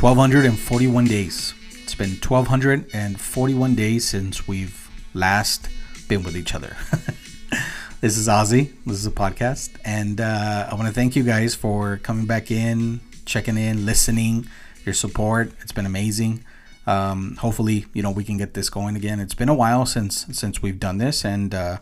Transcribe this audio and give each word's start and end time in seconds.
Twelve 0.00 0.16
hundred 0.16 0.46
and 0.46 0.58
forty-one 0.58 1.04
days. 1.04 1.52
It's 1.82 1.94
been 1.94 2.16
twelve 2.20 2.46
hundred 2.46 2.86
and 2.94 3.20
forty-one 3.20 3.74
days 3.74 4.08
since 4.08 4.48
we've 4.48 4.88
last 5.12 5.68
been 6.08 6.22
with 6.22 6.38
each 6.38 6.54
other. 6.54 6.74
this 8.00 8.16
is 8.16 8.26
Ozzy. 8.26 8.72
This 8.86 8.96
is 8.96 9.06
a 9.06 9.10
podcast, 9.10 9.70
and 9.84 10.18
uh, 10.18 10.68
I 10.70 10.74
want 10.74 10.88
to 10.88 10.94
thank 10.94 11.16
you 11.16 11.22
guys 11.22 11.54
for 11.54 11.98
coming 11.98 12.24
back 12.24 12.50
in, 12.50 13.00
checking 13.26 13.58
in, 13.58 13.84
listening, 13.84 14.46
your 14.86 14.94
support. 14.94 15.52
It's 15.60 15.72
been 15.72 15.84
amazing. 15.84 16.44
Um, 16.86 17.36
hopefully, 17.36 17.84
you 17.92 18.02
know 18.02 18.10
we 18.10 18.24
can 18.24 18.38
get 18.38 18.54
this 18.54 18.70
going 18.70 18.96
again. 18.96 19.20
It's 19.20 19.34
been 19.34 19.50
a 19.50 19.54
while 19.54 19.84
since 19.84 20.24
since 20.32 20.62
we've 20.62 20.80
done 20.80 20.96
this, 20.96 21.26
and 21.26 21.54
uh, 21.54 21.76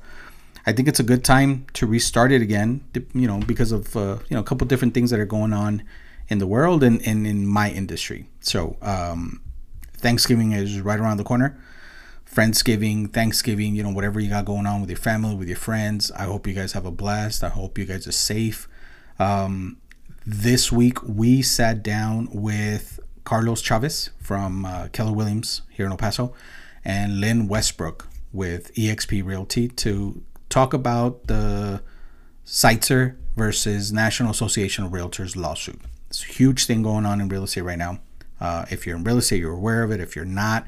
I 0.69 0.73
think 0.73 0.87
it's 0.87 1.01
a 1.01 1.03
good 1.03 1.25
time 1.25 1.65
to 1.73 1.87
restart 1.87 2.31
it 2.31 2.43
again. 2.43 2.85
You 3.15 3.27
know, 3.27 3.39
because 3.39 3.73
of 3.73 3.97
uh, 3.97 4.19
you 4.29 4.35
know 4.35 4.41
a 4.41 4.45
couple 4.45 4.67
different 4.67 4.93
things 4.93 5.09
that 5.11 5.19
are 5.19 5.25
going 5.25 5.55
on 5.55 5.83
in 6.29 6.41
the 6.41 6.47
world 6.47 6.83
and, 6.83 7.01
and 7.07 7.27
in 7.27 7.47
my 7.47 7.71
industry. 7.71 8.29
So 8.41 8.77
um, 8.83 9.41
Thanksgiving 9.97 10.53
is 10.53 10.83
right 10.83 11.01
around 11.01 11.17
the 11.17 11.25
corner. 11.25 11.59
Friendsgiving, 12.31 13.11
Thanksgiving, 13.11 13.75
you 13.75 13.83
know, 13.83 13.89
whatever 13.89 14.21
you 14.21 14.29
got 14.29 14.45
going 14.45 14.67
on 14.67 14.83
with 14.83 14.91
your 14.91 14.99
family, 14.99 15.35
with 15.35 15.49
your 15.49 15.57
friends. 15.57 16.11
I 16.11 16.25
hope 16.25 16.47
you 16.47 16.53
guys 16.53 16.73
have 16.73 16.85
a 16.85 16.91
blast. 16.91 17.43
I 17.43 17.49
hope 17.49 17.79
you 17.79 17.87
guys 17.87 18.07
are 18.07 18.13
safe. 18.13 18.69
Um, 19.19 19.79
this 20.27 20.71
week 20.71 21.03
we 21.03 21.41
sat 21.41 21.83
down 21.83 22.29
with 22.31 23.01
Carlos 23.25 23.63
Chavez 23.63 24.11
from 24.21 24.67
uh, 24.67 24.89
Keller 24.89 25.15
Williams 25.15 25.63
here 25.71 25.87
in 25.87 25.93
El 25.93 25.97
Paso 25.97 26.35
and 26.85 27.21
Lynn 27.21 27.49
Westbrook 27.49 28.07
with 28.33 28.75
eXp 28.75 29.25
Realty 29.25 29.69
to 29.69 30.23
talk 30.49 30.73
about 30.73 31.27
the 31.27 31.83
Sitzer 32.47 33.17
versus 33.37 33.93
National 33.93 34.31
Association 34.31 34.85
of 34.85 34.93
Realtors 34.93 35.37
lawsuit. 35.37 35.81
It's 36.09 36.25
a 36.25 36.33
huge 36.33 36.67
thing 36.67 36.83
going 36.83 37.05
on 37.07 37.21
in 37.21 37.29
real 37.29 37.45
estate 37.45 37.63
right 37.63 37.79
now. 37.79 38.01
Uh, 38.41 38.65
if 38.71 38.87
you're 38.87 38.97
in 38.97 39.05
real 39.05 39.19
estate, 39.19 39.41
you're 39.41 39.53
aware 39.53 39.83
of 39.83 39.91
it. 39.91 40.01
If 40.01 40.17
you're 40.17 40.25
not, 40.25 40.67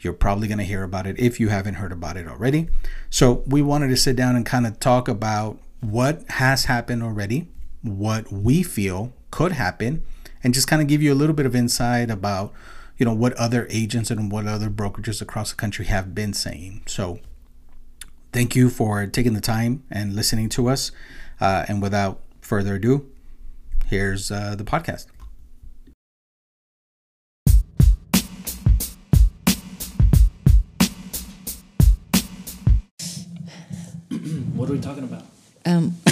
you're 0.00 0.12
probably 0.12 0.48
going 0.48 0.58
to 0.58 0.64
hear 0.64 0.82
about 0.82 1.06
it 1.06 1.18
if 1.18 1.40
you 1.40 1.48
haven't 1.48 1.74
heard 1.74 1.92
about 1.92 2.16
it 2.16 2.28
already. 2.28 2.68
So, 3.10 3.42
we 3.46 3.62
wanted 3.62 3.88
to 3.88 3.96
sit 3.96 4.16
down 4.16 4.36
and 4.36 4.44
kind 4.44 4.66
of 4.66 4.78
talk 4.78 5.08
about 5.08 5.58
what 5.80 6.22
has 6.30 6.66
happened 6.66 7.02
already, 7.02 7.48
what 7.82 8.30
we 8.30 8.62
feel 8.62 9.12
could 9.30 9.52
happen, 9.52 10.02
and 10.44 10.54
just 10.54 10.68
kind 10.68 10.82
of 10.82 10.88
give 10.88 11.02
you 11.02 11.12
a 11.12 11.16
little 11.16 11.34
bit 11.34 11.46
of 11.46 11.56
insight 11.56 12.10
about, 12.10 12.52
you 12.98 13.06
know, 13.06 13.14
what 13.14 13.32
other 13.34 13.66
agents 13.70 14.10
and 14.10 14.30
what 14.30 14.46
other 14.46 14.68
brokerages 14.68 15.20
across 15.20 15.50
the 15.50 15.56
country 15.56 15.86
have 15.86 16.14
been 16.14 16.32
saying. 16.32 16.82
So, 16.86 17.20
thank 18.36 18.54
you 18.54 18.68
for 18.68 19.06
taking 19.06 19.32
the 19.32 19.40
time 19.40 19.82
and 19.90 20.14
listening 20.14 20.46
to 20.50 20.68
us. 20.68 20.92
Uh, 21.40 21.64
and 21.68 21.80
without 21.80 22.20
further 22.42 22.74
ado, 22.74 23.10
here's 23.86 24.30
uh, 24.30 24.54
the 24.54 24.62
podcast. 24.62 25.06
what 34.54 34.68
are 34.68 34.72
we 34.74 34.80
talking 34.80 35.04
about? 35.04 35.22
Um, 35.64 35.96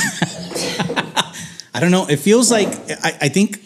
I 1.75 1.78
don't 1.78 1.91
know. 1.91 2.06
It 2.06 2.20
feels 2.20 2.50
like 2.50 2.69
I, 3.02 3.19
I 3.20 3.28
think 3.28 3.61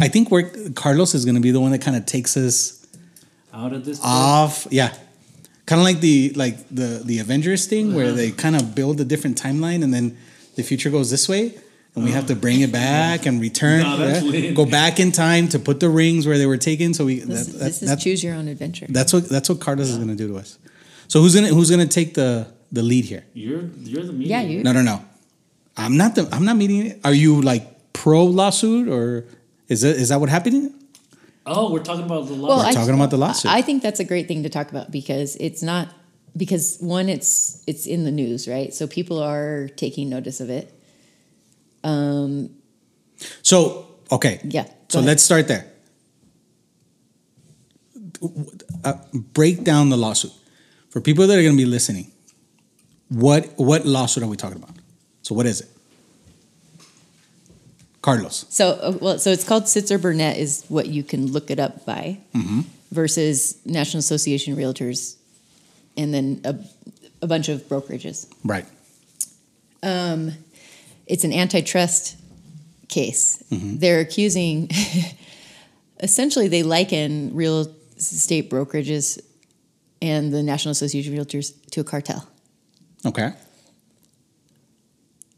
I 0.00 0.06
think 0.06 0.30
where 0.30 0.48
Carlos 0.76 1.16
is 1.16 1.24
going 1.24 1.34
to 1.34 1.40
be 1.40 1.50
the 1.50 1.58
one 1.58 1.72
that 1.72 1.80
kind 1.80 1.96
of 1.96 2.06
takes 2.06 2.36
us 2.36 2.86
Out 3.52 3.72
of 3.72 3.84
this. 3.84 3.98
off. 4.04 4.68
Yeah, 4.70 4.94
kind 5.68 5.80
of 5.80 5.84
like 5.84 6.00
the 6.00 6.32
like 6.34 6.56
the 6.70 7.02
the 7.04 7.18
Avengers 7.18 7.66
thing 7.66 7.94
where 7.94 8.06
uh-huh. 8.06 8.16
they 8.16 8.30
kind 8.30 8.56
of 8.56 8.74
build 8.74 9.00
a 9.00 9.04
different 9.04 9.40
timeline 9.40 9.84
and 9.84 9.92
then 9.92 10.16
the 10.56 10.62
future 10.62 10.90
goes 10.90 11.10
this 11.10 11.28
way. 11.28 11.54
And 11.94 12.04
we 12.04 12.12
have 12.12 12.26
to 12.26 12.36
bring 12.36 12.60
it 12.60 12.70
back 12.70 13.26
and 13.26 13.40
return, 13.40 13.82
No, 13.82 13.96
that's 13.96 14.24
yeah, 14.24 14.30
lit. 14.30 14.54
go 14.54 14.64
back 14.64 15.00
in 15.00 15.10
time 15.10 15.48
to 15.48 15.58
put 15.58 15.80
the 15.80 15.88
rings 15.88 16.28
where 16.28 16.38
they 16.38 16.46
were 16.46 16.56
taken. 16.56 16.94
So 16.94 17.06
we 17.06 17.18
this, 17.18 17.46
that, 17.46 17.52
that, 17.58 17.64
this 17.64 17.82
is 17.82 17.88
that- 17.88 17.98
choose 17.98 18.22
your 18.22 18.34
own 18.34 18.46
adventure. 18.46 18.86
that's 18.88 19.12
what 19.12 19.28
that's 19.28 19.48
what 19.48 19.58
Carlos 19.58 19.88
is 19.88 19.96
going 19.96 20.08
to 20.08 20.14
do 20.14 20.28
to 20.28 20.36
us. 20.36 20.58
So 21.08 21.20
who's 21.20 21.34
gonna 21.34 21.48
who's 21.48 21.70
gonna 21.70 21.86
take 21.86 22.14
the 22.14 22.46
the 22.70 22.82
lead 22.82 23.04
here? 23.04 23.24
You're 23.34 23.64
you're 23.82 24.04
the 24.04 24.12
media. 24.12 24.38
yeah, 24.38 24.42
you. 24.42 24.62
No, 24.62 24.72
no, 24.72 24.82
no. 24.82 25.04
I'm 25.76 25.96
not 25.96 26.14
the. 26.14 26.28
I'm 26.30 26.44
not 26.44 26.56
meeting. 26.56 26.86
it. 26.86 27.00
Are 27.04 27.14
you 27.14 27.42
like 27.42 27.92
pro 27.92 28.24
lawsuit 28.24 28.88
or 28.88 29.26
is 29.68 29.80
that 29.82 29.96
is 29.96 30.08
that 30.10 30.20
what 30.20 30.28
happened? 30.28 30.77
Oh, 31.48 31.72
we're 31.72 31.82
talking 31.82 32.04
about 32.04 32.26
the 32.26 32.34
law. 32.34 32.48
Well, 32.48 32.58
We're 32.58 32.66
I- 32.66 32.72
talking 32.72 32.94
about 32.94 33.10
the 33.10 33.16
lawsuit. 33.18 33.50
I 33.50 33.62
think 33.62 33.82
that's 33.82 34.00
a 34.00 34.04
great 34.04 34.28
thing 34.28 34.42
to 34.44 34.48
talk 34.48 34.70
about 34.70 34.90
because 34.90 35.36
it's 35.36 35.62
not 35.62 35.88
because 36.36 36.78
one, 36.80 37.08
it's 37.08 37.62
it's 37.66 37.86
in 37.86 38.04
the 38.04 38.10
news, 38.12 38.46
right? 38.48 38.72
So 38.74 38.86
people 38.86 39.18
are 39.22 39.68
taking 39.76 40.08
notice 40.08 40.40
of 40.40 40.50
it. 40.50 40.72
Um, 41.84 42.50
So 43.42 43.86
okay. 44.12 44.40
Yeah, 44.44 44.66
So 44.88 44.98
ahead. 44.98 45.06
let's 45.08 45.22
start 45.22 45.48
there. 45.48 45.66
Uh, 48.84 48.94
break 49.12 49.64
down 49.64 49.90
the 49.90 49.96
lawsuit 49.96 50.32
for 50.90 51.00
people 51.00 51.26
that 51.26 51.38
are 51.38 51.42
going 51.42 51.56
to 51.56 51.62
be 51.62 51.68
listening. 51.68 52.10
What 53.08 53.46
what 53.56 53.86
lawsuit 53.86 54.22
are 54.22 54.26
we 54.26 54.36
talking 54.36 54.58
about? 54.58 54.74
So 55.22 55.34
what 55.34 55.46
is 55.46 55.60
it? 55.62 55.68
Carlos. 58.16 58.46
so 58.48 58.70
uh, 58.70 58.98
well, 59.00 59.18
so 59.18 59.30
it's 59.30 59.44
called 59.44 59.64
Sitzer 59.64 60.00
Burnett 60.00 60.36
is 60.38 60.64
what 60.68 60.86
you 60.86 61.02
can 61.02 61.26
look 61.32 61.50
it 61.50 61.58
up 61.58 61.84
by, 61.84 62.18
Mm-hmm. 62.34 62.60
versus 62.90 63.58
National 63.64 63.98
Association 64.00 64.52
of 64.54 64.58
Realtors, 64.58 65.16
and 65.96 66.12
then 66.14 66.40
a, 66.44 66.54
a 67.22 67.26
bunch 67.26 67.48
of 67.48 67.60
brokerages. 67.68 68.26
Right. 68.44 68.64
Um, 69.82 70.32
it's 71.06 71.24
an 71.24 71.32
antitrust 71.32 72.16
case. 72.88 73.42
They're 73.50 74.00
accusing, 74.00 74.70
essentially, 76.00 76.48
they 76.48 76.62
liken 76.62 77.34
real 77.34 77.66
estate 77.96 78.48
brokerages 78.50 79.20
and 80.00 80.32
the 80.32 80.42
National 80.42 80.72
Association 80.72 81.16
of 81.18 81.26
Realtors 81.26 81.52
to 81.72 81.80
a 81.80 81.84
cartel. 81.84 82.26
Okay. 83.04 83.32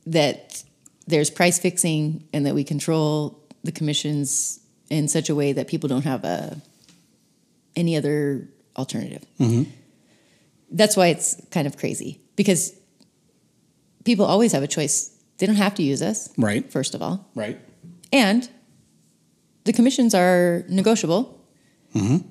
That 0.07 0.63
there's 1.11 1.31
price 1.31 1.59
fixing 1.59 2.27
and 2.33 2.47
that 2.47 2.55
we 2.55 2.65
control 2.65 3.45
the 3.65 3.73
commissions 3.73 4.61
in 4.89 5.09
such 5.09 5.29
a 5.29 5.35
way 5.35 5.53
that 5.53 5.69
people 5.69 5.89
don't 5.89 6.05
have 6.05 6.25
a 6.25 6.61
any 7.77 7.97
other 7.97 8.49
alternative. 8.77 9.25
Mm-hmm. 9.39 9.71
That's 10.73 10.97
why 10.97 11.09
it's 11.09 11.41
kind 11.51 11.67
of 11.67 11.77
crazy 11.77 12.21
because 12.37 12.75
people 14.05 14.25
always 14.25 14.53
have 14.53 14.63
a 14.63 14.69
choice. 14.69 15.17
They 15.39 15.47
don't 15.47 15.57
have 15.57 15.75
to 15.77 15.83
use 15.83 16.03
us. 16.03 16.29
Right. 16.37 16.71
First 16.71 16.95
of 16.95 17.03
all, 17.03 17.29
Right. 17.35 17.59
And 18.13 18.49
the 19.65 19.73
commissions 19.73 20.15
are 20.15 20.65
negotiable. 20.69 21.41
Mm-hmm. 21.95 22.29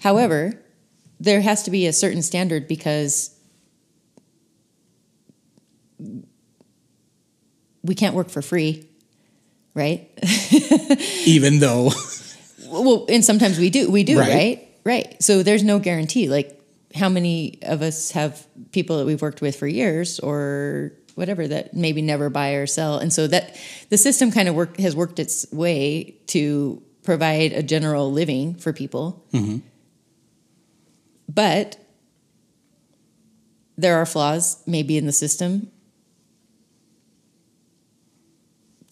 However, 0.00 0.60
there 1.20 1.40
has 1.40 1.62
to 1.64 1.70
be 1.70 1.86
a 1.86 1.92
certain 1.92 2.22
standard 2.22 2.68
because 2.68 3.38
we 7.88 7.94
can't 7.96 8.14
work 8.14 8.28
for 8.30 8.42
free, 8.42 8.86
right? 9.74 10.08
Even 11.26 11.58
though. 11.58 11.90
well, 12.68 13.06
and 13.08 13.24
sometimes 13.24 13.58
we 13.58 13.70
do. 13.70 13.90
We 13.90 14.04
do, 14.04 14.18
Right. 14.18 14.32
right? 14.34 14.64
Right. 14.84 15.22
So 15.22 15.42
there's 15.42 15.64
no 15.64 15.78
guarantee. 15.80 16.28
Like, 16.28 16.54
how 16.94 17.08
many 17.08 17.58
of 17.62 17.82
us 17.82 18.12
have 18.12 18.46
people 18.72 18.98
that 18.98 19.06
we've 19.06 19.20
worked 19.20 19.40
with 19.40 19.56
for 19.56 19.66
years 19.66 20.20
or 20.20 20.92
whatever 21.14 21.48
that 21.48 21.74
maybe 21.74 22.00
never 22.02 22.30
buy 22.30 22.52
or 22.52 22.66
sell? 22.66 22.98
And 22.98 23.12
so 23.12 23.26
that 23.26 23.56
the 23.90 23.98
system 23.98 24.30
kind 24.30 24.48
of 24.48 24.54
work 24.54 24.78
has 24.78 24.94
worked 24.94 25.18
its 25.18 25.50
way 25.52 26.16
to 26.28 26.82
provide 27.02 27.52
a 27.52 27.62
general 27.62 28.12
living 28.12 28.54
for 28.54 28.72
people. 28.72 29.24
Mm-hmm. 29.32 29.58
But 31.28 31.76
there 33.76 33.96
are 33.96 34.06
flaws 34.06 34.62
maybe 34.66 34.96
in 34.96 35.06
the 35.06 35.12
system. 35.12 35.70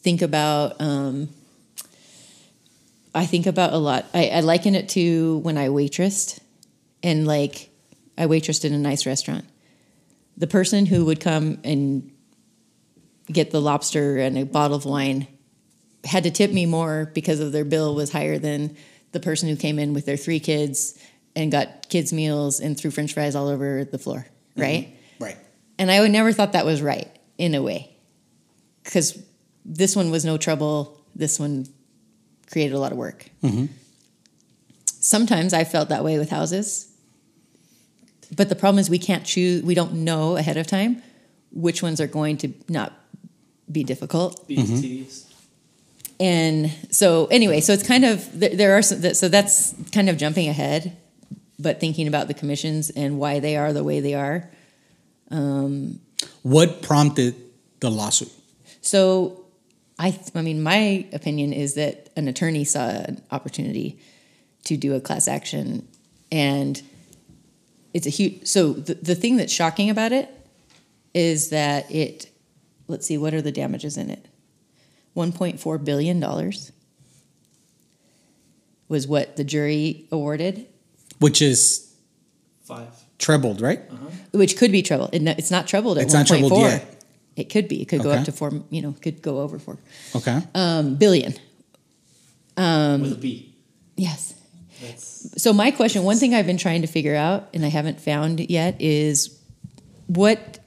Think 0.06 0.23
about 0.23 0.81
um, 0.81 1.31
I 3.12 3.26
think 3.26 3.49
about 3.49 3.73
a 3.73 3.76
lot. 3.76 4.06
I, 4.14 4.29
I 4.29 4.41
liken 4.41 4.76
it 4.76 4.88
to 4.91 5.38
when 5.38 5.58
I 5.58 5.67
waitressed, 5.67 6.38
and 7.03 7.26
like 7.26 7.70
I 8.17 8.26
waitressed 8.26 8.64
in 8.64 8.73
a 8.73 8.79
nice 8.79 9.05
restaurant. 9.05 9.47
The 10.37 10.47
person 10.47 10.87
who 10.87 11.06
would 11.06 11.19
come 11.19 11.58
and 11.64 12.12
get 13.26 13.50
the 13.50 13.61
lobster 13.61 14.19
and 14.19 14.38
a 14.38 14.44
bottle 14.44 14.76
of 14.76 14.85
wine 14.85 15.26
had 16.05 16.23
to 16.23 16.31
tip 16.31 16.53
me 16.53 16.67
more 16.67 17.11
because 17.12 17.41
of 17.41 17.50
their 17.50 17.64
bill 17.64 17.97
was 17.97 18.12
higher 18.12 18.38
than 18.38 18.76
the 19.11 19.19
person 19.19 19.49
who 19.49 19.56
came 19.56 19.81
in 19.81 19.93
with 19.93 20.06
their 20.06 20.17
three 20.17 20.38
kids 20.38 20.97
and 21.35 21.50
got 21.50 21.88
kids 21.88 22.12
meals 22.12 22.61
and 22.61 22.79
threw 22.79 22.93
French 22.93 23.12
fries 23.12 23.35
all 23.35 23.49
over 23.49 23.85
the 23.85 23.99
floor, 23.99 24.25
right? 24.55 24.97
Right. 25.19 25.37
And 25.81 25.91
I 25.91 25.99
would 25.99 26.12
never 26.12 26.31
thought 26.32 26.53
that 26.53 26.64
was 26.64 26.81
right 26.81 27.11
in 27.38 27.56
a 27.56 27.61
way, 27.61 27.91
because 28.85 29.20
this 29.68 29.96
one 29.96 30.10
was 30.10 30.24
no 30.24 30.38
trouble. 30.38 31.00
This 31.14 31.40
one 31.40 31.66
created 32.50 32.74
a 32.74 32.78
lot 32.78 32.92
of 32.92 32.98
work. 32.98 33.28
Sometimes 34.84 35.52
I 35.52 35.64
felt 35.64 35.88
that 35.88 36.04
way 36.04 36.18
with 36.18 36.30
houses, 36.30 36.92
but 38.34 38.48
the 38.48 38.54
problem 38.54 38.78
is 38.78 38.88
we 38.88 38.98
can't 38.98 39.24
choose. 39.24 39.62
We 39.62 39.74
don't 39.74 40.04
know 40.04 40.36
ahead 40.36 40.56
of 40.56 40.66
time 40.66 41.02
which 41.52 41.82
ones 41.82 42.00
are 42.00 42.06
going 42.06 42.36
to 42.38 42.52
not 42.68 42.92
be 43.70 43.82
difficult. 43.82 44.46
Mm-hmm. 44.48 44.80
tedious. 44.80 45.32
And 46.20 46.70
so 46.90 47.26
anyway, 47.26 47.60
so 47.60 47.72
it's 47.72 47.86
kind 47.86 48.04
of 48.04 48.38
there, 48.38 48.54
there 48.54 48.76
are 48.76 48.82
some, 48.82 49.02
so 49.14 49.28
that's 49.28 49.74
kind 49.92 50.08
of 50.08 50.16
jumping 50.16 50.48
ahead, 50.48 50.96
but 51.58 51.80
thinking 51.80 52.08
about 52.08 52.28
the 52.28 52.34
commissions 52.34 52.90
and 52.90 53.19
why 53.19 53.40
they 53.40 53.56
are 53.56 53.72
the 53.72 53.82
way 53.84 54.00
they 54.00 54.14
are. 54.14 54.48
What 56.42 56.82
prompted 56.82 57.34
the 57.80 57.90
lawsuit? 57.90 58.32
So 58.80 59.45
I 59.98 60.19
I 60.34 60.43
mean 60.43 60.62
my 60.62 61.06
opinion 61.12 61.52
is 61.52 61.75
that 61.75 62.10
an 62.16 62.28
attorney 62.28 62.64
saw 62.64 62.88
an 62.88 63.22
opportunity 63.31 63.98
to 64.64 64.76
do 64.76 64.94
a 64.94 65.00
class 65.00 65.28
action 65.28 65.87
and 66.31 66.82
it's 67.94 68.06
a 68.06 68.10
huge 68.10 68.46
so 68.46 68.72
the, 68.72 68.94
the 68.94 69.14
thing 69.14 69.37
that's 69.37 69.52
shocking 69.52 69.90
about 69.90 70.12
it 70.12 70.28
is 71.14 71.50
that 71.50 71.90
it 71.90 72.28
let's 72.88 73.06
see 73.06 73.16
what 73.16 73.32
are 73.32 73.40
the 73.43 73.52
damages 73.52 73.96
in 73.96 74.10
it 74.10 74.26
1.4 75.16 75.84
billion 75.84 76.20
dollars 76.20 76.72
was 78.88 79.06
what 79.08 79.37
the 79.37 79.44
jury 79.44 80.06
awarded 80.12 80.66
Which 81.19 81.40
is 81.43 81.94
Five. 82.64 82.88
trebled, 83.19 83.60
right? 83.60 83.81
Uh-huh. 83.90 84.06
which 84.32 84.56
could 84.56 84.72
be 84.72 84.82
trebled 84.82 85.10
it's 85.12 85.50
not 85.50 85.66
trebled 85.66 85.96
at 85.98 86.04
It's 86.04 86.14
not 86.14 86.26
1.4 86.26 86.28
trebled 86.28 86.60
yet. 86.60 86.95
It 87.36 87.50
could 87.50 87.68
be 87.68 87.82
it 87.82 87.86
could 87.88 88.02
go 88.02 88.10
up 88.10 88.24
to 88.24 88.32
4 88.32 88.52
you 88.70 88.82
know 88.82 88.94
could 89.00 89.22
go 89.22 89.40
over 89.40 89.58
4 89.58 89.78
Okay. 90.16 90.40
um, 90.54 90.94
billion 90.96 91.32
with 92.56 93.12
a 93.12 93.18
B. 93.20 93.54
yes 93.96 94.34
That's 94.80 95.42
So 95.42 95.52
my 95.52 95.70
question, 95.70 96.02
one 96.04 96.16
thing 96.16 96.34
I've 96.34 96.46
been 96.46 96.58
trying 96.58 96.82
to 96.82 96.86
figure 96.88 97.14
out 97.16 97.48
and 97.54 97.64
I 97.64 97.68
haven't 97.68 98.00
found 98.00 98.40
yet 98.50 98.76
is 98.80 99.38
what 100.06 100.58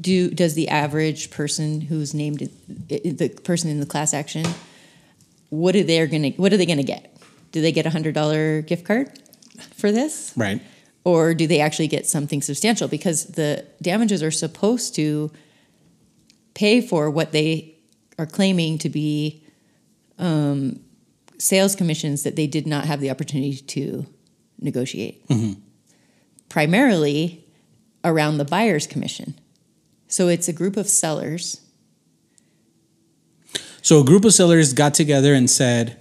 do 0.00 0.30
does 0.30 0.54
the 0.54 0.68
average 0.68 1.30
person 1.30 1.80
who's 1.82 2.14
named 2.14 2.48
the 2.88 3.28
person 3.44 3.70
in 3.70 3.78
the 3.80 3.86
class 3.86 4.14
action 4.14 4.44
what 5.50 5.76
are 5.76 5.82
they 5.82 6.06
going 6.06 6.22
to 6.22 6.30
what 6.40 6.52
are 6.52 6.56
they 6.56 6.64
going 6.66 6.78
to 6.78 6.82
get? 6.84 7.14
Do 7.52 7.60
they 7.60 7.72
get 7.72 7.84
a 7.84 7.90
hundred 7.90 8.14
dollar 8.14 8.62
gift 8.62 8.84
card 8.86 9.12
for 9.76 9.92
this, 9.92 10.32
Right. 10.34 10.62
Or 11.04 11.34
do 11.34 11.46
they 11.46 11.60
actually 11.60 11.88
get 11.88 12.06
something 12.06 12.42
substantial? 12.42 12.88
Because 12.88 13.26
the 13.26 13.66
damages 13.80 14.22
are 14.22 14.30
supposed 14.30 14.94
to 14.96 15.30
pay 16.54 16.80
for 16.80 17.10
what 17.10 17.32
they 17.32 17.74
are 18.18 18.26
claiming 18.26 18.78
to 18.78 18.88
be 18.88 19.44
um, 20.18 20.80
sales 21.38 21.74
commissions 21.74 22.22
that 22.22 22.36
they 22.36 22.46
did 22.46 22.66
not 22.66 22.84
have 22.84 23.00
the 23.00 23.10
opportunity 23.10 23.56
to 23.56 24.06
negotiate. 24.60 25.24
Primarily 26.48 27.44
around 28.04 28.38
the 28.38 28.44
buyer's 28.44 28.86
commission. 28.86 29.34
So 30.06 30.28
it's 30.28 30.46
a 30.46 30.52
group 30.52 30.76
of 30.76 30.88
sellers. 30.88 31.60
So 33.80 34.00
a 34.00 34.04
group 34.04 34.24
of 34.24 34.34
sellers 34.34 34.72
got 34.72 34.94
together 34.94 35.34
and 35.34 35.50
said, 35.50 35.98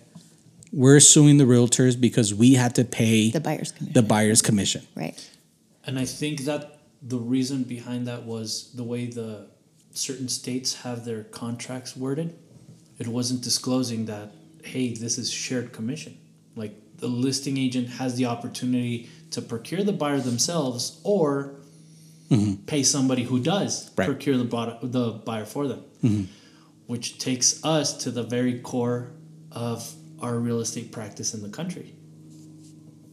"We're 0.71 1.00
suing 1.00 1.38
the 1.38 1.45
realtors 1.45 2.00
because 2.00 2.33
we 2.33 2.53
had 2.53 2.75
to 2.75 2.83
pay 2.85 3.31
The 3.31 3.39
buyer's 3.39 3.71
commission. 3.71 3.94
the 3.94 4.01
buyer's 4.01 4.41
commission." 4.41 4.81
right. 4.95 5.29
And 5.85 5.97
I 5.97 6.06
think 6.06 6.41
that 6.45 6.79
the 7.01 7.18
reason 7.18 7.63
behind 7.63 8.07
that 8.07 8.25
was 8.25 8.71
the 8.75 8.83
way 8.83 9.07
the 9.07 9.47
certain 9.94 10.29
states 10.29 10.75
have 10.83 11.03
their 11.06 11.23
contracts 11.23 11.97
worded. 11.97 12.35
It 13.00 13.07
wasn't 13.07 13.41
disclosing 13.41 14.06
that, 14.06 14.31
hey, 14.63 14.94
this 14.94 15.18
is 15.18 15.31
shared 15.31 15.73
commission. 15.73 16.18
Like 16.56 16.75
the 16.97 17.07
listing 17.07 17.57
agent 17.57 17.89
has 17.89 18.15
the 18.15 18.25
opportunity 18.27 19.09
to 19.31 19.41
procure 19.41 19.83
the 19.83 19.91
buyer 19.94 20.19
themselves 20.19 21.01
or 21.03 21.56
mm-hmm. 22.29 22.63
pay 22.65 22.83
somebody 22.83 23.24
who 23.24 23.39
does 23.39 23.89
Right. 23.97 24.06
procure 24.06 24.38
the, 24.38 24.44
bought- 24.45 24.91
the 24.91 25.12
buyer 25.25 25.45
for 25.45 25.67
them, 25.67 25.83
mm-hmm. 26.03 26.24
which 26.85 27.17
takes 27.17 27.63
us 27.65 27.97
to 28.03 28.12
the 28.12 28.24
very 28.24 28.59
core 28.59 29.12
of 29.51 29.91
our 30.21 30.38
real 30.38 30.59
estate 30.59 30.91
practice 30.91 31.33
in 31.33 31.41
the 31.41 31.50
country 31.50 31.94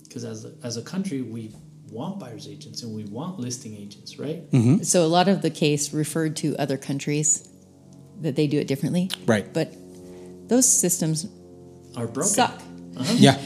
because 0.05 0.25
as 0.25 0.44
a, 0.44 0.52
as 0.62 0.76
a 0.76 0.82
country 0.82 1.22
we 1.22 1.52
want 1.90 2.19
buyers 2.19 2.46
agents 2.46 2.82
and 2.82 2.94
we 2.94 3.05
want 3.05 3.38
listing 3.38 3.75
agents 3.76 4.19
right 4.19 4.50
mm-hmm. 4.50 4.82
So 4.82 5.05
a 5.05 5.08
lot 5.08 5.28
of 5.28 5.43
the 5.43 5.50
case 5.50 5.93
referred 5.93 6.37
to 6.37 6.56
other 6.56 6.76
countries 6.76 7.49
that 8.20 8.37
they 8.37 8.46
do 8.46 8.58
it 8.58 8.66
differently. 8.66 9.10
Right. 9.26 9.52
But 9.52 9.75
those 10.49 10.70
systems 10.70 11.26
are 11.96 12.06
broken 12.06 12.31
suck. 12.31 12.62
Uh-huh. 12.96 13.14
Yeah. 13.16 13.40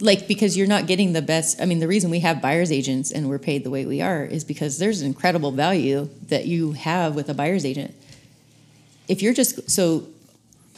Like 0.00 0.28
because 0.28 0.56
you're 0.56 0.66
not 0.66 0.86
getting 0.86 1.12
the 1.12 1.22
best. 1.22 1.60
I 1.60 1.64
mean, 1.64 1.78
the 1.78 1.88
reason 1.88 2.10
we 2.10 2.20
have 2.20 2.42
buyer's 2.42 2.70
agents 2.70 3.10
and 3.10 3.28
we're 3.28 3.38
paid 3.38 3.64
the 3.64 3.70
way 3.70 3.86
we 3.86 4.02
are 4.02 4.24
is 4.24 4.44
because 4.44 4.78
there's 4.78 5.00
an 5.00 5.06
incredible 5.06 5.52
value 5.52 6.10
that 6.28 6.46
you 6.46 6.72
have 6.72 7.14
with 7.14 7.28
a 7.28 7.34
buyer's 7.34 7.64
agent. 7.64 7.94
If 9.08 9.22
you're 9.22 9.32
just 9.32 9.70
so, 9.70 10.06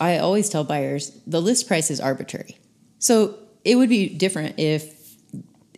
I 0.00 0.18
always 0.18 0.48
tell 0.48 0.64
buyers 0.64 1.10
the 1.26 1.40
list 1.40 1.66
price 1.68 1.90
is 1.90 2.00
arbitrary. 2.00 2.58
So 2.98 3.34
it 3.64 3.76
would 3.76 3.88
be 3.88 4.08
different 4.08 4.58
if 4.58 4.96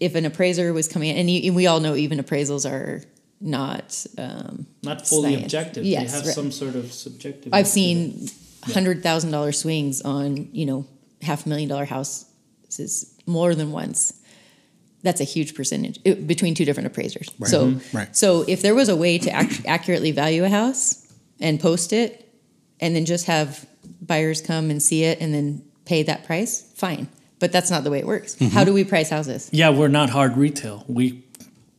if 0.00 0.14
an 0.14 0.24
appraiser 0.24 0.72
was 0.72 0.88
coming 0.88 1.10
in, 1.10 1.16
and, 1.18 1.30
you, 1.30 1.42
and 1.48 1.54
we 1.56 1.66
all 1.66 1.80
know 1.80 1.94
even 1.94 2.18
appraisals 2.18 2.70
are 2.70 3.02
not. 3.40 4.06
Um, 4.18 4.66
not 4.82 5.06
fully 5.06 5.30
Science. 5.34 5.44
objective 5.44 5.84
Yes, 5.84 6.10
they 6.12 6.16
have 6.18 6.26
right. 6.26 6.34
some 6.34 6.50
sort 6.52 6.74
of 6.74 6.92
subjective 6.92 7.52
I've 7.52 7.66
seen 7.68 8.28
hundred 8.62 9.02
thousand 9.02 9.30
dollar 9.30 9.52
swings 9.52 10.00
on 10.02 10.48
you 10.52 10.66
know 10.66 10.86
half 11.22 11.46
a 11.46 11.48
million 11.48 11.68
dollar 11.68 11.84
houses 11.86 13.14
more 13.26 13.54
than 13.54 13.72
once. 13.72 14.14
That's 15.02 15.20
a 15.20 15.24
huge 15.24 15.54
percentage 15.54 15.98
it- 16.04 16.26
between 16.26 16.54
two 16.54 16.64
different 16.66 16.86
appraisers. 16.88 17.28
So, 17.46 17.80
Right. 17.92 18.14
so 18.14 18.44
if 18.46 18.60
there 18.60 18.74
was 18.74 18.88
a 18.90 18.96
way 18.96 19.16
to 19.18 19.30
ac- 19.40 19.66
accurately 19.66 20.10
value 20.12 20.44
a 20.44 20.48
house 20.50 21.06
and 21.40 21.58
post 21.58 21.92
it, 21.94 22.28
and 22.80 22.94
then 22.94 23.06
just 23.06 23.24
have 23.26 23.66
buyers 24.00 24.40
come 24.40 24.70
and 24.70 24.82
see 24.82 25.04
it 25.04 25.20
and 25.20 25.34
then 25.34 25.62
pay 25.84 26.02
that 26.04 26.24
price, 26.24 26.62
fine. 26.74 27.08
But 27.38 27.52
that's 27.52 27.70
not 27.70 27.84
the 27.84 27.90
way 27.90 27.98
it 27.98 28.06
works. 28.06 28.36
Mm-hmm. 28.36 28.54
How 28.54 28.64
do 28.64 28.72
we 28.72 28.84
price 28.84 29.10
houses? 29.10 29.48
yeah 29.52 29.70
we're 29.70 29.88
not 29.88 30.10
hard 30.10 30.36
retail. 30.36 30.84
We 30.88 31.24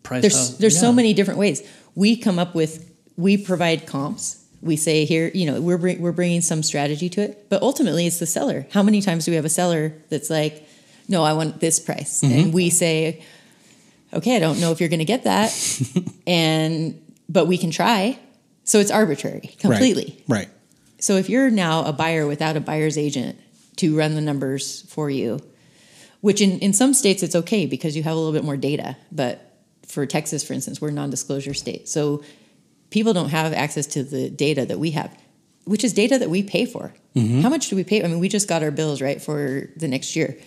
price 0.03 0.21
there's 0.21 0.57
there's 0.57 0.79
so 0.79 0.91
many 0.91 1.13
different 1.13 1.39
ways. 1.39 1.68
We 1.95 2.15
come 2.15 2.39
up 2.39 2.56
with 2.56 2.91
we 3.15 3.38
provide 3.38 3.85
comps. 3.85 4.44
We 4.62 4.75
say 4.75 5.06
here 5.06 5.31
you 5.33 5.45
know 5.45 5.62
we're 5.62 5.77
bring, 5.77 6.01
we're 6.01 6.12
bringing 6.12 6.41
some 6.41 6.63
strategy 6.63 7.09
to 7.09 7.21
it. 7.21 7.50
But 7.50 7.62
ultimately 7.62 8.07
it's 8.07 8.19
the 8.19 8.25
seller. 8.25 8.65
How 8.71 8.83
many 8.83 9.01
times 9.01 9.25
do 9.25 9.31
we 9.31 9.35
have 9.35 9.45
a 9.45 9.50
seller 9.50 9.94
that's 10.09 10.29
like 10.29 10.67
no 11.07 11.24
i 11.24 11.33
want 11.33 11.59
this 11.59 11.79
price? 11.79 12.21
Mm-hmm. 12.21 12.39
And 12.39 12.53
we 12.53 12.69
say 12.69 13.24
okay 14.13 14.35
i 14.35 14.39
don't 14.39 14.59
know 14.59 14.71
if 14.71 14.79
you're 14.79 14.89
going 14.89 15.00
to 15.00 15.06
get 15.06 15.24
that. 15.24 15.51
And 16.27 17.01
but 17.27 17.48
we 17.48 17.57
can 17.57 17.72
try. 17.72 18.17
So 18.63 18.79
it's 18.79 18.91
arbitrary 18.91 19.55
completely. 19.60 20.24
Right. 20.27 20.39
Right. 20.39 20.50
So 21.01 21.17
if 21.17 21.29
you're 21.29 21.50
now 21.50 21.84
a 21.84 21.91
buyer 21.91 22.25
without 22.27 22.55
a 22.55 22.62
buyer's 22.62 22.98
agent 22.98 23.38
to 23.77 23.98
run 23.98 24.15
the 24.15 24.22
numbers 24.22 24.84
for 24.89 25.10
you, 25.10 25.39
which 26.22 26.39
in, 26.41 26.60
in 26.60 26.72
some 26.74 26.93
states 26.93 27.24
it's 27.24 27.36
okay 27.36 27.65
because 27.65 27.96
you 27.98 28.03
have 28.03 28.13
a 28.13 28.15
little 28.15 28.31
bit 28.34 28.43
more 28.43 28.58
data, 28.58 28.96
but 29.12 29.58
for 29.88 30.05
Texas, 30.05 30.43
for 30.43 30.53
instance, 30.53 30.79
we're 30.79 30.89
a 30.89 30.91
non-disclosure 30.93 31.53
state. 31.53 31.89
So 31.89 32.24
people 32.91 33.13
don't 33.13 33.29
have 33.29 33.51
access 33.53 33.86
to 33.88 34.03
the 34.03 34.29
data 34.29 34.65
that 34.65 34.79
we 34.79 34.91
have, 34.91 35.17
which 35.65 35.84
is 35.84 35.91
data 35.93 36.17
that 36.20 36.29
we 36.29 36.43
pay 36.43 36.65
for. 36.65 36.93
Mm-hmm. 37.15 37.41
How 37.41 37.50
much 37.50 37.70
do 37.70 37.75
we 37.75 37.84
pay? 37.84 38.03
I 38.03 38.08
mean, 38.08 38.20
we 38.20 38.29
just 38.29 38.48
got 38.48 38.63
our 38.63 38.72
bills 38.72 39.01
right 39.01 39.22
for 39.22 39.70
the 39.75 39.88
next 39.88 40.15
year. 40.15 40.38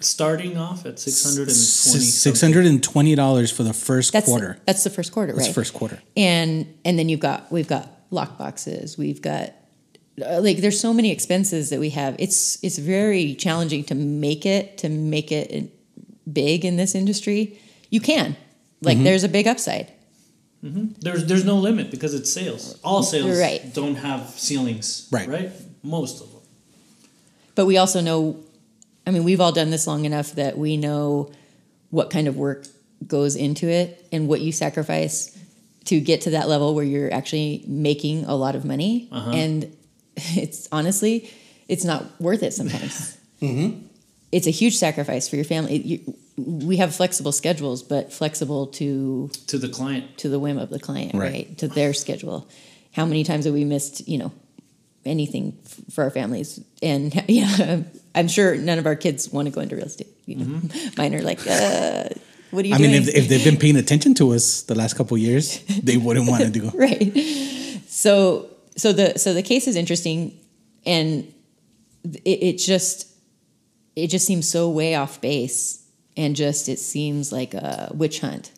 starting 0.00 0.56
off 0.58 0.84
at 0.84 0.98
620 0.98 1.50
Six 1.54 2.40
hundred 2.40 2.66
and 2.66 2.82
twenty 2.82 3.14
dollars 3.14 3.50
for 3.50 3.62
the 3.62 3.72
first 3.72 4.12
That's 4.12 4.26
quarter. 4.26 4.58
that's 4.66 4.82
the 4.84 4.90
first 4.90 5.12
quarter, 5.12 5.32
right? 5.32 5.36
That's 5.38 5.48
right? 5.48 5.54
first 5.54 5.72
quarter. 5.74 6.00
and 6.16 6.66
and 6.84 6.98
then 6.98 7.08
you've 7.08 7.20
got 7.20 7.50
we've 7.52 7.68
got 7.68 7.88
lock 8.10 8.36
boxes 8.38 8.98
we've 8.98 9.22
got 9.22 9.54
Uh, 10.20 10.40
like 10.40 10.58
there's 10.58 10.78
so 10.80 10.92
many 10.92 11.10
expenses 11.10 11.70
that 11.70 11.80
we 11.80 11.90
have. 11.90 12.16
It's 12.18 12.62
it's 12.62 12.78
very 12.78 13.34
challenging 13.34 13.84
to 13.84 13.94
make 13.94 14.44
it 14.46 14.78
to 14.78 14.88
make 14.88 15.32
it 15.32 15.72
big 16.30 16.64
in 16.64 16.76
this 16.76 16.94
industry. 16.94 17.58
You 17.90 18.00
can. 18.00 18.36
Like 18.82 18.96
Mm-hmm. 18.96 19.04
there's 19.04 19.24
a 19.24 19.28
big 19.28 19.46
upside. 19.46 19.92
Mm-hmm. 20.64 21.00
There's 21.00 21.24
there's 21.26 21.44
no 21.44 21.56
limit 21.56 21.90
because 21.90 22.12
it's 22.14 22.30
sales. 22.32 22.78
All 22.84 23.02
sales 23.02 23.38
Right. 23.38 23.72
don't 23.74 23.96
have 23.96 24.28
ceilings 24.30 25.08
Right. 25.10 25.28
right? 25.28 25.50
Most 25.82 26.20
of 26.22 26.30
them. 26.32 26.40
But 27.54 27.66
we 27.66 27.76
also 27.78 28.00
know 28.00 28.36
i 29.06 29.10
mean 29.10 29.24
we've 29.24 29.40
all 29.40 29.52
done 29.52 29.70
this 29.70 29.86
long 29.86 30.04
enough 30.04 30.32
that 30.34 30.58
we 30.58 30.76
know 30.76 31.30
what 31.90 32.10
kind 32.10 32.28
of 32.28 32.36
work 32.36 32.66
goes 33.06 33.34
into 33.34 33.66
it 33.66 34.06
and 34.12 34.28
what 34.28 34.40
you 34.42 34.52
sacrifice 34.52 35.36
to 35.86 35.98
get 36.00 36.20
to 36.22 36.30
that 36.30 36.48
level 36.48 36.74
where 36.74 36.84
you're 36.84 37.12
actually 37.12 37.64
making 37.66 38.24
a 38.26 38.34
lot 38.36 38.54
of 38.54 38.64
money. 38.66 39.08
Uh-huh. 39.10 39.30
And 39.32 39.74
it's 40.36 40.68
honestly 40.72 41.28
it's 41.68 41.84
not 41.84 42.04
worth 42.20 42.42
it 42.42 42.52
sometimes 42.52 43.16
it's 44.32 44.46
a 44.46 44.50
huge 44.50 44.76
sacrifice 44.76 45.28
for 45.28 45.36
your 45.36 45.44
family 45.44 45.76
It- 45.76 45.84
you, 45.84 46.14
we 46.36 46.76
have 46.78 46.94
flexible 46.94 47.32
schedules 47.32 47.82
but 47.82 48.12
flexible 48.12 48.66
to 48.68 49.28
to 49.48 49.58
the 49.58 49.68
client 49.68 50.16
to 50.18 50.28
the 50.30 50.38
whim 50.38 50.56
of 50.58 50.70
the 50.70 50.78
client, 50.80 51.12
Right. 51.14 51.32
right. 51.32 51.58
To 51.58 51.68
their 51.68 51.92
schedule. 51.92 52.48
How 52.92 53.04
many 53.04 53.24
times 53.24 53.44
have 53.44 53.52
we 53.54 53.64
missed, 53.64 54.08
you 54.08 54.16
know, 54.18 54.32
anything 55.04 55.58
f- 55.66 55.80
for 55.94 56.04
our 56.04 56.10
families? 56.10 56.58
And 56.82 57.12
yeah, 57.28 57.82
I'm 58.14 58.28
sure 58.28 58.56
none 58.56 58.78
of 58.78 58.86
our 58.86 58.96
kids 58.96 59.30
want 59.30 59.46
to 59.48 59.52
go 59.52 59.60
into 59.60 59.76
real 59.76 59.84
estate. 59.84 60.08
You 60.24 60.36
know, 60.36 60.60
mine 60.96 61.14
are 61.14 61.20
like, 61.22 61.40
uh, 61.46 62.08
what 62.52 62.64
are 62.64 62.68
you 62.68 62.74
Mm-hmm. 62.74 62.74
I 62.74 62.78
doing? 62.78 62.90
mean, 62.92 63.02
if, 63.02 63.08
if 63.14 63.28
they've 63.28 63.44
been 63.44 63.58
paying 63.58 63.76
attention 63.76 64.14
to 64.14 64.32
us 64.32 64.62
the 64.62 64.74
last 64.74 64.94
couple 64.96 65.16
of 65.16 65.20
years, 65.22 65.60
they 65.82 65.98
wouldn't 65.98 66.26
want 66.26 66.42
to 66.44 66.50
do. 66.50 66.70
right. 66.74 67.12
So 67.88 68.48
so 68.76 68.92
the 68.92 69.18
so 69.18 69.34
the 69.34 69.42
case 69.42 69.66
is 69.66 69.76
interesting, 69.76 70.38
and 70.86 71.32
it, 72.04 72.42
it 72.42 72.58
just 72.58 73.06
it 73.96 74.08
just 74.08 74.26
seems 74.26 74.48
so 74.48 74.68
way 74.68 74.94
off 74.94 75.20
base, 75.20 75.86
and 76.16 76.36
just 76.36 76.68
it 76.68 76.78
seems 76.78 77.32
like 77.32 77.54
a 77.54 77.90
witch 77.94 78.20
hunt. 78.20 78.52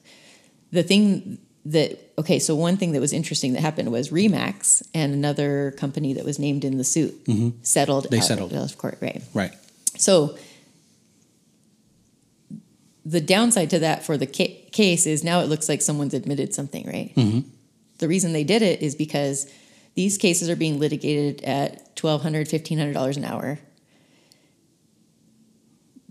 The 0.70 0.82
thing 0.82 1.38
that 1.64 2.12
okay, 2.18 2.38
so 2.38 2.54
one 2.54 2.76
thing 2.76 2.92
that 2.92 3.00
was 3.00 3.12
interesting 3.12 3.52
that 3.52 3.60
happened 3.60 3.90
was 3.92 4.10
Remax 4.10 4.82
and 4.94 5.12
another 5.12 5.72
company 5.78 6.12
that 6.14 6.24
was 6.24 6.38
named 6.38 6.64
in 6.64 6.78
the 6.78 6.84
suit 6.84 7.14
settled. 7.62 8.04
Mm-hmm. 8.04 8.10
They 8.10 8.18
out 8.18 8.24
settled. 8.24 8.52
of 8.52 8.78
court, 8.78 8.98
right? 9.00 9.22
Right. 9.34 9.52
So 9.96 10.36
the 13.04 13.20
downside 13.20 13.70
to 13.70 13.78
that 13.80 14.04
for 14.04 14.16
the 14.16 14.26
ca- 14.26 14.68
case 14.70 15.06
is 15.06 15.24
now 15.24 15.40
it 15.40 15.48
looks 15.48 15.68
like 15.68 15.82
someone's 15.82 16.14
admitted 16.14 16.54
something, 16.54 16.86
right? 16.86 17.12
Mm-hmm. 17.16 17.48
The 17.98 18.08
reason 18.08 18.32
they 18.32 18.44
did 18.44 18.62
it 18.62 18.82
is 18.82 18.94
because 18.94 19.50
these 19.94 20.18
cases 20.18 20.48
are 20.48 20.56
being 20.56 20.78
litigated 20.78 21.42
at 21.44 21.94
$1,200, 21.96 22.48
$1,500 22.48 23.16
an 23.16 23.24
hour. 23.24 23.58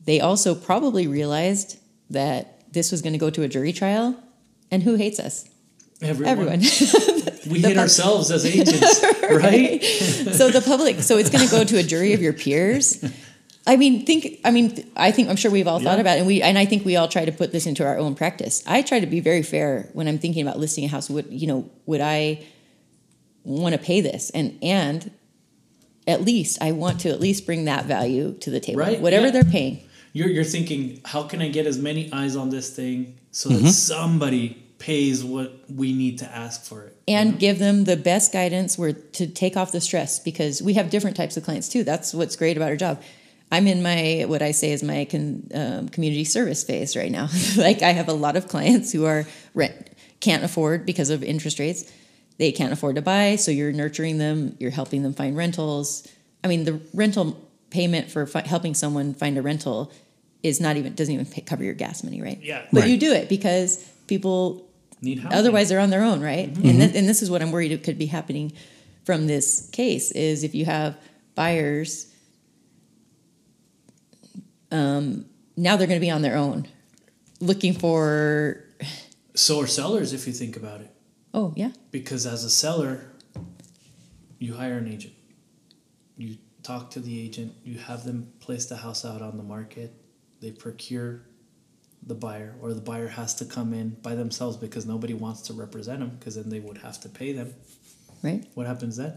They 0.03 0.19
also 0.19 0.55
probably 0.55 1.07
realized 1.07 1.77
that 2.09 2.71
this 2.71 2.91
was 2.91 3.01
going 3.01 3.13
to 3.13 3.19
go 3.19 3.29
to 3.29 3.43
a 3.43 3.47
jury 3.47 3.73
trial. 3.73 4.15
And 4.69 4.83
who 4.83 4.95
hates 4.95 5.19
us? 5.19 5.50
Everyone. 6.01 6.31
Everyone. 6.31 6.61
We 7.50 7.59
hate 7.59 7.75
pub- 7.75 7.81
ourselves 7.81 8.29
as 8.29 8.45
agents, 8.55 9.03
right? 9.29 9.83
so 9.83 10.51
the 10.51 10.61
public 10.61 11.01
so 11.01 11.17
it's 11.17 11.29
going 11.29 11.43
to 11.43 11.51
go 11.51 11.63
to 11.63 11.77
a 11.79 11.83
jury 11.83 12.13
of 12.13 12.21
your 12.21 12.33
peers 12.33 13.03
i 13.65 13.75
mean 13.75 14.05
think 14.05 14.39
i 14.45 14.51
mean 14.51 14.89
i 14.95 15.11
think 15.11 15.27
i'm 15.27 15.35
sure 15.35 15.50
we've 15.50 15.67
all 15.67 15.79
thought 15.79 16.00
about 16.00 16.17
it 16.17 16.19
and 16.19 16.27
we 16.27 16.41
and 16.41 16.57
i 16.57 16.65
think 16.65 16.85
we 16.85 16.95
all 16.95 17.07
try 17.07 17.25
to 17.25 17.31
put 17.31 17.51
this 17.51 17.65
into 17.65 17.85
our 17.85 17.97
own 17.97 18.13
practice 18.13 18.63
i 18.67 18.81
try 18.81 19.00
to 19.00 19.07
be 19.07 19.19
very 19.19 19.41
fair 19.41 19.89
when 19.93 20.07
i'm 20.07 20.19
thinking 20.19 20.41
about 20.45 20.59
listing 20.59 20.85
a 20.85 20.88
house 20.88 21.09
would 21.09 21.25
you 21.31 21.47
know 21.47 21.69
would 21.88 22.00
i 22.01 22.39
want 23.43 23.74
to 23.74 23.79
pay 23.79 24.01
this 24.01 24.29
and 24.31 24.57
and 24.62 25.12
at 26.07 26.21
least 26.24 26.62
i 26.62 26.71
want 26.71 27.00
to 27.01 27.10
at 27.10 27.19
least 27.19 27.45
bring 27.45 27.65
that 27.65 27.86
value 27.86 28.33
to 28.39 28.50
the 28.50 28.60
table 28.60 28.79
Right, 28.79 29.00
whatever 29.01 29.25
yeah. 29.27 29.31
they're 29.31 29.43
paying 29.43 29.79
You're 30.13 30.29
you're 30.29 30.43
thinking, 30.43 31.00
how 31.05 31.24
can 31.24 31.41
I 31.41 31.48
get 31.50 31.65
as 31.65 31.77
many 31.77 32.12
eyes 32.12 32.36
on 32.36 32.50
this 32.50 32.69
thing 32.75 33.15
so 33.31 33.50
Mm-hmm. 33.50 33.65
that 33.65 33.71
somebody 33.71 34.57
pays 34.77 35.24
what 35.24 35.50
we 35.74 35.93
need 35.93 36.17
to 36.19 36.25
ask 36.25 36.63
for 36.65 36.83
it? 36.86 36.98
and 37.07 37.38
give 37.39 37.60
them 37.60 37.83
the 37.86 37.95
best 37.98 38.31
guidance 38.33 38.77
where 38.77 38.93
to 38.93 39.27
take 39.27 39.55
off 39.57 39.71
the 39.71 39.79
stress 39.81 40.19
because 40.19 40.62
we 40.62 40.74
have 40.74 40.89
different 40.89 41.15
types 41.15 41.38
of 41.38 41.43
clients 41.43 41.69
too 41.69 41.83
that's 41.83 42.13
what's 42.13 42.36
great 42.36 42.57
about 42.57 42.69
our 42.69 42.75
job 42.77 43.01
i'm 43.51 43.67
in 43.67 43.81
my 43.81 44.25
what 44.27 44.41
i 44.41 44.51
say 44.51 44.71
is 44.71 44.81
my 44.83 45.05
con, 45.05 45.48
um, 45.53 45.88
community 45.89 46.24
service 46.25 46.63
phase 46.63 46.95
right 46.95 47.12
now 47.12 47.27
like 47.57 47.81
i 47.81 47.91
have 47.91 48.07
a 48.10 48.13
lot 48.25 48.36
of 48.36 48.48
clients 48.48 48.91
who 48.91 49.05
are 49.05 49.25
rent 49.53 49.89
can't 50.19 50.43
afford 50.43 50.86
because 50.86 51.10
of 51.10 51.24
interest 51.24 51.57
rates 51.60 51.81
they 52.41 52.51
can't 52.51 52.74
afford 52.74 52.95
to 52.95 53.01
buy 53.01 53.36
so 53.38 53.51
you're 53.51 53.71
nurturing 53.71 54.17
them 54.17 54.55
you're 54.60 54.71
helping 54.81 55.03
them 55.03 55.13
find 55.13 55.38
rentals 55.38 56.07
i 56.43 56.48
mean 56.48 56.63
the 56.65 56.79
rental 56.93 57.38
payment 57.69 58.10
for 58.10 58.25
fi- 58.25 58.45
helping 58.53 58.74
someone 58.74 59.13
find 59.13 59.38
a 59.38 59.41
rental 59.41 59.91
is 60.43 60.60
not 60.60 60.75
even 60.75 60.93
doesn't 60.95 61.13
even 61.13 61.25
pay, 61.25 61.41
cover 61.41 61.63
your 61.63 61.74
gas 61.75 62.03
money 62.03 62.21
right 62.21 62.39
Yeah. 62.41 62.63
but 62.74 62.81
Right. 62.81 62.89
you 62.89 62.98
do 62.98 63.12
it 63.13 63.29
because 63.29 63.77
people 64.07 64.67
Need 65.03 65.17
housing. 65.19 65.38
Otherwise, 65.39 65.69
they're 65.69 65.79
on 65.79 65.89
their 65.89 66.03
own, 66.03 66.21
right? 66.21 66.45
And, 66.48 66.62
th- 66.79 66.93
and 66.95 67.10
this 67.10 67.24
is 67.24 67.31
what 67.31 67.41
I'm 67.41 67.51
worried 67.51 67.71
it 67.71 67.81
could 67.83 67.98
be 67.98 68.05
happening 68.05 68.53
from 69.03 69.25
this 69.25 69.67
case 69.71 70.12
is 70.12 70.43
if 70.43 70.53
you 70.53 70.65
have 70.65 70.95
buyers, 71.33 72.05
um, 74.71 75.25
now 75.57 75.75
they're 75.75 75.88
going 75.88 76.00
to 76.00 76.05
be 76.05 76.12
on 76.12 76.21
their 76.21 76.38
own, 76.38 76.67
looking 77.39 77.74
for. 77.74 78.63
so 79.33 79.60
are 79.60 79.65
sellers 79.65 80.13
if 80.13 80.27
you 80.27 80.33
think 80.33 80.55
about 80.55 80.81
it. 80.81 80.90
Oh 81.33 81.53
yeah, 81.55 81.71
Because 81.91 82.25
as 82.25 82.43
a 82.43 82.50
seller, 82.50 83.05
you 84.39 84.55
hire 84.55 84.77
an 84.77 84.88
agent. 84.88 85.13
You 86.17 86.38
talk 86.61 86.91
to 86.91 87.00
the 87.00 87.23
agent, 87.23 87.53
you 87.63 87.79
have 87.79 88.03
them 88.03 88.31
place 88.39 88.65
the 88.65 88.77
house 88.77 89.05
out 89.05 89.21
on 89.21 89.38
the 89.38 89.43
market, 89.43 89.93
they 90.41 90.51
procure 90.51 91.21
the 92.05 92.15
buyer, 92.15 92.55
or 92.61 92.73
the 92.73 92.81
buyer 92.81 93.07
has 93.07 93.33
to 93.35 93.45
come 93.45 93.73
in 93.73 93.91
by 94.01 94.15
themselves 94.15 94.57
because 94.57 94.85
nobody 94.85 95.13
wants 95.13 95.41
to 95.43 95.53
represent 95.53 96.00
them 96.00 96.17
because 96.19 96.35
then 96.35 96.50
they 96.50 96.59
would 96.59 96.79
have 96.79 97.00
to 97.01 97.09
pay 97.09 97.31
them. 97.31 97.53
right. 98.23 98.45
What 98.55 98.67
happens 98.67 98.97
then? 98.97 99.13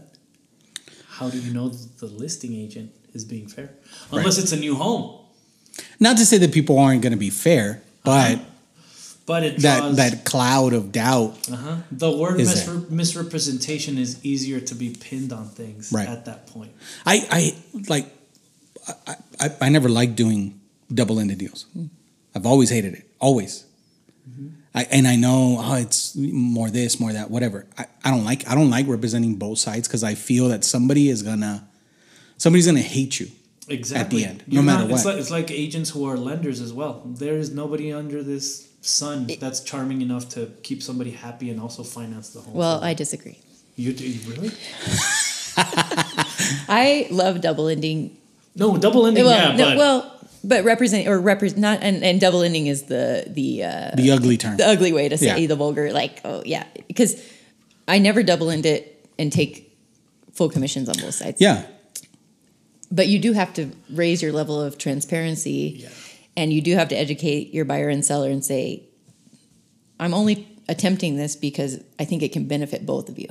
How 1.07 1.29
do 1.29 1.39
you 1.39 1.53
know 1.53 1.69
the 1.69 2.07
listing 2.07 2.53
agent 2.55 2.91
is 3.13 3.25
being 3.25 3.47
fair? 3.47 3.71
Unless 4.11 4.37
it's 4.37 4.51
a 4.51 4.57
new 4.57 4.75
home. 4.75 5.19
Not 5.99 6.17
to 6.17 6.25
say 6.25 6.37
that 6.37 6.53
people 6.53 6.77
aren't 6.79 7.01
going 7.01 7.13
to 7.13 7.17
be 7.17 7.29
fair, 7.29 7.81
but 8.03 8.35
uh-huh. 8.35 8.45
But 9.25 9.43
it 9.43 9.57
that 9.61 9.79
draws 9.79 9.95
that 9.97 10.23
cloud 10.23 10.73
of 10.73 10.91
doubt. 10.91 11.49
uh-huh. 11.51 11.77
the 11.91 12.11
word 12.15 12.39
Is 12.39 12.53
misre- 12.53 12.89
misrepresentation 12.89 13.97
is 13.97 14.23
easier 14.23 14.59
to 14.59 14.75
be 14.75 14.95
pinned 14.99 15.33
on 15.33 15.47
things 15.49 15.91
Right. 15.91 16.07
at 16.07 16.25
that 16.25 16.47
point. 16.47 16.71
I 17.05 17.25
I 17.31 17.55
like. 17.89 18.05
I, 19.07 19.15
I, 19.39 19.49
I 19.61 19.69
never 19.69 19.89
liked 19.89 20.15
doing 20.15 20.59
double-ended 20.93 21.39
deals. 21.39 21.65
I've 22.35 22.45
always 22.45 22.69
hated 22.69 22.93
it. 22.93 23.09
Always. 23.19 23.65
I, 24.75 24.83
and 24.91 25.07
I 25.07 25.15
know 25.15 25.57
oh, 25.59 25.75
it's 25.75 26.15
more 26.15 26.69
this, 26.69 26.99
more 26.99 27.13
that, 27.13 27.31
whatever. 27.31 27.65
I, 27.77 27.85
I 28.03 28.11
don't 28.11 28.25
like. 28.25 28.47
I 28.49 28.53
don't 28.55 28.69
like 28.69 28.85
representing 28.87 29.35
both 29.35 29.57
sides 29.57 29.87
because 29.87 30.03
I 30.03 30.15
feel 30.15 30.49
that 30.49 30.63
somebody 30.65 31.09
is 31.09 31.23
gonna, 31.23 31.67
somebody's 32.37 32.65
gonna 32.67 32.81
hate 32.81 33.19
you. 33.19 33.27
Exactly. 33.69 34.03
At 34.03 34.09
the 34.25 34.29
end, 34.31 34.43
no 34.47 34.53
You're 34.55 34.63
matter 34.63 34.83
It's 34.93 35.03
what. 35.05 35.13
like, 35.13 35.21
it's 35.21 35.31
like 35.31 35.49
agents 35.49 35.89
who 35.91 36.05
are 36.05 36.17
lenders 36.17 36.59
as 36.61 36.71
well. 36.73 37.01
There 37.05 37.37
is 37.37 37.51
nobody 37.51 37.91
under 37.93 38.21
this 38.21 38.67
sun 38.87 39.27
that's 39.39 39.59
charming 39.61 40.01
enough 40.01 40.29
to 40.29 40.47
keep 40.63 40.81
somebody 40.83 41.11
happy 41.11 41.49
and 41.49 41.59
also 41.59 41.83
finance 41.83 42.29
the 42.29 42.41
home. 42.41 42.53
Well, 42.53 42.77
for 42.77 42.81
them. 42.81 42.89
I 42.89 42.93
disagree. 42.93 43.39
you 43.75 43.93
do 43.93 44.07
you 44.07 44.19
really? 44.31 44.51
I 45.57 47.07
love 47.11 47.41
double 47.41 47.67
ending. 47.67 48.17
No, 48.55 48.77
double 48.77 49.05
ending. 49.07 49.25
Well, 49.25 49.51
yeah, 49.51 49.55
no, 49.57 49.65
but 49.65 49.77
well, 49.77 50.19
but 50.43 50.63
represent 50.63 51.07
or 51.07 51.19
represent 51.19 51.59
not 51.59 51.79
and, 51.81 52.03
and 52.03 52.19
double 52.21 52.41
ending 52.43 52.67
is 52.67 52.83
the 52.83 53.25
the 53.27 53.63
uh, 53.63 53.91
The 53.95 54.11
ugly 54.11 54.37
term. 54.37 54.57
the 54.57 54.67
ugly 54.67 54.93
way 54.93 55.09
to 55.09 55.17
say 55.17 55.41
Yeah. 55.41 55.47
the 55.47 55.55
vulgar 55.55 55.91
like 55.91 56.21
oh 56.23 56.43
yeah 56.45 56.65
because 56.87 57.21
I 57.87 57.99
never 57.99 58.23
double 58.23 58.49
end 58.49 58.65
it 58.65 59.07
and 59.17 59.31
take 59.31 59.75
full 60.33 60.49
commissions 60.49 60.89
on 60.89 60.95
both 60.99 61.15
sides. 61.15 61.39
yeah. 61.39 61.65
but 62.91 63.07
you 63.07 63.19
do 63.19 63.33
have 63.33 63.53
to 63.55 63.71
raise 63.89 64.21
your 64.21 64.31
level 64.33 64.61
of 64.61 64.77
transparency 64.77 65.77
Yeah. 65.83 65.89
And 66.37 66.51
you 66.51 66.61
do 66.61 66.73
have 66.75 66.89
to 66.89 66.95
educate 66.95 67.53
your 67.53 67.65
buyer 67.65 67.89
and 67.89 68.03
seller 68.05 68.29
and 68.29 68.43
say 68.43 68.83
i'm 69.99 70.13
only 70.13 70.47
attempting 70.67 71.15
this 71.17 71.35
because 71.35 71.79
i 71.99 72.05
think 72.05 72.21
it 72.23 72.31
can 72.31 72.45
benefit 72.47 72.85
both 72.85 73.09
of 73.09 73.17
you 73.19 73.27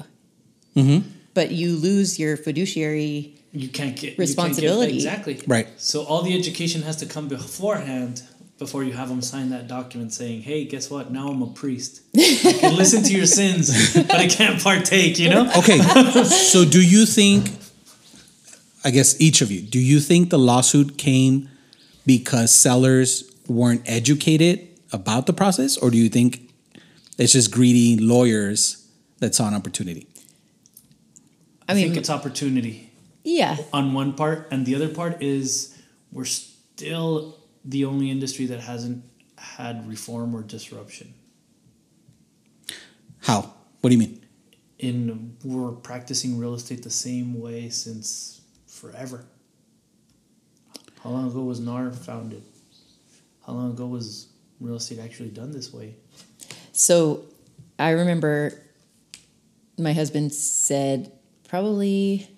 Mm-hmm. 0.77 1.09
but 1.35 1.53
you 1.53 1.77
lose 1.77 2.19
your 2.19 2.37
fiduciary 2.37 3.37
you 3.53 3.69
can't 3.69 3.97
get 3.97 4.19
Responsibility. 4.19 4.95
You 4.95 5.09
can't 5.09 5.25
get, 5.25 5.29
exactly. 5.37 5.47
Right. 5.47 5.69
So 5.77 6.03
all 6.03 6.23
the 6.23 6.37
education 6.37 6.83
has 6.83 6.97
to 6.97 7.07
come 7.07 7.29
beforehand 7.29 8.25
before 8.59 8.83
you 8.83 8.93
have 8.95 9.09
them 9.09 9.23
sign 9.23 9.51
that 9.51 9.69
document 9.69 10.13
saying, 10.13 10.43
"Hey, 10.43 10.65
guess 10.65 10.91
what? 10.91 11.13
Now 11.13 11.29
I'm 11.29 11.41
a 11.41 11.47
priest. 11.47 12.01
I 12.17 12.57
can 12.61 12.77
listen 12.77 13.05
to 13.05 13.17
your 13.17 13.27
sins, 13.27 13.95
but 13.95 14.17
I 14.17 14.27
can't 14.27 14.61
partake." 14.61 15.21
You 15.21 15.31
know? 15.31 15.53
Okay. 15.57 15.79
so 16.25 16.65
do 16.65 16.83
you 16.83 17.07
think 17.07 17.53
I 18.85 18.91
guess 18.91 19.21
each 19.21 19.41
of 19.41 19.53
you, 19.53 19.61
do 19.63 19.79
you 19.79 20.01
think 20.01 20.31
the 20.31 20.39
lawsuit 20.39 20.99
came 20.99 21.49
because 22.07 22.51
sellers 22.55 23.31
weren't 23.49 23.83
educated 23.87 24.69
about 24.93 25.27
the 25.27 25.33
process 25.33 25.77
or 25.77 25.91
do 25.91 25.97
you 25.99 26.09
think 26.09 26.51
it's 27.19 27.33
just 27.33 27.51
greedy 27.51 27.97
lawyers 27.97 28.87
that 29.19 29.35
saw 29.35 29.49
an 29.49 29.55
opportunity? 29.55 30.07
i 31.69 31.73
I 31.73 31.75
mean 31.75 31.85
think 31.87 31.97
it's 31.97 32.11
opportunity. 32.11 32.91
yeah 33.23 33.57
on 33.73 33.95
one 33.95 34.13
part, 34.15 34.49
and 34.51 34.67
the 34.67 34.75
other 34.75 34.89
part 34.89 35.23
is 35.23 35.77
we're 36.13 36.25
still 36.25 37.39
the 37.65 37.85
only 37.85 38.11
industry 38.11 38.47
that 38.47 38.61
hasn't 38.61 39.05
had 39.39 39.89
reform 39.89 40.35
or 40.37 40.43
disruption. 40.43 41.15
How? 43.21 43.53
What 43.81 43.91
do 43.91 43.95
you 43.97 43.99
mean? 43.99 44.21
In 44.79 45.37
we're 45.43 45.73
practicing 45.73 46.39
real 46.39 46.55
estate 46.55 46.83
the 46.83 46.91
same 46.91 47.41
way 47.41 47.71
since 47.71 48.41
forever. 48.67 49.25
How 51.05 51.11
long 51.11 51.29
ago 51.31 51.43
was 51.45 51.61
NAR 51.61 51.93
founded? 51.93 52.43
How 53.47 53.53
long 53.53 53.71
ago 53.73 53.87
was 53.87 54.29
real 54.59 54.77
estate 54.77 54.99
actually 54.99 55.29
done 55.29 55.53
this 55.53 55.73
way? 55.73 55.95
so 56.77 57.25
i 57.79 57.91
remember 57.91 58.53
my 59.79 59.93
husband 59.93 60.33
said 60.33 61.13
probably 61.49 62.29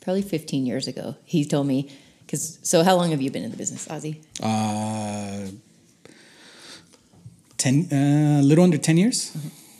probably 0.00 0.22
15 0.22 0.64
years 0.64 0.88
ago 0.88 1.14
he 1.24 1.44
told 1.44 1.66
me 1.66 1.90
because 2.20 2.58
so 2.62 2.82
how 2.82 2.96
long 2.96 3.10
have 3.10 3.20
you 3.20 3.30
been 3.30 3.44
in 3.44 3.50
the 3.50 3.56
business 3.56 3.86
ozzy 3.88 4.22
Uh 4.42 5.50
10 7.58 7.88
uh, 7.92 8.40
a 8.40 8.42
little 8.42 8.64
under 8.64 8.76
10 8.76 8.96
years. 8.98 9.34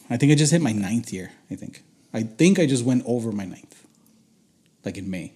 I 0.09 0.17
think 0.17 0.33
I 0.33 0.35
just 0.37 0.53
hit 0.53 0.63
my 0.63 0.73
ninth 0.73 1.13
year, 1.13 1.33
I 1.51 1.55
think. 1.55 1.83
I 2.15 2.23
think 2.23 2.59
I 2.59 2.65
just 2.65 2.83
went 2.83 3.03
over 3.05 3.31
my 3.31 3.45
ninth. 3.45 3.85
Like 4.87 4.97
in 4.97 5.11
May. 5.11 5.33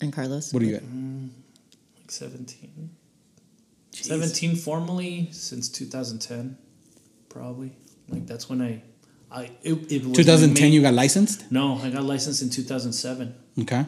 And 0.00 0.12
carlos 0.12 0.52
What 0.52 0.60
do 0.60 0.66
you 0.66 0.74
got? 0.74 0.82
Like 1.98 2.10
17. 2.10 2.90
17 3.92 4.56
formally 4.56 5.28
since 5.32 5.68
2010, 5.68 6.56
probably. 7.28 7.72
Like 8.08 8.26
that's 8.26 8.48
when 8.48 8.60
I 8.62 8.82
I 9.30 9.50
it, 9.62 9.92
it 9.92 10.04
was 10.04 10.16
2010, 10.16 10.64
made- 10.64 10.74
you 10.74 10.82
got 10.82 10.94
licensed. 10.94 11.50
No, 11.52 11.78
I 11.78 11.90
got 11.90 12.04
licensed 12.04 12.42
in 12.42 12.50
2007. 12.50 13.34
Okay. 13.60 13.84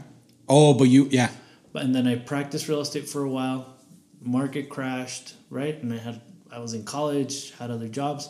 Oh, 0.48 0.74
but 0.74 0.84
you, 0.84 1.08
yeah. 1.10 1.30
But 1.72 1.82
and 1.84 1.94
then 1.94 2.06
I 2.06 2.16
practiced 2.16 2.68
real 2.68 2.80
estate 2.80 3.08
for 3.08 3.22
a 3.22 3.28
while. 3.28 3.76
Market 4.20 4.68
crashed, 4.68 5.34
right? 5.50 5.76
And 5.82 5.92
I 5.92 5.98
had 5.98 6.20
I 6.50 6.58
was 6.58 6.74
in 6.74 6.84
college, 6.84 7.52
had 7.58 7.70
other 7.70 7.88
jobs, 7.88 8.28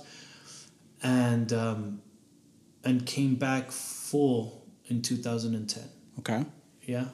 and 1.02 1.52
um, 1.52 2.00
and 2.84 3.04
came 3.04 3.34
back 3.34 3.70
full 3.72 4.64
in 4.86 5.02
2010. 5.02 5.82
Okay. 6.20 6.44
Yeah, 6.82 7.06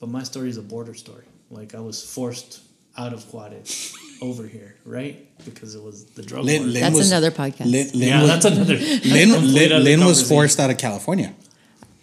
but 0.00 0.08
my 0.08 0.22
story 0.22 0.48
is 0.48 0.56
a 0.56 0.62
border 0.62 0.94
story. 0.94 1.24
Like 1.50 1.74
I 1.74 1.80
was 1.80 2.02
forced 2.02 2.60
out 2.96 3.12
of 3.12 3.32
Juarez 3.32 3.96
over 4.20 4.46
here, 4.46 4.76
right? 4.84 5.26
Because 5.44 5.74
it 5.74 5.82
was 5.82 6.04
the 6.06 6.22
drug 6.22 6.44
Lynn, 6.44 6.64
war. 6.64 6.72
That's 6.72 6.96
was, 6.96 7.10
another 7.10 7.30
podcast. 7.30 7.70
Lynn, 7.70 7.88
Lynn 7.94 8.08
yeah, 8.08 8.20
was, 8.20 8.30
that's 8.30 8.44
another. 8.44 8.76
that's 8.76 9.06
Lynn, 9.06 9.32
complete 9.32 9.70
Lynn, 9.70 10.04
was 10.04 10.26
forced 10.26 10.58
out 10.60 10.70
of 10.70 10.78
California. 10.78 11.34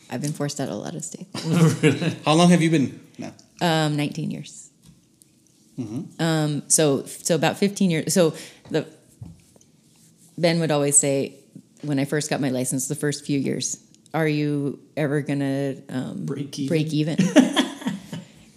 I've 0.10 0.22
been 0.22 0.34
forced 0.34 0.60
out 0.60 0.70
of 0.70 0.76
a 0.76 0.78
lot 0.78 0.96
of 0.96 1.04
states. 1.04 1.30
How 2.26 2.34
long 2.34 2.50
have 2.50 2.62
you 2.62 2.70
been? 2.70 3.00
No. 3.18 3.32
Um, 3.62 3.96
19 3.98 4.32
years. 4.32 4.70
Um, 6.20 6.64
so 6.70 7.06
so 7.06 7.36
about 7.36 7.58
15 7.58 7.92
years. 7.92 8.14
So 8.14 8.34
the 8.72 8.88
Ben 10.38 10.60
would 10.60 10.72
always 10.72 10.98
say 10.98 11.36
when 11.82 12.00
I 12.00 12.06
first 12.06 12.30
got 12.30 12.40
my 12.40 12.50
license, 12.50 12.88
the 12.88 12.96
first 12.96 13.26
few 13.26 13.40
years, 13.40 13.84
are 14.14 14.28
you 14.28 14.80
ever 14.96 15.22
gonna 15.22 15.76
um, 15.90 16.26
Break 16.26 16.58
even. 16.60 16.68
Break 16.68 16.94
even. 16.94 17.18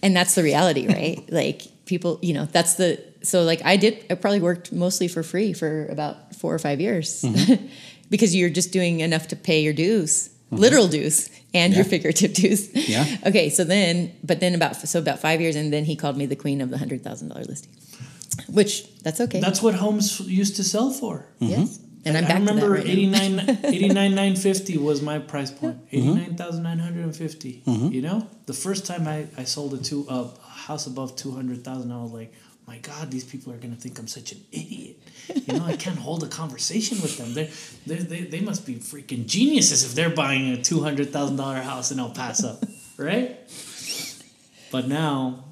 and 0.02 0.16
that's 0.16 0.34
the 0.34 0.42
reality, 0.42 0.86
right? 0.86 1.24
like 1.32 1.62
people, 1.86 2.18
you 2.22 2.34
know, 2.34 2.44
that's 2.46 2.74
the 2.74 3.02
so 3.22 3.42
like 3.42 3.64
I 3.64 3.76
did. 3.76 4.04
I 4.10 4.14
probably 4.14 4.40
worked 4.40 4.72
mostly 4.72 5.08
for 5.08 5.22
free 5.22 5.52
for 5.52 5.86
about 5.86 6.34
four 6.36 6.54
or 6.54 6.58
five 6.58 6.80
years 6.80 7.22
mm-hmm. 7.22 7.66
because 8.10 8.34
you're 8.34 8.50
just 8.50 8.72
doing 8.72 9.00
enough 9.00 9.28
to 9.28 9.36
pay 9.36 9.60
your 9.60 9.72
dues, 9.72 10.28
mm-hmm. 10.28 10.56
literal 10.56 10.88
dues, 10.88 11.30
and 11.52 11.74
your 11.74 11.84
figurative 11.84 12.32
dues. 12.32 12.70
Yeah. 12.74 13.04
Okay, 13.26 13.50
so 13.50 13.64
then, 13.64 14.14
but 14.22 14.40
then 14.40 14.54
about 14.54 14.76
so 14.76 14.98
about 14.98 15.18
five 15.18 15.40
years, 15.40 15.56
and 15.56 15.72
then 15.72 15.84
he 15.84 15.96
called 15.96 16.16
me 16.16 16.26
the 16.26 16.36
queen 16.36 16.60
of 16.60 16.70
the 16.70 16.78
hundred 16.78 17.02
thousand 17.02 17.28
dollar 17.28 17.44
listing, 17.44 17.72
which 18.48 18.94
that's 19.02 19.20
okay. 19.20 19.40
That's 19.40 19.60
what 19.62 19.74
homes 19.74 20.20
used 20.20 20.56
to 20.56 20.64
sell 20.64 20.90
for. 20.90 21.26
yes, 21.40 21.78
mm-hmm. 21.78 21.87
And 22.04 22.16
I'm 22.16 22.24
I 22.24 22.34
remember 22.34 22.70
right 22.70 22.84
now. 22.84 22.90
89, 22.90 23.58
89 23.64 24.10
950 24.14 24.78
was 24.78 25.02
my 25.02 25.18
price 25.18 25.50
point. 25.50 25.90
Mm-hmm. 25.90 26.18
89,950. 26.18 27.62
You 27.66 28.02
know, 28.02 28.28
the 28.46 28.52
first 28.52 28.86
time 28.86 29.06
I, 29.06 29.26
I 29.36 29.44
sold 29.44 29.74
a 29.74 29.78
two 29.78 30.06
a 30.08 30.28
house 30.40 30.86
above 30.86 31.16
200,000, 31.16 31.90
I 31.90 32.02
was 32.02 32.12
like, 32.12 32.32
my 32.66 32.78
God, 32.78 33.10
these 33.10 33.24
people 33.24 33.52
are 33.52 33.56
going 33.56 33.74
to 33.74 33.80
think 33.80 33.98
I'm 33.98 34.06
such 34.06 34.32
an 34.32 34.44
idiot. 34.52 35.00
You 35.34 35.58
know, 35.58 35.64
I 35.64 35.76
can't 35.76 35.98
hold 35.98 36.22
a 36.22 36.26
conversation 36.28 37.00
with 37.00 37.16
them. 37.16 37.32
They're, 37.32 37.48
they're, 37.86 38.04
they 38.04 38.20
they 38.22 38.40
must 38.40 38.66
be 38.66 38.74
freaking 38.74 39.26
geniuses 39.26 39.84
if 39.84 39.94
they're 39.94 40.10
buying 40.10 40.52
a 40.52 40.58
$200,000 40.58 41.62
house 41.62 41.90
in 41.92 41.98
El 41.98 42.10
Paso, 42.10 42.58
right? 42.98 43.38
But 44.70 44.86
now, 44.86 45.44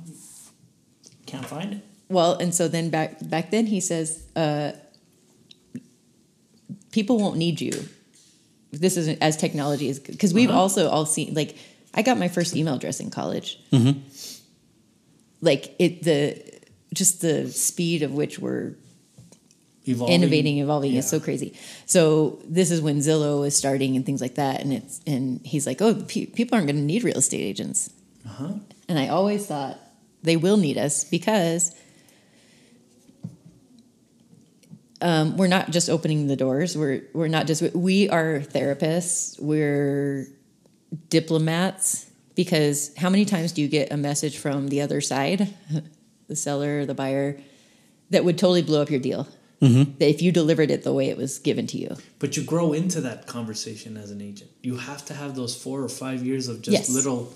can't 1.24 1.46
find 1.46 1.74
it. 1.74 1.84
Well, 2.08 2.34
and 2.34 2.54
so 2.54 2.68
then 2.68 2.90
back 2.90 3.16
back 3.28 3.50
then 3.50 3.66
he 3.66 3.80
says, 3.80 4.24
uh, 4.36 4.72
people 6.96 7.16
won't 7.18 7.36
need 7.36 7.60
you. 7.60 7.74
This 8.72 8.96
isn't 8.96 9.18
as 9.22 9.36
technology 9.36 9.88
is 9.92 9.98
because 10.00 10.32
we've 10.38 10.50
Uh-huh. 10.50 10.60
also 10.62 10.82
all 10.94 11.06
seen 11.06 11.28
like 11.40 11.56
I 11.98 12.00
got 12.02 12.16
my 12.18 12.28
first 12.36 12.56
email 12.56 12.74
address 12.74 12.98
in 13.00 13.10
college. 13.10 13.48
Like 15.40 15.74
it 15.78 16.02
the 16.02 16.18
just 16.94 17.20
the 17.20 17.48
speed 17.50 18.02
of 18.02 18.12
which 18.12 18.38
we're 18.38 18.74
Evolving. 19.88 20.14
innovating, 20.16 20.58
evolving 20.58 20.94
is 20.94 21.08
so 21.08 21.20
crazy. 21.20 21.50
So 21.84 22.40
this 22.58 22.70
is 22.74 22.80
when 22.80 22.98
Zillow 22.98 23.46
is 23.46 23.54
starting 23.56 23.94
and 23.96 24.04
things 24.04 24.20
like 24.20 24.34
that, 24.34 24.60
and 24.62 24.72
it's 24.72 25.00
and 25.06 25.40
he's 25.44 25.64
like, 25.66 25.80
oh, 25.80 25.94
pe- 25.94 26.26
people 26.26 26.56
aren't 26.56 26.66
going 26.66 26.76
to 26.76 26.82
need 26.92 27.04
real 27.04 27.18
estate 27.18 27.42
agents. 27.52 27.90
Uh-huh. 28.26 28.54
And 28.88 28.98
I 28.98 29.08
always 29.08 29.46
thought 29.46 29.78
they 30.24 30.36
will 30.36 30.56
need 30.56 30.76
us 30.86 31.04
because 31.04 31.72
um, 35.00 35.36
we're 35.36 35.46
not 35.48 35.70
just 35.70 35.88
opening 35.90 36.26
the 36.26 36.36
doors. 36.36 36.76
We're 36.76 37.02
we're 37.12 37.28
not 37.28 37.46
just 37.46 37.62
we 37.74 38.08
are 38.08 38.40
therapists. 38.40 39.38
We're 39.40 40.26
diplomats 41.10 42.06
because 42.34 42.94
how 42.96 43.10
many 43.10 43.24
times 43.24 43.52
do 43.52 43.62
you 43.62 43.68
get 43.68 43.92
a 43.92 43.96
message 43.96 44.38
from 44.38 44.68
the 44.68 44.80
other 44.82 45.00
side, 45.00 45.54
the 46.28 46.36
seller, 46.36 46.84
the 46.86 46.94
buyer, 46.94 47.38
that 48.10 48.24
would 48.24 48.38
totally 48.38 48.62
blow 48.62 48.82
up 48.82 48.90
your 48.90 49.00
deal? 49.00 49.26
That 49.58 50.08
if 50.10 50.22
you 50.22 50.30
delivered 50.32 50.70
it 50.70 50.84
the 50.84 50.92
way 50.92 51.08
it 51.08 51.16
was 51.16 51.38
given 51.40 51.66
to 51.68 51.78
you. 51.78 51.96
But 52.20 52.36
you 52.36 52.44
grow 52.44 52.72
into 52.72 53.00
that 53.00 53.26
conversation 53.26 53.96
as 53.96 54.10
an 54.12 54.20
agent. 54.20 54.50
You 54.62 54.76
have 54.76 55.04
to 55.06 55.14
have 55.14 55.34
those 55.34 55.56
four 55.56 55.82
or 55.82 55.88
five 55.88 56.22
years 56.22 56.46
of 56.46 56.60
just 56.62 56.72
Yes. 56.76 56.88
little 56.90 57.34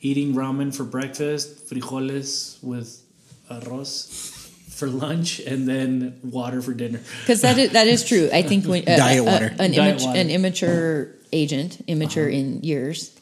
eating 0.00 0.32
ramen 0.34 0.74
for 0.74 0.84
breakfast, 0.84 1.68
frijoles 1.68 2.62
with 2.62 3.02
arroz 3.50 4.37
for 4.78 4.86
lunch, 4.86 5.40
and 5.40 5.68
then 5.68 6.20
water 6.22 6.62
for 6.62 6.72
dinner. 6.72 7.00
Because 7.20 7.40
that 7.40 7.58
is, 7.58 7.72
that 7.72 7.88
is 7.88 8.04
true. 8.04 8.30
I 8.32 8.42
think 8.42 8.64
when 8.64 8.84
a- 8.84 8.96
Diet 8.96 9.20
a- 9.20 9.24
water. 9.24 9.54
an, 9.58 9.72
Diet 9.72 9.98
immat- 9.98 10.06
water. 10.06 10.18
an 10.18 10.30
immature 10.30 11.08
agent, 11.32 11.82
immature 11.88 12.28
uh-huh. 12.28 12.36
in 12.36 12.62
years, 12.62 13.18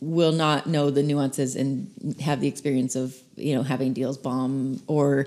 will 0.00 0.32
not 0.32 0.66
know 0.66 0.90
the 0.90 1.02
nuances 1.02 1.56
and 1.56 2.16
have 2.20 2.40
the 2.40 2.48
experience 2.48 2.96
of 2.96 3.14
you 3.36 3.54
know 3.54 3.62
having 3.62 3.92
deals 3.92 4.16
bomb 4.16 4.82
or 4.86 5.26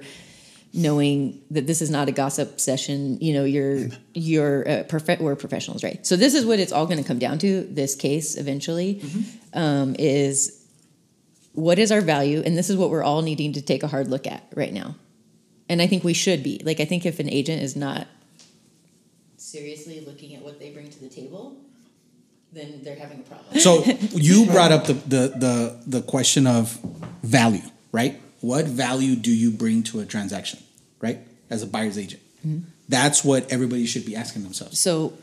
knowing 0.74 1.42
that 1.50 1.66
this 1.66 1.82
is 1.82 1.90
not 1.90 2.08
a 2.08 2.12
gossip 2.12 2.60
session. 2.60 3.20
You 3.22 3.34
know, 3.36 3.44
you're 3.44 3.76
mm-hmm. 3.76 4.02
you're 4.14 4.68
uh, 4.68 4.84
prof- 4.84 5.20
we're 5.20 5.36
professionals, 5.36 5.84
right? 5.84 6.06
So 6.06 6.16
this 6.16 6.34
is 6.34 6.44
what 6.44 6.60
it's 6.60 6.72
all 6.72 6.88
going 6.88 7.02
to 7.02 7.08
come 7.08 7.20
down 7.20 7.38
to. 7.40 7.64
This 7.64 7.96
case 7.96 8.36
eventually 8.36 8.96
mm-hmm. 8.96 9.60
um, 9.60 9.96
is 10.00 10.66
what 11.54 11.78
is 11.78 11.92
our 11.92 12.02
value, 12.02 12.42
and 12.44 12.58
this 12.58 12.70
is 12.70 12.78
what 12.78 12.90
we're 12.90 13.04
all 13.04 13.22
needing 13.22 13.54
to 13.54 13.62
take 13.62 13.84
a 13.84 13.88
hard 13.88 14.08
look 14.08 14.26
at 14.26 14.44
right 14.56 14.74
now. 14.74 14.96
And 15.70 15.82
I 15.82 15.88
think 15.88 16.04
we 16.04 16.14
should 16.14 16.44
be. 16.44 16.60
Like, 16.66 16.80
I 16.80 16.86
think 16.86 17.06
if 17.06 17.20
an 17.20 17.30
agent 17.30 17.62
is 17.62 17.76
not 17.76 18.08
seriously 19.38 20.02
looking 20.02 20.36
at 20.36 20.42
what 20.42 20.60
they 20.60 20.72
bring 20.72 20.90
to 20.90 21.00
the 21.00 21.10
table, 21.10 21.56
then 22.52 22.82
they're 22.84 22.96
having 22.96 23.20
a 23.20 23.24
problem. 23.24 23.60
So 23.60 23.84
you 24.12 24.46
brought 24.48 24.72
up 24.72 24.86
the, 24.86 24.94
the 24.94 25.34
the 25.38 25.84
the 25.88 26.02
question 26.02 26.48
of 26.48 26.78
value, 27.24 27.62
right? 27.92 28.20
What 28.42 28.66
value 28.66 29.16
do 29.16 29.32
you 29.32 29.52
bring 29.52 29.84
to 29.84 30.00
a 30.00 30.06
transaction, 30.06 30.60
right? 31.00 31.20
As 31.50 31.62
a 31.64 31.68
buyer's 31.68 31.98
agent, 31.98 32.22
that's 32.88 33.24
what 33.24 33.52
everybody 33.52 33.86
should 33.86 34.06
be 34.06 34.16
asking 34.16 34.44
themselves. 34.44 34.80
So, 34.80 35.14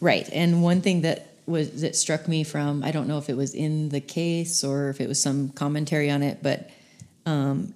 right. 0.00 0.28
And 0.32 0.62
one 0.62 0.80
thing 0.80 1.02
that 1.02 1.34
was 1.46 1.80
that 1.80 1.96
struck 1.96 2.28
me 2.28 2.44
from 2.44 2.82
I 2.82 2.90
don't 2.90 3.08
know 3.08 3.18
if 3.18 3.28
it 3.28 3.36
was 3.36 3.54
in 3.54 3.88
the 3.88 4.00
case 4.00 4.62
or 4.62 4.90
if 4.90 5.00
it 5.00 5.08
was 5.08 5.20
some 5.20 5.50
commentary 5.50 6.10
on 6.10 6.22
it, 6.22 6.42
but 6.42 6.70
um, 7.26 7.74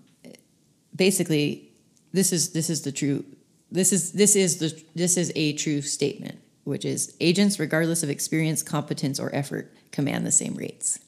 basically, 0.95 1.72
this 2.13 2.33
is 2.33 2.53
this 2.53 2.71
is 2.71 2.83
the 2.83 2.93
true. 2.93 3.25
This 3.71 3.93
is 3.93 4.13
this 4.13 4.37
is 4.37 4.59
the 4.59 4.83
this 4.95 5.17
is 5.17 5.33
a 5.35 5.55
true 5.55 5.81
statement, 5.83 6.39
which 6.65 6.85
is 6.85 7.17
agents, 7.21 7.59
regardless 7.59 8.03
of 8.03 8.11
experience, 8.11 8.63
competence, 8.63 9.19
or 9.19 9.35
effort, 9.35 9.73
command 9.91 10.27
the 10.27 10.33
same 10.33 10.55
rates 10.55 10.99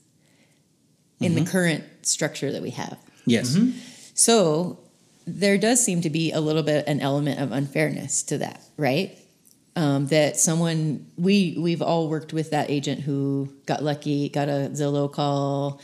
in 1.20 1.34
the 1.34 1.44
current 1.44 1.84
structure 2.02 2.52
that 2.52 2.62
we 2.62 2.70
have. 2.70 2.98
Yes. 3.26 3.56
So 4.14 4.78
there 5.26 5.58
does 5.58 5.82
seem 5.82 6.02
to 6.02 6.10
be 6.10 6.32
a 6.32 6.40
little 6.40 6.62
bit 6.62 6.86
an 6.86 7.00
element 7.00 7.40
of 7.40 7.52
unfairness 7.52 8.22
to 8.24 8.38
that, 8.38 8.62
right? 8.76 9.18
Um, 9.76 10.06
that 10.06 10.38
someone 10.38 11.10
we 11.16 11.56
we've 11.58 11.82
all 11.82 12.08
worked 12.08 12.32
with 12.32 12.50
that 12.50 12.70
agent 12.70 13.00
who 13.00 13.52
got 13.66 13.82
lucky, 13.82 14.28
got 14.28 14.48
a 14.48 14.70
Zillow 14.72 15.12
call, 15.12 15.80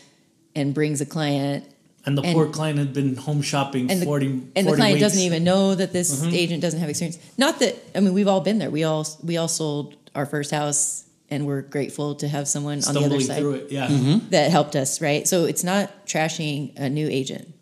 and 0.55 0.73
brings 0.73 1.01
a 1.01 1.07
client, 1.07 1.65
And 2.07 2.17
the 2.17 2.23
And- 2.23 2.35
poor 2.35 2.47
client 2.47 2.79
had 2.79 2.95
been 2.95 3.17
home 3.17 3.43
shopping 3.43 3.91
and 3.91 4.01
the, 4.01 4.07
40, 4.07 4.27
and 4.27 4.47
the 4.55 4.63
40 4.63 4.77
client 4.77 4.95
weeks. 4.95 5.03
doesn't 5.03 5.23
even 5.23 5.45
know 5.45 5.75
that 5.75 5.93
this 5.93 6.21
mm-hmm. 6.21 6.35
agent 6.35 6.63
doesn't 6.63 6.81
have 6.81 6.89
experience. 6.89 7.19
Not 7.37 7.59
that 7.59 7.77
I 7.95 8.01
mean 8.01 8.15
we've 8.15 8.29
all 8.29 8.41
been 8.41 8.59
there. 8.59 8.71
We 8.71 8.85
all 8.85 9.07
we 9.23 9.37
all 9.37 9.49
sold 9.49 9.97
our 10.15 10.25
first 10.25 10.51
house, 10.51 11.05
and 11.29 11.47
we're 11.47 11.61
grateful 11.61 12.15
to 12.17 12.29
have 12.29 12.49
someone 12.49 12.83
on 12.87 12.95
the 12.95 13.01
other 13.01 13.21
side 13.21 13.39
through 13.39 13.55
it. 13.55 13.71
Yeah. 13.71 13.89
Mm-hmm. 13.89 14.31
that 14.31 14.51
helped 14.51 14.77
us, 14.77 15.01
right? 15.01 15.29
So 15.29 15.45
it's 15.45 15.63
not 15.63 16.07
trashing 16.07 16.77
a 16.79 16.89
new 16.89 17.07
agent. 17.09 17.55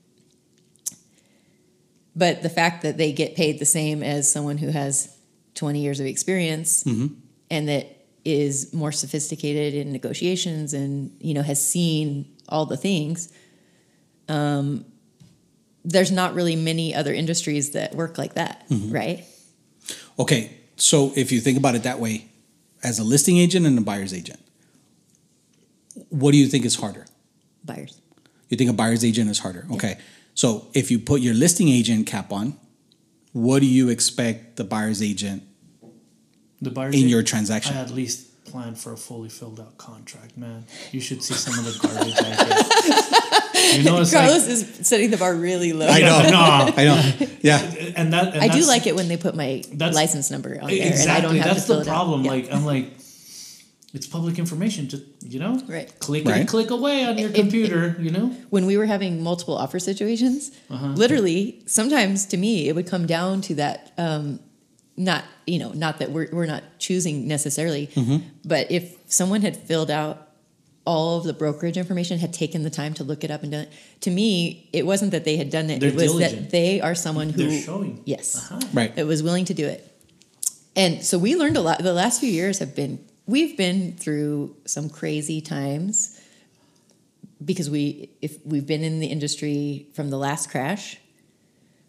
But 2.14 2.42
the 2.42 2.48
fact 2.48 2.82
that 2.82 2.96
they 2.96 3.12
get 3.12 3.36
paid 3.36 3.58
the 3.58 3.64
same 3.64 4.02
as 4.02 4.30
someone 4.30 4.58
who 4.58 4.68
has 4.68 5.16
20 5.54 5.80
years 5.80 6.00
of 6.00 6.06
experience 6.06 6.84
mm-hmm. 6.84 7.14
and 7.50 7.68
that 7.68 8.06
is 8.24 8.72
more 8.72 8.92
sophisticated 8.92 9.74
in 9.74 9.92
negotiations 9.92 10.72
and 10.72 11.16
you 11.20 11.34
know 11.34 11.42
has 11.42 11.64
seen 11.64 12.26
all 12.48 12.66
the 12.66 12.76
things 12.76 13.32
um, 14.28 14.84
there's 15.84 16.10
not 16.10 16.34
really 16.34 16.56
many 16.56 16.94
other 16.94 17.12
industries 17.14 17.70
that 17.70 17.94
work 17.94 18.18
like 18.18 18.34
that 18.34 18.64
right 18.70 19.24
Okay. 20.18 20.50
So 20.76 21.12
if 21.16 21.32
you 21.32 21.40
think 21.40 21.56
about 21.58 21.74
it 21.76 21.82
that 21.84 21.98
way, 22.00 22.28
as 22.82 22.98
a 22.98 23.04
listing 23.04 23.38
agent 23.38 23.66
and 23.66 23.78
a 23.78 23.80
buyer's 23.80 24.12
agent, 24.12 24.40
what 26.10 26.32
do 26.32 26.38
you 26.38 26.46
think 26.46 26.64
is 26.64 26.74
harder? 26.76 27.06
buyers 27.64 28.00
You 28.48 28.56
think 28.56 28.70
a 28.70 28.72
buyer's 28.72 29.04
agent 29.04 29.30
is 29.30 29.38
harder. 29.38 29.66
Okay. 29.72 29.98
So 30.34 30.66
if 30.74 30.90
you 30.90 30.98
put 30.98 31.20
your 31.20 31.34
listing 31.34 31.68
agent 31.68 32.06
cap 32.06 32.32
on, 32.32 32.56
what 33.32 33.60
do 33.60 33.66
you 33.66 33.88
expect 33.88 34.56
the 34.56 34.64
buyer's 34.64 35.02
agent 35.02 35.42
The 36.62 36.70
buyer's 36.70 36.94
in 36.94 36.98
agent- 37.00 37.10
your 37.10 37.20
I 37.20 37.24
transaction. 37.24 37.76
at 37.76 37.90
least 37.90 38.44
plan 38.44 38.74
for 38.74 38.92
a 38.92 38.96
fully 38.96 39.28
filled 39.28 39.60
out 39.60 39.76
contract, 39.78 40.36
man. 40.36 40.64
You 40.92 41.00
should 41.00 41.22
see 41.22 41.34
some 41.34 41.58
of 41.58 41.64
the 41.64 41.78
garbage 41.86 42.14
I 42.18 43.30
get. 43.30 43.44
You 43.76 43.82
know, 43.84 44.00
it's 44.00 44.12
Carlos 44.12 44.42
like, 44.42 44.50
is 44.50 44.86
setting 44.88 45.10
the 45.10 45.16
bar 45.16 45.34
really 45.34 45.72
low. 45.72 45.86
I 45.86 46.00
know. 46.00 46.22
no. 46.30 46.72
I 46.76 46.84
know. 46.84 47.26
Yeah. 47.42 47.58
and 47.96 48.12
that 48.12 48.34
and 48.34 48.42
I 48.42 48.48
do 48.48 48.66
like 48.66 48.86
it 48.86 48.94
when 48.96 49.08
they 49.08 49.16
put 49.16 49.34
my 49.34 49.62
license 49.72 50.30
number 50.30 50.58
on 50.60 50.68
there, 50.68 50.86
exactly. 50.88 51.02
and 51.02 51.10
I 51.10 51.20
don't 51.20 51.36
have 51.36 51.44
that's 51.54 51.60
to 51.62 51.66
fill 51.66 51.76
the 51.76 51.82
it 51.82 51.88
out. 51.88 51.94
problem. 51.94 52.24
Yeah. 52.24 52.30
Like 52.30 52.52
I'm 52.52 52.64
like, 52.64 52.92
it's 53.94 54.06
public 54.06 54.38
information. 54.38 54.88
Just 54.88 55.04
you 55.22 55.38
know, 55.40 55.60
Right. 55.66 55.88
Click 55.98 56.24
Right. 56.26 56.40
and 56.40 56.48
click 56.48 56.70
away 56.70 57.04
on 57.04 57.16
your 57.18 57.30
It- 57.30 57.36
it- 57.36 57.40
computer. 57.40 57.96
you 58.00 58.10
know. 58.10 58.26
when 58.50 58.66
we 58.66 58.76
were 58.76 58.86
having 58.86 59.22
multiple 59.22 59.56
offer 59.56 59.78
situations, 59.78 60.50
Uh-huh. 60.70 60.88
literally, 60.88 61.62
sometimes 61.66 62.26
to 62.26 62.36
me, 62.36 62.68
it 62.68 62.74
would 62.74 62.86
come 62.86 63.06
down 63.06 63.40
to 63.42 63.54
that. 63.56 63.92
Um, 63.98 64.40
not 64.96 65.24
you 65.46 65.58
know, 65.58 65.70
not 65.72 65.98
that 66.00 66.10
we're 66.10 66.28
we're 66.32 66.46
not 66.46 66.62
choosing 66.78 67.28
necessarily, 67.28 67.88
Mm-hmm. 67.94 68.16
but 68.44 68.70
if 68.70 68.94
someone 69.06 69.42
had 69.42 69.56
filled 69.56 69.90
out 69.90 70.27
all 70.92 71.18
of 71.18 71.24
the 71.24 71.34
brokerage 71.42 71.76
information, 71.76 72.18
had 72.18 72.32
taken 72.32 72.62
the 72.62 72.70
time 72.70 72.92
to 72.94 73.04
look 73.04 73.22
it 73.26 73.30
up 73.30 73.42
and 73.42 73.52
done 73.52 73.64
it, 73.66 73.72
to 74.00 74.10
me, 74.10 74.68
it 74.72 74.84
wasn't 74.86 75.10
that 75.12 75.24
they 75.28 75.36
had 75.36 75.50
done 75.50 75.68
it. 75.68 75.80
They're 75.80 75.90
it 75.90 75.94
was 75.94 76.04
diligent. 76.04 76.40
that 76.42 76.50
they 76.50 76.80
are 76.80 76.94
someone 76.94 77.28
who 77.28 77.42
They're 77.48 77.60
showing. 77.60 78.00
yes, 78.06 78.26
Uh-huh. 78.36 78.60
Right. 78.72 78.92
It 78.96 79.04
was 79.04 79.22
willing 79.22 79.44
to 79.46 79.54
do 79.54 79.66
it. 79.66 79.80
And 80.74 81.04
so 81.04 81.18
we 81.18 81.36
learned 81.36 81.56
a 81.56 81.60
lot. 81.60 81.82
The 81.82 81.92
last 81.92 82.20
few 82.20 82.30
years 82.30 82.58
have 82.60 82.74
been, 82.74 83.04
we've 83.26 83.54
been 83.56 83.96
through 84.02 84.56
some 84.64 84.88
crazy 84.88 85.40
times 85.42 86.18
because 87.44 87.68
we, 87.68 88.10
if 88.22 88.38
we've 88.46 88.66
been 88.66 88.82
in 88.82 88.98
the 89.00 89.08
industry 89.08 89.88
from 89.94 90.08
the 90.10 90.16
last 90.18 90.50
crash, 90.50 90.98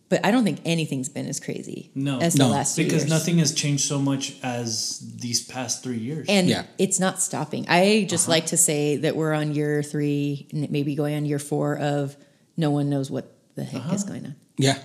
but 0.09 0.25
I 0.25 0.31
don't 0.31 0.43
think 0.43 0.59
anything's 0.65 1.07
been 1.09 1.27
as 1.27 1.39
crazy 1.39 1.91
No. 1.95 2.19
as 2.19 2.35
No. 2.35 2.45
the 2.47 2.51
last 2.51 2.75
few 2.75 2.83
Because 2.85 3.03
years. 3.03 3.09
nothing 3.09 3.37
has 3.39 3.53
changed 3.53 3.85
so 3.87 3.99
much 3.99 4.35
as 4.43 4.99
these 5.17 5.41
past 5.41 5.83
three 5.83 5.99
years. 5.99 6.25
And 6.29 6.47
Yeah. 6.49 6.63
it's 6.77 6.99
not 6.99 7.21
stopping. 7.21 7.65
I 7.69 8.05
just 8.09 8.23
Uh-huh. 8.25 8.31
like 8.37 8.47
to 8.47 8.57
say 8.57 8.97
that 8.97 9.15
we're 9.15 9.33
on 9.33 9.53
year 9.55 9.83
three, 9.83 10.47
n- 10.53 10.67
maybe 10.71 10.95
going 10.95 11.15
on 11.15 11.25
year 11.25 11.39
four 11.39 11.77
of 11.77 12.17
no 12.57 12.71
one 12.71 12.89
knows 12.89 13.09
what 13.11 13.31
the 13.55 13.63
heck 13.63 13.93
is 13.93 14.01
Uh-huh. 14.03 14.11
going 14.13 14.25
on. 14.25 14.35
Yeah. 14.57 14.77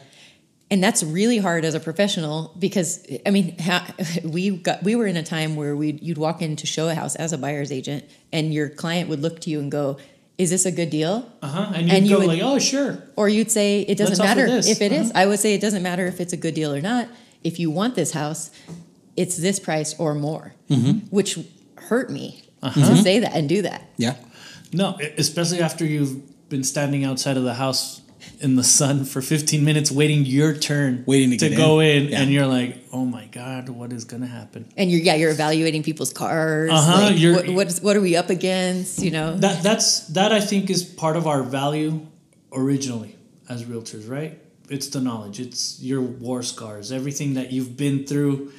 and 0.71 0.83
that's 0.83 1.03
really 1.05 1.37
hard 1.39 1.65
as 1.65 1.75
a 1.75 1.79
professional 1.81 2.53
because 2.59 3.07
I 3.27 3.31
mean 3.31 3.55
ha, 3.61 3.95
we 4.25 4.51
got 4.51 4.83
we 4.83 4.97
were 4.97 5.07
in 5.07 5.17
a 5.17 5.23
time 5.23 5.57
where 5.57 5.77
we 5.77 5.99
you'd 6.03 6.17
walk 6.19 6.41
in 6.43 6.57
to 6.57 6.67
show 6.67 6.89
a 6.89 6.95
house 6.95 7.15
as 7.17 7.33
a 7.33 7.39
buyer's 7.39 7.71
agent 7.71 8.05
and 8.33 8.53
your 8.53 8.71
client 8.71 9.09
would 9.11 9.21
look 9.21 9.41
to 9.43 9.51
you 9.51 9.61
and 9.61 9.71
go 9.71 9.99
is 10.37 10.51
this 10.51 10.67
a 10.67 10.73
good 10.73 10.91
deal 10.91 11.31
uh 11.43 11.47
huh. 11.49 11.73
And 11.75 11.89
you 11.89 11.95
And 11.97 12.07
you 12.07 12.13
go 12.15 12.19
would- 12.21 12.29
like, 12.29 12.43
oh 12.43 12.59
sure. 12.59 13.03
or 13.17 13.29
you'd 13.29 13.51
say 13.51 13.83
it 13.83 13.97
doesn't 13.99 14.19
Let's 14.19 14.37
matter 14.37 14.47
if 14.47 14.81
it 14.81 14.93
is. 14.93 15.11
Uh-huh. 15.11 15.21
I 15.23 15.27
would 15.27 15.39
say 15.41 15.55
it 15.55 15.61
doesn't 15.61 15.83
matter 15.83 16.07
if 16.07 16.21
it's 16.21 16.33
a 16.33 16.37
good 16.37 16.55
deal 16.55 16.75
or 16.75 16.81
not 16.81 17.09
if 17.43 17.59
you 17.61 17.71
want 17.71 17.95
this 17.95 18.13
house 18.13 18.51
it's 19.17 19.37
this 19.37 19.59
price 19.61 19.95
or 19.99 20.15
more 20.15 20.55
which 21.11 21.39
hurt 21.77 22.11
me 22.11 22.43
to 22.63 22.97
say 22.97 23.19
that 23.21 23.33
and 23.35 23.49
do 23.49 23.63
that 23.63 23.83
Yeah. 23.97 24.17
No, 24.73 24.99
especially 25.19 25.61
after 25.61 25.85
you've 25.85 26.49
been 26.49 26.65
standing 26.65 27.05
outside 27.05 27.37
of 27.37 27.45
the 27.45 27.55
house 27.55 28.01
in 28.41 28.57
the 28.57 28.65
sun 28.65 29.05
for 29.05 29.21
15 29.23 29.65
minutes 29.65 29.91
waiting 29.91 30.25
your 30.25 30.55
turn 30.55 31.05
Waiting 31.07 31.31
to 31.39 31.49
get 31.49 31.57
go 31.57 31.81
in. 31.81 32.05
in, 32.05 32.09
Yeah. 32.11 32.21
and 32.23 32.31
you're 32.33 32.47
like, 32.47 32.77
oh 32.93 33.05
my 33.05 33.27
god, 33.27 33.69
what 33.69 33.93
is 33.93 34.05
gonna 34.05 34.27
happen? 34.27 34.67
and 34.77 34.91
you're 34.91 35.01
yeah 35.01 35.15
you're 35.15 35.31
evaluating 35.31 35.83
people's 35.83 36.13
cars 36.13 36.71
Uh-huh, 36.71 37.03
like, 37.03 37.19
you're- 37.19 37.37
what, 37.37 37.49
what, 37.51 37.67
is, 37.69 37.81
what 37.81 37.97
are 37.97 38.01
we 38.01 38.17
up 38.17 38.31
against 38.31 39.03
you 39.03 39.11
know 39.11 39.37
That 39.37 39.63
that's 39.63 40.07
that 40.09 40.33
I 40.33 40.41
think 40.41 40.71
is 40.71 40.83
part 40.85 41.17
of 41.17 41.27
our 41.27 41.43
value 41.43 42.07
originally 42.53 43.17
as 43.49 43.65
realtors, 43.65 44.09
right? 44.09 44.39
It's 44.71 44.89
the 44.89 45.01
knowledge, 45.01 45.41
it's 45.41 45.81
your 45.83 46.01
war 46.01 46.43
scars, 46.43 46.91
everything 46.93 47.35
that 47.35 47.53
you've 47.53 47.77
been 47.77 48.07
through. 48.07 48.53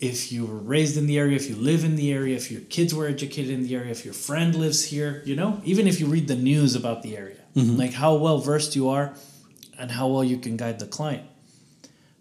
If 0.00 0.32
you 0.32 0.44
were 0.44 0.58
raised 0.58 0.96
in 0.96 1.06
the 1.06 1.16
area, 1.18 1.36
if 1.36 1.48
you 1.48 1.54
live 1.56 1.84
in 1.84 1.94
the 1.96 2.12
area, 2.12 2.34
if 2.36 2.50
your 2.50 2.60
kids 2.62 2.92
were 2.92 3.06
educated 3.06 3.52
in 3.52 3.62
the 3.62 3.74
area, 3.76 3.90
if 3.92 4.04
your 4.04 4.12
friend 4.12 4.54
lives 4.54 4.84
here, 4.86 5.22
you 5.24 5.36
know, 5.36 5.60
even 5.64 5.86
if 5.86 6.00
you 6.00 6.06
read 6.06 6.26
the 6.26 6.34
news 6.34 6.74
about 6.74 7.02
the 7.04 7.16
area, 7.16 7.36
Mm-hmm. 7.56 7.76
like 7.76 7.92
how 7.92 8.16
well 8.16 8.38
versed 8.38 8.74
you 8.74 8.88
are 8.88 9.14
and 9.78 9.90
how 9.90 10.08
well 10.08 10.24
you 10.24 10.38
can 10.38 10.56
guide 10.56 10.78
the 10.78 10.86
client. 10.86 11.24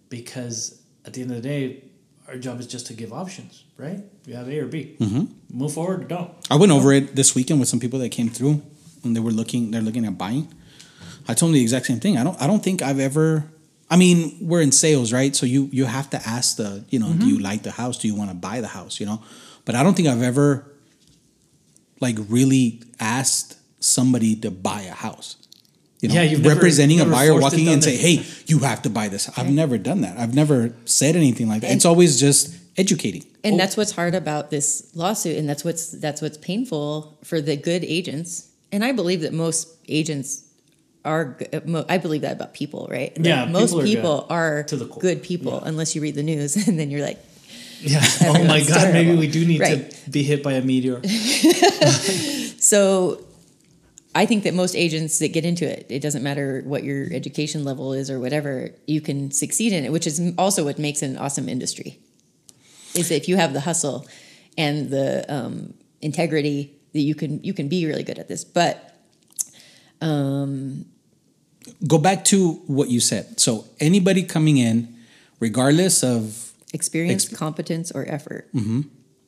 Because 0.09 0.79
at 1.05 1.13
the 1.13 1.21
end 1.21 1.31
of 1.31 1.41
the 1.41 1.47
day, 1.47 1.83
our 2.27 2.37
job 2.37 2.59
is 2.59 2.67
just 2.67 2.87
to 2.87 2.93
give 2.93 3.11
options, 3.11 3.63
right? 3.77 4.03
You 4.25 4.35
have 4.35 4.47
A 4.47 4.59
or 4.59 4.67
B. 4.67 4.95
Mm-hmm. 4.99 5.57
Move 5.57 5.73
forward 5.73 6.03
or 6.03 6.07
don't. 6.07 6.31
I 6.49 6.55
went 6.55 6.71
over 6.71 6.93
it 6.93 7.15
this 7.15 7.35
weekend 7.35 7.59
with 7.59 7.69
some 7.69 7.79
people 7.79 7.99
that 7.99 8.09
came 8.09 8.29
through 8.29 8.61
and 9.03 9.15
they 9.15 9.19
were 9.19 9.31
looking 9.31 9.71
they're 9.71 9.81
looking 9.81 10.05
at 10.05 10.17
buying. 10.17 10.53
I 11.27 11.33
told 11.33 11.49
them 11.49 11.53
the 11.53 11.61
exact 11.61 11.87
same 11.87 11.99
thing. 11.99 12.17
I 12.17 12.23
don't 12.23 12.39
I 12.41 12.47
don't 12.47 12.63
think 12.63 12.81
I've 12.81 12.99
ever 12.99 13.45
I 13.89 13.95
mean, 13.95 14.37
we're 14.41 14.61
in 14.61 14.71
sales, 14.71 15.13
right? 15.13 15.35
So 15.35 15.45
you 15.45 15.69
you 15.71 15.85
have 15.85 16.09
to 16.11 16.17
ask 16.27 16.57
the, 16.57 16.83
you 16.89 16.99
know, 16.99 17.13
do 17.13 17.27
you 17.27 17.35
mm-hmm. 17.35 17.43
like 17.43 17.63
the 17.63 17.71
house? 17.71 17.97
Do 17.99 18.07
you 18.07 18.15
want 18.15 18.31
to 18.31 18.35
buy 18.35 18.61
the 18.61 18.67
house, 18.67 18.99
you 18.99 19.05
know? 19.05 19.21
But 19.65 19.75
I 19.75 19.83
don't 19.83 19.93
think 19.93 20.07
I've 20.07 20.23
ever 20.23 20.65
like 21.99 22.17
really 22.27 22.81
asked 22.99 23.57
somebody 23.83 24.35
to 24.37 24.49
buy 24.51 24.81
a 24.81 24.93
house. 24.93 25.35
You 26.01 26.09
know, 26.09 26.15
Yeah, 26.15 26.23
you've 26.23 26.45
representing 26.45 26.97
never 26.97 27.11
a 27.11 27.13
buyer 27.13 27.39
walking 27.39 27.67
in 27.67 27.73
and 27.73 27.83
say, 27.83 27.95
"Hey, 27.95 28.25
you 28.45 28.59
have 28.59 28.81
to 28.81 28.89
buy 28.89 29.07
this." 29.07 29.29
I've 29.37 29.49
never 29.49 29.77
done 29.77 30.01
that. 30.01 30.17
I've 30.17 30.35
never 30.35 30.73
said 30.85 31.15
anything 31.15 31.47
like 31.47 31.61
that. 31.61 31.71
it's 31.71 31.85
always 31.85 32.19
just 32.19 32.53
educating. 32.77 33.23
and 33.43 33.53
oh. 33.55 33.57
that's 33.57 33.77
what's 33.77 33.91
hard 33.91 34.15
about 34.15 34.49
this 34.49 34.87
lawsuit 34.95 35.37
and 35.37 35.47
that's 35.47 35.63
what's 35.63 35.91
that's 36.05 36.21
what's 36.23 36.37
painful 36.37 37.17
for 37.23 37.39
the 37.39 37.55
good 37.55 37.83
agents 37.83 38.49
and 38.71 38.83
i 38.83 38.91
believe 38.91 39.21
that 39.21 39.31
most 39.31 39.67
agents 39.87 40.41
are 41.05 41.37
g- 41.39 41.45
mo- 41.65 41.85
i 41.87 41.97
believe 41.99 42.21
that 42.21 42.31
about 42.39 42.51
people 42.55 42.87
right 42.89 43.11
Like, 43.15 43.25
Yeah, 43.27 43.45
most 43.45 43.77
people 43.85 44.25
are 44.27 44.63
good. 44.63 44.63
are, 44.63 44.63
To 44.73 44.75
the 44.77 44.85
good 45.07 45.21
people 45.21 45.53
Yeah. 45.61 45.69
unless 45.69 45.93
you 45.93 46.01
read 46.01 46.15
the 46.15 46.23
news 46.23 46.55
and 46.67 46.79
then 46.79 46.89
you're 46.89 47.05
like 47.05 47.19
Yeah. 47.81 47.99
Oh 48.21 48.33
my 48.33 48.39
Everyone's 48.39 48.69
God. 48.69 48.93
Maybe 48.93 49.13
we 49.23 49.27
do 49.27 49.45
need 49.45 49.59
Right. 49.61 49.91
to 49.91 50.09
be 50.09 50.23
hit 50.23 50.41
by 50.41 50.53
a 50.53 50.63
meteor. 50.63 50.99
so 52.57 53.19
i 54.15 54.25
think 54.25 54.43
that 54.43 54.53
most 54.53 54.75
agents 54.75 55.19
that 55.19 55.33
get 55.33 55.45
into 55.45 55.65
it 55.65 55.85
it 55.89 56.01
doesn't 56.01 56.23
matter 56.23 56.61
what 56.65 56.83
your 56.83 57.11
education 57.13 57.63
level 57.63 57.93
is 57.93 58.09
or 58.09 58.19
whatever 58.19 58.69
you 58.87 59.01
can 59.01 59.31
succeed 59.31 59.73
in 59.73 59.83
it 59.85 59.91
which 59.91 60.07
is 60.07 60.33
also 60.37 60.63
what 60.63 60.79
makes 60.79 61.01
an 61.01 61.17
awesome 61.17 61.49
industry 61.49 61.99
is 62.95 63.11
if 63.11 63.27
you 63.27 63.37
have 63.37 63.53
the 63.53 63.61
hustle 63.61 64.07
and 64.57 64.89
the 64.89 65.25
um, 65.33 65.73
integrity 66.01 66.75
that 66.93 67.01
you 67.01 67.15
can 67.15 67.43
you 67.43 67.53
can 67.53 67.67
be 67.67 67.85
really 67.85 68.03
good 68.03 68.19
at 68.19 68.27
this 68.27 68.43
but 68.43 68.93
go 71.87 71.97
back 71.97 72.25
to 72.25 72.53
what 72.67 72.89
you 72.89 72.99
said. 72.99 73.39
So 73.39 73.65
anybody 73.79 74.23
coming 74.23 74.57
in, 74.57 74.95
regardless 75.39 76.03
of 76.03 76.51
experience 76.73 77.25
Exp- 77.25 77.37
competence 77.37 77.91
or 77.91 78.03
effort 78.07 78.49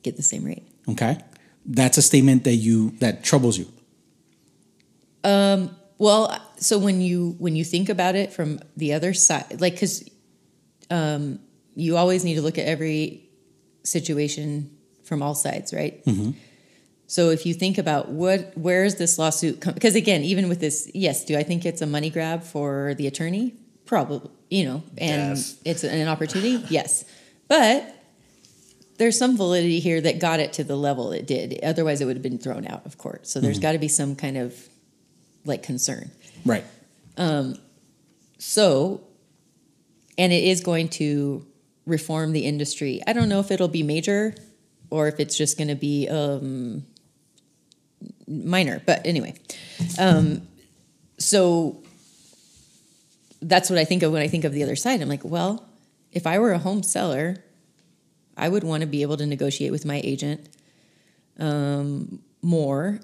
get 0.02 0.16
the 0.16 0.22
same 0.22 0.42
rate 0.44 0.66
okay, 0.88 1.18
that's 1.64 1.96
a 1.96 2.02
statement 2.02 2.42
that 2.44 2.56
you 2.56 2.90
that 2.98 3.22
troubles 3.22 3.58
you. 3.58 3.66
Um, 5.26 5.76
well, 5.98 6.40
so 6.56 6.78
when 6.78 7.00
you 7.00 7.34
when 7.38 7.56
you 7.56 7.64
think 7.64 7.88
about 7.88 8.14
it 8.14 8.32
from 8.32 8.60
the 8.76 8.92
other 8.92 9.12
side, 9.12 9.60
like 9.60 9.74
because 9.74 10.08
um, 10.88 11.40
you 11.74 11.96
always 11.96 12.24
need 12.24 12.36
to 12.36 12.42
look 12.42 12.58
at 12.58 12.66
every 12.66 13.28
situation 13.82 14.70
from 15.04 15.22
all 15.22 15.34
sides, 15.34 15.74
right? 15.74 16.04
Mm-hmm. 16.04 16.30
So 17.08 17.30
if 17.30 17.44
you 17.44 17.54
think 17.54 17.76
about 17.78 18.08
what 18.08 18.56
where 18.56 18.84
is 18.84 18.96
this 18.96 19.18
lawsuit? 19.18 19.60
Because 19.60 19.96
again, 19.96 20.22
even 20.22 20.48
with 20.48 20.60
this, 20.60 20.88
yes, 20.94 21.24
do 21.24 21.36
I 21.36 21.42
think 21.42 21.66
it's 21.66 21.82
a 21.82 21.86
money 21.86 22.10
grab 22.10 22.44
for 22.44 22.94
the 22.94 23.08
attorney? 23.08 23.54
Probably, 23.84 24.30
you 24.48 24.64
know, 24.64 24.82
and 24.98 25.36
Yes. 25.36 25.58
it's 25.64 25.84
an 25.84 26.08
opportunity, 26.08 26.64
yes, 26.70 27.04
but. 27.48 27.92
There's 28.98 29.18
some 29.18 29.36
validity 29.36 29.78
here 29.78 30.00
that 30.00 30.20
got 30.20 30.40
it 30.40 30.54
to 30.54 30.64
the 30.64 30.74
level 30.74 31.12
it 31.12 31.26
did. 31.26 31.60
Otherwise, 31.62 32.00
it 32.00 32.06
would 32.06 32.16
have 32.16 32.22
been 32.22 32.38
thrown 32.38 32.66
out 32.66 32.86
of 32.86 32.96
court. 32.96 33.26
So 33.26 33.40
there's 33.40 33.56
mm-hmm. 33.56 33.62
got 33.62 33.72
to 33.72 33.78
be 33.78 33.88
some 33.88 34.16
kind 34.16 34.38
of 34.38 34.56
like 35.46 35.62
concern. 35.62 36.10
Right. 36.44 36.64
So, 38.38 39.00
and 40.18 40.32
it 40.32 40.44
is 40.44 40.60
going 40.60 40.88
to 40.90 41.46
reform 41.86 42.32
the 42.32 42.44
industry. 42.44 43.00
I 43.06 43.12
don't 43.12 43.28
know 43.28 43.40
if 43.40 43.50
it'll 43.50 43.68
be 43.68 43.82
major 43.82 44.34
or 44.90 45.08
if 45.08 45.18
it's 45.18 45.36
just 45.36 45.56
going 45.56 45.68
to 45.68 45.74
be 45.74 46.08
um, 46.08 46.84
minor, 48.28 48.82
but 48.84 49.06
anyway. 49.06 49.34
Um, 49.98 50.46
so 51.18 51.82
that's 53.40 53.70
what 53.70 53.78
I 53.78 53.84
think 53.84 54.02
of 54.02 54.12
when 54.12 54.22
I 54.22 54.28
think 54.28 54.44
of 54.44 54.52
the 54.52 54.62
other 54.62 54.76
side. 54.76 55.00
I'm 55.00 55.08
like, 55.08 55.24
well, 55.24 55.66
if 56.12 56.26
I 56.26 56.38
were 56.38 56.52
a 56.52 56.58
home 56.58 56.82
seller, 56.82 57.36
I 58.36 58.48
would 58.48 58.64
want 58.64 58.82
to 58.82 58.86
be 58.86 59.02
able 59.02 59.16
to 59.16 59.26
negotiate 59.26 59.72
with 59.72 59.84
my 59.84 60.00
agent 60.04 60.48
um, 61.38 62.22
more, 62.42 63.00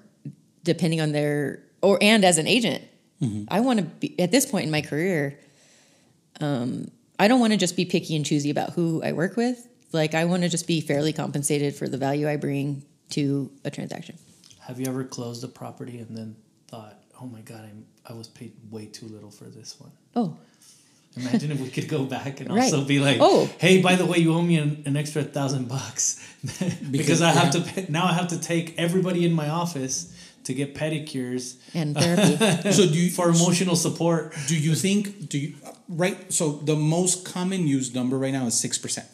depending 0.63 1.01
on 1.01 1.11
their 1.11 1.63
or 1.83 1.99
and 2.01 2.25
as 2.25 2.37
an 2.39 2.47
agent. 2.47 2.83
I 3.47 3.61
want 3.61 3.79
to 3.79 3.85
be 3.85 4.19
at 4.19 4.31
this 4.31 4.45
point 4.45 4.65
in 4.65 4.71
my 4.71 4.81
career. 4.81 5.39
Um, 6.41 6.91
I 7.17 7.29
don't 7.29 7.39
want 7.39 7.53
to 7.53 7.57
just 7.57 7.77
be 7.77 7.85
picky 7.85 8.17
and 8.17 8.25
choosy 8.25 8.49
about 8.49 8.71
who 8.71 9.01
I 9.01 9.13
work 9.13 9.37
with. 9.37 9.65
Like 9.93 10.13
I 10.13 10.25
want 10.25 10.43
to 10.43 10.49
just 10.49 10.67
be 10.67 10.81
fairly 10.81 11.13
compensated 11.13 11.73
for 11.73 11.87
the 11.87 11.97
value 11.97 12.27
I 12.27 12.35
bring 12.35 12.83
to 13.11 13.49
a 13.63 13.69
transaction. 13.71 14.17
Have 14.59 14.77
you 14.77 14.87
ever 14.87 15.05
closed 15.05 15.41
a 15.45 15.47
property 15.47 15.99
and 15.99 16.17
then 16.17 16.35
thought, 16.67 16.99
oh 17.21 17.25
my 17.27 17.39
God, 17.41 17.61
I'm, 17.63 17.85
I 18.05 18.11
was 18.11 18.27
paid 18.27 18.51
way 18.69 18.87
too 18.87 19.05
little 19.05 19.31
for 19.31 19.45
this 19.45 19.79
one? 19.79 19.91
Oh, 20.17 20.35
Imagine 21.15 21.51
if 21.51 21.61
we 21.61 21.69
could 21.69 21.87
go 21.87 22.03
back 22.05 22.41
and 22.41 22.49
Right. 22.53 22.63
also 22.63 22.83
be 22.83 22.99
like, 22.99 23.19
Oh. 23.21 23.47
hey, 23.59 23.81
by 23.81 23.95
the 23.95 24.05
way, 24.05 24.17
you 24.17 24.33
owe 24.33 24.41
me 24.41 24.57
an, 24.57 24.83
an 24.85 24.97
extra 24.97 25.23
thousand 25.23 25.69
bucks 25.69 26.19
because, 26.41 26.73
Because- 26.91 27.21
I 27.21 27.29
have 27.31 27.53
yeah. 27.55 27.61
to 27.63 27.71
pay, 27.71 27.85
now 27.87 28.05
I 28.05 28.13
have 28.13 28.27
to 28.29 28.39
take 28.41 28.77
everybody 28.77 29.23
in 29.23 29.31
my 29.31 29.47
office 29.47 30.11
to 30.43 30.53
get 30.53 30.75
pedicures 30.75 31.55
And 31.73 31.95
therapy. 31.95 32.35
So 32.71 32.85
do 32.85 32.93
you 32.99 33.09
for 33.11 33.29
emotional 33.29 33.75
support. 33.75 34.33
do 34.47 34.55
you 34.57 34.75
think 34.75 35.29
do 35.29 35.37
you 35.37 35.55
right? 35.87 36.17
So 36.31 36.53
the 36.63 36.75
most 36.75 37.25
common 37.25 37.67
used 37.67 37.95
number 37.95 38.17
right 38.17 38.33
now 38.33 38.45
is 38.47 38.53
six 38.59 38.77
percent, 38.77 39.07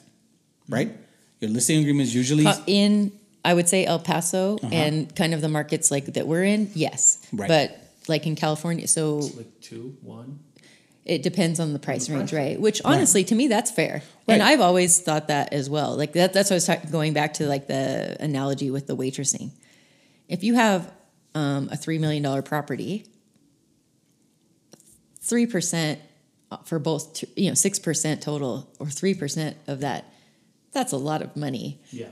right? 0.67 0.91
Your 1.39 1.51
listing 1.51 1.79
agreement 1.79 2.07
is 2.09 2.15
usually 2.15 2.45
Uh, 2.45 2.55
in 2.67 3.11
I 3.45 3.53
would 3.53 3.69
say 3.69 3.85
El 3.85 3.99
Paso 3.99 4.57
and 4.71 5.13
kind 5.15 5.33
of 5.33 5.39
the 5.41 5.47
markets 5.47 5.91
like 5.91 6.05
that 6.15 6.27
we're 6.27 6.43
in, 6.43 6.69
yes. 6.75 7.19
Right. 7.31 7.47
But 7.47 7.77
like 8.07 8.27
in 8.27 8.35
California, 8.35 8.87
so 8.87 9.17
Like 9.37 9.61
two, 9.61 9.95
one. 10.01 10.39
it 11.05 11.23
depends 11.23 11.59
on 11.59 11.71
the 11.73 11.79
price 11.79 12.07
the 12.07 12.15
range, 12.15 12.31
price. 12.31 12.41
right? 12.43 12.59
Which 12.59 12.81
honestly, 12.83 13.23
to 13.23 13.35
me, 13.35 13.47
that's 13.47 13.71
fair. 13.71 13.93
Right. 14.27 14.33
And 14.33 14.43
I've 14.43 14.59
always 14.59 14.99
thought 14.99 15.27
that 15.29 15.53
as 15.53 15.69
well. 15.69 15.95
Like 15.95 16.11
that, 16.13 16.33
that's 16.33 16.49
what 16.49 16.55
I 16.55 16.57
was 16.57 16.65
ta- 16.65 16.91
going 16.91 17.13
back 17.13 17.33
to, 17.35 17.47
like 17.47 17.67
the 17.67 18.17
analogy 18.19 18.69
with 18.71 18.87
the 18.87 18.95
waitressing. 18.97 19.51
If 20.27 20.43
you 20.43 20.55
have 20.55 20.91
um, 21.35 21.69
a 21.71 21.77
three 21.77 21.97
million 21.97 22.23
dollar 22.23 22.41
property, 22.41 23.05
three 25.21 25.45
percent 25.45 25.99
for 26.65 26.79
both, 26.79 27.23
you 27.35 27.49
know, 27.49 27.53
six 27.53 27.79
percent 27.79 28.21
total 28.21 28.69
or 28.79 28.87
three 28.87 29.13
percent 29.13 29.57
of 29.67 29.81
that, 29.81 30.11
that's 30.71 30.91
a 30.91 30.97
lot 30.97 31.21
of 31.21 31.35
money. 31.35 31.79
Yeah. 31.91 32.09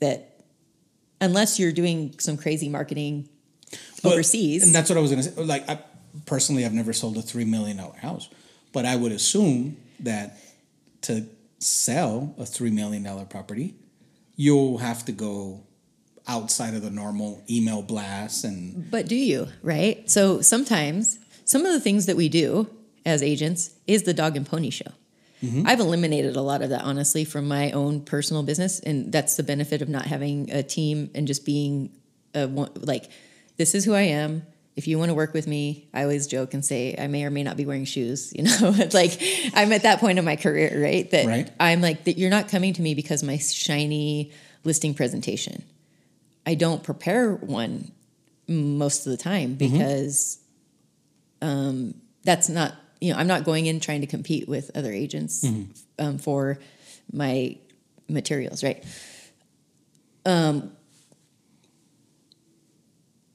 That 0.00 0.40
unless 1.20 1.58
you're 1.58 1.72
doing 1.72 2.14
some 2.18 2.36
crazy 2.36 2.68
marketing 2.68 3.28
Well, 4.02 4.14
overseas, 4.14 4.64
and 4.64 4.74
that's 4.74 4.90
what 4.90 4.98
I 4.98 5.00
was 5.00 5.10
gonna 5.10 5.22
say. 5.22 5.42
Like, 5.42 5.68
I, 5.68 5.78
personally, 6.26 6.66
I've 6.66 6.74
never 6.74 6.92
sold 6.92 7.16
a 7.16 7.22
three 7.22 7.44
million 7.44 7.76
dollar 7.76 7.96
house, 7.96 8.28
but 8.72 8.84
I 8.84 8.96
would 8.96 9.12
assume 9.12 9.76
that 10.00 10.38
to 11.02 11.26
sell 11.58 12.34
a 12.38 12.44
three 12.44 12.70
million 12.70 13.04
dollar 13.04 13.24
property, 13.24 13.76
you'll 14.34 14.78
have 14.78 15.04
to 15.04 15.12
go 15.12 15.62
outside 16.28 16.74
of 16.74 16.82
the 16.82 16.90
normal 16.90 17.42
email 17.50 17.82
blasts 17.82 18.44
and 18.44 18.90
But 18.90 19.08
do 19.08 19.16
you, 19.16 19.48
right? 19.62 20.08
So 20.10 20.40
sometimes 20.40 21.18
some 21.44 21.64
of 21.66 21.72
the 21.72 21.80
things 21.80 22.06
that 22.06 22.16
we 22.16 22.28
do 22.28 22.68
as 23.04 23.22
agents 23.22 23.70
is 23.86 24.04
the 24.04 24.14
dog 24.14 24.36
and 24.36 24.46
pony 24.46 24.70
show. 24.70 24.92
Mm-hmm. 25.42 25.66
I've 25.66 25.80
eliminated 25.80 26.36
a 26.36 26.40
lot 26.40 26.62
of 26.62 26.70
that 26.70 26.82
honestly 26.82 27.24
from 27.24 27.48
my 27.48 27.72
own 27.72 28.02
personal 28.02 28.44
business 28.44 28.78
and 28.78 29.10
that's 29.10 29.36
the 29.36 29.42
benefit 29.42 29.82
of 29.82 29.88
not 29.88 30.06
having 30.06 30.50
a 30.50 30.62
team 30.62 31.10
and 31.14 31.26
just 31.26 31.44
being 31.44 31.90
a 32.34 32.46
one, 32.46 32.70
like 32.76 33.10
this 33.56 33.74
is 33.74 33.84
who 33.84 33.92
I 33.92 34.02
am. 34.02 34.46
If 34.76 34.88
you 34.88 34.98
want 34.98 35.10
to 35.10 35.14
work 35.14 35.34
with 35.34 35.46
me, 35.46 35.88
I 35.92 36.02
always 36.02 36.26
joke 36.26 36.54
and 36.54 36.64
say 36.64 36.94
I 36.98 37.06
may 37.08 37.24
or 37.24 37.30
may 37.30 37.42
not 37.42 37.56
be 37.56 37.66
wearing 37.66 37.84
shoes, 37.84 38.32
you 38.36 38.44
know? 38.44 38.74
like 38.92 39.20
I'm 39.54 39.72
at 39.72 39.82
that 39.82 39.98
point 39.98 40.18
in 40.18 40.24
my 40.24 40.36
career, 40.36 40.80
right? 40.80 41.10
That 41.10 41.26
Right. 41.26 41.50
I'm 41.58 41.80
like 41.80 42.04
that 42.04 42.18
you're 42.18 42.30
not 42.30 42.48
coming 42.48 42.72
to 42.74 42.82
me 42.82 42.94
because 42.94 43.24
my 43.24 43.36
shiny 43.38 44.30
listing 44.64 44.94
presentation. 44.94 45.64
I 46.46 46.54
don't 46.54 46.82
prepare 46.82 47.34
one 47.34 47.92
most 48.48 49.06
of 49.06 49.12
the 49.12 49.16
time 49.16 49.54
because 49.54 50.38
um, 51.40 51.94
that's 52.24 52.48
not 52.48 52.74
you 53.00 53.12
know 53.12 53.18
I'm 53.18 53.26
not 53.26 53.44
going 53.44 53.66
in 53.66 53.80
trying 53.80 54.00
to 54.02 54.06
compete 54.06 54.48
with 54.48 54.70
other 54.74 54.92
agents 54.92 55.44
um, 55.98 56.18
for 56.18 56.58
my 57.12 57.56
materials, 58.08 58.62
right? 58.62 58.84
Um, 60.24 60.72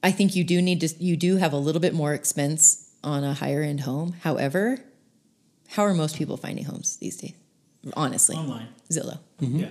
I 0.02 0.10
think 0.10 0.36
you 0.36 0.44
do 0.44 0.62
need 0.62 0.80
to 0.80 0.88
you 1.02 1.16
do 1.16 1.36
have 1.36 1.52
a 1.52 1.56
little 1.58 1.80
bit 1.80 1.94
more 1.94 2.14
expense 2.14 2.90
on 3.02 3.24
a 3.24 3.34
higher 3.34 3.62
end 3.62 3.80
home. 3.80 4.14
However, 4.22 4.78
how 5.68 5.84
are 5.84 5.94
most 5.94 6.16
people 6.16 6.36
finding 6.36 6.64
homes 6.64 6.96
these 6.96 7.16
days? 7.16 7.34
Honestly, 7.94 8.36
Online. 8.36 8.68
Zillow. 8.90 9.18
Yeah. 9.40 9.48
Yeah. 9.48 9.70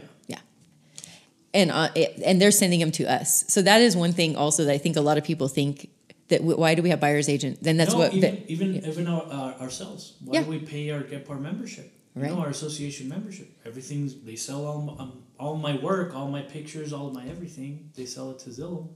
And 1.54 1.72
uh, 1.72 1.90
and 2.26 2.42
they're 2.42 2.52
sending 2.52 2.80
them 2.80 2.92
to 2.92 3.06
us. 3.06 3.46
So 3.48 3.62
that 3.62 3.82
is 3.82 3.96
one 3.96 4.12
thing 4.14 4.36
also 4.36 4.66
that 4.66 4.74
I 4.74 4.78
think 4.78 4.96
a 4.98 5.02
lot 5.02 5.18
of 5.18 5.24
people 5.24 5.48
think 5.48 5.90
that 6.28 6.40
w- 6.40 6.58
why 6.60 6.76
do 6.76 6.82
we 6.84 6.90
have 6.90 7.00
buyer's 7.00 7.30
agent? 7.30 7.64
Then 7.64 7.78
that's 7.78 7.94
no, 7.94 8.00
what 8.00 8.14
even 8.14 8.36
that- 8.36 8.52
even 8.52 8.86
even 8.86 9.08
our, 9.08 9.24
uh, 9.24 9.62
ourselves. 9.64 10.14
Why 10.24 10.36
Yeah. 10.36 10.44
do 10.44 10.50
we 10.50 10.60
pay 10.60 10.90
our 10.92 11.02
Gepar 11.02 11.40
membership? 11.40 11.94
You 12.16 12.24
know, 12.24 12.40
our 12.40 12.50
association 12.50 13.08
membership. 13.08 13.48
Everything's 13.66 14.16
they 14.26 14.36
sell 14.36 14.66
all 14.66 14.82
my, 14.82 14.94
um, 15.04 15.24
all 15.40 15.56
my 15.56 15.78
work, 15.78 16.16
all 16.16 16.28
my 16.28 16.42
pictures, 16.42 16.92
all 16.92 17.12
my 17.12 17.26
everything. 17.28 17.92
They 17.96 18.06
sell 18.06 18.32
it 18.32 18.40
to 18.40 18.50
Zillow. 18.50 18.90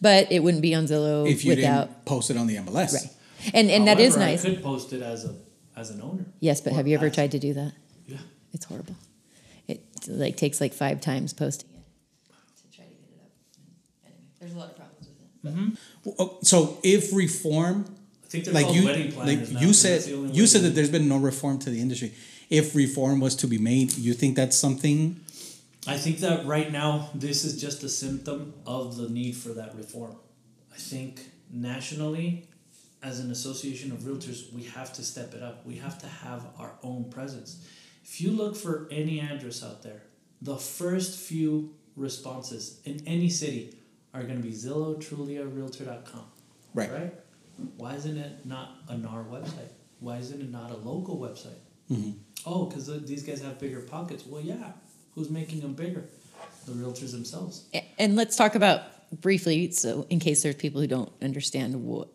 but 0.00 0.30
it 0.30 0.42
wouldn't 0.42 0.62
be 0.62 0.74
on 0.74 0.84
Zillow 0.86 1.28
if 1.28 1.44
you 1.44 1.50
without 1.56 1.88
didn't 1.88 2.04
post 2.04 2.30
it 2.30 2.36
on 2.36 2.46
the 2.46 2.56
MLS. 2.56 2.92
right. 2.94 3.08
And 3.54 3.70
and 3.70 3.88
that 3.88 3.98
is 3.98 4.16
nice. 4.16 4.44
I 4.44 4.50
could 4.50 4.62
post 4.62 4.92
it 4.92 5.02
as 5.02 5.24
a 5.24 5.34
as 5.76 5.90
an 5.90 6.00
owner. 6.02 6.26
yes, 6.40 6.60
but 6.60 6.72
have 6.74 6.86
you 6.86 6.94
ever 6.96 7.06
as- 7.06 7.14
tried 7.14 7.32
to 7.32 7.38
do 7.40 7.54
that? 7.54 7.72
Yeah. 8.06 8.18
It's 8.52 8.66
horrible. 8.66 8.94
It 9.66 9.80
like 10.06 10.36
takes 10.36 10.60
like 10.60 10.72
five 10.74 11.00
times 11.00 11.32
posting 11.32 11.68
it 11.70 11.80
to 12.60 12.76
try 12.76 12.84
to 12.84 12.90
get 12.90 13.10
it 13.14 13.20
up. 13.24 13.32
Anyway, 14.04 14.20
there's 14.40 14.52
a 14.54 14.58
lot 14.58 14.70
of 14.70 14.76
problems 14.76 15.06
with 15.08 16.14
it. 16.14 16.18
Oh, 16.18 16.37
So 16.50 16.78
if 16.82 17.12
reform 17.12 17.76
I 18.24 18.28
think 18.28 18.44
they're 18.44 18.54
like 18.54 18.74
you 18.74 18.82
like 19.30 19.50
now, 19.50 19.60
you 19.60 19.72
said 19.72 19.96
that's 19.96 20.06
the 20.06 20.14
only 20.14 20.32
you 20.38 20.46
said 20.46 20.62
that 20.62 20.74
there's 20.76 20.94
been 20.96 21.08
no 21.08 21.18
reform 21.18 21.58
to 21.64 21.70
the 21.70 21.80
industry 21.80 22.10
if 22.50 22.74
reform 22.74 23.20
was 23.20 23.34
to 23.42 23.46
be 23.46 23.58
made 23.72 23.88
you 24.06 24.14
think 24.20 24.36
that's 24.40 24.56
something 24.56 24.98
I 25.86 25.96
think 25.96 26.18
that 26.18 26.44
right 26.44 26.70
now 26.70 27.08
this 27.14 27.44
is 27.44 27.58
just 27.58 27.82
a 27.82 27.88
symptom 27.88 28.52
of 28.66 28.96
the 28.96 29.08
need 29.08 29.36
for 29.36 29.50
that 29.50 29.74
reform. 29.74 30.16
I 30.70 30.76
think 30.76 31.30
nationally, 31.50 32.46
as 33.02 33.20
an 33.20 33.30
association 33.30 33.90
of 33.92 34.00
realtors, 34.00 34.52
we 34.52 34.64
have 34.64 34.92
to 34.94 35.02
step 35.02 35.32
it 35.32 35.42
up. 35.42 35.64
We 35.64 35.76
have 35.76 35.98
to 36.00 36.06
have 36.06 36.44
our 36.58 36.72
own 36.82 37.10
presence. 37.10 37.66
If 38.04 38.20
you 38.20 38.32
look 38.32 38.54
for 38.54 38.86
any 38.90 39.20
address 39.20 39.64
out 39.64 39.82
there, 39.82 40.02
the 40.42 40.56
first 40.56 41.18
few 41.18 41.74
responses 41.96 42.80
in 42.84 43.02
any 43.06 43.30
city 43.30 43.78
are 44.12 44.24
going 44.24 44.42
to 44.42 44.46
be 44.46 44.52
Zillow, 44.52 44.96
Trulia, 44.96 45.44
Realtor.com. 45.50 46.24
Right. 46.74 46.92
Right? 46.92 47.14
Why 47.76 47.94
isn't 47.94 48.16
it 48.16 48.46
not 48.46 48.76
a 48.88 48.96
NAR 48.96 49.24
website? 49.24 49.70
Why 50.00 50.18
isn't 50.18 50.40
it 50.40 50.50
not 50.50 50.70
a 50.70 50.76
local 50.76 51.18
website? 51.18 51.58
Mm-hmm. 51.90 52.10
Oh, 52.46 52.66
because 52.66 52.86
these 53.04 53.22
guys 53.22 53.42
have 53.42 53.58
bigger 53.58 53.80
pockets. 53.80 54.24
Well, 54.26 54.40
yeah. 54.42 54.72
Who's 55.14 55.30
making 55.30 55.60
them 55.60 55.74
bigger? 55.74 56.04
The 56.66 56.72
realtors 56.72 57.12
themselves. 57.12 57.64
And 57.98 58.14
let's 58.14 58.36
talk 58.36 58.54
about 58.54 58.82
briefly, 59.20 59.70
so 59.72 60.06
in 60.10 60.20
case 60.20 60.42
there's 60.42 60.54
people 60.54 60.80
who 60.80 60.86
don't 60.86 61.12
understand 61.22 61.84
what 61.84 62.08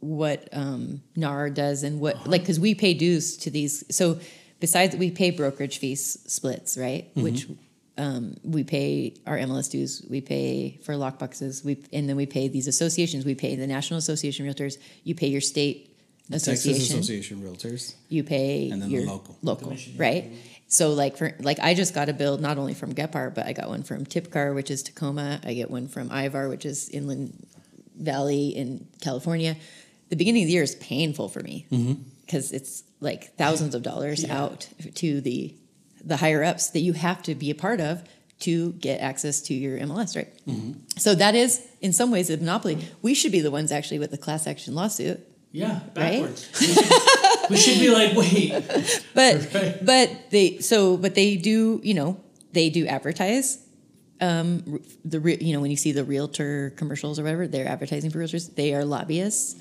what 0.00 0.48
um, 0.52 1.02
NAR 1.16 1.50
does 1.50 1.82
and 1.82 1.98
what 1.98 2.26
like 2.26 2.42
because 2.42 2.60
we 2.60 2.74
pay 2.74 2.94
dues 2.94 3.36
to 3.38 3.50
these. 3.50 3.84
So 3.94 4.20
besides 4.60 4.94
we 4.94 5.10
pay 5.10 5.30
brokerage 5.30 5.78
fees 5.78 6.18
splits, 6.26 6.78
right? 6.78 7.10
Which 7.14 7.48
um, 7.98 8.36
we 8.44 8.64
pay 8.64 9.14
our 9.26 9.36
MLS 9.38 9.70
dues, 9.70 10.04
we 10.08 10.20
pay 10.20 10.78
for 10.84 10.94
lockboxes, 10.94 11.64
we 11.64 11.82
and 11.92 12.08
then 12.08 12.16
we 12.16 12.26
pay 12.26 12.48
these 12.48 12.66
associations. 12.68 13.24
We 13.24 13.34
pay 13.34 13.56
the 13.56 13.66
National 13.66 13.98
Association 13.98 14.48
of 14.48 14.54
Realtors. 14.54 14.78
You 15.04 15.14
pay 15.14 15.26
your 15.28 15.40
state 15.40 15.96
association 16.30 16.78
Texas 16.80 16.90
Association 16.94 17.42
of 17.44 17.50
Realtors 17.52 17.94
you 18.10 18.22
pay 18.22 18.70
And 18.70 18.82
then 18.82 18.90
the 18.90 19.04
local. 19.06 19.36
local, 19.42 19.68
Commission, 19.68 19.94
yeah. 19.96 20.02
right? 20.02 20.24
So 20.68 20.92
like 20.92 21.16
for 21.16 21.34
like 21.40 21.58
I 21.60 21.74
just 21.74 21.94
got 21.94 22.08
a 22.08 22.12
bill 22.12 22.36
not 22.38 22.58
only 22.58 22.74
from 22.74 22.94
Gepar, 22.94 23.34
but 23.34 23.46
I 23.46 23.52
got 23.52 23.68
one 23.68 23.82
from 23.82 24.04
Tipcar, 24.04 24.54
which 24.54 24.70
is 24.70 24.82
Tacoma. 24.82 25.40
I 25.42 25.54
get 25.54 25.70
one 25.70 25.88
from 25.88 26.10
Ivar, 26.12 26.48
which 26.50 26.64
is 26.66 26.88
Inland 26.90 27.32
Valley 27.98 28.48
in 28.48 28.86
California. 29.00 29.56
The 30.10 30.16
beginning 30.16 30.42
of 30.44 30.46
the 30.46 30.52
year 30.52 30.62
is 30.62 30.74
painful 30.76 31.28
for 31.30 31.40
me 31.40 31.66
because 32.26 32.52
it's 32.52 32.84
like 33.00 33.34
thousands 33.36 33.74
of 33.74 33.82
dollars 33.82 34.22
Yeah. 34.24 34.38
out 34.42 34.68
to 34.96 35.20
the 35.22 35.54
the 36.04 36.16
higher 36.16 36.42
ups 36.44 36.68
that 36.70 36.80
you 36.80 36.92
have 36.94 37.22
to 37.24 37.34
be 37.34 37.50
a 37.50 37.54
part 37.54 37.80
of 37.80 38.02
to 38.40 38.72
get 38.74 39.00
access 39.00 39.40
to 39.42 39.54
your 39.54 39.78
MLS, 39.78 40.14
right? 40.16 40.28
So 40.96 41.14
that 41.16 41.34
is 41.34 41.66
in 41.80 41.92
some 41.92 42.10
ways 42.12 42.30
a 42.30 42.36
monopoly. 42.36 42.78
We 43.02 43.14
should 43.14 43.32
be 43.32 43.40
the 43.40 43.50
ones 43.50 43.72
actually 43.72 43.98
with 43.98 44.10
the 44.12 44.18
class 44.18 44.46
action 44.46 44.74
lawsuit 44.76 45.20
Yeah, 45.50 45.80
Right? 45.96 46.22
backwards. 46.22 46.48
We, 46.60 46.66
should, 46.74 47.50
we 47.50 47.56
should 47.56 47.80
be 47.80 47.90
like, 47.90 48.14
wait. 48.14 48.50
but 49.14 49.48
Right. 49.54 49.84
but 49.84 50.30
they 50.30 50.58
so 50.58 50.96
but 50.96 51.14
they 51.14 51.36
do 51.36 51.80
you 51.82 51.94
know 51.94 52.20
they 52.52 52.68
do 52.70 52.86
advertise 52.86 53.58
um 54.20 54.80
the 55.04 55.18
re- 55.18 55.38
you 55.40 55.52
know 55.54 55.60
when 55.60 55.70
you 55.70 55.76
see 55.76 55.92
the 55.92 56.04
realtor 56.04 56.74
commercials 56.76 57.18
or 57.18 57.22
whatever 57.24 57.46
they're 57.48 57.66
advertising 57.68 58.10
for 58.10 58.18
realtors 58.18 58.54
they 58.54 58.74
are 58.74 58.84
lobbyists 58.84 59.56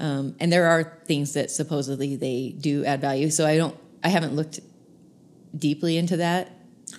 um, 0.00 0.34
and 0.40 0.52
there 0.52 0.66
are 0.66 0.98
things 1.06 1.34
that 1.34 1.50
supposedly 1.50 2.16
they 2.16 2.54
do 2.58 2.84
add 2.84 3.00
value 3.00 3.30
so 3.30 3.46
i 3.46 3.56
don't 3.56 3.76
i 4.02 4.08
haven't 4.08 4.34
looked 4.34 4.58
deeply 5.56 5.96
into 5.96 6.16
that 6.16 6.52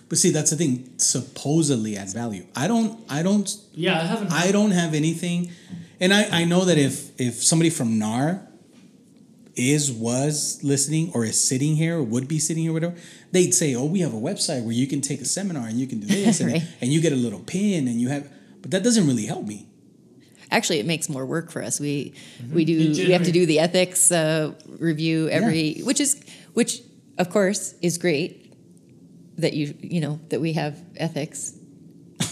but 0.08 0.18
see 0.18 0.30
that's 0.32 0.52
the 0.52 0.56
thing 0.58 0.90
supposedly 0.98 1.98
adds 1.98 2.14
value 2.14 2.46
i 2.56 2.68
don't 2.68 3.00
i 3.10 3.22
don't 3.24 3.58
Yeah, 3.74 4.00
I 4.00 4.04
haven't. 4.06 4.32
i 4.32 4.52
don't 4.52 4.72
have 4.72 4.94
anything 4.94 5.52
and 6.00 6.14
i 6.14 6.42
i 6.42 6.44
know 6.46 6.66
that 6.66 6.78
if 6.78 7.20
if 7.20 7.44
somebody 7.44 7.70
from 7.70 7.98
nar 8.00 8.42
is 9.56 9.92
was 9.92 10.60
listening 10.64 11.12
or 11.14 11.26
is 11.26 11.40
sitting 11.40 11.76
here 11.76 11.98
or 11.98 12.04
would 12.04 12.28
be 12.28 12.40
sitting 12.40 12.64
here 12.64 12.72
whatever 12.74 12.96
they'd 13.32 13.52
say 13.54 13.76
oh 13.76 13.86
we 13.86 14.00
have 14.00 14.14
a 14.14 14.18
website 14.18 14.64
where 14.64 14.72
you 14.74 14.88
can 14.88 15.02
take 15.02 15.20
a 15.22 15.26
seminar 15.26 15.68
and 15.68 15.78
you 15.80 15.86
can 15.88 16.00
do 16.00 16.08
this 16.26 16.40
and, 16.40 16.52
Right. 16.54 16.64
and 16.82 16.94
you 16.94 17.02
get 17.02 17.12
a 17.12 17.18
little 17.18 17.40
pin 17.40 17.88
and 17.88 18.00
you 18.00 18.10
have 18.10 18.32
but 18.62 18.72
that 18.72 18.84
doesn't 18.84 19.06
really 19.08 19.26
help 19.26 19.46
me 19.46 19.66
actually 20.52 20.80
it 20.80 20.86
makes 20.86 21.10
more 21.10 21.26
work 21.28 21.52
for 21.52 21.62
us. 21.62 21.80
We 21.80 22.14
we 22.52 22.66
do 22.66 22.76
we 23.06 23.12
have 23.12 23.24
to 23.26 23.32
do 23.32 23.46
the 23.46 23.60
ethics 23.60 24.12
uh, 24.12 24.54
review 24.80 25.30
every, 25.30 25.82
which 25.84 26.00
is 26.00 26.20
which 26.54 26.82
of 27.20 27.30
course 27.30 27.76
is 27.82 27.98
great 28.00 28.54
that 29.38 29.54
you 29.54 29.76
you 29.82 30.02
know 30.02 30.20
that 30.30 30.42
we 30.42 30.54
have 30.54 30.82
ethics, 30.98 31.54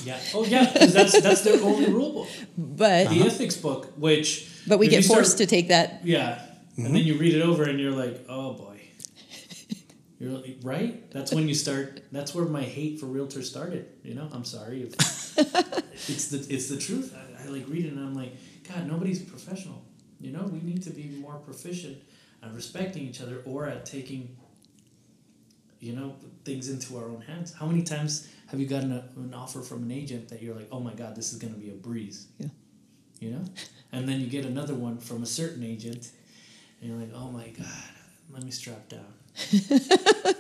Yeah. 0.03 0.19
Oh 0.33 0.45
yeah, 0.45 0.71
because 0.71 0.93
that's 0.93 1.21
that's 1.21 1.41
their 1.41 1.61
only 1.61 1.91
rule 1.91 2.13
book, 2.13 2.29
but 2.57 3.09
the 3.09 3.19
uh-huh. 3.19 3.27
ethics 3.27 3.57
book, 3.57 3.93
which. 3.97 4.49
but 4.67 4.79
we 4.79 4.87
get 4.87 4.97
you 4.97 5.03
start- 5.03 5.19
forced 5.19 5.37
to 5.37 5.45
take 5.45 5.67
that. 5.69 6.05
Yeah, 6.05 6.41
and 6.77 6.87
then 6.87 6.93
mm-hmm. 6.93 7.07
you 7.07 7.17
read 7.17 7.35
it 7.35 7.41
over 7.41 7.63
and 7.63 7.79
you're 7.79 7.91
like, 7.91 8.25
oh 8.29 8.53
boy. 8.53 8.73
You're 10.19 10.31
like, 10.31 10.57
right. 10.63 11.11
That's 11.11 11.31
when 11.31 11.47
you 11.47 11.53
start. 11.53 12.01
That's 12.11 12.33
where 12.33 12.45
my 12.45 12.63
hate 12.63 12.99
for 12.99 13.05
realtors 13.05 13.43
started. 13.43 13.87
You 14.03 14.15
know, 14.15 14.27
I'm 14.31 14.45
sorry. 14.45 14.81
If, 14.81 14.93
it's 15.37 16.29
the 16.29 16.37
it's 16.49 16.69
the 16.69 16.77
truth. 16.77 17.15
I, 17.15 17.43
I 17.43 17.47
like 17.49 17.65
read 17.67 17.85
it 17.85 17.93
and 17.93 17.99
I'm 17.99 18.15
like, 18.15 18.33
God, 18.67 18.87
nobody's 18.87 19.21
professional. 19.21 19.85
You 20.19 20.31
know, 20.31 20.41
we 20.51 20.59
need 20.61 20.81
to 20.83 20.89
be 20.89 21.03
more 21.03 21.35
proficient 21.35 21.97
at 22.41 22.51
respecting 22.51 23.03
each 23.03 23.21
other 23.21 23.43
or 23.45 23.67
at 23.67 23.85
taking. 23.85 24.35
You 25.79 25.93
know, 25.93 26.15
things 26.43 26.69
into 26.69 26.97
our 26.97 27.05
own 27.05 27.21
hands. 27.21 27.53
How 27.53 27.65
many 27.67 27.83
times 27.83 28.27
have 28.47 28.59
you 28.59 28.65
gotten 28.65 28.91
a, 28.91 29.03
an 29.17 29.33
offer 29.33 29.61
from 29.61 29.83
an 29.83 29.91
agent 29.91 30.29
that 30.29 30.41
you're 30.41 30.55
like, 30.55 30.67
oh 30.71 30.79
my 30.79 30.93
God, 30.93 31.15
this 31.15 31.31
is 31.33 31.39
going 31.39 31.53
to 31.53 31.59
be 31.59 31.69
a 31.69 31.73
breeze? 31.73 32.27
Yeah. 32.39 32.47
You 33.19 33.31
know, 33.31 33.45
and 33.91 34.07
then 34.07 34.19
you 34.21 34.27
get 34.27 34.45
another 34.45 34.75
one 34.75 34.97
from 34.99 35.23
a 35.23 35.25
certain 35.25 35.63
agent, 35.63 36.11
and 36.81 36.89
you're 36.89 36.99
like, 36.99 37.11
oh 37.15 37.29
my 37.31 37.47
God, 37.49 37.67
let 38.31 38.43
me 38.43 38.51
strap 38.51 38.89
down. 38.89 39.13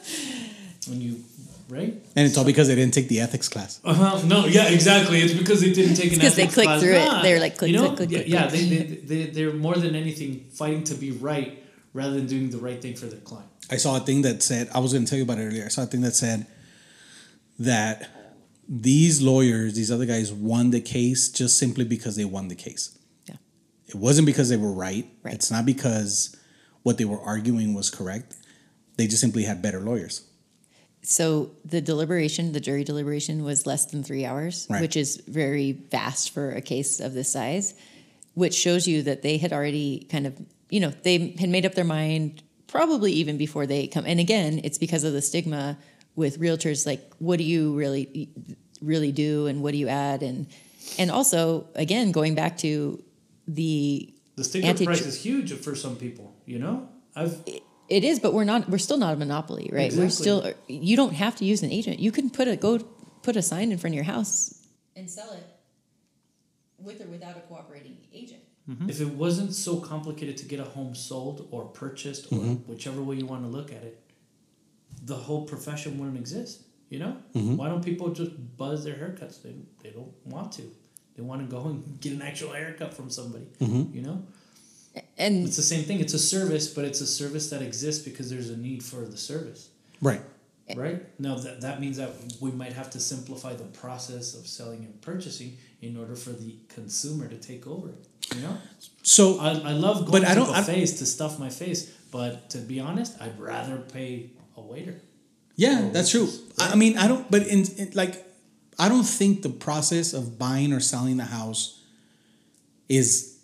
when 0.87 1.01
you 1.01 1.23
right? 1.69 1.93
And 2.15 2.25
it's 2.27 2.37
all 2.37 2.45
because 2.45 2.67
they 2.67 2.75
didn't 2.75 2.93
take 2.93 3.07
the 3.09 3.19
ethics 3.19 3.49
class. 3.49 3.81
Uh-huh. 3.83 4.21
No, 4.25 4.45
yeah, 4.45 4.69
exactly. 4.69 5.19
It's 5.19 5.33
because 5.33 5.61
they 5.61 5.73
didn't 5.73 5.95
take 5.95 6.07
an 6.07 6.13
It's 6.13 6.21
'cause 6.21 6.35
they 6.35 6.43
ethics 6.43 6.53
clicked 6.53 6.67
class. 6.67 6.81
through 6.81 6.95
it. 6.95 7.21
They're 7.23 7.39
like, 7.39 7.57
click, 7.57 7.71
you 7.71 7.77
know? 7.77 7.93
click, 7.95 8.09
click, 8.09 8.09
yeah, 8.09 8.17
click, 8.19 8.29
yeah 8.29 8.47
click. 8.47 8.51
they, 8.51 8.65
they, 8.67 8.95
they, 9.25 9.31
they're 9.31 9.53
more 9.53 9.75
than 9.75 9.95
anything 9.95 10.45
fighting 10.51 10.83
to 10.85 10.95
be 10.95 11.11
right 11.11 11.63
rather 11.97 12.13
than 12.13 12.27
doing 12.27 12.49
the 12.51 12.59
right 12.59 12.79
thing 12.81 12.95
for 12.95 13.07
their 13.07 13.19
client. 13.21 13.49
I 13.71 13.77
saw 13.77 13.97
a 13.97 13.99
thing 13.99 14.21
that 14.21 14.43
said 14.43 14.69
I 14.73 14.79
was 14.79 14.93
going 14.93 15.03
to 15.05 15.09
tell 15.09 15.17
you 15.17 15.23
about 15.23 15.39
it 15.39 15.45
earlier. 15.47 15.65
I 15.65 15.69
saw 15.69 15.83
a 15.83 15.87
thing 15.87 16.01
that 16.01 16.15
said 16.15 16.45
that 17.59 18.09
these 18.69 19.21
lawyers, 19.21 19.73
these 19.75 19.91
other 19.91 20.05
guys, 20.05 20.31
won 20.31 20.69
the 20.69 20.79
case 20.81 21.29
just 21.29 21.57
simply 21.57 21.85
because 21.85 22.15
they 22.15 22.25
won 22.25 22.49
the 22.49 22.55
case. 22.55 22.97
Yeah. 23.25 23.35
It 23.87 23.95
wasn't 23.95 24.27
because 24.27 24.49
they 24.49 24.57
were 24.57 24.71
right. 24.71 25.05
Right. 25.23 25.33
It's 25.33 25.49
not 25.49 25.65
because 25.65 26.35
what 26.83 26.97
they 26.99 27.05
were 27.05 27.19
arguing 27.21 27.73
was 27.73 27.89
correct. 27.89 28.35
They 28.97 29.07
just 29.07 29.21
simply 29.21 29.43
had 29.43 29.61
better 29.61 29.79
lawyers. 29.79 30.21
So 31.01 31.51
the 31.65 31.81
deliberation, 31.81 32.51
the 32.51 32.59
jury 32.59 32.83
deliberation, 32.83 33.43
was 33.43 33.65
less 33.65 33.85
than 33.85 34.03
three 34.03 34.25
hours, 34.25 34.67
Right. 34.69 34.81
which 34.81 34.95
is 34.97 35.17
very 35.27 35.71
vast 35.71 36.31
for 36.31 36.51
a 36.51 36.61
case 36.61 36.99
of 36.99 37.13
this 37.13 37.31
size, 37.31 37.73
which 38.33 38.53
shows 38.53 38.87
you 38.87 39.01
that 39.03 39.21
they 39.21 39.37
had 39.37 39.53
already 39.53 40.05
kind 40.11 40.27
of, 40.27 40.33
you 40.69 40.79
know, 40.79 40.91
they 41.03 41.35
had 41.39 41.49
made 41.49 41.65
up 41.65 41.75
their 41.75 41.85
mind 41.85 42.43
probably 42.67 43.11
even 43.13 43.37
before 43.37 43.65
they 43.65 43.87
come. 43.87 44.05
And 44.05 44.19
again, 44.19 44.61
it's 44.63 44.77
because 44.77 45.03
of 45.03 45.13
the 45.13 45.21
stigma 45.21 45.77
with 46.15 46.39
realtors. 46.39 46.85
Like, 46.85 47.01
what 47.19 47.37
do 47.37 47.43
you 47.43 47.73
really, 47.75 48.29
really 48.81 49.11
do, 49.11 49.47
and 49.47 49.61
what 49.63 49.71
do 49.71 49.77
you 49.77 49.87
add, 49.87 50.23
and 50.23 50.47
and 50.97 51.11
also 51.11 51.67
again 51.75 52.11
going 52.11 52.35
back 52.35 52.57
to 52.59 53.03
the 53.47 54.13
The 54.35 54.43
sticker 54.43 54.67
Anti- 54.67 54.85
price 54.85 55.05
is 55.05 55.21
huge 55.21 55.53
for 55.53 55.75
some 55.75 55.95
people, 55.95 56.35
you 56.45 56.59
know? 56.59 56.89
I've 57.15 57.41
It 57.89 58.03
is, 58.03 58.19
but 58.19 58.33
we're 58.33 58.43
not. 58.43 58.69
We're 58.69 58.77
still 58.77 58.97
not 58.97 59.13
a 59.13 59.17
monopoly, 59.17 59.69
right? 59.71 59.85
Exactly. 59.85 60.05
We're 60.05 60.09
still. 60.09 60.53
You 60.67 60.97
don't 60.97 61.13
have 61.13 61.35
to 61.37 61.45
use 61.45 61.63
an 61.63 61.71
agent. 61.71 61.99
You 61.99 62.11
can 62.11 62.29
put 62.29 62.47
a 62.47 62.55
go 62.57 62.79
put 63.23 63.35
a 63.35 63.41
sign 63.41 63.71
in 63.71 63.77
front 63.77 63.93
of 63.93 63.95
your 63.95 64.03
house 64.03 64.65
and 64.95 65.09
sell 65.09 65.31
it 65.31 65.43
with 66.79 67.01
or 67.01 67.07
without 67.07 67.37
a 67.37 67.41
cooperating 67.41 67.97
agent. 68.13 68.41
Mm-hmm. 68.69 68.89
If 68.89 68.99
it 68.99 69.09
wasn't 69.09 69.53
so 69.53 69.79
complicated 69.79 70.37
to 70.37 70.45
get 70.45 70.59
a 70.59 70.63
home 70.63 70.93
sold 70.93 71.47
or 71.51 71.65
purchased 71.65 72.25
or 72.31 72.35
mm-hmm. 72.35 72.71
whichever 72.71 73.01
way 73.01 73.15
you 73.15 73.25
want 73.25 73.43
to 73.43 73.47
look 73.47 73.71
at 73.71 73.83
it, 73.83 74.01
the 75.03 75.15
whole 75.15 75.45
profession 75.45 75.97
wouldn't 75.97 76.17
exist. 76.17 76.63
You 76.89 76.99
know, 76.99 77.17
mm-hmm. 77.33 77.57
why 77.57 77.67
don't 77.69 77.83
people 77.83 78.09
just 78.09 78.31
buzz 78.57 78.83
their 78.83 78.95
haircuts? 78.95 79.41
They 79.41 79.55
they 79.83 79.89
don't 79.89 80.13
want 80.25 80.51
to. 80.53 80.63
They 81.15 81.23
want 81.23 81.41
to 81.41 81.47
go 81.47 81.63
and 81.65 81.99
get 81.99 82.13
an 82.13 82.21
actual 82.21 82.53
haircut 82.53 82.93
from 82.93 83.09
somebody. 83.09 83.47
You 83.59 84.01
know, 84.03 84.23
And 85.17 85.45
it's 85.47 85.55
the 85.57 85.63
same 85.63 85.83
thing. 85.83 85.99
It's 85.99 86.13
a 86.13 86.19
service, 86.19 86.67
but 86.67 86.85
it's 86.85 87.01
a 87.01 87.07
service 87.07 87.49
that 87.49 87.61
exists 87.61 88.03
because 88.05 88.29
there's 88.29 88.49
a 88.49 88.57
need 88.57 88.83
for 88.83 89.01
the 89.05 89.17
service. 89.17 89.69
Right. 90.01 90.21
Right 90.75 91.01
now, 91.19 91.35
that 91.35 91.61
that 91.61 91.79
means 91.79 91.95
that 91.97 92.11
we 92.41 92.51
might 92.51 92.73
have 92.73 92.89
to 92.91 92.99
simplify 92.99 93.53
the 93.53 93.63
process 93.65 94.35
of 94.35 94.45
selling 94.47 94.79
and 94.83 95.01
purchasing 95.01 95.57
in 95.81 95.95
order 95.97 96.15
for 96.15 96.31
the 96.31 96.55
consumer 96.67 97.27
to 97.29 97.37
take 97.37 97.65
over. 97.67 97.93
You 98.35 98.41
know. 98.41 98.57
So 99.01 99.39
I, 99.39 99.49
I 99.51 99.71
love 99.71 100.05
going 100.05 100.11
But 100.21 100.25
I 100.29 100.33
to 100.33 100.39
don't- 100.41 100.49
I- 100.49 100.59
buffets 100.59 100.93
to 100.99 101.05
stuff 101.05 101.39
my 101.39 101.49
face, 101.49 101.89
but 102.11 102.49
to 102.49 102.57
be 102.57 102.79
honest, 102.81 103.13
I'd 103.21 103.39
rather 103.39 103.77
pay 103.77 104.31
a 104.57 104.61
waiter. 104.61 104.95
Yeah, 105.55 105.89
that's 105.93 106.09
true. 106.11 106.27
I 106.59 106.73
I 106.73 106.75
mean, 106.75 106.97
I 106.97 107.07
don't, 107.07 107.31
but 107.31 107.47
in, 107.47 107.63
in 107.77 107.91
like, 107.93 108.25
I 108.77 108.89
don't 108.89 109.05
think 109.19 109.41
the 109.43 109.49
process 109.49 110.13
of 110.13 110.37
buying 110.37 110.73
or 110.73 110.79
selling 110.81 111.15
the 111.17 111.25
house 111.25 111.81
is. 112.89 113.37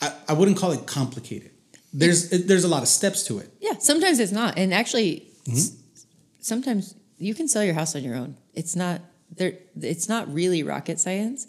I, 0.00 0.12
I 0.28 0.32
wouldn't 0.34 0.58
call 0.58 0.72
it 0.72 0.86
complicated. 0.86 1.50
There's 1.92 2.28
there's 2.30 2.64
a 2.64 2.68
lot 2.68 2.82
of 2.82 2.88
steps 2.88 3.22
to 3.24 3.38
it. 3.38 3.48
yeah, 3.60 3.78
sometimes 3.78 4.18
it's 4.18 4.32
not. 4.32 4.58
And 4.58 4.74
actually, 4.74 5.28
Mm-hmm. 5.46 5.56
s- 5.56 6.06
sometimes 6.40 6.94
you 7.18 7.34
can 7.34 7.48
sell 7.48 7.64
your 7.64 7.74
house 7.74 7.94
on 7.96 8.02
your 8.02 8.16
own. 8.16 8.36
It's 8.54 8.74
not 8.76 9.00
there. 9.34 9.54
It's 9.80 10.08
not 10.08 10.32
really 10.32 10.62
rocket 10.62 10.98
science. 11.00 11.46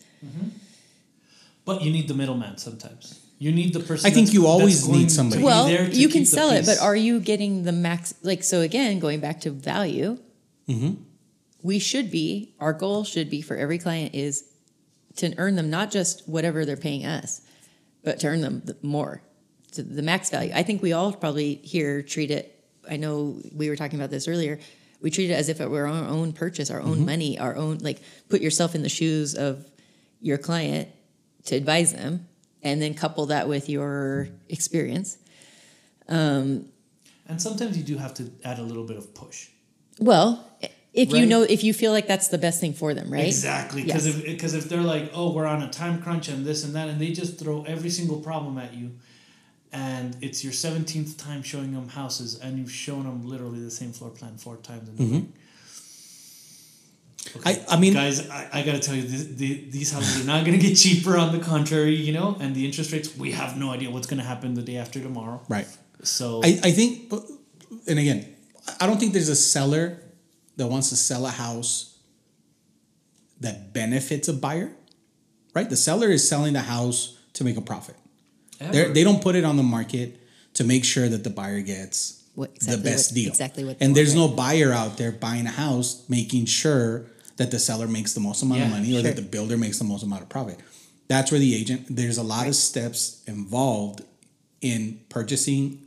But 1.66 1.82
you 1.82 1.92
need 1.92 2.08
the 2.08 2.14
middleman 2.14 2.58
sometimes. 2.58 3.22
You 3.40 3.52
need 3.52 3.74
the 3.74 3.82
person. 3.82 4.10
I 4.10 4.14
think 4.14 4.34
you 4.34 4.48
always 4.48 4.88
need 4.88 5.12
somebody. 5.12 5.44
Well, 5.44 5.68
there 5.68 5.86
to 5.88 5.96
you 5.96 6.10
can 6.10 6.26
sell 6.26 6.50
it, 6.52 6.66
but 6.66 6.80
are 6.80 6.96
you 6.96 7.20
getting 7.20 7.64
the 7.64 7.72
max? 7.72 8.14
Like 8.24 8.44
so, 8.44 8.62
again, 8.62 9.00
going 9.00 9.20
back 9.20 9.42
to 9.42 9.52
value, 9.52 10.18
Mm-hmm. 10.68 10.96
we 11.64 11.80
should 11.80 12.12
be. 12.12 12.54
Our 12.60 12.74
goal 12.74 13.04
should 13.06 13.30
be 13.30 13.42
for 13.42 13.56
every 13.56 13.78
client 13.78 14.14
is 14.16 14.44
to 15.18 15.34
earn 15.38 15.56
them 15.56 15.70
not 15.70 15.92
just 15.92 16.28
whatever 16.28 16.66
they're 16.66 16.76
paying 16.78 17.06
us, 17.06 17.42
but 18.04 18.20
to 18.22 18.28
earn 18.28 18.42
them 18.42 18.62
the- 18.66 18.76
more, 18.82 19.22
to 19.74 19.84
the 19.84 20.02
max 20.02 20.30
value. 20.30 20.52
I 20.54 20.64
think 20.64 20.82
we 20.82 20.92
all 20.94 21.14
probably 21.14 21.56
here 21.56 22.02
treat 22.02 22.32
it. 22.32 22.57
I 22.90 22.98
know 22.98 23.40
we 23.54 23.70
were 23.70 23.76
talking 23.76 24.00
about 24.00 24.10
this 24.10 24.28
earlier. 24.28 24.60
We 25.02 25.12
treat 25.12 25.30
it 25.30 25.34
as 25.34 25.50
if 25.50 25.62
it 25.62 25.70
were 25.70 25.88
our 25.88 26.06
own 26.08 26.34
purchase, 26.34 26.72
our 26.72 26.80
Mm-hmm. 26.80 26.90
own 26.90 27.06
money, 27.06 27.40
our 27.40 27.56
own 27.56 27.78
like 27.80 28.02
put 28.30 28.42
yourself 28.42 28.74
in 28.76 28.82
the 28.84 28.90
shoes 28.90 29.36
of 29.36 29.66
your 30.22 30.38
client 30.38 30.90
to 31.46 31.56
advise 31.56 31.94
them, 31.94 32.28
and 32.64 32.82
then 32.82 32.94
couple 32.94 33.28
that 33.28 33.48
with 33.48 33.70
your 33.70 34.28
experience. 34.50 35.18
and 36.08 36.72
sometimes 37.38 37.78
you 37.78 37.84
do 37.84 37.98
have 37.98 38.14
to 38.16 38.32
add 38.44 38.60
a 38.60 38.64
little 38.64 38.84
bit 38.86 38.98
of 38.98 39.14
push. 39.14 39.50
Well, 40.00 40.46
if 40.94 41.12
you 41.12 41.26
know, 41.26 41.44
if 41.44 41.64
you 41.64 41.74
feel 41.74 41.92
like 41.92 42.08
that's 42.08 42.30
the 42.30 42.38
best 42.38 42.60
thing 42.60 42.74
for 42.74 42.94
them, 42.94 43.12
right? 43.12 43.28
Exactly, 43.28 43.84
because 43.84 44.06
Yes. 44.08 44.16
if 44.18 44.26
because 44.26 44.54
if 44.56 44.70
they're 44.70 44.82
like, 44.82 45.12
oh, 45.14 45.32
we're 45.34 45.46
on 45.46 45.62
a 45.62 45.70
time 45.70 46.02
crunch 46.02 46.28
and 46.28 46.46
this 46.46 46.64
and 46.64 46.74
that, 46.76 46.88
and 46.90 47.00
they 47.00 47.12
just 47.12 47.38
throw 47.40 47.64
every 47.64 47.90
single 47.90 48.20
problem 48.20 48.58
at 48.58 48.74
you, 48.74 48.92
and 49.72 50.16
it's 50.22 50.44
your 50.44 50.54
seventeenth 50.54 51.18
time 51.18 51.44
showing 51.44 51.74
them 51.74 51.90
houses, 51.90 52.40
and 52.40 52.58
you've 52.58 52.72
shown 52.72 53.04
them 53.04 53.28
literally 53.28 53.60
the 53.60 53.72
same 53.72 53.92
floor 53.92 54.10
plan 54.12 54.38
four 54.38 54.58
times, 54.58 54.90
and 54.90 54.98
they're 54.98 55.22
like, 57.46 57.60
I 57.70 57.76
I 57.76 57.80
mean, 57.80 57.94
guys, 57.94 58.30
I, 58.30 58.50
I 58.54 58.64
gotta 58.64 58.80
tell 58.80 58.96
you, 58.96 59.04
this, 59.04 59.26
the, 59.26 59.70
these 59.70 59.92
houses 59.92 60.24
are 60.24 60.28
not 60.28 60.46
gonna 60.46 60.58
get 60.68 60.76
cheaper. 60.76 61.18
On 61.18 61.32
the 61.38 61.44
contrary, 61.44 61.96
you 61.96 62.14
know, 62.14 62.38
and 62.40 62.56
the 62.56 62.66
interest 62.66 62.92
rates, 62.92 63.16
we 63.16 63.32
have 63.32 63.58
no 63.58 63.72
idea 63.72 63.90
what's 63.92 64.08
gonna 64.08 64.24
happen 64.24 64.54
the 64.54 64.62
day 64.62 64.78
after 64.78 65.00
tomorrow. 65.02 65.42
right. 65.50 65.68
So 66.04 66.42
I, 66.44 66.60
I 66.64 66.72
think, 66.72 67.12
and 67.88 67.98
again, 67.98 68.36
I 68.80 68.86
don't 68.86 69.00
think 69.00 69.14
there's 69.14 69.30
a 69.30 69.36
seller 69.36 70.00
that 70.56 70.68
wants 70.68 70.90
to 70.90 70.96
sell 70.96 71.26
a 71.26 71.32
house 71.32 71.98
that 73.40 73.74
benefits 73.74 74.28
a 74.28 74.34
buyer, 74.34 74.72
right? 75.56 75.70
The 75.70 75.76
seller 75.76 76.10
is 76.10 76.28
selling 76.28 76.54
the 76.54 76.62
house 76.62 77.18
to 77.34 77.44
make 77.44 77.58
a 77.58 77.62
profit. 77.62 77.96
They're, 78.60 78.90
they 78.90 79.04
don't 79.04 79.22
put 79.22 79.36
it 79.36 79.44
on 79.44 79.58
the 79.58 79.64
market 79.64 80.20
to 80.54 80.64
make 80.64 80.84
sure 80.84 81.08
that 81.10 81.24
the 81.24 81.30
buyer 81.30 81.62
gets 81.62 82.24
What- 82.36 82.60
the 82.60 82.78
best 82.78 83.12
what- 83.12 83.16
deal. 83.16 83.30
exactly 83.30 83.64
what 83.66 83.78
And 83.80 83.96
there's 83.96 84.16
no 84.16 84.28
buyer 84.28 84.72
out 84.74 84.98
there 84.98 85.12
buying 85.12 85.46
a 85.46 85.52
house 85.52 86.04
making 86.10 86.46
sure 86.46 87.06
that 87.38 87.52
the 87.52 87.60
seller 87.60 87.88
makes 87.88 88.14
the 88.14 88.20
most 88.20 88.42
amount 88.42 88.64
of 88.64 88.70
money 88.72 88.98
or 88.98 89.02
that 89.04 89.16
the 89.16 89.22
builder 89.22 89.58
makes 89.58 89.78
the 89.78 89.84
most 89.84 90.04
amount 90.04 90.24
of 90.24 90.30
profit. 90.30 90.60
That's 91.08 91.32
where 91.32 91.40
the 91.40 91.56
agent. 91.56 91.86
There's 91.90 92.18
a 92.18 92.24
lot 92.24 92.48
of 92.48 92.56
steps 92.56 93.22
involved 93.28 94.02
in 94.62 95.00
purchasing 95.10 95.84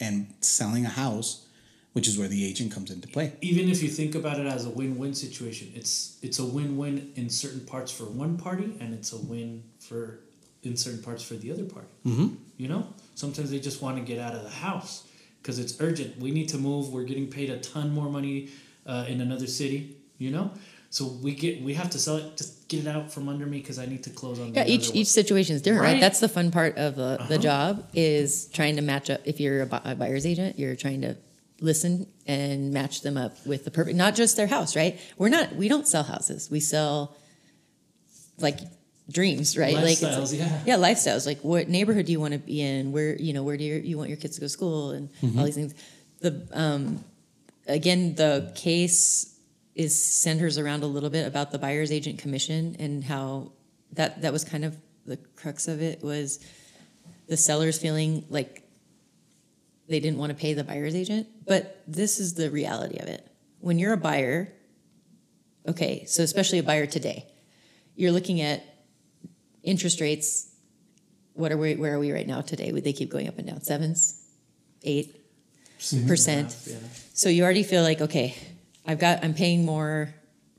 and 0.00 0.26
selling 0.40 0.86
a 0.86 0.88
house, 0.88 1.44
which 1.92 2.08
is 2.08 2.16
where 2.16 2.28
the 2.28 2.44
agent 2.46 2.72
comes 2.72 2.90
into 2.90 3.06
play. 3.08 3.32
even 3.42 3.68
if 3.68 3.82
you 3.82 3.88
think 3.90 4.14
about 4.14 4.40
it 4.40 4.46
as 4.46 4.64
a 4.64 4.70
win-win 4.70 5.12
situation, 5.14 5.70
it's 5.74 6.16
it's 6.22 6.38
a 6.38 6.44
win-win 6.44 7.12
in 7.14 7.28
certain 7.28 7.60
parts 7.60 7.92
for 7.92 8.04
one 8.04 8.38
party, 8.38 8.74
and 8.80 8.94
it's 8.94 9.12
a 9.12 9.18
win 9.18 9.62
for 9.78 10.20
in 10.62 10.76
certain 10.76 11.02
parts 11.02 11.22
for 11.22 11.34
the 11.34 11.50
other 11.52 11.64
party. 11.64 11.88
Mm-hmm. 12.06 12.34
You 12.58 12.68
know, 12.68 12.86
sometimes 13.14 13.50
they 13.50 13.58
just 13.60 13.80
want 13.82 13.96
to 13.96 14.02
get 14.02 14.18
out 14.18 14.34
of 14.34 14.42
the 14.42 14.50
house 14.50 15.06
because 15.42 15.58
it's 15.58 15.80
urgent. 15.80 16.18
We 16.18 16.30
need 16.30 16.48
to 16.50 16.58
move. 16.58 16.92
We're 16.92 17.04
getting 17.04 17.28
paid 17.28 17.48
a 17.50 17.58
ton 17.58 17.90
more 17.94 18.10
money 18.10 18.48
uh, 18.86 19.06
in 19.08 19.20
another 19.20 19.46
city. 19.46 19.96
You 20.18 20.30
know, 20.30 20.50
So 20.90 21.06
we 21.06 21.34
get 21.34 21.62
we 21.62 21.72
have 21.74 21.88
to 21.90 21.98
sell 21.98 22.16
it. 22.18 22.36
Just 22.36 22.68
get 22.68 22.80
it 22.80 22.86
out 22.86 23.10
from 23.10 23.28
under 23.30 23.46
me 23.46 23.58
because 23.60 23.78
I 23.78 23.86
need 23.86 24.02
to 24.04 24.10
close 24.10 24.38
on. 24.38 24.52
Yeah, 24.52 24.64
the 24.64 24.70
each 24.72 24.88
other 24.90 24.98
each 24.98 25.06
situation 25.06 25.56
is 25.56 25.62
different, 25.62 25.82
right? 25.84 25.92
Right. 25.94 26.00
That's 26.00 26.20
the 26.20 26.28
fun 26.28 26.50
part 26.50 26.76
of 26.76 26.94
the, 26.96 27.16
the 27.16 27.22
Uh-huh. 27.22 27.38
job 27.38 27.88
is 27.94 28.46
trying 28.52 28.76
to 28.76 28.82
match 28.82 29.08
up. 29.08 29.22
If 29.24 29.40
you're 29.40 29.62
a, 29.62 29.66
bu- 29.66 29.80
a 29.84 29.94
buyer's 29.94 30.26
agent, 30.26 30.58
you're 30.58 30.76
trying 30.76 31.00
to 31.00 31.16
listen 31.62 32.06
and 32.26 32.70
match 32.70 33.00
them 33.00 33.16
up 33.16 33.32
with 33.46 33.64
the 33.64 33.70
perfect, 33.70 33.96
not 33.96 34.14
just 34.14 34.36
their 34.36 34.46
house, 34.46 34.76
right? 34.76 35.00
We're 35.16 35.28
not, 35.30 35.54
we 35.56 35.68
don't 35.68 35.88
sell 35.88 36.02
houses. 36.02 36.50
We 36.50 36.60
sell 36.60 37.16
like 38.38 38.58
dreams, 39.10 39.56
right? 39.58 39.74
like 39.74 40.00
yeah. 40.32 40.62
yeah, 40.66 40.76
lifestyles. 40.76 41.26
Like 41.26 41.40
what 41.40 41.68
neighborhood 41.68 42.06
do 42.06 42.12
you 42.12 42.20
want 42.20 42.32
to 42.32 42.38
be 42.38 42.60
in? 42.60 42.92
Where 42.92 43.16
you 43.16 43.32
know 43.32 43.42
where 43.42 43.56
do 43.56 43.64
you, 43.64 43.76
you 43.76 43.98
want 43.98 44.08
your 44.08 44.16
kids 44.16 44.36
to 44.36 44.40
go 44.40 44.46
to 44.46 44.48
school 44.48 44.90
and 44.92 45.10
all 45.38 45.44
these 45.44 45.54
things. 45.54 45.74
The 46.20 46.46
um, 46.52 47.04
again, 47.66 48.14
the 48.14 48.52
case 48.54 49.38
is 49.74 50.02
centers 50.02 50.58
around 50.58 50.82
a 50.82 50.86
little 50.86 51.10
bit 51.10 51.26
about 51.26 51.50
the 51.50 51.58
buyer's 51.58 51.92
agent 51.92 52.18
commission 52.18 52.76
and 52.78 53.02
how 53.04 53.52
that 53.92 54.22
that 54.22 54.32
was 54.32 54.44
kind 54.44 54.64
of 54.64 54.76
the 55.06 55.16
crux 55.36 55.68
of 55.68 55.82
it 55.82 56.02
was 56.02 56.44
the 57.26 57.36
sellers 57.36 57.78
feeling 57.78 58.24
like 58.28 58.62
they 59.88 60.00
didn't 60.00 60.18
want 60.18 60.30
to 60.30 60.36
pay 60.36 60.54
the 60.54 60.64
buyer's 60.64 60.94
agent. 60.94 61.26
But 61.46 61.82
this 61.86 62.20
is 62.20 62.34
the 62.34 62.50
reality 62.50 62.98
of 62.98 63.08
it. 63.08 63.26
When 63.58 63.78
you're 63.78 63.92
a 63.92 63.98
buyer, 63.98 64.52
okay, 65.66 66.04
so 66.06 66.22
especially 66.22 66.58
a 66.58 66.62
buyer 66.62 66.86
today, 66.86 67.26
you're 67.96 68.12
looking 68.12 68.40
at 68.40 68.64
interest 69.62 70.00
rates. 70.00 70.48
What 71.34 71.52
are 71.52 71.56
we? 71.56 71.76
Where 71.76 71.94
are 71.94 71.98
we 71.98 72.12
right 72.12 72.26
now 72.26 72.40
today? 72.40 72.72
Would 72.72 72.84
they 72.84 72.92
keep 72.92 73.10
going 73.10 73.28
up 73.28 73.38
and 73.38 73.46
down. 73.46 73.62
Sevens, 73.62 74.22
eight 74.82 75.20
percent. 76.06 76.56
yeah. 76.66 76.76
So 77.14 77.28
you 77.28 77.42
already 77.42 77.62
feel 77.62 77.82
like, 77.82 78.00
okay, 78.00 78.36
I've 78.86 78.98
got, 78.98 79.24
I'm 79.24 79.34
paying 79.34 79.64
more 79.64 80.14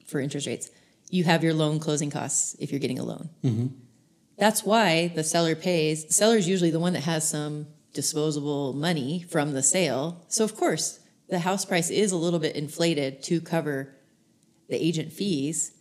for 0.07 0.19
interest 0.19 0.47
rates. 0.47 0.69
You 1.09 1.23
have 1.25 1.43
your 1.43 1.53
loan 1.53 1.79
closing 1.79 2.09
costs 2.09 2.55
if 2.59 2.71
you're 2.71 2.79
getting 2.79 2.99
a 2.99 3.03
loan. 3.03 3.29
Mm-hmm. 3.43 3.67
That's 4.37 4.63
why 4.63 5.09
the 5.09 5.23
seller 5.23 5.55
pays. 5.55 6.05
The 6.05 6.13
seller 6.13 6.37
is 6.37 6.47
usually 6.47 6.71
the 6.71 6.79
one 6.79 6.93
that 6.93 7.03
has 7.03 7.27
some 7.27 7.67
disposable 7.93 8.73
money 8.73 9.23
from 9.29 9.53
the 9.53 9.61
sale. 9.61 10.23
So 10.27 10.43
of 10.43 10.55
course, 10.55 10.99
the 11.29 11.39
house 11.39 11.65
price 11.65 11.89
is 11.89 12.11
a 12.11 12.17
little 12.17 12.39
bit 12.39 12.55
inflated 12.55 13.21
to 13.23 13.41
cover 13.41 13.93
the 14.69 14.83
agent 14.83 15.11
fees. 15.11 15.73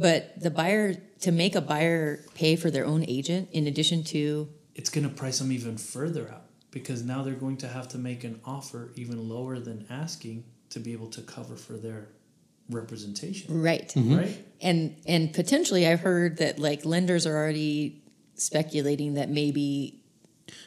But 0.00 0.40
the 0.40 0.50
buyer, 0.50 0.94
to 1.20 1.30
make 1.30 1.54
a 1.54 1.60
buyer 1.60 2.24
pay 2.34 2.56
for 2.56 2.70
their 2.70 2.86
own 2.86 3.04
agent, 3.06 3.50
in 3.52 3.66
addition 3.66 4.02
to 4.04 4.48
It's 4.74 4.88
going 4.88 5.06
to 5.08 5.14
price 5.14 5.38
them 5.40 5.52
even 5.52 5.76
further 5.76 6.28
out 6.30 6.44
because 6.70 7.02
now 7.02 7.22
they're 7.22 7.34
going 7.34 7.58
to 7.58 7.68
have 7.68 7.86
to 7.88 7.98
make 7.98 8.24
an 8.24 8.40
offer 8.44 8.92
even 8.96 9.28
lower 9.28 9.58
than 9.58 9.86
asking 9.90 10.44
to 10.70 10.80
be 10.80 10.92
able 10.92 11.08
to 11.08 11.20
cover 11.20 11.56
for 11.56 11.74
their 11.74 12.08
representation, 12.70 13.60
right, 13.60 13.88
mm-hmm. 13.88 14.16
right? 14.16 14.46
and 14.60 14.96
and 15.04 15.32
potentially 15.34 15.86
I've 15.88 16.00
heard 16.00 16.36
that 16.38 16.58
like 16.60 16.84
lenders 16.84 17.26
are 17.26 17.36
already 17.36 18.00
speculating 18.36 19.14
that 19.14 19.28
maybe 19.28 20.00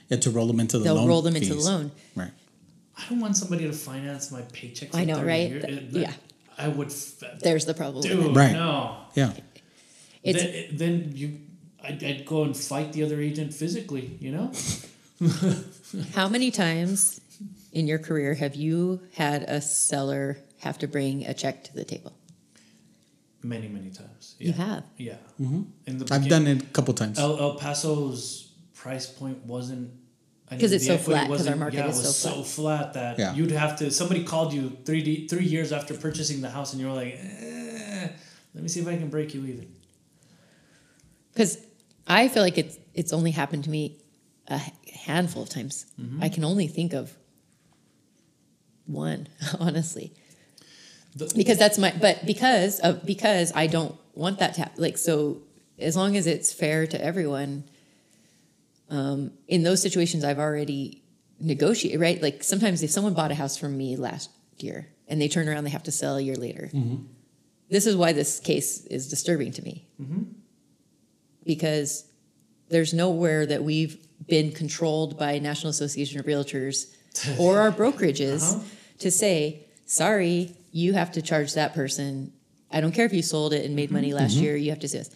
Yeah, 0.09 0.17
to 0.17 0.29
roll 0.29 0.47
them 0.47 0.59
into 0.59 0.77
the 0.77 0.83
they'll 0.83 0.95
loan. 0.95 1.07
roll 1.07 1.21
them 1.21 1.35
into 1.37 1.55
the 1.55 1.61
loan. 1.61 1.91
Right. 2.15 2.31
I 2.97 3.03
don't 3.09 3.21
want 3.21 3.37
somebody 3.37 3.65
to 3.65 3.73
finance 3.73 4.31
my 4.31 4.41
paycheck. 4.53 4.91
For 4.91 4.97
I 4.97 5.05
know, 5.05 5.23
right? 5.23 5.49
years. 5.49 5.63
Th- 5.63 5.81
yeah. 5.91 6.13
I 6.57 6.67
would. 6.67 6.87
F- 6.87 7.39
There's 7.39 7.65
the 7.65 7.73
problem. 7.73 8.03
dude. 8.03 8.35
Right. 8.35 8.53
no. 8.53 8.97
Yeah. 9.15 9.33
It's 10.23 10.41
then, 10.41 10.77
then 10.77 11.11
you, 11.15 11.39
I'd, 11.83 12.03
I'd 12.03 12.25
go 12.25 12.43
and 12.43 12.55
fight 12.55 12.93
the 12.93 13.03
other 13.03 13.19
agent 13.19 13.53
physically. 13.53 14.17
You 14.19 14.31
know. 14.31 14.51
how 16.15 16.27
many 16.29 16.51
times 16.51 17.19
in 17.71 17.87
your 17.87 17.99
career 17.99 18.33
have 18.33 18.55
you 18.55 19.01
had 19.13 19.43
a 19.43 19.61
seller 19.61 20.37
have 20.59 20.77
to 20.79 20.87
bring 20.87 21.25
a 21.25 21.33
check 21.33 21.63
to 21.65 21.73
the 21.73 21.83
table? 21.83 22.13
Many, 23.41 23.67
many 23.67 23.89
times. 23.89 24.35
You 24.39 24.49
Yeah. 24.51 24.65
have. 24.65 24.83
Yeah. 24.97 25.13
Mm-hmm. 25.41 25.61
In 25.87 25.97
the 25.97 26.13
I've 26.13 26.29
done 26.29 26.47
it 26.47 26.61
a 26.63 26.65
couple 26.67 26.93
times. 26.93 27.19
El, 27.19 27.37
El 27.39 27.55
Paso's 27.57 28.51
price 28.73 29.07
point 29.07 29.45
wasn't. 29.45 29.91
I 30.53 30.57
'Cause 30.59 30.71
mean, 30.71 30.75
it's 30.77 30.87
so 30.87 30.93
equity 30.95 31.05
flat, 31.19 31.27
'cause 31.37 31.47
our 31.47 31.55
market 31.55 31.77
yeah, 31.77 31.87
is 31.89 31.97
it 31.99 32.05
was 32.07 32.15
so 32.17 32.29
so 32.29 32.43
flat 32.43 32.93
that 32.93 33.19
Yeah. 33.19 33.35
you'd 33.35 33.51
have 33.51 33.77
to. 33.79 33.91
Somebody 33.91 34.23
called 34.23 34.53
you 34.53 34.77
three 34.85 35.01
d- 35.01 35.27
three 35.27 35.45
years 35.45 35.71
after 35.71 35.93
purchasing 35.93 36.41
the 36.41 36.49
house, 36.49 36.73
and 36.73 36.81
you're 36.81 36.93
like, 36.93 37.17
eh, 37.19 38.07
"Let 38.53 38.61
me 38.63 38.69
see 38.69 38.79
if 38.79 38.87
I 38.87 38.95
can 38.97 39.09
break 39.09 39.33
you 39.33 39.45
even." 39.45 39.67
Because 41.33 41.57
I 42.07 42.27
feel 42.27 42.43
like 42.43 42.57
it's 42.57 42.77
it's 42.93 43.11
only 43.13 43.31
happened 43.31 43.63
to 43.65 43.69
me 43.69 43.97
a 44.47 44.61
handful 45.05 45.43
of 45.43 45.49
times. 45.49 45.85
I 46.19 46.29
can 46.29 46.43
only 46.43 46.67
think 46.67 46.93
of 46.93 47.13
one, 48.85 49.27
honestly. 49.59 50.13
The- 51.15 51.31
because 51.35 51.57
that's 51.57 51.77
my 51.77 51.93
but 51.99 52.25
because 52.25 52.79
of 52.79 53.05
because 53.05 53.51
I 53.55 53.67
don't 53.67 53.95
want 54.15 54.39
that 54.39 54.55
to 54.55 54.61
hap- 54.61 54.77
like 54.79 54.97
so 54.97 55.41
as 55.79 55.95
long 55.95 56.15
as 56.17 56.27
it's 56.27 56.51
fair 56.53 56.85
to 56.87 57.03
everyone 57.03 57.63
um 58.89 59.31
in 59.47 59.63
those 59.63 59.81
situations 59.81 60.23
I've 60.23 60.39
already 60.39 61.03
negotiated 61.39 61.99
right 61.99 62.21
like 62.21 62.43
sometimes 62.43 62.83
if 62.83 62.91
someone 62.91 63.13
bought 63.13 63.31
a 63.31 63.35
house 63.35 63.57
from 63.57 63.77
me 63.77 63.95
last 63.97 64.29
year 64.59 64.87
and 65.07 65.19
they 65.21 65.27
turn 65.27 65.47
around 65.49 65.63
they 65.63 65.69
have 65.71 65.83
to 65.83 65.91
sell 65.91 66.17
a 66.17 66.21
year 66.21 66.35
later 66.35 66.69
this 67.69 67.85
is 67.87 67.95
why 67.95 68.13
this 68.13 68.39
case 68.39 68.85
is 68.85 69.09
disturbing 69.09 69.51
to 69.53 69.61
me 69.63 69.87
because 71.45 72.05
there's 72.69 72.93
nowhere 72.93 73.45
that 73.45 73.63
we've 73.63 73.97
been 74.27 74.51
controlled 74.51 75.17
by 75.17 75.37
National 75.39 75.69
Association 75.69 76.19
of 76.19 76.25
Realtors 76.25 76.93
or 77.39 77.59
our 77.59 77.71
brokerages 77.71 78.55
Uh-huh. 78.55 78.63
to 78.99 79.11
say, 79.11 79.65
sorry, 79.85 80.55
you 80.71 80.93
have 80.93 81.11
to 81.13 81.21
charge 81.21 81.53
that 81.55 81.73
person. 81.73 82.31
I 82.71 82.81
don't 82.81 82.93
care 82.93 83.05
if 83.05 83.13
you 83.13 83.21
sold 83.21 83.53
it 83.53 83.65
and 83.65 83.75
made 83.75 83.91
money 83.91 84.13
last 84.13 84.35
year, 84.35 84.55
you 84.55 84.69
have 84.69 84.79
to 84.79 84.87
say 84.87 84.99
this. 84.99 85.11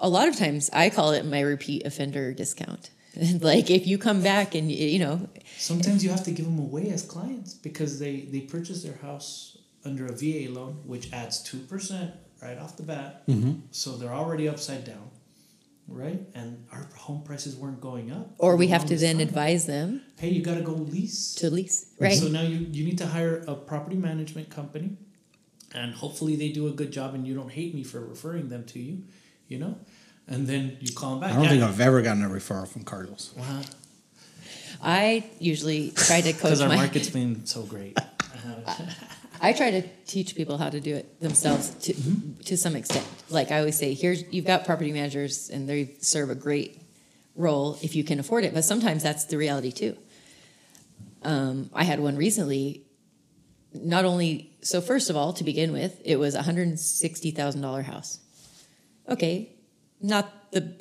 A 0.00 0.08
lot 0.08 0.28
of 0.28 0.36
times 0.36 0.70
I 0.72 0.90
call 0.90 1.12
it 1.12 1.24
my 1.24 1.40
repeat 1.40 1.84
offender 1.86 2.32
discount. 2.32 2.90
like 3.40 3.70
if 3.70 3.86
you 3.86 3.98
come 3.98 4.22
back 4.22 4.54
and 4.54 4.70
you 4.70 4.98
know, 4.98 5.28
Sometimes 5.58 6.02
you 6.04 6.10
have 6.10 6.24
to 6.24 6.30
give 6.30 6.46
them 6.46 6.58
away 6.58 6.88
as 6.90 7.02
clients 7.02 7.54
because 7.54 7.98
they 7.98 8.20
they 8.20 8.40
purchase 8.40 8.82
their 8.82 8.96
house 8.96 9.58
under 9.84 10.06
a 10.06 10.12
VA 10.12 10.46
loan, 10.50 10.80
which 10.84 11.12
adds 11.12 11.42
two 11.42 11.58
percent 11.58 12.12
right 12.42 12.56
off 12.58 12.76
the 12.76 12.82
bat. 12.82 13.26
Mm-hmm. 13.26 13.60
So 13.72 13.96
they're 13.96 14.14
already 14.14 14.48
upside 14.48 14.84
down, 14.84 15.10
right? 15.88 16.20
And 16.34 16.66
our 16.72 16.88
home 16.96 17.22
prices 17.22 17.56
weren't 17.56 17.80
going 17.80 18.10
up. 18.12 18.30
or 18.38 18.56
we 18.56 18.68
have 18.68 18.86
to 18.86 18.96
then 18.96 19.16
time. 19.18 19.26
advise 19.28 19.66
them 19.66 20.02
Hey, 20.18 20.30
you 20.30 20.42
got 20.42 20.54
to 20.54 20.62
go 20.62 20.72
lease. 20.72 21.34
to 21.36 21.50
lease, 21.50 21.86
right? 21.98 22.16
So 22.16 22.28
now 22.28 22.42
you, 22.42 22.58
you 22.70 22.84
need 22.84 22.98
to 22.98 23.06
hire 23.06 23.44
a 23.46 23.54
property 23.54 23.96
management 23.96 24.48
company, 24.50 24.96
and 25.74 25.94
hopefully 25.94 26.36
they 26.36 26.50
do 26.50 26.68
a 26.68 26.72
good 26.72 26.92
job, 26.92 27.14
and 27.14 27.26
you 27.26 27.34
don't 27.34 27.50
hate 27.52 27.74
me 27.74 27.82
for 27.82 28.00
referring 28.00 28.48
them 28.50 28.64
to 28.66 28.78
you, 28.78 29.02
you 29.48 29.58
know. 29.58 29.76
And 30.30 30.46
then 30.46 30.76
you 30.80 30.92
call 30.94 31.10
them 31.10 31.20
back. 31.20 31.32
I 31.32 31.34
don't 31.34 31.44
Yeah. 31.44 31.50
think 31.50 31.62
I've 31.64 31.80
ever 31.80 32.00
gotten 32.02 32.22
a 32.22 32.28
referral 32.28 32.66
from 32.66 32.84
Carlos. 32.84 33.32
Wow. 33.36 33.60
I 34.82 35.24
usually 35.38 35.90
try 35.90 36.20
to 36.22 36.32
coach 36.32 36.42
Because 36.42 36.60
our 36.62 36.68
my 36.68 36.76
market's 36.76 37.10
been 37.20 37.44
so 37.44 37.62
great. 37.64 37.98
I 39.42 39.52
try 39.52 39.70
to 39.72 39.82
teach 40.06 40.34
people 40.36 40.56
how 40.58 40.70
to 40.70 40.80
do 40.80 40.94
it 40.94 41.20
themselves 41.20 41.70
to 41.84 41.94
to 42.44 42.56
some 42.56 42.76
extent. 42.76 43.06
Like 43.28 43.50
I 43.50 43.58
always 43.58 43.76
say, 43.76 43.94
here's 43.94 44.22
you've 44.32 44.44
got 44.46 44.64
property 44.64 44.92
managers 44.92 45.50
and 45.50 45.68
they 45.68 45.94
serve 46.00 46.30
a 46.30 46.34
great 46.34 46.80
role 47.36 47.78
if 47.82 47.94
you 47.96 48.04
can 48.04 48.18
afford 48.20 48.44
it, 48.44 48.54
but 48.54 48.64
sometimes 48.64 49.02
that's 49.02 49.24
the 49.24 49.36
reality 49.36 49.72
too. 49.72 49.96
Um, 51.22 51.70
I 51.74 51.84
had 51.84 52.00
one 52.00 52.16
recently. 52.16 52.84
Not 53.72 54.04
only 54.04 54.50
so, 54.62 54.80
first 54.80 55.10
of 55.10 55.16
all, 55.16 55.32
to 55.34 55.44
begin 55.44 55.72
with, 55.72 56.00
it 56.04 56.16
was 56.16 56.34
a 56.34 56.42
hundred 56.42 56.68
and 56.68 56.78
sixty 56.80 57.30
thousand 57.30 57.60
dollar 57.62 57.82
house. 57.82 58.18
Okay, 59.08 59.52
not 60.00 60.52
the 60.52 60.76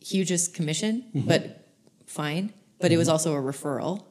hugest 0.00 0.54
commission, 0.54 1.04
mm-hmm. 1.14 1.28
but 1.28 1.68
fine. 2.06 2.52
But 2.80 2.92
it 2.92 2.96
was 2.96 3.06
mm-hmm. 3.06 3.12
also 3.12 3.34
a 3.34 3.40
referral 3.40 4.04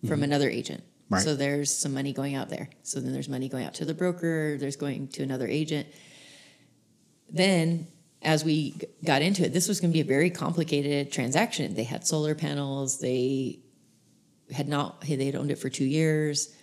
from 0.00 0.16
mm-hmm. 0.16 0.24
another 0.24 0.50
agent. 0.50 0.84
Right. 1.08 1.22
So 1.22 1.34
there's 1.34 1.76
some 1.76 1.92
money 1.92 2.12
going 2.12 2.36
out 2.36 2.50
there. 2.50 2.68
So 2.82 3.00
then 3.00 3.12
there's 3.12 3.28
money 3.28 3.48
going 3.48 3.64
out 3.64 3.74
to 3.74 3.84
the 3.84 3.94
broker, 3.94 4.56
there's 4.58 4.76
going 4.76 5.08
to 5.08 5.22
another 5.22 5.48
agent. 5.48 5.88
Then 7.28 7.88
as 8.22 8.44
we 8.44 8.72
g- 8.72 8.86
got 9.04 9.22
into 9.22 9.44
it, 9.44 9.52
this 9.52 9.66
was 9.66 9.80
going 9.80 9.90
to 9.90 9.92
be 9.92 10.00
a 10.00 10.04
very 10.04 10.30
complicated 10.30 11.10
transaction. 11.10 11.74
They 11.74 11.84
had 11.84 12.06
solar 12.06 12.34
panels, 12.34 13.00
they 13.00 13.60
had 14.52 14.68
not 14.68 15.00
they 15.02 15.26
had 15.26 15.34
owned 15.34 15.50
it 15.50 15.58
for 15.58 15.68
2 15.68 15.84
years. 15.84 16.54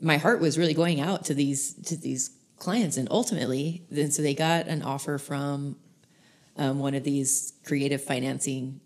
My 0.00 0.18
heart 0.18 0.40
was 0.40 0.58
really 0.58 0.74
going 0.74 1.00
out 1.00 1.24
to 1.26 1.34
these 1.34 1.74
to 1.84 1.96
these 1.96 2.30
clients 2.58 2.96
and 2.96 3.08
ultimately 3.10 3.84
then 3.90 4.10
so 4.10 4.22
they 4.22 4.34
got 4.34 4.66
an 4.68 4.82
offer 4.82 5.18
from 5.18 5.76
um, 6.56 6.78
one 6.78 6.94
of 6.94 7.04
these 7.04 7.52
creative 7.64 8.02
financing 8.02 8.80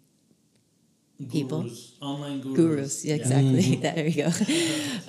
People. 1.32 1.62
Gurus, 1.62 1.96
online 2.00 2.40
gurus. 2.40 2.56
gurus. 2.56 3.04
Yeah, 3.04 3.14
exactly. 3.16 3.74
there 3.82 4.06
you 4.06 4.22
go. 4.22 4.30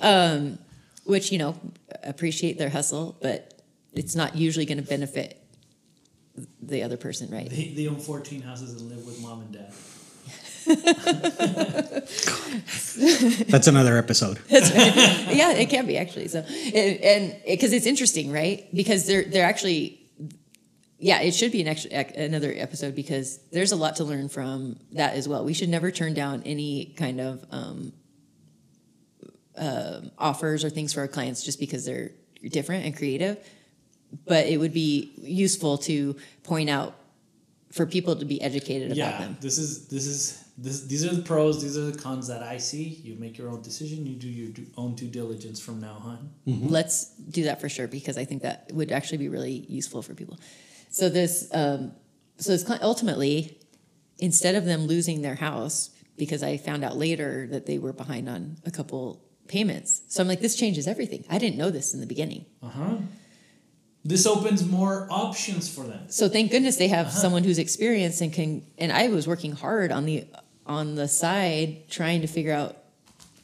um, 0.00 0.58
which 1.04 1.30
you 1.30 1.38
know 1.38 1.54
appreciate 2.02 2.58
their 2.58 2.68
hustle, 2.68 3.16
but 3.22 3.62
it's 3.94 4.16
not 4.16 4.34
usually 4.36 4.66
going 4.66 4.78
to 4.78 4.84
benefit 4.88 5.40
the 6.60 6.82
other 6.82 6.96
person, 6.96 7.30
right? 7.30 7.48
They, 7.48 7.68
they 7.76 7.86
own 7.86 8.00
14 8.00 8.42
houses 8.42 8.80
and 8.80 8.90
live 8.90 9.06
with 9.06 9.20
mom 9.20 9.42
and 9.42 9.52
dad. 9.52 9.72
That's 13.48 13.66
another 13.68 13.96
episode. 13.96 14.40
yeah, 14.48 15.52
it 15.52 15.70
can 15.70 15.86
be 15.86 15.96
actually. 15.96 16.28
So, 16.28 16.40
and- 16.40 17.00
and 17.00 17.36
because 17.46 17.72
it's 17.72 17.86
interesting, 17.86 18.32
right? 18.32 18.66
Because 18.74 19.06
they're 19.06 19.24
they're 19.24 19.46
actually, 19.46 19.99
yeah, 21.00 21.22
it 21.22 21.34
should 21.34 21.50
be 21.50 21.62
an 21.62 21.68
extra 21.68 21.90
ec- 21.92 22.16
another 22.16 22.52
episode 22.54 22.94
because 22.94 23.38
there's 23.52 23.72
a 23.72 23.76
lot 23.76 23.96
to 23.96 24.04
learn 24.04 24.28
from 24.28 24.76
that 24.92 25.14
as 25.14 25.26
well. 25.26 25.44
We 25.44 25.54
should 25.54 25.70
never 25.70 25.90
turn 25.90 26.12
down 26.12 26.42
any 26.44 26.94
kind 26.96 27.20
of 27.20 27.44
um, 27.50 27.92
um 29.56 30.10
offers 30.18 30.62
or 30.64 30.70
things 30.70 30.92
for 30.92 31.00
our 31.00 31.08
clients 31.08 31.42
just 31.42 31.58
because 31.58 31.84
they're 31.84 32.12
different 32.50 32.84
and 32.84 32.96
creative. 32.96 33.38
But 34.26 34.46
it 34.46 34.58
would 34.58 34.74
be 34.74 35.12
useful 35.16 35.78
to 35.78 36.16
point 36.42 36.68
out 36.68 36.94
for 37.72 37.86
people 37.86 38.16
to 38.16 38.24
be 38.24 38.42
educated 38.42 38.88
about 38.88 38.96
yeah, 38.96 39.18
them. 39.18 39.36
this 39.40 39.56
is 39.56 39.86
this 39.86 40.06
is 40.06 40.44
this. 40.58 40.82
These 40.82 41.06
are 41.06 41.14
the 41.14 41.22
pros. 41.22 41.62
These 41.62 41.78
are 41.78 41.90
the 41.90 41.98
cons 41.98 42.26
that 42.28 42.42
I 42.42 42.58
see. 42.58 43.00
You 43.04 43.14
make 43.14 43.38
your 43.38 43.48
own 43.48 43.62
decision. 43.62 44.04
You 44.04 44.16
do 44.16 44.28
your 44.28 44.50
do- 44.50 44.66
own 44.76 44.96
due 44.96 45.06
diligence 45.06 45.60
from 45.60 45.80
now 45.80 46.02
on. 46.04 46.30
Let's 46.46 47.10
do 47.14 47.44
that 47.44 47.60
for 47.60 47.68
sure 47.68 47.86
because 47.86 48.18
I 48.18 48.24
think 48.24 48.42
that 48.42 48.70
would 48.72 48.92
actually 48.92 49.18
be 49.18 49.28
really 49.28 49.64
useful 49.68 50.02
for 50.02 50.14
people. 50.14 50.38
So 50.90 51.08
this, 51.08 51.48
um, 51.52 51.92
so 52.36 52.52
this 52.52 52.68
ultimately, 52.82 53.58
instead 54.18 54.54
of 54.54 54.64
them 54.64 54.82
losing 54.82 55.22
their 55.22 55.36
house, 55.36 55.90
because 56.16 56.42
I 56.42 56.58
found 56.58 56.84
out 56.84 56.96
later 56.96 57.46
that 57.50 57.66
they 57.66 57.78
were 57.78 57.92
behind 57.92 58.28
on 58.28 58.58
a 58.66 58.70
couple 58.70 59.22
payments. 59.48 60.02
So 60.08 60.22
I'm 60.22 60.28
like, 60.28 60.40
this 60.40 60.54
changes 60.54 60.86
everything. 60.86 61.24
I 61.30 61.38
didn't 61.38 61.56
know 61.56 61.70
this 61.70 61.94
in 61.94 62.00
the 62.00 62.06
beginning. 62.06 62.44
Uh 62.62 62.68
huh. 62.68 62.96
This 64.04 64.26
opens 64.26 64.66
more 64.66 65.06
options 65.10 65.72
for 65.72 65.84
them. 65.84 66.10
So 66.10 66.28
thank 66.28 66.50
goodness 66.50 66.76
they 66.76 66.88
have 66.88 67.10
someone 67.12 67.44
who's 67.44 67.58
experienced 67.58 68.20
and 68.22 68.32
can. 68.32 68.64
And 68.78 68.92
I 68.92 69.08
was 69.08 69.26
working 69.26 69.52
hard 69.52 69.92
on 69.92 70.06
the 70.06 70.26
on 70.66 70.94
the 70.94 71.08
side 71.08 71.88
trying 71.90 72.22
to 72.22 72.26
figure 72.26 72.52
out, 72.52 72.76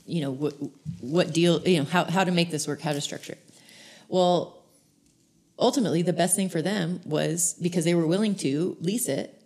you 0.06 0.22
know, 0.22 0.30
what 0.30 0.54
what 1.00 1.32
deal, 1.34 1.60
you 1.68 1.78
know, 1.78 1.84
how 1.84 2.04
how 2.04 2.24
to 2.24 2.30
make 2.30 2.50
this 2.50 2.66
work, 2.66 2.80
how 2.80 2.92
to 2.92 3.00
structure 3.00 3.32
it. 3.32 3.44
Well, 4.08 4.55
ultimately, 5.58 6.02
the 6.02 6.12
best 6.12 6.36
thing 6.36 6.48
for 6.48 6.62
them 6.62 7.00
was 7.04 7.54
because 7.60 7.84
they 7.84 7.94
were 7.94 8.06
willing 8.06 8.34
to 8.36 8.76
lease 8.80 9.08
it 9.08 9.42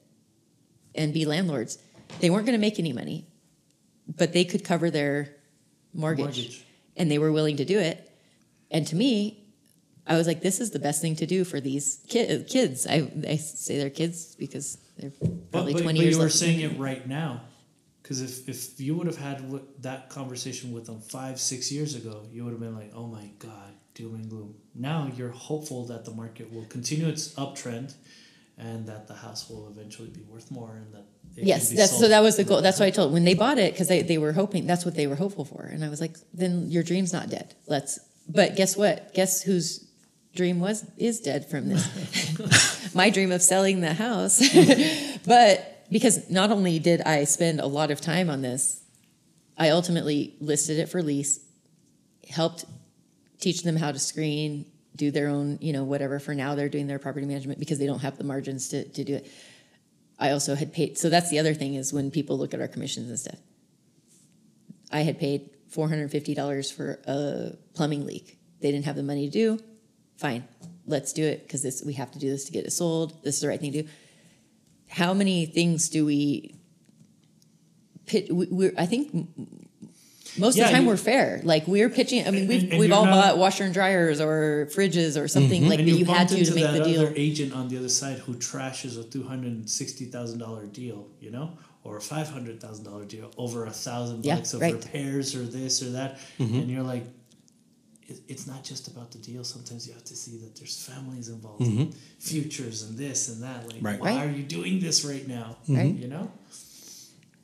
and 0.94 1.12
be 1.12 1.24
landlords. 1.24 1.78
They 2.20 2.30
weren't 2.30 2.46
going 2.46 2.58
to 2.58 2.60
make 2.60 2.78
any 2.78 2.92
money, 2.92 3.26
but 4.08 4.32
they 4.32 4.44
could 4.44 4.64
cover 4.64 4.90
their 4.90 5.34
mortgage, 5.94 6.24
Mortgage. 6.24 6.64
and 6.96 7.10
they 7.10 7.18
were 7.18 7.32
willing 7.32 7.56
to 7.58 7.64
do 7.64 7.78
it. 7.78 8.10
And 8.70 8.86
to 8.88 8.96
me, 8.96 9.40
I 10.06 10.16
was 10.16 10.26
like, 10.26 10.40
this 10.40 10.60
is 10.60 10.70
the 10.70 10.78
best 10.78 11.00
thing 11.00 11.16
to 11.16 11.26
do 11.26 11.44
for 11.44 11.60
these 11.60 12.04
ki- 12.08 12.44
kids. 12.48 12.86
I, 12.86 13.10
I 13.28 13.36
say 13.36 13.78
they're 13.78 13.90
kids 13.90 14.34
because 14.34 14.78
they're 14.98 15.12
probably 15.52 15.74
but, 15.74 15.82
20 15.82 15.98
but 15.98 16.04
years 16.04 16.16
But 16.16 16.18
you 16.18 16.24
were 16.24 16.30
saying 16.30 16.60
it 16.60 16.78
right 16.78 17.06
now. 17.06 17.42
Because 18.02 18.22
if, 18.22 18.48
if 18.48 18.80
you 18.80 18.96
would 18.96 19.06
have 19.06 19.18
had 19.18 19.60
that 19.82 20.10
conversation 20.10 20.72
with 20.72 20.86
them 20.86 21.00
five, 21.00 21.38
six 21.38 21.70
years 21.70 21.94
ago, 21.94 22.26
you 22.32 22.44
would 22.44 22.50
have 22.50 22.60
been 22.60 22.74
like, 22.74 22.90
oh 22.92 23.06
my 23.06 23.30
God, 23.38 23.72
doom 24.00 24.14
and 24.14 24.28
gloom. 24.28 24.54
Now 24.74 25.10
you're 25.16 25.30
hopeful 25.30 25.84
that 25.86 26.04
the 26.04 26.10
market 26.10 26.52
will 26.52 26.64
continue 26.64 27.08
its 27.08 27.34
uptrend 27.34 27.94
and 28.56 28.86
that 28.86 29.08
the 29.08 29.14
house 29.14 29.48
will 29.48 29.68
eventually 29.68 30.08
be 30.08 30.22
worth 30.22 30.50
more 30.50 30.72
and 30.76 30.92
that 30.94 31.04
it 31.36 31.44
Yes, 31.44 31.70
that's 31.70 31.98
so 31.98 32.08
that 32.08 32.20
was 32.20 32.36
the 32.36 32.44
goal. 32.44 32.60
That's 32.60 32.78
what 32.80 32.86
I 32.86 32.90
told 32.90 33.12
when 33.12 33.24
they 33.24 33.34
bought 33.34 33.58
it 33.58 33.72
because 33.72 33.88
they, 33.88 34.02
they 34.02 34.18
were 34.18 34.32
hoping 34.32 34.66
that's 34.66 34.84
what 34.84 34.94
they 34.94 35.06
were 35.06 35.14
hopeful 35.14 35.44
for, 35.44 35.62
and 35.62 35.84
I 35.84 35.88
was 35.88 36.00
like, 36.00 36.16
then 36.34 36.70
your 36.70 36.82
dream's 36.82 37.12
not 37.12 37.30
dead. 37.30 37.54
Let's. 37.66 38.00
But 38.28 38.56
guess 38.56 38.76
what? 38.76 39.14
Guess 39.14 39.42
whose 39.42 39.88
dream 40.34 40.60
was 40.60 40.84
is 40.96 41.20
dead 41.20 41.48
from 41.48 41.68
this. 41.68 42.94
My 42.94 43.10
dream 43.10 43.32
of 43.32 43.42
selling 43.42 43.80
the 43.80 43.94
house, 43.94 44.42
but 45.26 45.86
because 45.90 46.28
not 46.30 46.50
only 46.50 46.78
did 46.78 47.00
I 47.02 47.24
spend 47.24 47.60
a 47.60 47.66
lot 47.66 47.90
of 47.90 48.00
time 48.00 48.28
on 48.28 48.42
this, 48.42 48.82
I 49.56 49.70
ultimately 49.70 50.36
listed 50.40 50.78
it 50.78 50.88
for 50.88 51.02
lease, 51.02 51.40
helped 52.28 52.64
teach 53.40 53.62
them 53.62 53.76
how 53.76 53.90
to 53.90 53.98
screen, 53.98 54.66
do 54.96 55.10
their 55.10 55.28
own, 55.28 55.58
you 55.60 55.72
know, 55.72 55.84
whatever. 55.84 56.18
For 56.18 56.34
now, 56.34 56.54
they're 56.54 56.68
doing 56.68 56.86
their 56.86 56.98
property 56.98 57.26
management 57.26 57.58
because 57.58 57.78
they 57.78 57.86
don't 57.86 58.00
have 58.00 58.18
the 58.18 58.24
margins 58.24 58.68
to, 58.68 58.84
to 58.84 59.04
do 59.04 59.14
it. 59.14 59.30
I 60.18 60.30
also 60.32 60.54
had 60.54 60.72
paid. 60.72 60.98
So 60.98 61.08
that's 61.08 61.30
the 61.30 61.38
other 61.38 61.54
thing 61.54 61.74
is 61.74 61.92
when 61.92 62.10
people 62.10 62.38
look 62.38 62.52
at 62.52 62.60
our 62.60 62.68
commissions 62.68 63.08
and 63.08 63.18
stuff. 63.18 63.38
I 64.92 65.00
had 65.00 65.18
paid 65.18 65.50
four 65.68 65.88
hundred 65.88 66.10
fifty 66.10 66.34
dollars 66.34 66.70
for 66.70 67.00
a 67.06 67.52
plumbing 67.74 68.06
leak. 68.06 68.38
They 68.60 68.70
didn't 68.70 68.84
have 68.84 68.96
the 68.96 69.02
money 69.02 69.30
to 69.30 69.32
do. 69.32 69.58
Fine, 70.18 70.44
let's 70.86 71.12
do 71.14 71.24
it 71.24 71.44
because 71.44 71.62
this 71.62 71.82
we 71.86 71.94
have 71.94 72.10
to 72.10 72.18
do 72.18 72.28
this 72.28 72.44
to 72.44 72.52
get 72.52 72.66
it 72.66 72.72
sold. 72.72 73.22
This 73.24 73.36
is 73.36 73.40
the 73.40 73.48
right 73.48 73.60
thing 73.60 73.72
to 73.72 73.82
do. 73.82 73.88
How 74.88 75.14
many 75.14 75.46
things 75.46 75.88
do 75.88 76.04
we? 76.04 76.56
Pit, 78.04 78.34
we, 78.34 78.72
I 78.76 78.86
think 78.86 79.28
most 80.38 80.56
Yeah, 80.56 80.64
of 80.64 80.70
the 80.70 80.74
time 80.74 80.82
you- 80.84 80.88
we're 80.90 80.96
fair. 80.96 81.40
Like 81.44 81.66
we're 81.66 81.88
pitching. 81.90 82.26
I 82.26 82.30
mean, 82.30 82.46
we've 82.46 82.70
and 82.70 82.78
we've 82.80 82.92
all 82.92 83.04
not- 83.04 83.12
bought 83.12 83.38
washer 83.38 83.64
and 83.64 83.74
dryers 83.74 84.20
or 84.20 84.68
fridges 84.74 85.20
or 85.20 85.26
something 85.28 85.68
like 85.68 85.78
that 85.78 85.86
you 85.86 85.96
you 85.96 86.04
had 86.04 86.28
to 86.28 86.44
to 86.44 86.54
make 86.54 86.70
the 86.72 86.84
deal. 86.84 87.12
agent 87.16 87.52
on 87.52 87.68
the 87.68 87.76
other 87.78 87.88
side 87.88 88.18
who 88.18 88.34
trashes 88.34 88.98
a 88.98 89.04
two 89.04 89.22
hundred 89.24 89.52
and 89.52 89.68
sixty 89.70 90.04
thousand 90.06 90.38
dollar 90.38 90.66
deal, 90.66 91.08
you 91.20 91.30
know, 91.30 91.58
or 91.84 91.96
a 91.96 92.00
five 92.00 92.28
hundred 92.28 92.60
thousand 92.60 92.84
dollar 92.84 93.04
deal 93.04 93.30
over 93.36 93.66
a 93.66 93.70
thousand 93.70 94.24
Yeah, 94.24 94.36
bucks 94.36 94.54
of 94.54 94.60
right. 94.60 94.74
repairs 94.74 95.34
or 95.34 95.42
this 95.44 95.82
or 95.82 95.90
that, 95.90 96.18
Mm-hmm. 96.38 96.54
and 96.58 96.70
you're 96.70 96.82
like, 96.82 97.04
it, 98.08 98.20
it's 98.28 98.46
not 98.46 98.62
just 98.64 98.88
about 98.88 99.10
the 99.12 99.18
deal. 99.18 99.42
Sometimes 99.44 99.86
you 99.86 99.94
have 99.94 100.04
to 100.04 100.16
see 100.16 100.36
that 100.38 100.56
there's 100.56 100.76
families 100.84 101.28
involved, 101.28 101.62
Mm-hmm. 101.62 101.80
and 101.82 101.94
futures, 102.18 102.82
and 102.82 102.96
this 102.98 103.28
and 103.28 103.42
that. 103.42 103.66
Like, 103.72 103.78
Right. 103.82 104.00
why 104.00 104.14
Right. 104.16 104.26
are 104.28 104.30
you 104.30 104.42
doing 104.42 104.80
this 104.80 105.04
right 105.04 105.26
now? 105.26 105.56
Right. 105.68 105.94
You 105.94 106.08
know. 106.08 106.30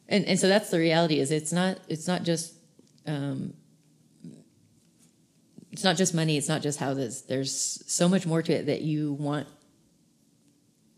and 0.08 0.24
and 0.26 0.38
so 0.38 0.46
that's 0.48 0.70
the 0.70 0.78
reality 0.78 1.18
is 1.18 1.30
it's 1.30 1.52
not 1.52 1.78
it's 1.88 2.06
not 2.06 2.22
just 2.22 2.52
um, 3.06 3.54
it's 5.72 5.84
not 5.84 5.96
just 5.96 6.14
money 6.14 6.36
it's 6.36 6.48
not 6.48 6.62
just 6.62 6.78
houses. 6.78 7.22
There's 7.22 7.82
so 7.86 8.08
much 8.08 8.26
more 8.26 8.42
to 8.42 8.52
it 8.52 8.66
that 8.66 8.82
you 8.82 9.12
want 9.14 9.46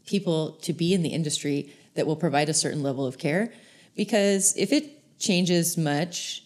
people 0.07 0.53
to 0.63 0.73
be 0.73 0.95
in 0.95 1.03
the 1.03 1.11
industry 1.11 1.73
that 1.95 2.07
will 2.07 2.17
provide 2.17 2.49
a 2.49 2.55
certain 2.55 2.83
level 2.83 3.07
of 3.07 3.19
care. 3.19 3.53
Because 3.97 4.55
if 4.57 4.73
it 4.73 5.19
changes 5.19 5.77
much 5.77 6.45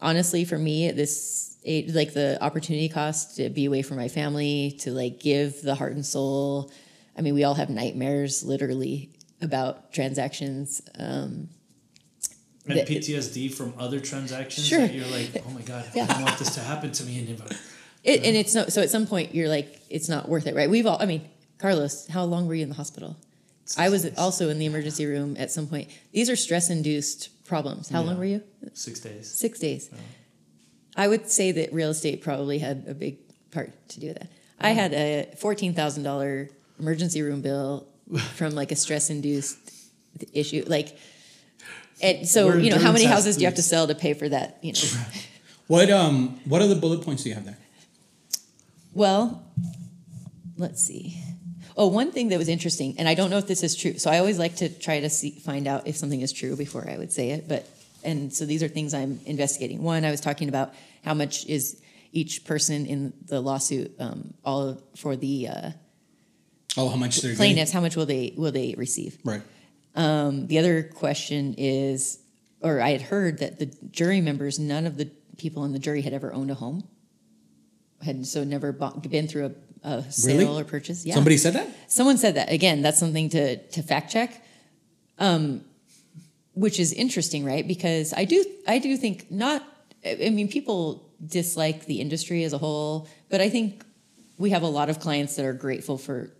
honestly 0.00 0.44
for 0.44 0.58
me 0.58 0.90
this 0.90 1.56
like 1.88 2.12
the 2.12 2.38
opportunity 2.42 2.88
cost 2.88 3.36
to 3.36 3.48
be 3.48 3.64
away 3.64 3.82
from 3.82 3.96
my 3.96 4.06
family 4.06 4.76
to 4.78 4.90
like 4.92 5.18
give 5.18 5.62
the 5.62 5.74
heart 5.74 5.92
and 5.92 6.04
soul 6.04 6.70
i 7.16 7.22
mean 7.22 7.34
we 7.34 7.42
all 7.42 7.54
have 7.54 7.70
nightmares 7.70 8.44
literally 8.44 9.10
about 9.44 9.92
transactions. 9.92 10.82
Um, 10.98 11.48
And 12.66 12.78
The- 12.78 12.84
PTSD 12.84 13.52
from 13.52 13.74
other 13.78 14.00
transactions 14.00 14.66
Sure. 14.66 14.80
that 14.80 14.94
you're 14.94 15.06
like, 15.08 15.30
oh 15.46 15.50
my 15.50 15.60
god, 15.62 15.84
I 15.94 16.06
don't 16.06 16.22
want 16.22 16.38
this 16.38 16.54
to 16.54 16.60
happen 16.60 16.92
to 16.92 17.04
me 17.04 17.20
anymore. 17.22 17.48
It, 18.02 18.22
and 18.24 18.36
it's 18.36 18.54
no, 18.54 18.66
so 18.68 18.80
at 18.82 18.90
some 18.90 19.06
point 19.06 19.34
you're 19.34 19.48
like, 19.48 19.80
it's 19.90 20.08
not 20.08 20.28
worth 20.28 20.46
it, 20.46 20.54
right? 20.54 20.68
We've 20.70 20.86
all, 20.86 20.96
I 21.00 21.06
mean, 21.06 21.28
Carlos, 21.58 22.06
how 22.08 22.24
long 22.24 22.46
were 22.46 22.54
you 22.54 22.62
in 22.62 22.68
the 22.70 22.74
hospital? 22.74 23.16
I 23.78 23.88
was 23.88 24.06
also 24.18 24.50
in 24.50 24.58
the 24.58 24.66
emergency 24.66 25.06
room 25.06 25.36
at 25.38 25.50
some 25.50 25.66
point. 25.66 25.88
These 26.12 26.28
are 26.28 26.36
stress 26.36 26.68
induced 26.70 27.44
problems. 27.46 27.88
How 27.88 28.02
long 28.02 28.18
were 28.18 28.24
you? 28.26 28.42
Six 28.74 29.00
days. 29.00 29.30
Six 29.30 29.58
days. 29.58 29.90
I 30.96 31.08
would 31.08 31.28
say 31.30 31.52
that 31.52 31.72
real 31.72 31.90
estate 31.90 32.22
probably 32.22 32.58
had 32.58 32.84
a 32.86 32.94
big 32.94 33.16
part 33.50 33.72
to 33.90 34.00
do 34.00 34.08
with 34.08 34.18
that. 34.18 34.30
I 34.60 34.70
had 34.70 34.92
a 34.92 35.34
$14,000 35.40 36.50
emergency 36.78 37.22
room 37.22 37.40
bill 37.40 37.88
from 38.34 38.54
like 38.54 38.70
a 38.72 38.76
stress 38.76 39.10
induced 39.10 39.58
issue. 40.32 40.64
Like, 40.66 40.96
and 42.00 42.28
so, 42.28 42.46
We're 42.46 42.58
you 42.58 42.70
know, 42.70 42.78
how 42.78 42.92
many 42.92 43.04
houses 43.04 43.36
do 43.36 43.42
you 43.42 43.46
have 43.46 43.56
to 43.56 43.62
sell 43.62 43.86
to 43.86 43.94
pay 43.94 44.14
for 44.14 44.28
that? 44.28 44.58
You 44.62 44.72
know, 44.72 44.78
What 45.66 45.90
um 45.90 46.40
what 46.44 46.60
other 46.62 46.74
bullet 46.74 47.02
points 47.02 47.22
do 47.22 47.30
you 47.30 47.34
have 47.34 47.44
there? 47.44 47.58
Well, 48.92 49.44
let's 50.56 50.82
see. 50.82 51.20
Oh, 51.76 51.88
one 51.88 52.12
thing 52.12 52.28
that 52.28 52.38
was 52.38 52.48
interesting, 52.48 52.94
and 52.98 53.08
I 53.08 53.14
don't 53.14 53.30
know 53.30 53.38
if 53.38 53.48
this 53.48 53.62
is 53.62 53.74
true. 53.74 53.98
So 53.98 54.10
I 54.10 54.18
always 54.18 54.38
like 54.38 54.56
to 54.56 54.68
try 54.68 55.00
to 55.00 55.10
see, 55.10 55.32
find 55.32 55.66
out 55.66 55.88
if 55.88 55.96
something 55.96 56.20
is 56.20 56.32
true 56.32 56.54
before 56.54 56.88
I 56.88 56.96
would 56.96 57.12
say 57.12 57.30
it. 57.30 57.48
But 57.48 57.68
and 58.04 58.32
so 58.32 58.44
these 58.46 58.62
are 58.62 58.68
things 58.68 58.94
I'm 58.94 59.18
investigating. 59.26 59.82
One, 59.82 60.04
I 60.04 60.10
was 60.10 60.20
talking 60.20 60.48
about 60.48 60.72
how 61.04 61.14
much 61.14 61.46
is 61.46 61.80
each 62.12 62.44
person 62.44 62.86
in 62.86 63.12
the 63.26 63.40
lawsuit, 63.40 63.92
um, 63.98 64.34
all 64.44 64.80
for 64.96 65.16
the 65.16 65.48
uh, 65.48 65.70
Oh, 66.76 66.88
how 66.88 66.96
much 66.96 67.20
they're 67.20 67.34
plaintiffs. 67.34 67.72
How 67.72 67.80
much 67.80 67.96
will 67.96 68.06
they 68.06 68.34
will 68.36 68.52
they 68.52 68.74
receive? 68.76 69.18
Right. 69.24 69.42
Um, 69.94 70.46
the 70.48 70.58
other 70.58 70.82
question 70.82 71.54
is, 71.58 72.18
or 72.60 72.80
I 72.80 72.90
had 72.90 73.02
heard 73.02 73.38
that 73.38 73.58
the 73.58 73.66
jury 73.90 74.20
members, 74.20 74.58
none 74.58 74.86
of 74.86 74.96
the 74.96 75.06
people 75.36 75.64
in 75.64 75.72
the 75.72 75.78
jury 75.78 76.02
had 76.02 76.12
ever 76.12 76.32
owned 76.32 76.50
a 76.50 76.54
home, 76.54 76.88
had 78.02 78.26
so 78.26 78.44
never 78.44 78.72
bought, 78.72 79.08
been 79.08 79.28
through 79.28 79.54
a, 79.84 79.88
a 79.88 80.10
sale 80.10 80.38
Really? 80.38 80.60
or 80.62 80.64
purchase. 80.64 81.04
Yeah, 81.06 81.14
Somebody 81.14 81.36
said 81.36 81.54
that? 81.54 81.68
someone 81.88 82.18
said 82.18 82.34
that 82.36 82.50
again. 82.50 82.82
That's 82.82 82.98
something 82.98 83.28
to 83.30 83.56
to 83.56 83.82
fact 83.82 84.10
check, 84.10 84.42
um, 85.18 85.62
which 86.54 86.80
is 86.80 86.92
interesting, 86.92 87.44
right? 87.44 87.66
Because 87.66 88.12
I 88.12 88.24
do 88.24 88.44
I 88.66 88.78
do 88.78 88.96
think 88.96 89.30
not. 89.30 89.62
I 90.06 90.28
mean, 90.30 90.48
people 90.48 91.08
dislike 91.24 91.86
the 91.86 92.00
industry 92.00 92.44
as 92.44 92.52
a 92.52 92.58
whole, 92.58 93.08
but 93.30 93.40
I 93.40 93.48
think 93.48 93.84
we 94.36 94.50
have 94.50 94.62
a 94.62 94.68
lot 94.68 94.90
of 94.90 95.00
clients 95.00 95.36
that 95.36 95.46
are 95.46 95.54
grateful 95.54 95.96
for 95.96 96.30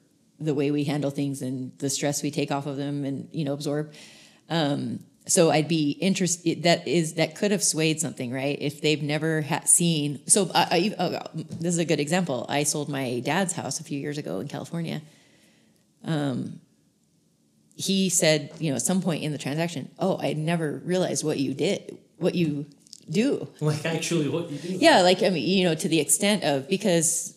the 0.40 0.54
way 0.54 0.70
we 0.70 0.84
handle 0.84 1.10
things 1.10 1.42
and 1.42 1.76
the 1.78 1.90
stress 1.90 2.22
we 2.22 2.30
take 2.30 2.50
off 2.50 2.66
of 2.66 2.76
them 2.76 3.04
and 3.04 3.28
you 3.32 3.44
know 3.44 3.52
absorb. 3.52 3.92
Um, 4.50 5.00
so 5.26 5.50
I'd 5.50 5.68
be 5.68 5.92
interested. 5.92 6.64
That 6.64 6.86
is 6.86 7.14
that 7.14 7.36
could 7.36 7.50
have 7.50 7.64
swayed 7.64 8.00
something, 8.00 8.30
right? 8.30 8.58
If 8.60 8.82
they've 8.82 9.02
never 9.02 9.42
ha- 9.42 9.62
seen. 9.64 10.20
So 10.26 10.50
I, 10.54 10.94
I, 10.98 11.02
oh, 11.02 11.20
this 11.34 11.72
is 11.72 11.78
a 11.78 11.84
good 11.84 12.00
example. 12.00 12.44
I 12.48 12.64
sold 12.64 12.88
my 12.88 13.20
dad's 13.20 13.54
house 13.54 13.80
a 13.80 13.84
few 13.84 13.98
years 13.98 14.18
ago 14.18 14.40
in 14.40 14.48
California. 14.48 15.00
Um, 16.04 16.60
he 17.74 18.08
said, 18.08 18.52
you 18.58 18.70
know, 18.70 18.76
at 18.76 18.82
some 18.82 19.00
point 19.00 19.22
in 19.24 19.32
the 19.32 19.38
transaction, 19.38 19.90
oh, 19.98 20.18
I 20.20 20.34
never 20.34 20.80
realized 20.84 21.24
what 21.24 21.38
you 21.38 21.54
did, 21.54 21.98
what 22.18 22.34
you 22.34 22.66
do. 23.10 23.48
Like 23.60 23.84
actually, 23.86 24.28
what 24.28 24.50
you 24.50 24.58
do? 24.58 24.68
Yeah, 24.68 25.00
like 25.00 25.22
I 25.22 25.30
mean, 25.30 25.46
you 25.48 25.64
know, 25.64 25.74
to 25.74 25.88
the 25.88 26.00
extent 26.00 26.44
of 26.44 26.68
because 26.68 27.33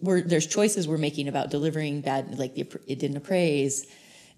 we're 0.00 0.20
there's 0.22 0.46
choices 0.46 0.86
we're 0.86 0.98
making 0.98 1.28
about 1.28 1.50
delivering 1.50 2.00
bad, 2.02 2.38
like 2.38 2.54
the, 2.54 2.66
it 2.86 2.98
didn't 2.98 3.16
appraise, 3.16 3.86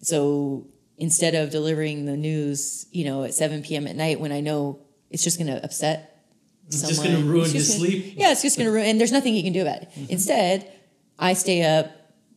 so 0.00 0.66
instead 0.96 1.34
of 1.34 1.50
delivering 1.50 2.04
the 2.06 2.16
news, 2.16 2.86
you 2.90 3.04
know, 3.04 3.22
at 3.24 3.32
7 3.34 3.62
p.m. 3.62 3.86
at 3.86 3.94
night 3.96 4.18
when 4.20 4.32
I 4.32 4.40
know 4.40 4.80
it's 5.10 5.22
just 5.22 5.38
going 5.38 5.46
to 5.46 5.62
upset 5.64 6.24
It's 6.66 6.78
someone. 6.80 6.94
just 6.94 7.04
gonna 7.04 7.24
ruin 7.24 7.44
It's 7.44 7.52
his 7.52 7.66
just 7.68 7.78
gonna- 7.78 7.90
sleep. 7.90 8.14
Yeah, 8.16 8.32
it's 8.32 8.42
just 8.42 8.58
going 8.58 8.66
to 8.66 8.72
ruin, 8.72 8.86
and 8.86 9.00
there's 9.00 9.12
nothing 9.12 9.34
you 9.34 9.42
can 9.44 9.52
do 9.52 9.62
about 9.62 9.82
it. 9.82 9.90
Mm-hmm. 9.90 10.10
Instead, 10.12 10.72
I 11.18 11.34
stay 11.34 11.62
up, 11.62 11.90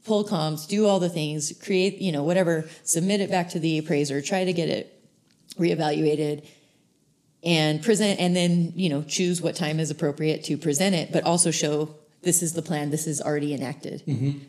pull 0.06 0.24
comms, 0.26 0.68
do 0.68 0.86
all 0.86 1.00
the 1.00 1.10
things, 1.10 1.52
create, 1.64 2.00
you 2.00 2.12
know, 2.12 2.24
whatever, 2.24 2.70
submit 2.84 3.20
it 3.20 3.30
back 3.32 3.50
to 3.50 3.60
the 3.60 3.80
appraiser, 3.80 4.22
try 4.22 4.46
to 4.46 4.54
get 4.54 4.70
it 4.70 5.04
reevaluated 5.60 6.46
and 7.44 7.82
present 7.84 8.20
and 8.20 8.36
then 8.36 8.72
you 8.76 8.88
know 8.90 9.02
choose 9.02 9.42
what 9.42 9.56
time 9.56 9.80
is 9.80 9.90
appropriate 9.92 10.44
to 10.44 10.58
present 10.58 10.94
it 10.96 11.12
but 11.12 11.24
also 11.24 11.50
show 11.52 11.94
this 12.24 12.44
is 12.44 12.54
the 12.54 12.62
plan 12.62 12.90
this 12.92 13.08
is 13.08 13.22
already 13.22 13.54
enacted 13.54 14.04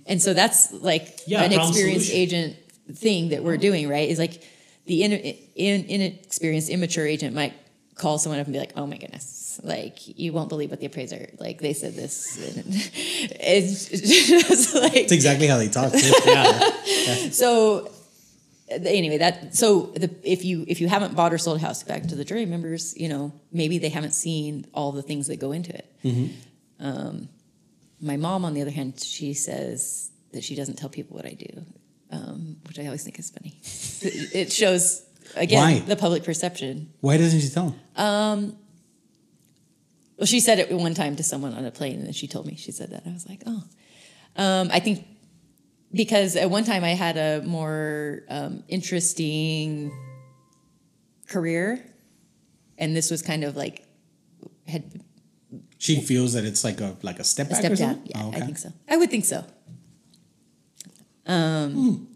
and 0.06 0.20
so 0.20 0.34
that's 0.34 0.72
like 0.72 1.20
Yeah, 1.26 1.42
an 1.42 1.52
experienced 1.52 2.06
solution. 2.08 2.16
agent 2.16 2.56
thing 2.94 3.28
that 3.30 3.42
we're 3.44 3.56
doing 3.56 3.88
right 3.88 4.08
is 4.08 4.18
like 4.18 4.42
the 4.86 5.02
in, 5.04 5.12
in, 5.12 5.84
inexperienced 5.86 6.68
immature 6.68 7.06
agent 7.06 7.34
might 7.34 7.54
call 7.94 8.18
someone 8.18 8.40
up 8.40 8.46
and 8.46 8.52
be 8.54 8.58
like 8.58 8.72
oh 8.76 8.86
my 8.86 8.96
goodness 8.98 9.60
like 9.62 9.98
you 10.18 10.32
won't 10.32 10.48
believe 10.48 10.70
what 10.70 10.80
the 10.80 10.86
appraiser 10.86 11.28
like 11.38 11.60
they 11.60 11.72
said 11.74 11.94
this 11.94 12.36
it's 13.40 13.88
just 13.88 14.74
like 14.74 14.92
That's 14.92 15.12
exactly 15.12 15.46
how 15.46 15.58
they 15.58 15.68
talk. 15.68 15.92
Yeah. 16.26 17.30
so 17.30 17.90
anyway 18.70 19.18
that 19.18 19.54
so 19.54 19.92
the, 19.94 20.10
if 20.24 20.44
you 20.44 20.64
if 20.66 20.80
you 20.80 20.88
haven't 20.88 21.14
bought 21.14 21.32
or 21.32 21.38
sold 21.38 21.58
a 21.58 21.60
house 21.60 21.82
back 21.82 22.04
to 22.04 22.14
the 22.14 22.24
jury 22.24 22.46
members 22.46 22.96
you 22.96 23.08
know 23.08 23.32
maybe 23.52 23.78
they 23.78 23.90
haven't 23.90 24.14
seen 24.14 24.64
all 24.72 24.92
the 24.92 25.02
things 25.02 25.26
that 25.26 25.36
go 25.38 25.52
into 25.52 25.74
it 25.76 25.86
um, 26.80 27.28
my 28.02 28.16
mom 28.16 28.44
on 28.44 28.52
the 28.54 28.60
other 28.60 28.70
hand 28.70 29.00
she 29.00 29.32
says 29.32 30.10
that 30.32 30.44
she 30.44 30.54
doesn't 30.54 30.76
tell 30.76 30.88
people 30.88 31.16
what 31.16 31.24
i 31.26 31.32
do 31.32 31.64
um, 32.10 32.56
which 32.66 32.78
i 32.78 32.84
always 32.84 33.02
think 33.04 33.18
is 33.18 33.30
funny 33.30 33.58
it 34.38 34.52
shows 34.52 35.02
again 35.36 35.62
Why? 35.62 35.78
the 35.80 35.96
public 35.96 36.24
perception 36.24 36.92
Why 37.00 37.16
doesn't 37.16 37.40
she 37.40 37.48
tell 37.48 37.74
them? 37.96 38.56
well 40.18 40.26
she 40.26 40.40
said 40.40 40.58
it 40.58 40.70
one 40.70 40.94
time 40.94 41.16
to 41.16 41.22
someone 41.22 41.54
on 41.54 41.64
a 41.64 41.70
plane 41.70 41.96
and 41.96 42.06
then 42.06 42.12
she 42.12 42.26
told 42.26 42.46
me 42.46 42.56
she 42.56 42.72
said 42.72 42.90
that 42.90 43.04
i 43.06 43.12
was 43.12 43.26
like 43.28 43.42
oh 43.46 43.62
um, 44.36 44.68
i 44.72 44.80
think 44.80 45.06
because 45.94 46.36
at 46.36 46.48
one 46.48 46.64
time 46.64 46.84
I 46.84 46.90
had 46.90 47.16
a 47.16 47.42
more 47.46 48.22
um, 48.28 48.64
interesting 48.68 49.92
career, 51.28 51.84
and 52.78 52.96
this 52.96 53.10
was 53.10 53.22
kind 53.22 53.44
of 53.44 53.56
like 53.56 53.86
had 54.66 55.02
She 55.82 56.00
feels 56.00 56.34
that 56.34 56.44
it's 56.44 56.62
like 56.62 56.80
a 56.80 56.96
like 57.02 57.18
a 57.18 57.24
step 57.24 57.48
a 57.48 57.50
back 57.50 57.58
step 57.58 57.72
or 57.72 57.74
down. 57.76 57.94
something. 57.94 58.12
Yeah, 58.14 58.22
Oh, 58.24 58.30
I 58.32 58.40
think 58.46 58.58
so. 58.58 58.70
I 58.88 58.96
would 58.96 59.10
think 59.10 59.24
so. 59.24 59.44
Um. 61.26 62.06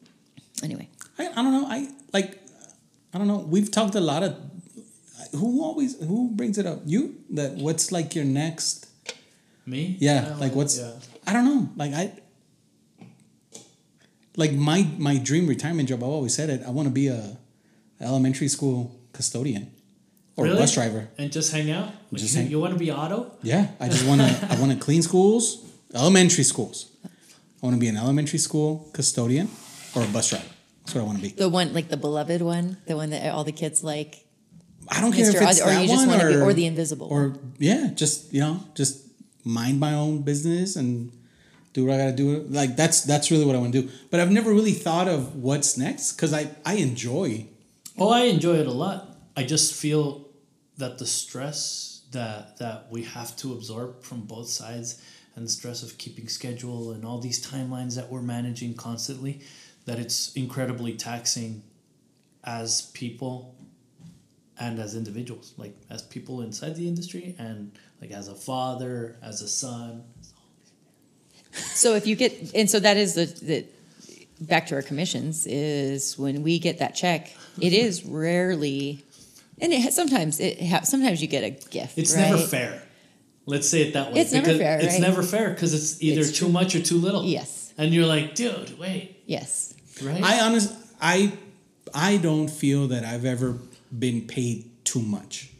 Anyway, 0.62 0.88
I, 1.18 1.26
I 1.28 1.42
don't 1.42 1.52
know. 1.52 1.66
I 1.68 1.88
like. 2.12 2.40
I 3.12 3.18
don't 3.18 3.26
know. 3.26 3.38
We've 3.38 3.70
talked 3.70 3.94
a 3.96 4.00
lot 4.00 4.22
of. 4.22 4.36
Who 5.32 5.62
always 5.64 5.98
who 5.98 6.30
brings 6.30 6.58
it 6.58 6.66
up? 6.66 6.80
You 6.86 7.16
that 7.30 7.54
what's 7.54 7.90
like 7.90 8.14
your 8.14 8.24
next? 8.24 8.86
Me? 9.66 9.96
Yeah, 9.98 10.36
like 10.38 10.54
what's? 10.54 10.78
Yeah. 10.78 10.92
I 11.26 11.32
don't 11.32 11.44
know. 11.44 11.68
Like 11.76 11.92
I. 11.92 12.12
Like 14.36 14.52
my 14.52 14.86
my 14.96 15.18
dream 15.18 15.46
retirement 15.48 15.88
job. 15.88 16.04
I've 16.04 16.08
always 16.10 16.34
said 16.34 16.50
it. 16.50 16.62
I 16.64 16.70
want 16.70 16.86
to 16.86 16.94
be 16.94 17.08
a 17.08 17.36
elementary 18.00 18.48
school 18.48 18.94
custodian 19.12 19.72
or 20.36 20.44
Really? 20.44 20.56
a 20.56 20.60
bus 20.60 20.74
driver. 20.74 21.08
And 21.18 21.32
just 21.32 21.52
hang 21.52 21.70
out? 21.70 21.86
Like, 22.10 22.20
Just 22.20 22.34
you, 22.34 22.42
hang- 22.42 22.50
you 22.50 22.60
want 22.60 22.72
to 22.74 22.78
be 22.78 22.90
auto? 22.92 23.32
Yeah, 23.42 23.68
I 23.80 23.88
just 23.88 24.06
want 24.06 24.20
to. 24.20 24.48
I 24.50 24.58
want 24.60 24.72
to 24.72 24.78
clean 24.78 25.02
schools, 25.02 25.64
elementary 25.94 26.44
schools. 26.44 26.90
I 27.04 27.66
want 27.66 27.74
to 27.74 27.80
be 27.80 27.88
an 27.88 27.96
elementary 27.96 28.38
school 28.38 28.88
custodian 28.92 29.48
or 29.94 30.02
a 30.02 30.06
bus 30.08 30.28
driver. 30.30 30.44
That's 30.84 30.94
what 30.94 31.00
I 31.00 31.04
want 31.04 31.18
to 31.18 31.22
be. 31.22 31.28
the 31.30 31.48
one 31.48 31.72
like 31.74 31.88
the 31.88 31.96
beloved 31.96 32.42
one, 32.42 32.76
the 32.86 32.96
one 32.96 33.10
that 33.10 33.32
all 33.32 33.42
the 33.44 33.52
kids 33.52 33.82
like, 33.82 34.24
I 34.88 35.00
don't 35.00 35.12
care 35.12 35.32
Mr. 35.32 35.42
if 35.42 35.50
it's 35.50 35.60
or 35.60 35.66
that 35.66 35.82
you 35.82 35.88
just 35.88 36.06
one 36.06 36.08
want 36.08 36.20
to 36.20 36.26
or, 36.26 36.30
be, 36.30 36.36
or 36.36 36.52
the 36.52 36.66
invisible. 36.66 37.08
or 37.10 37.34
yeah, 37.58 37.90
just 37.94 38.32
you 38.32 38.40
know, 38.40 38.60
just 38.74 39.04
mind 39.44 39.80
my 39.80 39.94
own 39.94 40.22
business 40.22 40.76
and 40.76 41.10
do 41.72 41.86
what 41.86 41.94
I 41.94 41.98
gotta 41.98 42.12
do. 42.16 42.46
Like 42.50 42.76
that's 42.76 43.02
that's 43.02 43.30
really 43.32 43.44
what 43.46 43.56
I 43.56 43.58
want 43.58 43.72
to 43.72 43.82
do. 43.82 43.90
But 44.10 44.20
I've 44.20 44.30
never 44.30 44.52
really 44.52 44.72
thought 44.72 45.08
of 45.08 45.34
what's 45.34 45.76
next 45.76 46.12
because 46.12 46.32
I 46.32 46.50
I 46.64 46.74
enjoy. 46.74 47.46
Oh, 47.98 48.10
I 48.10 48.24
enjoy 48.24 48.56
it 48.56 48.66
a 48.66 48.72
lot. 48.72 49.16
I 49.36 49.42
just 49.44 49.74
feel 49.74 50.25
that 50.78 50.98
the 50.98 51.06
stress 51.06 52.02
that 52.12 52.58
that 52.58 52.86
we 52.90 53.02
have 53.02 53.36
to 53.36 53.52
absorb 53.52 54.02
from 54.02 54.22
both 54.22 54.48
sides 54.48 55.02
and 55.34 55.44
the 55.44 55.50
stress 55.50 55.82
of 55.82 55.98
keeping 55.98 56.28
schedule 56.28 56.92
and 56.92 57.04
all 57.04 57.18
these 57.18 57.44
timelines 57.44 57.96
that 57.96 58.10
we're 58.10 58.22
managing 58.22 58.74
constantly 58.74 59.40
that 59.84 59.98
it's 59.98 60.32
incredibly 60.34 60.94
taxing 60.94 61.62
as 62.44 62.82
people 62.92 63.54
and 64.58 64.78
as 64.78 64.94
individuals 64.94 65.52
like 65.56 65.76
as 65.90 66.02
people 66.02 66.40
inside 66.40 66.76
the 66.76 66.88
industry 66.88 67.34
and 67.38 67.72
like 68.00 68.10
as 68.10 68.28
a 68.28 68.34
father 68.34 69.16
as 69.22 69.42
a 69.42 69.48
son. 69.48 70.04
So 71.52 71.94
if 71.94 72.06
you 72.06 72.16
get, 72.16 72.54
and 72.54 72.68
so 72.70 72.78
that 72.80 72.96
is 72.96 73.14
the, 73.14 73.24
the 73.24 73.66
back 74.40 74.66
to 74.66 74.74
our 74.74 74.82
commissions 74.82 75.46
is 75.46 76.18
when 76.18 76.42
we 76.42 76.58
get 76.58 76.78
that 76.78 76.94
check, 76.94 77.34
it 77.60 77.72
is 77.72 78.04
rarely, 78.04 79.02
and 79.60 79.72
it 79.72 79.92
sometimes 79.92 80.40
it 80.40 80.62
ha, 80.62 80.80
sometimes 80.82 81.20
you 81.22 81.28
get 81.28 81.44
a 81.44 81.50
gift. 81.70 81.96
it's 81.98 82.14
right? 82.14 82.30
never 82.30 82.38
fair 82.38 82.82
let's 83.46 83.68
say 83.68 83.82
it 83.82 83.92
that 83.94 84.12
way 84.12 84.20
It's 84.20 84.32
never 84.32 84.54
fair, 84.54 84.78
it's 84.78 84.94
right? 84.94 85.00
never 85.00 85.22
fair 85.22 85.50
because 85.50 85.72
it's 85.74 86.02
either 86.02 86.20
It's 86.22 86.32
too 86.38 86.48
much 86.48 86.74
or 86.74 86.82
too 86.82 86.98
little 86.98 87.24
Yes. 87.24 87.72
and 87.78 87.92
you're 87.94 88.06
like 88.06 88.34
dude 88.34 88.78
wait 88.78 89.22
Yes. 89.26 89.74
right 90.02 90.22
I 90.22 90.40
honest 90.40 90.72
I 91.00 91.32
I 91.94 92.16
don't 92.16 92.48
feel 92.50 92.88
that 92.88 93.04
I've 93.04 93.24
ever 93.24 93.58
been 93.96 94.26
paid 94.26 94.84
too 94.84 95.00
much. 95.00 95.50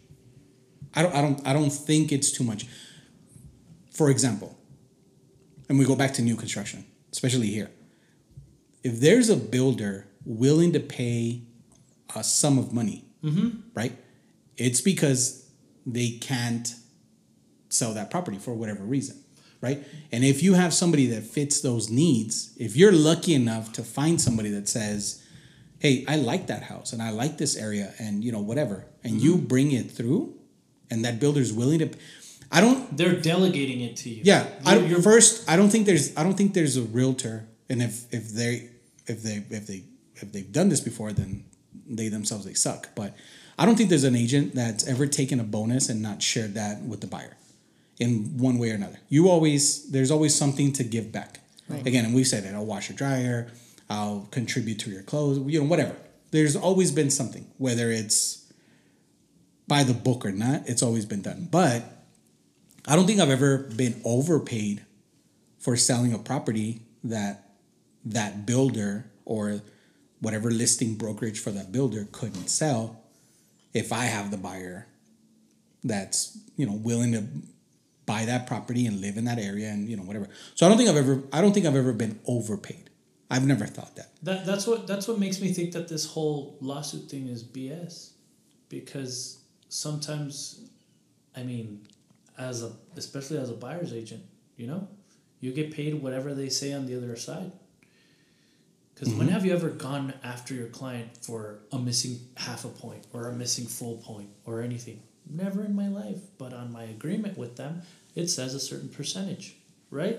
I 0.94 1.02
don't 1.02 1.14
I 1.14 1.20
don't 1.22 1.46
I 1.46 1.52
don't 1.52 1.70
think 1.70 2.10
it's 2.10 2.30
too 2.32 2.42
much. 2.44 2.66
For 3.92 4.10
example, 4.10 4.58
and 5.68 5.78
we 5.78 5.84
go 5.84 5.94
back 5.96 6.12
to 6.14 6.22
new 6.22 6.36
construction, 6.36 6.84
especially 7.12 7.46
here. 7.46 7.70
If 8.82 9.00
there's 9.00 9.30
a 9.30 9.36
builder 9.36 10.06
willing 10.24 10.72
to 10.72 10.80
pay 10.80 11.42
a 12.14 12.22
sum 12.24 12.58
of 12.58 12.72
money, 12.72 13.04
Mm-hmm. 13.26 13.48
right? 13.74 13.92
It's 14.56 14.80
because 14.80 15.50
they 15.84 16.10
can't 16.10 16.74
sell 17.68 17.94
that 17.94 18.10
property 18.10 18.38
for 18.38 18.54
whatever 18.54 18.84
reason, 18.84 19.16
right? 19.60 19.84
And 20.12 20.24
if 20.24 20.42
you 20.42 20.54
have 20.54 20.72
somebody 20.72 21.06
that 21.08 21.24
fits 21.24 21.60
those 21.60 21.90
needs, 21.90 22.54
if 22.56 22.76
you're 22.76 22.92
lucky 22.92 23.34
enough 23.34 23.72
to 23.72 23.82
find 23.82 24.20
somebody 24.20 24.50
that 24.50 24.68
says, 24.68 25.22
"Hey, 25.78 26.04
I 26.08 26.16
like 26.16 26.46
that 26.46 26.64
house 26.64 26.92
and 26.92 27.02
I 27.02 27.10
like 27.10 27.38
this 27.38 27.56
area 27.56 27.92
and 27.98 28.24
you 28.24 28.32
know 28.32 28.40
whatever," 28.40 28.86
and 29.04 29.20
you 29.20 29.36
mm-hmm. 29.36 29.46
bring 29.46 29.72
it 29.72 29.90
through, 29.90 30.34
and 30.90 31.04
that 31.04 31.20
builder's 31.20 31.52
willing 31.52 31.80
to, 31.80 31.90
I 32.50 32.60
don't. 32.60 32.96
they're 32.96 33.20
delegating 33.20 33.80
it 33.80 33.96
to 33.98 34.08
you 34.08 34.22
Yeah, 34.24 34.46
I 34.64 34.78
you're- 34.78 35.02
first, 35.02 35.48
I 35.50 35.56
don't 35.56 35.70
think 35.70 35.86
there's, 35.86 36.16
I 36.16 36.22
don't 36.22 36.34
think 36.34 36.54
there's 36.54 36.76
a 36.76 36.82
realtor, 36.82 37.48
and 37.68 37.82
if 37.82 38.12
if 38.12 38.30
they 38.30 38.70
if 39.06 39.22
they 39.22 39.44
if 39.50 39.66
they 39.66 39.84
if 40.14 40.32
they've 40.32 40.50
done 40.50 40.68
this 40.68 40.80
before, 40.80 41.12
then 41.12 41.44
they 41.88 42.08
themselves 42.08 42.44
they 42.44 42.54
suck. 42.54 42.94
But 42.94 43.16
I 43.58 43.66
don't 43.66 43.76
think 43.76 43.88
there's 43.88 44.04
an 44.04 44.16
agent 44.16 44.54
that's 44.54 44.86
ever 44.86 45.06
taken 45.06 45.40
a 45.40 45.44
bonus 45.44 45.88
and 45.88 46.02
not 46.02 46.22
shared 46.22 46.54
that 46.54 46.82
with 46.82 47.00
the 47.00 47.06
buyer, 47.06 47.36
in 47.98 48.38
one 48.38 48.58
way 48.58 48.70
or 48.70 48.74
another. 48.74 48.98
You 49.08 49.28
always 49.28 49.90
there's 49.90 50.10
always 50.10 50.34
something 50.34 50.72
to 50.74 50.84
give 50.84 51.12
back. 51.12 51.40
Right. 51.68 51.86
Again, 51.86 52.04
and 52.04 52.14
we 52.14 52.24
said 52.24 52.44
it. 52.44 52.54
I'll 52.54 52.66
wash 52.66 52.88
your 52.88 52.96
dryer. 52.96 53.50
I'll 53.90 54.28
contribute 54.30 54.78
to 54.80 54.90
your 54.90 55.02
clothes. 55.02 55.38
You 55.52 55.60
know, 55.60 55.66
whatever. 55.66 55.96
There's 56.30 56.56
always 56.56 56.92
been 56.92 57.10
something, 57.10 57.46
whether 57.58 57.90
it's 57.90 58.52
by 59.68 59.82
the 59.82 59.94
book 59.94 60.24
or 60.24 60.32
not. 60.32 60.68
It's 60.68 60.82
always 60.82 61.06
been 61.06 61.22
done, 61.22 61.48
but. 61.50 61.92
I 62.88 62.94
don't 62.94 63.04
think 63.04 63.18
I've 63.18 63.30
ever 63.30 63.58
been 63.58 64.00
overpaid 64.04 64.86
for 65.58 65.76
selling 65.76 66.14
a 66.14 66.18
property 66.18 66.82
that 67.02 67.50
that 68.04 68.46
builder 68.46 69.10
or 69.24 69.60
whatever 70.26 70.50
listing 70.50 70.96
brokerage 70.96 71.38
for 71.38 71.52
that 71.52 71.70
builder 71.70 72.08
couldn't 72.10 72.48
sell 72.48 73.00
if 73.72 73.92
I 73.92 74.06
have 74.06 74.32
the 74.32 74.36
buyer 74.36 74.88
that's, 75.84 76.36
you 76.56 76.66
know, 76.66 76.72
willing 76.72 77.12
to 77.12 77.22
buy 78.06 78.24
that 78.24 78.48
property 78.48 78.86
and 78.86 79.00
live 79.00 79.16
in 79.16 79.24
that 79.26 79.38
area 79.38 79.68
and, 79.68 79.88
you 79.88 79.96
know, 79.96 80.02
whatever. 80.02 80.26
So 80.56 80.66
I 80.66 80.68
don't 80.68 80.78
think 80.78 80.90
I've 80.90 80.96
ever 80.96 81.22
I 81.32 81.40
don't 81.40 81.52
think 81.52 81.64
I've 81.64 81.76
ever 81.76 81.92
been 81.92 82.18
overpaid. 82.26 82.90
I've 83.30 83.46
never 83.46 83.66
thought 83.66 83.94
that. 83.94 84.10
That 84.24 84.44
that's 84.44 84.66
what 84.66 84.88
that's 84.88 85.06
what 85.06 85.20
makes 85.20 85.40
me 85.40 85.52
think 85.52 85.70
that 85.74 85.86
this 85.86 86.06
whole 86.06 86.56
lawsuit 86.60 87.08
thing 87.08 87.28
is 87.28 87.44
BS, 87.44 88.10
because 88.68 89.44
sometimes, 89.68 90.68
I 91.36 91.44
mean, 91.44 91.86
as 92.36 92.64
a 92.64 92.72
especially 92.96 93.38
as 93.38 93.50
a 93.50 93.54
buyer's 93.54 93.92
agent, 93.92 94.24
you 94.56 94.66
know, 94.66 94.88
you 95.38 95.52
get 95.52 95.70
paid 95.70 95.94
whatever 96.02 96.34
they 96.34 96.48
say 96.48 96.72
on 96.72 96.86
the 96.86 96.96
other 96.96 97.14
side. 97.14 97.52
Because 98.96 99.12
when 99.12 99.26
mm-hmm. 99.26 99.34
have 99.34 99.44
you 99.44 99.52
ever 99.52 99.68
gone 99.68 100.14
after 100.24 100.54
your 100.54 100.68
client 100.68 101.18
for 101.20 101.58
a 101.70 101.78
missing 101.78 102.18
half 102.34 102.64
a 102.64 102.68
point 102.68 103.06
or 103.12 103.28
a 103.28 103.32
missing 103.32 103.66
full 103.66 103.98
point 103.98 104.30
or 104.46 104.62
anything? 104.62 105.02
Never 105.28 105.62
in 105.64 105.76
my 105.76 105.88
life. 105.88 106.18
But 106.38 106.54
on 106.54 106.72
my 106.72 106.84
agreement 106.84 107.36
with 107.36 107.56
them, 107.56 107.82
it 108.14 108.28
says 108.28 108.54
a 108.54 108.60
certain 108.60 108.88
percentage, 108.88 109.54
right? 109.90 110.18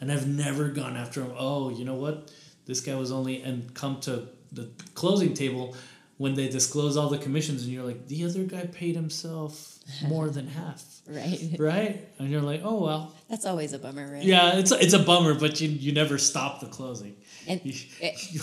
And 0.00 0.12
I've 0.12 0.28
never 0.28 0.68
gone 0.68 0.98
after 0.98 1.22
him. 1.22 1.32
Oh, 1.34 1.70
you 1.70 1.86
know 1.86 1.94
what? 1.94 2.30
This 2.66 2.82
guy 2.82 2.94
was 2.94 3.10
only 3.10 3.42
and 3.42 3.72
come 3.72 4.00
to 4.00 4.28
the 4.52 4.68
closing 4.94 5.32
table 5.32 5.74
when 6.20 6.34
they 6.34 6.48
disclose 6.50 6.98
all 6.98 7.08
the 7.08 7.16
commissions, 7.16 7.62
and 7.64 7.72
you're 7.72 7.82
like, 7.90 8.06
the 8.06 8.26
other 8.26 8.42
guy 8.44 8.66
paid 8.66 8.94
himself 8.94 9.78
more 10.06 10.28
than 10.28 10.46
half, 10.60 10.84
Right. 11.08 11.56
right? 11.58 12.06
And 12.18 12.28
you're 12.30 12.42
like, 12.52 12.60
oh 12.62 12.78
well, 12.86 13.14
That's 13.30 13.46
always 13.46 13.72
a 13.72 13.78
bummer, 13.78 14.06
right? 14.12 14.22
yeah, 14.22 14.58
it's 14.58 14.70
a, 14.70 14.76
it's 14.84 14.92
a 14.92 14.98
bummer, 14.98 15.32
but 15.44 15.52
you 15.62 15.68
you 15.70 15.92
never 15.92 16.18
stop 16.18 16.60
the 16.60 16.66
closing. 16.66 17.14
And 17.48 17.58
You- 17.64 17.72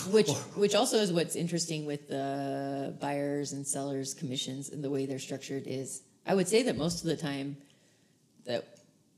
which 0.16 0.28
which 0.62 0.74
also 0.74 0.96
is 1.04 1.12
what's 1.12 1.36
interesting 1.36 1.86
with 1.86 2.02
the 2.08 2.26
buyers 3.00 3.52
and 3.52 3.64
sellers 3.64 4.12
commissions 4.12 4.70
and 4.72 4.82
the 4.82 4.90
way 4.90 5.06
they're 5.06 5.20
structured 5.30 5.64
is 5.68 6.02
I 6.26 6.34
would 6.34 6.48
say 6.48 6.60
that 6.64 6.76
most 6.76 6.96
of 7.02 7.06
the 7.12 7.16
time 7.30 7.56
that 8.46 8.62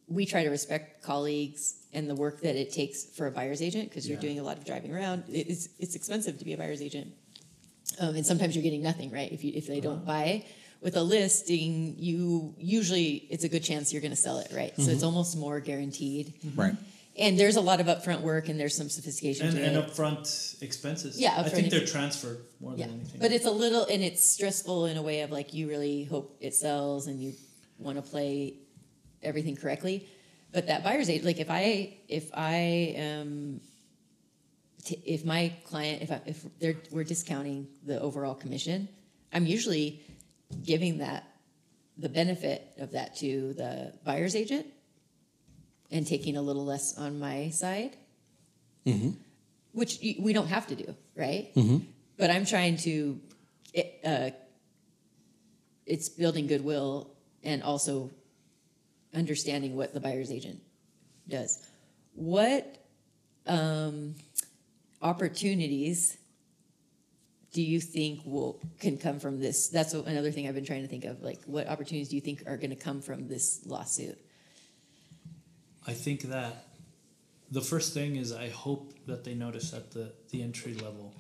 we 0.07 0.27
try 0.27 0.45
to 0.45 0.51
respect 0.51 1.03
colleagues 1.03 1.63
and 1.95 2.11
the 2.11 2.15
work 2.25 2.37
that 2.43 2.57
it 2.57 2.69
takes 2.81 3.05
for 3.17 3.27
a 3.27 3.31
buyer's 3.39 3.63
agent 3.63 3.89
because 3.89 4.05
you're 4.07 4.21
doing 4.29 4.39
a 4.39 4.43
lot 4.43 4.57
of 4.59 4.65
driving 4.71 4.93
around. 4.95 5.25
It's 5.29 5.71
it's 5.79 5.95
expensive 6.01 6.35
to 6.41 6.45
be 6.45 6.53
a 6.53 6.59
buyer's 6.59 6.83
agent, 6.83 7.09
um, 7.99 8.15
and 8.17 8.25
sometimes 8.25 8.55
you're 8.55 8.63
getting 8.63 8.83
nothing 8.83 9.11
right 9.11 9.31
if 9.33 9.45
you 9.45 9.53
if 9.55 9.67
they 9.67 9.81
don't 9.81 9.99
uh-huh. 9.99 10.07
buy. 10.07 10.45
With 10.81 10.97
a 10.97 11.03
listing, 11.03 11.95
you 11.99 12.55
usually 12.59 13.27
it's 13.31 13.45
a 13.45 13.49
good 13.49 13.63
chance 13.63 13.93
you're 13.93 14.01
going 14.01 14.13
to 14.13 14.17
sell 14.17 14.39
it, 14.39 14.51
right? 14.55 14.75
So 14.77 14.83
it's 14.83 14.99
mm-hmm. 14.99 15.07
almost 15.07 15.37
more 15.37 15.61
guaranteed. 15.61 16.35
Mm-hmm. 16.43 16.61
Right. 16.61 16.75
And 17.19 17.39
there's 17.39 17.57
a 17.57 17.61
lot 17.61 17.81
of 17.81 17.87
upfront 17.87 18.23
work 18.23 18.49
and 18.49 18.59
there's 18.59 18.75
some 18.75 18.89
sophistication 18.89 19.49
And, 19.49 19.57
to 19.57 19.63
and 19.63 19.77
it. 19.77 19.87
upfront 19.87 20.63
expenses. 20.63 21.21
Yeah, 21.21 21.35
I 21.37 21.43
upfront 21.43 21.51
think 21.51 21.71
they're 21.71 21.85
transferred 21.85 22.39
more 22.61 22.73
yeah, 22.77 22.87
than 22.87 23.01
anything. 23.01 23.21
but 23.21 23.31
it's 23.31 23.45
a 23.45 23.51
little 23.51 23.85
and 23.85 24.03
it's 24.03 24.25
stressful 24.25 24.87
in 24.87 24.97
a 24.97 25.03
way 25.03 25.21
of 25.21 25.31
like 25.31 25.53
you 25.53 25.69
really 25.69 26.05
hope 26.05 26.39
it 26.41 26.55
sells 26.55 27.09
and 27.09 27.21
you 27.21 27.35
want 27.79 27.97
to 27.97 28.03
play 28.03 28.55
everything 29.23 29.57
correctly. 29.57 30.09
But 30.53 30.69
that 30.69 30.83
buyer's 30.83 31.11
aid, 31.11 31.25
like 31.25 31.39
if 31.39 31.51
I 31.51 31.99
if 32.09 32.31
I 32.33 32.95
am 32.97 33.61
t- 34.85 35.03
if 35.05 35.25
my 35.25 35.53
client 35.65 36.03
if 36.03 36.11
I, 36.11 36.21
if 36.27 36.45
they're 36.59 36.77
we're 36.91 37.05
discounting 37.05 37.69
the 37.85 38.01
overall 38.01 38.35
commission, 38.35 38.89
I'm 39.33 39.47
usually 39.47 40.03
giving 40.65 40.99
that 40.99 41.25
the 41.99 42.09
benefit 42.09 42.67
of 42.79 42.93
that 42.93 43.17
to 43.17 43.53
the 43.55 43.93
buyer's 44.05 44.35
agent 44.35 44.67
and 45.91 46.07
taking 46.07 46.37
a 46.37 46.43
little 46.43 46.65
less 46.65 46.97
on 46.99 47.19
my 47.19 47.51
side, 47.51 47.97
which 49.73 49.99
we 50.19 50.33
don't 50.33 50.47
have 50.49 50.67
to 50.69 50.75
do, 50.75 50.95
right? 51.17 51.51
But 52.17 52.31
I'm 52.31 52.47
trying 52.47 52.77
to, 52.79 53.21
it, 53.75 54.01
uh, 54.05 54.31
it's 55.87 56.09
building 56.09 56.47
goodwill 56.47 57.11
and 57.43 57.63
also 57.63 58.11
understanding 59.15 59.77
what 59.77 59.93
the 59.95 60.01
buyer's 60.01 60.31
agent 60.31 60.61
does. 61.29 61.59
What 62.15 62.77
um, 63.47 64.15
opportunities 65.03 66.17
do 67.53 67.63
you 67.63 67.81
think 67.81 68.21
will 68.25 68.61
can 68.79 68.97
come 68.97 69.19
from 69.19 69.41
this? 69.41 69.69
That's 69.69 69.93
another 69.95 70.31
thing 70.31 70.47
I've 70.47 70.55
been 70.55 70.65
trying 70.65 70.83
to 70.83 70.89
think 70.89 71.05
of. 71.05 71.21
Like, 71.21 71.43
what 71.47 71.69
opportunities 71.69 72.09
do 72.09 72.17
you 72.17 72.23
think 72.23 72.45
are 72.47 72.57
going 72.57 72.71
to 72.71 72.77
come 72.77 73.01
from 73.01 73.27
this 73.27 73.63
lawsuit? 73.67 74.19
I 75.87 75.93
think 75.93 76.23
that 76.23 76.69
the 77.51 77.61
first 77.61 77.93
thing 77.93 78.17
is 78.17 78.33
I 78.33 78.49
hope 78.49 78.95
that 79.07 79.25
they 79.25 79.35
notice 79.35 79.73
at 79.73 79.91
the, 79.91 80.13
the 80.31 80.43
entry 80.43 80.75
level, 80.75 81.15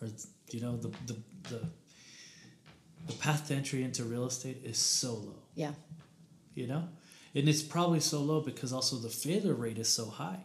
or 0.00 0.08
you 0.50 0.60
know 0.60 0.76
the, 0.76 0.88
the 1.06 1.16
the 1.50 1.60
the 3.06 3.12
path 3.14 3.48
to 3.48 3.54
entry 3.54 3.82
into 3.84 4.04
real 4.04 4.26
estate 4.26 4.62
is 4.64 4.78
so 4.78 5.14
low. 5.14 5.42
Yeah, 5.54 5.72
You 6.54 6.66
know, 6.66 6.88
and 7.34 7.48
it's 7.48 7.62
probably 7.62 8.00
so 8.00 8.20
low 8.20 8.40
because 8.40 8.72
also 8.72 8.96
the 8.96 9.08
failure 9.08 9.54
rate 9.54 9.78
is 9.78 9.88
so 9.88 10.06
high. 10.06 10.40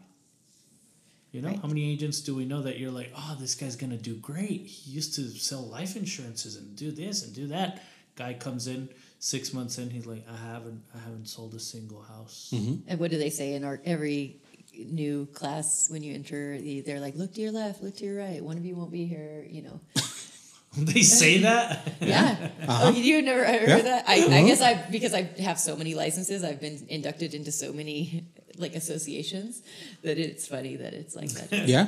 You 1.32 1.42
know, 1.42 1.50
Right. 1.50 1.60
how 1.62 1.68
many 1.68 1.92
agents 1.92 2.22
do 2.22 2.34
we 2.36 2.46
know 2.46 2.62
that 2.62 2.80
you're 2.80 2.92
like, 2.92 3.12
oh, 3.16 3.36
this 3.40 3.54
guy's 3.56 3.76
gonna 3.76 3.98
do 3.98 4.16
great. 4.16 4.66
He 4.66 4.92
used 4.92 5.14
to 5.16 5.30
sell 5.30 5.62
life 5.68 5.96
insurances 5.96 6.56
and 6.56 6.76
do 6.76 6.92
this 6.92 7.24
and 7.24 7.34
do 7.36 7.48
that. 7.48 7.84
Guy 8.16 8.34
comes 8.34 8.66
in 8.68 8.90
six 9.20 9.54
months 9.54 9.78
in, 9.78 9.90
he's 9.90 10.06
like, 10.06 10.26
I 10.30 10.36
haven't, 10.38 10.82
I 10.96 11.00
haven't 11.00 11.28
sold 11.28 11.54
a 11.54 11.60
single 11.60 12.02
house. 12.02 12.52
Mm-hmm. 12.54 12.90
and 12.90 13.00
what 13.00 13.12
do 13.12 13.18
they 13.18 13.30
say 13.30 13.54
in 13.54 13.64
our 13.64 13.80
every 13.86 14.38
new 14.74 15.26
class 15.34 15.90
when 15.90 16.02
you 16.04 16.14
enter? 16.14 16.58
the- 16.60 16.82
They're 16.82 17.00
like, 17.00 17.16
look 17.16 17.34
to 17.34 17.42
your 17.42 17.52
left, 17.52 17.84
look 17.84 17.96
to 17.98 18.06
your 18.06 18.18
right. 18.18 18.44
One 18.44 18.58
of 18.58 18.66
you 18.66 18.76
won't 18.76 18.92
be 18.92 19.06
here. 19.06 19.46
You 19.50 19.64
know. 19.64 19.80
they 20.78 21.02
say 21.02 21.40
that. 21.50 21.94
Yeah. 22.00 22.50
Uh-huh. 22.68 22.88
Oh, 22.88 22.90
you 22.92 23.22
never 23.22 23.44
heard 23.44 23.68
Yeah. 23.68 23.82
that? 23.82 24.06
I, 24.08 24.16
I 24.16 24.20
uh-huh. 24.26 24.48
guess 24.48 24.62
I 24.62 24.86
because 24.90 25.14
I 25.14 25.24
have 25.42 25.60
so 25.60 25.76
many 25.76 25.94
licenses, 25.94 26.44
I've 26.44 26.62
been 26.62 26.86
inducted 26.90 27.34
into 27.34 27.52
so 27.52 27.74
many 27.74 28.26
like 28.58 28.76
associations 28.76 29.62
that 30.04 30.18
it's 30.18 30.48
funny 30.48 30.76
that 30.78 30.94
it's 30.94 31.16
like 31.16 31.30
that. 31.32 31.52
Yeah. 31.68 31.88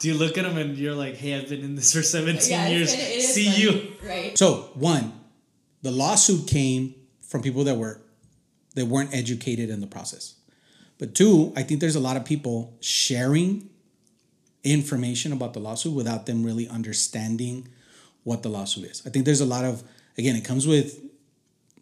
Do 0.00 0.06
you 0.08 0.14
look 0.14 0.38
at 0.38 0.44
them 0.44 0.56
and 0.56 0.76
you're 0.78 0.94
like, 0.94 1.16
hey, 1.16 1.34
I've 1.34 1.48
been 1.48 1.60
in 1.62 1.74
this 1.74 1.92
for 1.92 2.02
17 2.02 2.48
Yeah, 2.50 2.68
years. 2.68 2.90
kinda- 2.92 3.04
it 3.12 3.16
is 3.16 3.34
See 3.34 3.46
funny, 3.50 3.62
you. 3.62 4.08
right? 4.08 4.38
So 4.38 4.70
one, 4.74 5.12
the 5.82 5.90
lawsuit 5.90 6.46
came 6.46 6.94
from 7.22 7.42
people 7.42 7.64
that 7.64 7.76
were 7.76 8.00
that 8.74 8.86
weren't 8.86 9.12
educated 9.12 9.70
in 9.70 9.80
the 9.80 9.86
process. 9.88 10.34
But 10.98 11.14
two, 11.16 11.52
I 11.56 11.62
think 11.64 11.80
there's 11.80 11.96
a 11.96 12.00
lot 12.00 12.16
of 12.16 12.24
people 12.24 12.76
sharing 12.80 13.70
information 14.64 15.32
about 15.32 15.52
the 15.54 15.60
lawsuit 15.60 15.94
without 15.94 16.26
them 16.26 16.44
really 16.44 16.68
understanding 16.68 17.68
what 18.24 18.42
the 18.42 18.48
lawsuit 18.48 18.84
is. 18.90 19.02
I 19.06 19.10
think 19.10 19.24
there's 19.24 19.40
a 19.40 19.46
lot 19.46 19.64
of 19.64 19.82
again, 20.16 20.36
it 20.36 20.44
comes 20.44 20.66
with 20.66 21.00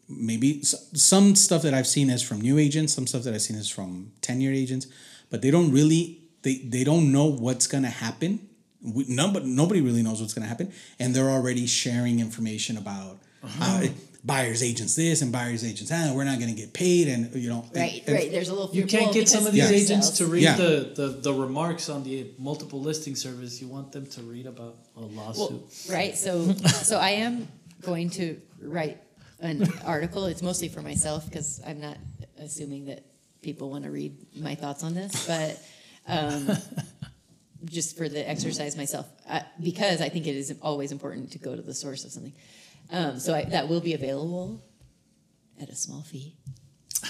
maybe 0.09 0.63
some 0.63 1.35
stuff 1.35 1.63
that 1.63 1.75
I've 1.75 1.87
seen 1.87 2.11
is 2.11 2.23
from 2.23 2.41
new 2.41 2.59
agents, 2.59 2.93
some 2.95 3.07
stuff 3.07 3.23
that 3.25 3.35
I've 3.35 3.43
seen 3.43 3.57
is 3.57 3.69
from 3.71 4.13
tenured 4.23 4.55
agents, 4.57 4.87
but 5.31 5.43
they 5.43 5.51
don't 5.51 5.73
really 5.73 6.21
they 6.43 6.59
they 6.59 6.85
don't 6.85 7.11
know 7.13 7.25
what's 7.27 7.67
gonna 7.67 7.91
happen. 7.91 8.49
We, 8.83 9.05
nobody 9.09 9.47
nobody 9.47 9.81
really 9.81 10.03
knows 10.03 10.21
what's 10.21 10.35
gonna 10.35 10.47
happen, 10.47 10.73
and 10.99 11.15
they're 11.15 11.31
already 11.31 11.67
sharing 11.67 12.21
information 12.21 12.77
about 12.77 13.19
uh, 13.61 13.87
buyers 14.25 14.63
agents 14.63 14.95
this 14.97 15.23
and 15.23 15.33
buyers 15.33 15.65
agents 15.65 15.91
that. 15.91 16.15
We're 16.15 16.25
not 16.25 16.39
gonna 16.39 16.53
get 16.53 16.73
paid, 16.73 17.09
and 17.09 17.35
you 17.35 17.49
know, 17.49 17.65
Right, 17.75 18.03
and- 18.07 18.15
right. 18.17 18.31
There's 18.31 18.49
a 18.49 18.55
little. 18.55 18.75
You 18.75 18.85
can't 18.87 19.13
get 19.13 19.29
some 19.29 19.47
of 19.47 19.53
these 19.53 19.71
it 19.71 19.75
agents 19.83 20.11
to 20.19 20.27
read 20.27 20.43
Yeah. 20.45 20.57
the, 20.57 20.93
the, 20.95 21.09
the 21.21 21.35
remarks 21.35 21.89
on 21.89 22.05
the 22.05 22.31
multiple 22.39 22.81
listing 22.81 23.17
service. 23.17 23.61
You 23.61 23.67
want 23.69 23.91
them 23.93 24.07
to 24.07 24.23
read 24.23 24.47
about 24.47 24.77
a 24.97 25.01
lawsuit. 25.01 25.51
Well, 25.51 25.63
right. 25.91 26.17
So, 26.17 26.53
so 26.53 26.99
I 26.99 27.11
am 27.11 27.49
going 27.83 28.11
to 28.11 28.41
write 28.61 28.99
an 29.41 29.69
article. 29.85 30.27
It's 30.27 30.43
mostly 30.43 30.69
for 30.69 30.83
myself 30.83 31.27
because 31.27 31.61
I'm 31.67 31.81
not 31.81 31.97
assuming 32.39 32.87
that 32.87 33.05
people 33.43 33.71
want 33.71 33.85
to 33.85 33.91
read 33.91 34.15
my 34.37 34.55
thoughts 34.55 34.83
on 34.83 34.95
this, 34.95 35.27
but 35.27 35.63
um, 36.09 36.49
just 37.65 37.97
for 37.97 38.09
the 38.09 38.29
exercise 38.29 38.77
myself, 38.77 39.07
uh, 39.29 39.41
because 39.63 40.01
I 40.01 40.09
think 40.09 40.27
it 40.27 40.37
is 40.37 40.55
always 40.63 40.93
important 40.93 41.33
to 41.33 41.39
go 41.39 41.55
to 41.55 41.63
the 41.63 41.75
source 41.75 42.05
of 42.05 42.13
something. 42.13 42.35
Um, 42.91 43.19
so 43.19 43.35
I, 43.35 43.45
that 43.45 43.69
will 43.69 43.81
be 43.81 43.95
available 43.95 44.63
at 45.61 45.69
a 45.69 45.75
small 45.75 46.03
fee 46.03 46.37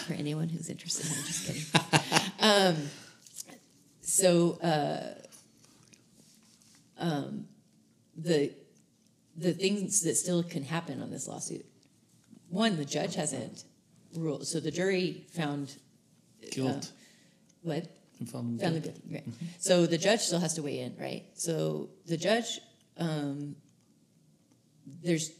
for 0.06 0.14
anyone 0.14 0.48
who's 0.48 0.68
interested. 0.68 1.06
I'm 1.06 1.24
just 1.24 1.46
kidding. 1.46 2.32
um, 2.40 2.76
so. 4.00 4.58
Uh, 4.60 5.22
the 8.16 8.52
the 9.36 9.52
things 9.52 10.00
that 10.02 10.16
still 10.16 10.42
can 10.42 10.64
happen 10.64 11.02
on 11.02 11.10
this 11.10 11.28
lawsuit. 11.28 11.66
One, 12.56 12.76
the 12.76 12.84
judge 12.84 13.14
hasn't 13.14 13.64
ruled. 14.14 14.46
So 14.46 14.60
the 14.60 14.70
jury 14.70 15.26
found 15.32 15.76
Guilt. 16.50 16.90
what 17.62 17.86
If 18.20 18.34
I'm 18.34 18.58
found 18.58 18.76
the 18.76 18.80
guilty. 18.80 19.02
Right. 19.12 19.24
So 19.58 19.86
the 19.86 19.98
judge 19.98 20.20
still 20.20 20.40
has 20.40 20.54
to 20.54 20.62
weigh 20.62 20.80
in, 20.80 20.96
right? 20.98 21.24
So 21.34 21.90
the 22.06 22.16
judge, 22.16 22.60
um, 22.96 23.56
there's 25.02 25.32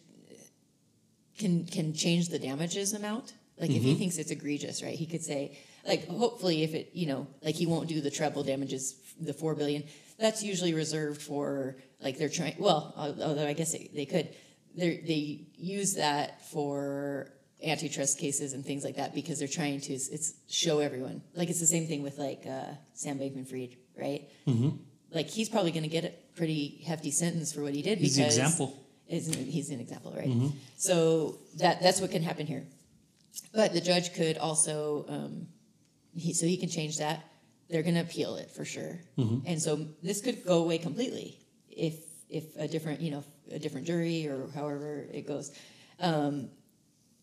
can 1.39 1.65
can 1.67 1.95
change 1.95 2.29
the 2.29 2.39
damages 2.39 2.93
amount. 2.93 3.33
Like 3.59 3.71
if 3.71 3.83
he 3.83 3.95
thinks 3.95 4.19
it's 4.19 4.31
egregious, 4.31 4.83
right? 4.83 4.95
He 4.95 5.07
could 5.07 5.23
say, 5.23 5.57
like, 5.89 6.07
hopefully, 6.09 6.63
if 6.63 6.75
it, 6.75 6.91
you 6.93 7.07
know, 7.07 7.27
like 7.43 7.55
he 7.55 7.65
won't 7.65 7.89
do 7.89 8.03
the 8.03 8.11
treble 8.11 8.43
damages, 8.43 8.95
the 9.19 9.33
four 9.33 9.55
billion. 9.55 9.85
That's 10.19 10.43
usually 10.43 10.75
reserved 10.75 11.23
for 11.23 11.77
like 12.01 12.19
they're 12.19 12.29
trying. 12.29 12.57
Well, 12.59 12.93
although 12.97 13.47
I 13.47 13.55
guess 13.55 13.73
they, 13.73 13.91
they 13.95 14.05
could, 14.05 14.29
they 14.77 14.97
they 15.07 15.47
use 15.57 15.95
that 15.95 16.47
for 16.51 17.33
antitrust 17.65 18.19
cases 18.19 18.53
and 18.53 18.65
things 18.65 18.85
like 18.85 18.97
that 18.97 19.15
because 19.15 19.39
they're 19.39 19.49
trying 19.49 19.81
to 19.81 19.93
it's 19.95 20.35
show 20.49 20.79
everyone. 20.81 21.23
Like 21.35 21.49
it's 21.51 21.61
the 21.61 21.67
same 21.67 21.87
thing 21.87 22.03
with 22.03 22.19
like 22.19 22.45
uh, 22.47 22.73
Sam 22.93 23.19
Bankman-Fried, 23.19 23.77
right? 23.99 24.29
like 25.13 25.29
he's 25.29 25.49
probably 25.49 25.71
going 25.71 25.85
to 25.85 25.89
get 25.89 26.05
a 26.05 26.13
pretty 26.37 26.83
hefty 26.87 27.11
sentence 27.11 27.53
for 27.53 27.63
what 27.63 27.73
he 27.75 27.81
did 27.83 27.99
He's 27.99 28.17
the 28.17 28.23
because 28.23 28.37
example. 28.39 28.77
Isn't 29.09 29.35
he's 29.47 29.71
an 29.71 29.81
example, 29.81 30.13
right? 30.17 30.29
Mm-hmm. 30.29 30.49
So 30.77 31.39
that 31.59 31.81
that's 31.81 32.01
what 32.01 32.11
can 32.11 32.23
happen 32.23 32.47
here. 32.47 32.65
But 33.55 33.73
the 33.73 33.81
judge 33.81 34.15
could 34.15 34.37
also, 34.39 35.05
um, 35.09 35.47
he, 36.15 36.33
so 36.33 36.47
he 36.47 36.57
can 36.57 36.69
change 36.69 36.99
that. 36.99 37.23
They're 37.71 37.83
going 37.83 37.95
to 37.95 38.01
appeal 38.01 38.37
it 38.37 38.51
for 38.51 38.65
sure, 38.65 39.01
Mm-hmm. 39.19 39.47
and 39.47 39.61
so 39.63 39.87
this 40.03 40.21
could 40.21 40.45
go 40.45 40.63
away 40.63 40.79
completely 40.79 41.39
if 41.71 41.95
if 42.29 42.45
a 42.57 42.67
different 42.69 43.01
you 43.01 43.11
know 43.13 43.25
a 43.51 43.59
different 43.59 43.87
jury 43.87 44.27
or 44.27 44.49
however 44.55 45.07
it 45.13 45.27
goes. 45.27 45.53
Um, 46.01 46.51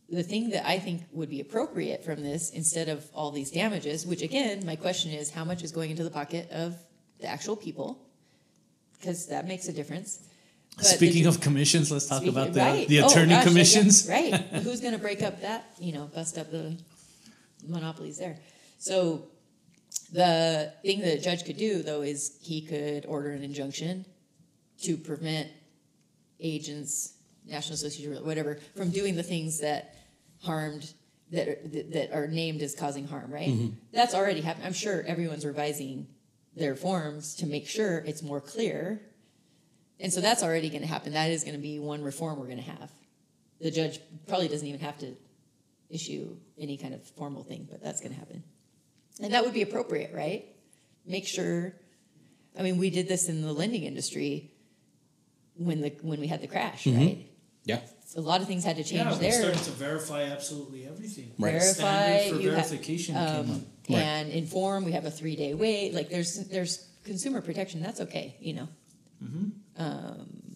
the 0.10 0.24
thing 0.24 0.50
that 0.52 0.68
I 0.68 0.80
think 0.80 1.04
would 1.12 1.30
be 1.30 1.40
appropriate 1.40 2.04
from 2.04 2.22
this, 2.22 2.50
instead 2.52 2.90
of 2.90 3.06
all 3.14 3.32
these 3.32 3.52
damages, 3.52 4.06
which 4.06 4.22
again, 4.22 4.66
my 4.66 4.76
question 4.76 5.12
is, 5.12 5.30
how 5.32 5.44
much 5.44 5.64
is 5.64 5.72
going 5.72 5.92
into 5.92 6.04
the 6.04 6.12
pocket 6.12 6.50
of 6.52 6.76
the 7.20 7.28
actual 7.28 7.56
people? 7.56 8.00
Because 9.00 9.28
that 9.28 9.48
makes 9.48 9.68
a 9.68 9.74
difference. 9.74 10.20
But 10.76 10.86
Speaking 10.86 11.26
of 11.28 11.40
commissions, 11.40 11.92
let's 11.92 12.08
talk 12.08 12.22
Speaking- 12.22 12.38
about 12.38 12.54
the, 12.54 12.60
right. 12.60 12.88
the 12.88 13.02
Oh, 13.02 13.08
attorney 13.08 13.30
gosh, 13.30 13.44
yeah, 13.44 13.44
commissions. 13.44 14.08
right. 14.10 14.34
Who's 14.64 14.82
going 14.82 14.94
to 14.94 15.00
break 15.00 15.22
up 15.22 15.42
that, 15.42 15.66
you 15.80 15.94
know, 15.94 16.06
bust 16.14 16.38
up 16.38 16.52
the 16.52 16.78
monopolies 17.68 18.18
there? 18.18 18.40
So 18.80 19.28
the 20.12 20.74
thing 20.84 21.02
that 21.02 21.14
a 21.20 21.22
judge 21.22 21.46
could 21.46 21.58
do, 21.58 21.82
though, 21.84 22.02
is 22.02 22.38
he 22.42 22.62
could 22.62 23.06
order 23.06 23.32
an 23.32 23.44
injunction 23.44 24.06
to 24.82 24.98
prevent 24.98 25.50
agents, 26.40 27.14
National 27.46 27.76
Association, 27.76 28.26
whatever, 28.26 28.60
from 28.76 28.90
doing 28.90 29.16
the 29.16 29.24
things 29.24 29.60
that 29.60 29.96
harmed, 30.44 30.94
that 31.32 31.48
are, 31.48 31.60
that- 31.92 32.12
are 32.14 32.28
named 32.28 32.62
as 32.62 32.76
causing 32.76 33.08
harm, 33.08 33.32
right? 33.32 33.50
Mm-hmm. 33.50 33.76
That's 33.92 34.14
already 34.14 34.42
happened. 34.42 34.66
I'm 34.66 34.74
sure 34.74 35.04
everyone's 35.06 35.46
revising 35.46 36.08
their 36.56 36.76
forms 36.76 37.36
to 37.36 37.48
make 37.48 37.68
sure 37.68 38.00
it's 38.00 38.22
more 38.22 38.40
clear 38.40 39.02
and 40.04 40.12
so 40.12 40.22
that's 40.22 40.44
already 40.44 40.70
going 40.70 40.82
to 40.82 40.88
happen. 40.88 41.14
That 41.14 41.32
is 41.32 41.44
going 41.44 41.56
to 41.56 41.62
be 41.62 41.80
one 41.80 42.04
reform 42.04 42.38
we're 42.38 42.48
going 42.48 42.58
to 42.58 42.64
have. 42.64 42.92
The 43.62 43.72
judge 43.72 44.00
probably 44.28 44.50
doesn't 44.50 44.68
even 44.68 44.82
have 44.82 44.98
to 45.00 45.16
issue 45.90 46.36
any 46.58 46.78
kind 46.78 46.94
of 46.94 47.04
formal 47.04 47.44
thing, 47.44 47.68
but 47.72 47.82
that's 47.82 48.02
going 48.02 48.14
to 48.14 48.20
happen. 48.20 48.44
And 49.22 49.34
that 49.34 49.46
would 49.46 49.54
be 49.54 49.62
appropriate, 49.62 50.14
right? 50.14 50.46
Make 51.06 51.26
sure. 51.26 51.76
I 52.58 52.64
mean, 52.64 52.78
we 52.78 52.90
did 52.90 53.08
this 53.08 53.30
in 53.30 53.42
the 53.42 53.54
lending 53.54 53.84
industry 53.84 54.52
when 55.56 55.82
the 55.82 55.90
when 56.02 56.20
we 56.20 56.28
had 56.28 56.42
the 56.42 56.48
crash, 56.48 56.86
right? 56.88 57.26
Yeah. 57.66 57.80
So 58.06 58.20
a 58.20 58.22
lot 58.22 58.42
of 58.42 58.48
things 58.48 58.64
had 58.64 58.76
to 58.76 58.84
change 58.84 59.06
Yeah, 59.06 59.14
we 59.14 59.20
there. 59.20 59.32
started 59.32 59.64
to 59.64 59.72
verify 59.72 60.24
absolutely 60.24 60.86
everything. 60.86 61.32
Right. 61.40 61.52
Verify, 61.54 61.72
Standard 62.20 62.36
for 62.36 62.42
you 62.42 62.52
have- 62.52 62.68
verification 62.70 63.16
came 63.16 63.24
up. 63.24 63.40
um, 63.48 63.66
and 63.96 64.30
inform. 64.32 64.84
We 64.86 64.92
have 64.92 65.06
a 65.06 65.12
three 65.12 65.36
day 65.36 65.54
wait. 65.54 65.94
Like 65.94 66.10
there's 66.10 66.36
there's 66.50 66.88
consumer 67.04 67.42
protection. 67.42 67.82
That's 67.82 68.02
okay, 68.02 68.36
you 68.40 68.54
know. 68.54 68.68
Hmm. 69.20 69.50
Um, 69.78 70.56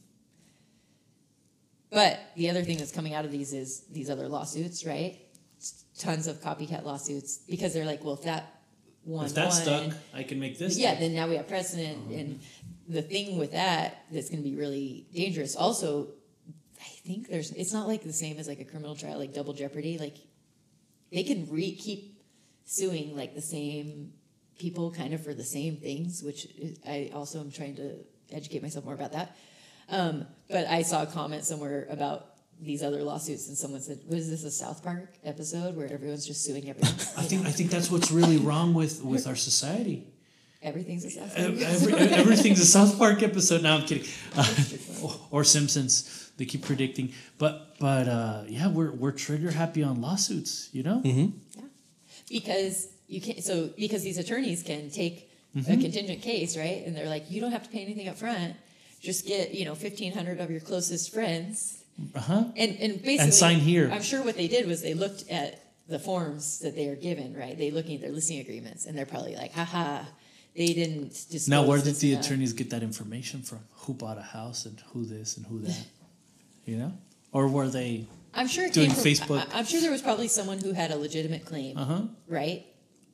but 1.89 2.19
the 2.35 2.49
other 2.49 2.63
thing 2.63 2.77
that's 2.77 2.91
coming 2.91 3.13
out 3.13 3.25
of 3.25 3.31
these 3.31 3.53
is 3.53 3.85
these 3.91 4.09
other 4.09 4.27
lawsuits, 4.27 4.85
right? 4.85 5.19
Tons 5.97 6.27
of 6.27 6.41
copycat 6.41 6.83
lawsuits 6.83 7.37
because 7.49 7.73
they're 7.73 7.85
like, 7.85 8.03
well, 8.03 8.13
if 8.15 8.23
that 8.23 8.61
one 9.03 9.25
If 9.25 9.33
that's 9.33 9.65
won, 9.65 9.89
stuck, 9.91 9.97
I 10.13 10.23
can 10.23 10.39
make 10.39 10.59
this. 10.59 10.77
yeah, 10.77 10.89
stuck. 10.89 10.99
then 10.99 11.15
now 11.15 11.27
we 11.27 11.35
have 11.37 11.47
precedent. 11.47 12.11
And 12.11 12.39
the 12.87 13.01
thing 13.01 13.37
with 13.37 13.51
that 13.51 14.05
that's 14.11 14.29
going 14.29 14.41
to 14.41 14.49
be 14.49 14.55
really 14.55 15.07
dangerous. 15.13 15.55
Also, 15.55 16.09
I 16.79 16.89
think 17.05 17.27
there's. 17.27 17.51
It's 17.51 17.73
not 17.73 17.87
like 17.87 18.03
the 18.03 18.13
same 18.13 18.37
as 18.37 18.47
like 18.47 18.59
a 18.59 18.65
criminal 18.65 18.95
trial, 18.95 19.19
like 19.19 19.33
double 19.33 19.53
jeopardy. 19.53 19.97
Like 19.97 20.17
they 21.11 21.23
can 21.23 21.49
re 21.49 21.75
keep 21.75 22.21
suing 22.65 23.15
like 23.15 23.35
the 23.35 23.41
same 23.41 24.13
people, 24.57 24.91
kind 24.91 25.13
of 25.13 25.23
for 25.23 25.33
the 25.33 25.43
same 25.43 25.77
things. 25.77 26.23
Which 26.23 26.45
is, 26.45 26.79
I 26.87 27.11
also 27.13 27.39
am 27.39 27.51
trying 27.51 27.75
to 27.75 27.97
educate 28.31 28.61
myself 28.61 28.85
more 28.85 28.93
about 28.93 29.13
that. 29.13 29.35
Um, 29.89 30.25
but 30.49 30.67
I 30.67 30.81
saw 30.81 31.03
a 31.03 31.07
comment 31.07 31.45
somewhere 31.45 31.87
about 31.89 32.27
these 32.59 32.83
other 32.83 33.03
lawsuits, 33.03 33.47
and 33.47 33.57
someone 33.57 33.81
said, 33.81 33.99
"Was 34.07 34.29
this 34.29 34.43
a 34.43 34.51
South 34.51 34.83
Park 34.83 35.15
episode 35.23 35.75
where 35.75 35.91
everyone's 35.91 36.25
just 36.25 36.43
suing 36.43 36.69
everyone?" 36.69 36.93
I 37.17 37.23
think 37.23 37.45
I 37.45 37.51
think 37.51 37.69
that's 37.69 37.91
what's 37.91 38.11
really 38.11 38.37
wrong 38.37 38.73
with 38.73 39.03
with 39.03 39.27
our 39.27 39.35
society. 39.35 40.07
Everything's 40.61 41.05
a 41.05 41.09
South 41.11 41.35
Ev- 41.35 41.59
Park." 41.59 41.69
Every, 41.69 41.93
everything's 41.93 42.59
a 42.59 42.65
South 42.65 42.97
Park 42.97 43.23
episode. 43.23 43.61
Now 43.63 43.77
I'm 43.77 43.85
kidding. 43.85 44.07
Uh, 44.35 44.53
or, 45.03 45.13
or 45.31 45.43
Simpsons. 45.43 46.31
They 46.37 46.45
keep 46.45 46.63
predicting, 46.63 47.13
but 47.37 47.75
but 47.79 48.07
uh, 48.07 48.43
yeah, 48.47 48.67
we're 48.67 48.91
we're 48.91 49.11
trigger 49.11 49.51
happy 49.51 49.83
on 49.83 50.01
lawsuits. 50.01 50.69
You 50.71 50.83
know. 50.83 51.01
Yeah. 51.03 51.27
Because 52.29 52.87
you 53.07 53.21
can't, 53.21 53.43
so 53.43 53.69
because 53.77 54.03
these 54.03 54.17
attorneys 54.17 54.63
can 54.63 54.89
take 54.89 55.25
Mm-hmm. 55.55 55.71
a 55.71 55.77
contingent 55.77 56.21
case, 56.21 56.55
right? 56.55 56.83
And 56.85 56.95
they're 56.95 57.07
like, 57.09 57.31
you 57.31 57.41
don't 57.41 57.51
have 57.53 57.63
to 57.63 57.69
pay 57.69 57.81
anything 57.81 58.07
up 58.09 58.17
front. 58.17 58.53
Just 59.01 59.25
get, 59.25 59.55
you 59.55 59.65
know, 59.65 59.71
1,500 59.71 60.39
of 60.39 60.51
your 60.51 60.59
closest 60.59 61.11
friends. 61.11 61.83
Uh 62.13 62.19
huh. 62.19 62.43
And, 62.55 62.77
and 62.79 63.01
basically, 63.01 63.17
and 63.19 63.33
sign 63.33 63.55
here. 63.59 63.89
I'm 63.91 64.03
sure 64.03 64.23
what 64.23 64.35
they 64.37 64.47
did 64.47 64.67
was 64.67 64.83
they 64.83 64.93
looked 64.93 65.27
at 65.31 65.63
the 65.87 65.97
forms 65.97 66.59
that 66.59 66.75
they 66.75 66.89
are 66.89 66.95
given, 66.95 67.35
right? 67.35 67.57
They 67.57 67.71
looking 67.71 67.95
at 67.95 68.01
their 68.01 68.11
listing 68.11 68.39
agreements 68.39 68.85
and 68.85 68.95
they're 68.95 69.07
probably 69.07 69.35
like, 69.35 69.53
haha, 69.53 70.03
they 70.57 70.73
didn't 70.73 71.09
disclose 71.09 71.47
Now, 71.47 71.63
where 71.63 71.79
did 71.79 71.95
the 71.95 72.13
enough." 72.13 72.25
attorneys 72.25 72.53
get 72.53 72.71
that 72.71 72.83
information 72.83 73.43
from? 73.43 73.59
Who 73.81 73.93
bought 73.93 74.17
a 74.17 74.23
house 74.23 74.65
and 74.65 74.81
who 74.91 75.05
this 75.05 75.37
and 75.37 75.45
who 75.45 75.59
that? 75.67 75.85
You 76.65 76.77
know, 76.77 76.93
or 77.31 77.47
were 77.47 77.69
they? 77.69 78.07
I'm 78.33 78.47
sure 78.47 78.65
it 78.65 78.73
doing 78.73 78.91
came 78.91 78.95
from, 78.95 79.03
Facebook? 79.37 79.53
I, 79.53 79.59
I'm 79.59 79.65
sure 79.65 79.79
there 79.79 79.91
was 79.91 80.01
probably 80.01 80.27
someone 80.27 80.59
who 80.59 80.73
had 80.73 80.91
a 80.91 80.97
legitimate 80.97 81.45
claim. 81.45 81.77
Uh 81.77 81.85
huh. 81.85 82.01
right? 82.27 82.65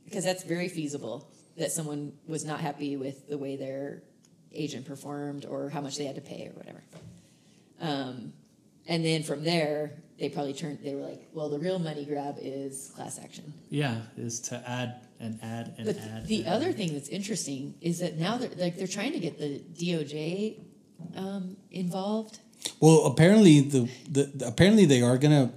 Because 0.05 0.23
that's 0.23 0.43
very 0.43 0.67
feasible 0.69 1.29
that 1.57 1.71
someone 1.71 2.13
was 2.27 2.43
not 2.45 2.59
happy 2.59 2.97
with 2.97 3.27
the 3.29 3.37
way 3.37 3.55
their 3.55 4.03
agent 4.53 4.85
performed 4.85 5.45
or 5.45 5.69
how 5.69 5.81
much 5.81 5.97
they 5.97 6.05
had 6.05 6.15
to 6.15 6.21
pay 6.21 6.47
or 6.47 6.57
whatever. 6.57 6.83
Um, 7.79 8.33
and 8.87 9.03
then 9.05 9.23
from 9.23 9.43
there, 9.43 9.91
they 10.23 10.29
probably 10.29 10.53
turned, 10.53 10.79
they 10.81 10.95
were 10.95 11.01
like, 11.01 11.21
well, 11.33 11.49
the 11.49 11.59
real 11.59 11.79
money 11.79 12.05
grab 12.05 12.37
is 12.41 12.91
class 12.95 13.19
action. 13.21 13.51
Yeah, 13.69 13.97
is 14.15 14.39
to 14.47 14.55
add 14.67 15.01
and 15.19 15.37
add 15.43 15.73
and 15.77 15.85
But 15.85 15.97
add. 15.97 16.27
the 16.27 16.39
and 16.45 16.47
other 16.47 16.69
add. 16.69 16.77
thing 16.77 16.93
that's 16.93 17.09
interesting 17.09 17.73
is 17.81 17.99
that 17.99 18.17
now 18.17 18.37
they're 18.37 18.49
like 18.57 18.77
they're 18.77 18.87
trying 18.87 19.11
to 19.11 19.19
get 19.19 19.37
the 19.37 19.59
DOJ 19.75 20.61
um, 21.17 21.57
involved. 21.71 22.39
Well, 22.79 23.05
apparently 23.05 23.59
the, 23.59 23.89
the, 24.09 24.23
the 24.33 24.47
apparently 24.47 24.85
they 24.85 25.01
are 25.01 25.17
gonna 25.17 25.51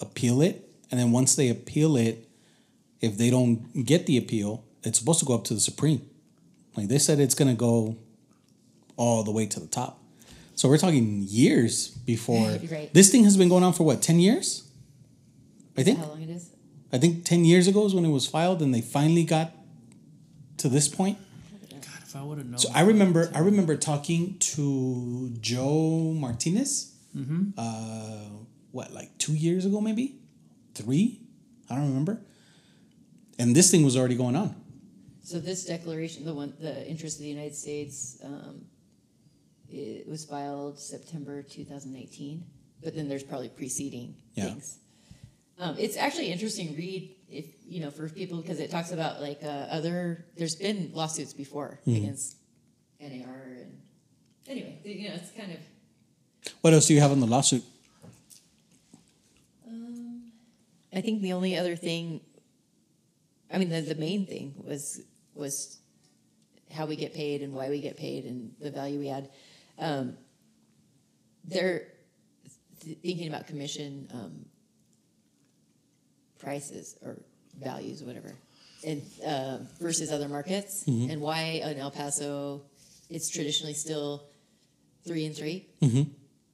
appeal 0.00 0.42
it, 0.42 0.68
and 0.90 0.98
then 0.98 1.12
once 1.12 1.36
they 1.36 1.48
appeal 1.48 1.96
it, 1.96 2.28
if 3.00 3.16
they 3.16 3.30
don't 3.30 3.84
get 3.86 4.06
the 4.06 4.18
appeal, 4.18 4.64
it's 4.82 4.98
supposed 4.98 5.20
to 5.20 5.24
go 5.24 5.34
up 5.36 5.44
to 5.44 5.54
the 5.54 5.60
Supreme. 5.60 6.02
Like 6.76 6.88
they 6.88 6.98
said, 6.98 7.20
it's 7.20 7.36
gonna 7.36 7.54
go 7.54 7.96
all 8.96 9.22
the 9.22 9.30
way 9.30 9.46
to 9.46 9.60
the 9.60 9.68
top. 9.68 9.99
So 10.54 10.68
we're 10.68 10.78
talking 10.78 11.22
years 11.26 11.88
before 11.88 12.46
Right. 12.70 12.90
this 12.92 13.10
thing 13.10 13.24
has 13.24 13.36
been 13.36 13.48
going 13.48 13.64
on 13.64 13.72
for 13.72 13.84
what 13.84 14.02
ten 14.02 14.18
years. 14.20 14.68
I 15.76 15.82
think 15.82 15.98
How 15.98 16.06
long 16.06 16.22
it 16.22 16.30
is? 16.30 16.50
I 16.92 16.98
think 16.98 17.24
ten 17.24 17.44
years 17.44 17.66
ago 17.68 17.86
is 17.86 17.94
when 17.94 18.04
it 18.04 18.10
was 18.10 18.26
filed, 18.26 18.60
and 18.62 18.74
they 18.74 18.80
finally 18.80 19.24
got 19.24 19.52
to 20.58 20.68
this 20.68 20.88
point. 20.88 21.18
God, 21.70 21.80
if 22.02 22.14
I 22.16 22.22
would 22.22 22.38
have 22.38 22.46
known. 22.46 22.58
So 22.58 22.68
I 22.74 22.82
remember, 22.82 23.30
I 23.34 23.38
remember 23.38 23.76
talking 23.76 24.36
to 24.54 25.30
Joe 25.40 26.12
Martinez. 26.14 26.94
Uh, 27.56 28.28
what, 28.72 28.92
like 28.92 29.16
two 29.18 29.34
years 29.34 29.64
ago, 29.66 29.80
maybe 29.80 30.16
three? 30.74 31.20
I 31.68 31.74
don't 31.76 31.88
remember. 31.88 32.20
And 33.38 33.54
this 33.56 33.70
thing 33.70 33.84
was 33.84 33.96
already 33.96 34.14
going 34.16 34.36
on. 34.36 34.54
So 35.22 35.38
this 35.40 35.64
declaration, 35.64 36.24
the 36.24 36.34
one, 36.34 36.54
the 36.60 36.86
interest 36.88 37.16
of 37.18 37.22
the 37.22 37.28
United 37.28 37.54
States, 37.56 38.18
um, 38.24 38.64
it 39.72 40.08
was 40.08 40.24
filed 40.24 40.78
September 40.78 41.42
2018, 41.42 42.44
but 42.82 42.94
then 42.94 43.08
there's 43.08 43.22
probably 43.22 43.48
preceding 43.48 44.14
Yeah. 44.34 44.44
things. 44.50 44.78
Um, 45.58 45.76
it's 45.78 45.96
actually 45.96 46.32
interesting 46.32 46.74
read 46.74 47.14
if 47.28 47.44
you 47.66 47.80
know 47.80 47.90
for 47.90 48.08
people 48.08 48.40
because 48.40 48.60
it 48.60 48.70
talks 48.70 48.92
about 48.92 49.20
like 49.20 49.40
uh, 49.44 49.46
other. 49.70 50.24
There's 50.36 50.56
been 50.56 50.90
lawsuits 50.94 51.34
before 51.34 51.80
against 51.86 52.36
NAR 52.98 53.08
and 53.60 53.78
anyway, 54.48 54.78
you 54.84 55.08
know 55.08 55.14
it's 55.16 55.30
kind 55.32 55.52
of. 55.52 55.58
What 56.62 56.72
else 56.72 56.86
do 56.86 56.94
you 56.94 57.00
have 57.00 57.10
on 57.12 57.20
the 57.20 57.26
lawsuit? 57.26 57.62
Um, 59.68 60.32
I 60.94 61.02
think 61.02 61.20
the 61.20 61.34
only 61.34 61.56
other 61.58 61.76
thing, 61.76 62.22
I 63.52 63.58
mean, 63.58 63.68
the, 63.68 63.82
the 63.82 63.94
main 63.94 64.26
thing 64.26 64.54
was 64.66 65.02
was 65.34 65.78
how 66.72 66.86
we 66.86 66.96
get 66.96 67.12
paid 67.14 67.42
and 67.42 67.52
why 67.52 67.68
we 67.68 67.80
get 67.80 67.96
paid 67.96 68.24
and 68.24 68.52
the 68.60 68.70
value 68.70 68.98
we 68.98 69.08
add. 69.10 69.28
Um, 69.80 70.16
they're 71.44 71.88
th- 72.82 72.98
thinking 73.02 73.28
about 73.28 73.46
commission 73.46 74.08
um, 74.12 74.44
prices 76.38 76.96
or 77.04 77.16
values, 77.58 78.02
whatever, 78.02 78.34
and 78.86 79.02
uh, 79.26 79.58
versus 79.80 80.10
other 80.12 80.28
markets, 80.28 80.84
and 80.86 81.20
why 81.20 81.60
in 81.64 81.78
El 81.78 81.90
Paso 81.90 82.62
it's 83.08 83.28
traditionally 83.28 83.74
still 83.74 84.24
three 85.04 85.24
and 85.26 85.34
3 85.34 85.66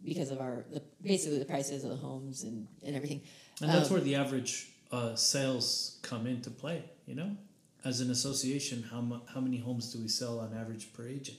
because 0.04 0.30
of 0.30 0.40
our 0.40 0.64
the, 0.72 0.80
basically 1.02 1.38
the 1.38 1.44
prices 1.44 1.84
of 1.84 1.90
the 1.90 1.96
homes 1.96 2.44
and, 2.44 2.66
and 2.84 2.94
everything. 2.96 3.20
and 3.60 3.68
that's 3.70 3.88
Um, 3.88 3.94
where 3.94 4.02
the 4.02 4.14
average 4.14 4.68
uh, 4.92 5.14
sales 5.16 5.98
come 6.02 6.26
into 6.26 6.50
play. 6.50 6.84
You 7.06 7.14
know, 7.16 7.36
as 7.84 8.00
an 8.00 8.10
association, 8.10 8.84
how 8.90 9.00
mu- 9.00 9.20
how 9.32 9.40
many 9.40 9.58
homes 9.58 9.92
do 9.92 10.00
we 10.00 10.08
sell 10.08 10.38
on 10.40 10.54
average 10.54 10.92
per 10.92 11.06
agent? 11.08 11.38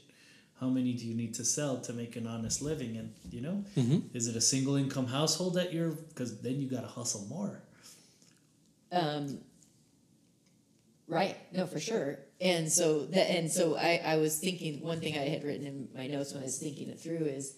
How 0.59 0.67
many 0.67 0.93
do 0.93 1.05
you 1.05 1.13
need 1.13 1.35
to 1.35 1.45
sell 1.45 1.77
to 1.81 1.93
make 1.93 2.15
an 2.15 2.25
honest 2.25 2.61
living? 2.61 2.97
And 2.97 3.13
you 3.31 3.41
know, 3.41 3.63
is 4.13 4.27
it 4.27 4.35
a 4.35 4.41
single 4.41 4.75
income 4.75 5.07
household 5.07 5.53
that 5.55 5.71
you're? 5.71 5.91
Because 5.91 6.41
then 6.41 6.59
you 6.59 6.67
got 6.67 6.81
to 6.81 6.87
hustle 6.87 7.25
more. 7.29 7.61
Um, 8.91 9.39
right. 11.07 11.37
No, 11.53 11.67
for 11.67 11.79
sure. 11.79 12.19
And 12.39 12.71
so 12.71 13.05
that, 13.05 13.29
and 13.29 13.51
so 13.51 13.75
I, 13.75 14.01
I 14.03 14.17
was 14.17 14.39
thinking, 14.39 14.81
one 14.81 14.99
thing 14.99 15.17
I 15.17 15.27
had 15.27 15.43
written 15.43 15.65
in 15.65 15.89
my 15.95 16.07
notes 16.07 16.33
when 16.33 16.41
I 16.41 16.45
was 16.45 16.57
thinking 16.57 16.89
it 16.89 16.99
through 16.99 17.25
is 17.25 17.55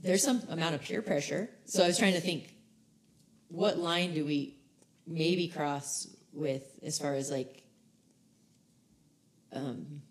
there's 0.00 0.22
some 0.22 0.42
amount 0.48 0.74
of 0.74 0.82
peer 0.82 1.02
pressure. 1.02 1.50
So 1.64 1.82
I 1.82 1.86
was 1.88 1.98
trying 1.98 2.14
to 2.14 2.20
think, 2.20 2.54
what 3.48 3.78
line 3.78 4.14
do 4.14 4.24
we 4.24 4.56
maybe 5.06 5.48
cross 5.48 6.06
with 6.32 6.62
as 6.82 6.98
far 6.98 7.14
as 7.14 7.30
like, 7.30 7.62
um, 9.52 10.02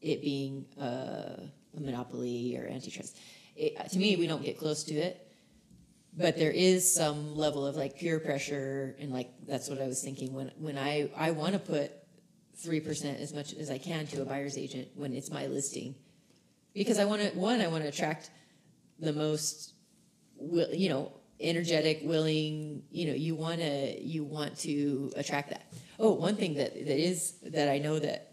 it 0.00 0.22
being 0.22 0.66
a 0.78 1.50
monopoly 1.78 2.56
or 2.56 2.66
antitrust? 2.66 3.18
It, 3.56 3.90
to 3.90 3.98
me, 3.98 4.16
we 4.16 4.26
don't 4.26 4.42
get 4.42 4.58
close 4.58 4.84
to 4.84 4.94
it 4.94 5.26
but 6.16 6.36
there 6.36 6.50
is 6.50 6.92
some 6.92 7.36
level 7.36 7.66
of 7.66 7.76
like 7.76 7.96
peer 7.96 8.18
pressure 8.18 8.96
and 9.00 9.12
like 9.12 9.30
that's 9.46 9.68
what 9.68 9.80
i 9.80 9.86
was 9.86 10.02
thinking 10.02 10.32
when 10.32 10.50
when 10.58 10.76
i 10.76 11.08
i 11.16 11.30
want 11.30 11.52
to 11.52 11.58
put 11.58 11.92
3% 12.62 13.18
as 13.20 13.32
much 13.32 13.54
as 13.54 13.70
i 13.70 13.78
can 13.78 14.06
to 14.08 14.20
a 14.20 14.24
buyer's 14.24 14.58
agent 14.58 14.88
when 14.94 15.14
it's 15.14 15.30
my 15.30 15.46
listing 15.46 15.94
because 16.74 16.98
i 16.98 17.04
want 17.04 17.22
to 17.22 17.28
one 17.30 17.60
i 17.60 17.66
want 17.66 17.82
to 17.82 17.88
attract 17.88 18.30
the 18.98 19.12
most 19.12 19.74
you 20.72 20.88
know 20.88 21.12
energetic 21.40 22.00
willing 22.02 22.82
you 22.90 23.06
know 23.06 23.14
you 23.14 23.34
want 23.34 23.60
to 23.60 24.02
you 24.02 24.24
want 24.24 24.58
to 24.58 25.10
attract 25.16 25.50
that 25.50 25.72
oh 25.98 26.12
one 26.12 26.36
thing 26.36 26.54
that 26.54 26.74
that 26.74 26.98
is 26.98 27.34
that 27.44 27.68
i 27.68 27.78
know 27.78 27.98
that 27.98 28.29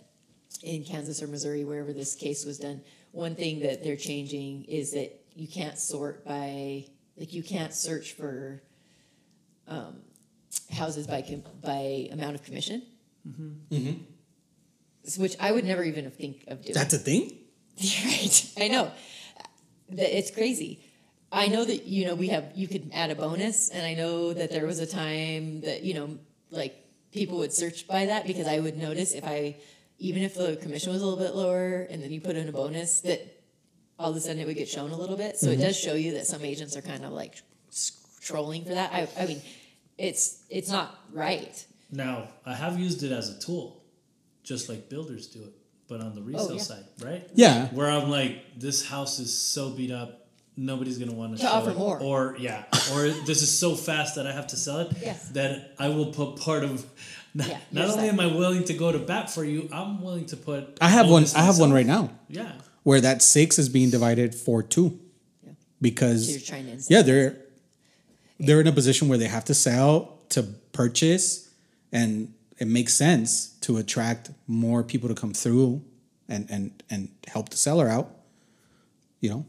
in 0.64 0.84
kansas 0.84 1.22
or 1.22 1.28
missouri 1.28 1.64
wherever 1.64 1.94
this 1.94 2.16
case 2.16 2.46
was 2.46 2.58
done 2.58 2.82
one 3.12 3.36
thing 3.36 3.60
that 3.62 3.84
they're 3.84 3.96
changing 3.96 4.64
is 4.66 4.92
that 4.92 5.20
you 5.36 5.48
can't 5.48 5.78
sort 5.78 6.26
by 6.26 6.86
like 7.18 7.34
you 7.34 7.44
can't 7.44 7.74
search 7.74 8.14
for 8.14 8.62
um, 9.68 9.98
houses 10.72 11.08
by 11.08 11.22
com- 11.22 11.44
by 11.62 12.10
amount 12.12 12.36
of 12.36 12.44
commission, 12.44 12.82
S- 15.06 15.18
which 15.18 15.36
I 15.40 15.52
would 15.52 15.66
never 15.66 15.84
even 15.84 16.10
think 16.12 16.44
of 16.48 16.62
doing. 16.62 16.74
That's 16.74 16.94
a 16.94 16.98
thing. 16.98 17.32
right. 18.06 18.52
I 18.60 18.68
know. 18.68 18.92
It's 19.90 20.32
crazy. 20.32 20.80
I 21.32 21.48
know 21.48 21.66
that 21.66 21.86
you 21.86 22.06
know 22.06 22.16
we 22.16 22.28
have 22.30 22.52
you 22.56 22.68
could 22.68 22.92
add 22.94 23.10
a 23.12 23.16
bonus, 23.16 23.70
and 23.70 23.86
I 23.86 23.94
know 23.94 24.34
that 24.34 24.52
there 24.52 24.66
was 24.66 24.80
a 24.80 24.88
time 24.88 25.62
that 25.62 25.84
you 25.84 25.94
know 25.94 26.18
like 26.52 26.76
people 27.12 27.38
would 27.40 27.54
search 27.54 27.88
by 27.88 28.06
that 28.06 28.26
because 28.26 28.48
I 28.48 28.60
would 28.60 28.78
notice 28.78 29.14
if 29.14 29.26
I 29.26 29.58
even 30.00 30.24
if 30.24 30.36
the 30.36 30.58
commission 30.58 30.94
was 30.94 31.02
a 31.02 31.06
little 31.06 31.24
bit 31.24 31.36
lower, 31.36 31.88
and 31.90 32.02
then 32.02 32.12
you 32.12 32.22
put 32.22 32.36
in 32.36 32.48
a 32.48 32.52
bonus 32.52 33.02
that 33.02 33.42
all 34.00 34.12
of 34.12 34.16
a 34.16 34.20
sudden 34.20 34.40
it 34.40 34.46
would 34.46 34.56
get 34.56 34.68
shown 34.68 34.92
a 34.92 34.98
little 34.98 35.18
bit. 35.18 35.38
So 35.38 35.48
it 35.48 35.54
mm-hmm. 35.54 35.62
does 35.64 35.80
show 35.80 35.94
you 35.94 36.14
that 36.14 36.28
some 36.28 36.44
agents 36.44 36.78
are 36.78 36.82
kind 36.82 37.04
of 37.04 37.12
like 37.12 37.36
s- 37.70 38.20
trolling 38.22 38.64
for 38.64 38.76
that. 38.76 38.94
I, 38.94 39.08
I 39.20 39.26
mean, 39.26 39.42
it's 39.98 40.44
it's 40.50 40.70
not 40.70 41.00
right. 41.12 41.66
Now, 41.92 42.28
I 42.46 42.54
have 42.54 42.80
used 42.80 43.04
it 43.04 43.12
as 43.12 43.30
a 43.30 43.40
tool, 43.40 43.84
just 44.44 44.70
like 44.70 44.90
builders 44.90 45.28
do 45.28 45.42
it, 45.42 45.54
but 45.88 46.02
on 46.02 46.14
the 46.14 46.22
oh, 46.22 46.26
resale 46.26 46.56
yeah. 46.58 46.62
side, 46.62 46.84
right? 47.02 47.30
Yeah. 47.34 47.68
Where 47.68 47.90
I'm 47.90 48.10
like, 48.10 48.44
this 48.58 48.86
house 48.86 49.20
is 49.20 49.36
so 49.36 49.70
beat 49.72 49.92
up, 49.92 50.28
nobody's 50.58 50.98
gonna 50.98 51.14
want 51.14 51.38
to 51.38 51.38
To 51.38 51.44
show 51.48 51.54
offer 51.54 51.72
it. 51.72 51.78
more. 51.78 52.00
Or 52.00 52.36
yeah, 52.38 52.66
or 52.94 53.10
this 53.26 53.42
is 53.42 53.58
so 53.58 53.74
fast 53.76 54.16
that 54.16 54.28
I 54.28 54.32
have 54.32 54.48
to 54.48 54.58
sell 54.58 54.80
it. 54.80 54.92
Yes. 55.02 55.30
That 55.30 55.74
I 55.80 55.90
will 55.90 56.08
put 56.14 56.40
part 56.40 56.64
of. 56.64 56.86
Not, 57.38 57.48
Yeah, 57.50 57.60
not 57.72 57.86
only 57.90 58.08
side. 58.08 58.14
am 58.14 58.20
I 58.20 58.28
willing 58.42 58.64
to 58.66 58.74
go 58.74 58.92
to 58.92 58.98
bat 58.98 59.30
for 59.30 59.44
you, 59.46 59.70
I'm 59.72 60.02
willing 60.02 60.26
to 60.34 60.38
put. 60.38 60.78
I 60.82 60.90
have 60.90 61.08
one. 61.08 61.26
I 61.36 61.44
have 61.44 61.60
one 61.60 61.72
right 61.72 61.86
now 61.86 62.10
Yeah. 62.30 62.52
where 62.84 63.00
that 63.02 63.22
six 63.22 63.60
is 63.60 63.70
being 63.70 63.92
divided 63.92 64.34
for 64.34 64.64
two, 64.64 65.00
Yeah. 65.46 65.52
because 65.80 66.26
So 66.26 66.32
you're 66.32 66.40
trying 66.42 66.66
to 66.66 66.84
yeah, 66.94 67.04
they're 67.04 67.38
they're 68.40 68.62
in 68.62 68.68
a 68.68 68.72
position 68.72 69.08
where 69.10 69.20
they 69.20 69.28
have 69.38 69.46
to 69.46 69.54
sell 69.54 70.20
to 70.30 70.42
purchase, 70.82 71.50
and 71.92 72.34
it 72.58 72.68
makes 72.68 72.94
sense 72.96 73.50
to 73.62 73.78
attract 73.78 74.32
more 74.48 74.82
people 74.84 75.08
to 75.10 75.16
come 75.16 75.34
through 75.34 75.84
and 76.28 76.50
and 76.50 76.72
and 76.90 77.10
help 77.28 77.50
the 77.50 77.58
seller 77.58 77.88
out. 77.88 78.08
You 79.22 79.30
know, 79.32 79.46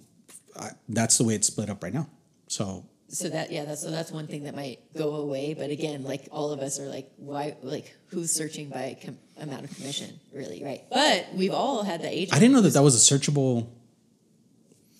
I, 0.57 0.71
that's 0.91 1.17
the 1.19 1.25
way 1.25 1.35
it's 1.35 1.47
split 1.47 1.71
up 1.71 1.83
right 1.83 1.95
now. 1.95 2.07
So 2.49 2.85
so 3.11 3.29
that 3.29 3.51
yeah 3.51 3.65
that's 3.65 3.83
so 3.83 3.91
that's 3.91 4.11
one 4.13 4.27
thing 4.27 4.45
that 4.45 4.55
might 4.55 4.79
go 4.97 5.15
away 5.17 5.55
but 5.55 5.71
again 5.71 6.05
like 6.05 6.29
all 6.31 6.53
of 6.53 6.61
us 6.61 6.79
are 6.79 6.87
like 6.87 7.11
why 7.17 7.57
like 7.63 7.95
who's 8.09 8.31
searching 8.33 8.69
by 8.69 8.97
com- 9.03 9.17
amount 9.41 9.65
of 9.65 9.75
commission 9.77 10.19
really 10.33 10.63
right 10.63 10.83
but 10.93 11.27
we've 11.35 11.55
all 11.55 11.83
had 11.83 12.03
the 12.03 12.11
agent 12.11 12.35
I 12.35 12.39
didn't 12.39 12.53
know 12.55 12.61
that 12.61 12.75
that 12.75 12.83
was 12.83 12.95
a 12.95 13.15
searchable. 13.15 13.67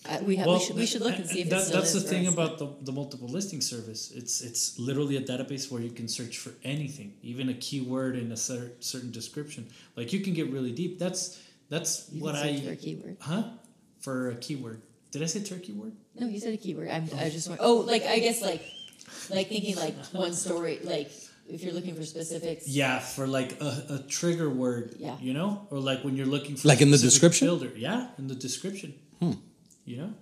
uh, 0.09 0.17
we 0.23 0.37
have 0.37 0.47
we 0.47 0.59
should 0.59 0.75
we 0.75 0.85
should 0.85 1.01
look 1.01 1.15
and 1.15 1.27
see 1.27 1.41
if 1.41 1.49
that, 1.49 1.59
it 1.61 1.65
still 1.65 1.79
that's 1.81 1.93
is 1.93 2.03
the 2.03 2.09
thing 2.09 2.25
us. 2.27 2.33
about 2.33 2.57
the, 2.57 2.67
the 2.83 2.91
multiple 2.91 3.27
listing 3.27 3.61
service. 3.61 4.11
It's 4.15 4.41
it's 4.41 4.79
literally 4.79 5.17
a 5.17 5.21
database 5.21 5.69
where 5.71 5.81
you 5.81 5.91
can 5.91 6.07
search 6.07 6.37
for 6.39 6.51
anything, 6.63 7.13
even 7.21 7.49
a 7.49 7.53
keyword 7.53 8.15
in 8.15 8.31
a 8.31 8.37
cer- 8.37 8.71
certain 8.79 9.11
description. 9.11 9.67
Like 9.95 10.13
you 10.13 10.21
can 10.21 10.33
get 10.33 10.49
really 10.51 10.71
deep. 10.71 10.97
That's 10.99 11.39
that's 11.69 12.09
You 12.11 12.23
what 12.23 12.35
can 12.35 12.43
I 12.47 12.59
for 12.61 12.71
a 12.71 12.75
keyword 12.75 13.17
huh 13.19 13.43
for 13.99 14.29
a 14.31 14.35
keyword. 14.35 14.81
Did 15.11 15.23
I 15.23 15.25
say 15.25 15.41
turkey 15.41 15.73
word? 15.73 15.93
no 16.19 16.27
you 16.27 16.39
said 16.39 16.53
a 16.53 16.57
keyword 16.57 16.89
I'm, 16.89 17.09
I 17.17 17.29
just 17.29 17.47
want 17.49 17.61
oh 17.63 17.77
like 17.77 18.03
I 18.05 18.19
guess 18.19 18.41
like 18.41 18.63
like 19.29 19.47
thinking 19.49 19.75
like 19.75 19.95
one 20.11 20.33
story 20.33 20.79
like 20.83 21.11
if 21.47 21.63
you're 21.63 21.73
looking 21.73 21.95
for 21.95 22.03
specifics 22.05 22.67
Yeah, 22.67 22.99
for 22.99 23.25
like 23.25 23.59
a, 23.59 23.85
a 23.89 23.99
trigger 24.07 24.49
word. 24.49 24.95
Yeah. 24.99 25.17
You 25.19 25.33
know, 25.33 25.67
or 25.71 25.79
like 25.79 26.03
when 26.03 26.15
you're 26.15 26.27
looking 26.27 26.55
for 26.55 26.67
Like 26.67 26.81
in 26.81 26.91
the 26.91 26.97
description? 26.97 27.47
Builder. 27.47 27.71
Yeah, 27.75 28.09
in 28.19 28.27
the 28.27 28.35
description. 28.35 28.93
Hmm. 29.19 29.31
You 29.85 29.97
know, 29.97 30.13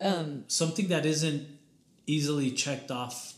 um 0.00 0.44
something 0.48 0.88
that 0.88 1.06
isn't 1.06 1.48
easily 2.06 2.50
checked 2.50 2.90
off. 2.90 3.34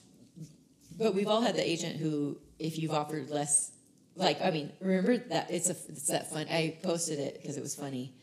But 0.98 1.14
we've 1.14 1.28
all 1.28 1.42
had 1.42 1.54
the 1.54 1.68
agent 1.68 1.96
who, 1.96 2.38
if 2.58 2.78
you've 2.78 2.90
offered 2.90 3.30
less, 3.30 3.70
like 4.16 4.40
I 4.42 4.50
mean, 4.50 4.72
remember 4.80 5.18
that 5.18 5.50
it's 5.50 5.68
a 5.68 5.76
it's 5.88 6.08
that 6.08 6.30
fun. 6.32 6.46
I 6.50 6.78
posted 6.82 7.18
it 7.20 7.38
because 7.40 7.56
it 7.56 7.62
was 7.62 7.74
funny. 7.76 8.14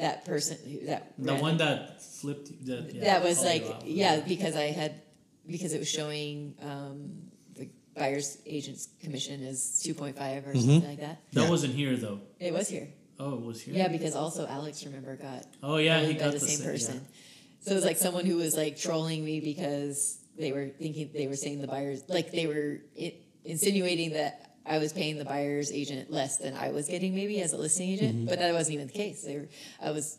That 0.00 0.24
person, 0.24 0.56
who- 0.64 0.86
that 0.86 1.12
The 1.18 1.32
ran- 1.32 1.40
one 1.42 1.56
that 1.58 2.02
flipped. 2.02 2.48
That, 2.66 2.94
yeah, 2.94 3.04
that 3.04 3.22
was 3.24 3.44
like 3.44 3.64
yeah 3.84 4.20
because 4.20 4.56
I 4.56 4.66
had 4.80 4.92
because 5.46 5.72
it 5.74 5.78
was 5.78 5.88
showing 5.90 6.54
um, 6.62 7.30
the 7.54 7.68
buyer's 7.94 8.38
agent's 8.46 8.88
commission 9.02 9.42
is 9.42 9.80
two 9.84 9.92
point 9.94 10.16
five 10.16 10.46
or 10.46 10.54
something 10.54 10.86
like 10.86 11.00
that. 11.00 11.20
That 11.32 11.42
Yeah. 11.44 11.50
wasn't 11.50 11.74
here 11.74 11.96
though. 11.96 12.20
It 12.38 12.52
was 12.54 12.68
here. 12.68 12.88
Oh, 13.18 13.34
it 13.34 13.42
was 13.44 13.60
here. 13.60 13.74
Yeah, 13.74 13.88
because 13.88 14.14
also 14.14 14.46
Alex 14.46 14.84
remember 14.86 15.16
got 15.16 15.44
Oh 15.62 15.76
yeah, 15.76 16.00
he 16.00 16.14
by 16.14 16.18
got 16.20 16.32
the 16.32 16.38
the 16.38 16.46
same 16.48 16.56
sa- 16.58 16.64
yeah. 16.64 16.70
person. 16.72 17.06
So 17.60 17.72
it 17.72 17.74
was 17.74 17.84
like 17.84 17.98
someone 17.98 18.24
who 18.24 18.36
was 18.36 18.56
like 18.56 18.78
trolling 18.78 19.22
me 19.22 19.40
because 19.40 20.18
they 20.38 20.52
were 20.52 20.68
thinking 20.68 21.10
they 21.12 21.26
were 21.26 21.36
saying 21.36 21.60
the 21.60 21.66
buyers 21.68 22.02
like 22.08 22.32
they 22.32 22.46
were 22.46 22.80
i 22.98 23.14
insinuating 23.44 24.12
that 24.14 24.49
I 24.66 24.78
was 24.78 24.92
paying 24.92 25.18
the 25.18 25.24
buyer's 25.24 25.72
agent 25.72 26.10
less 26.10 26.36
than 26.36 26.54
I 26.54 26.70
was 26.70 26.88
getting 26.88 27.14
maybe 27.14 27.40
as 27.40 27.52
a 27.52 27.56
listing 27.56 27.90
agent, 27.90 28.16
mm-hmm. 28.16 28.26
but 28.26 28.38
that 28.38 28.52
wasn't 28.52 28.74
even 28.74 28.86
the 28.86 28.92
case. 28.92 29.22
They 29.22 29.36
were 29.36 29.48
I 29.82 29.90
was 29.90 30.18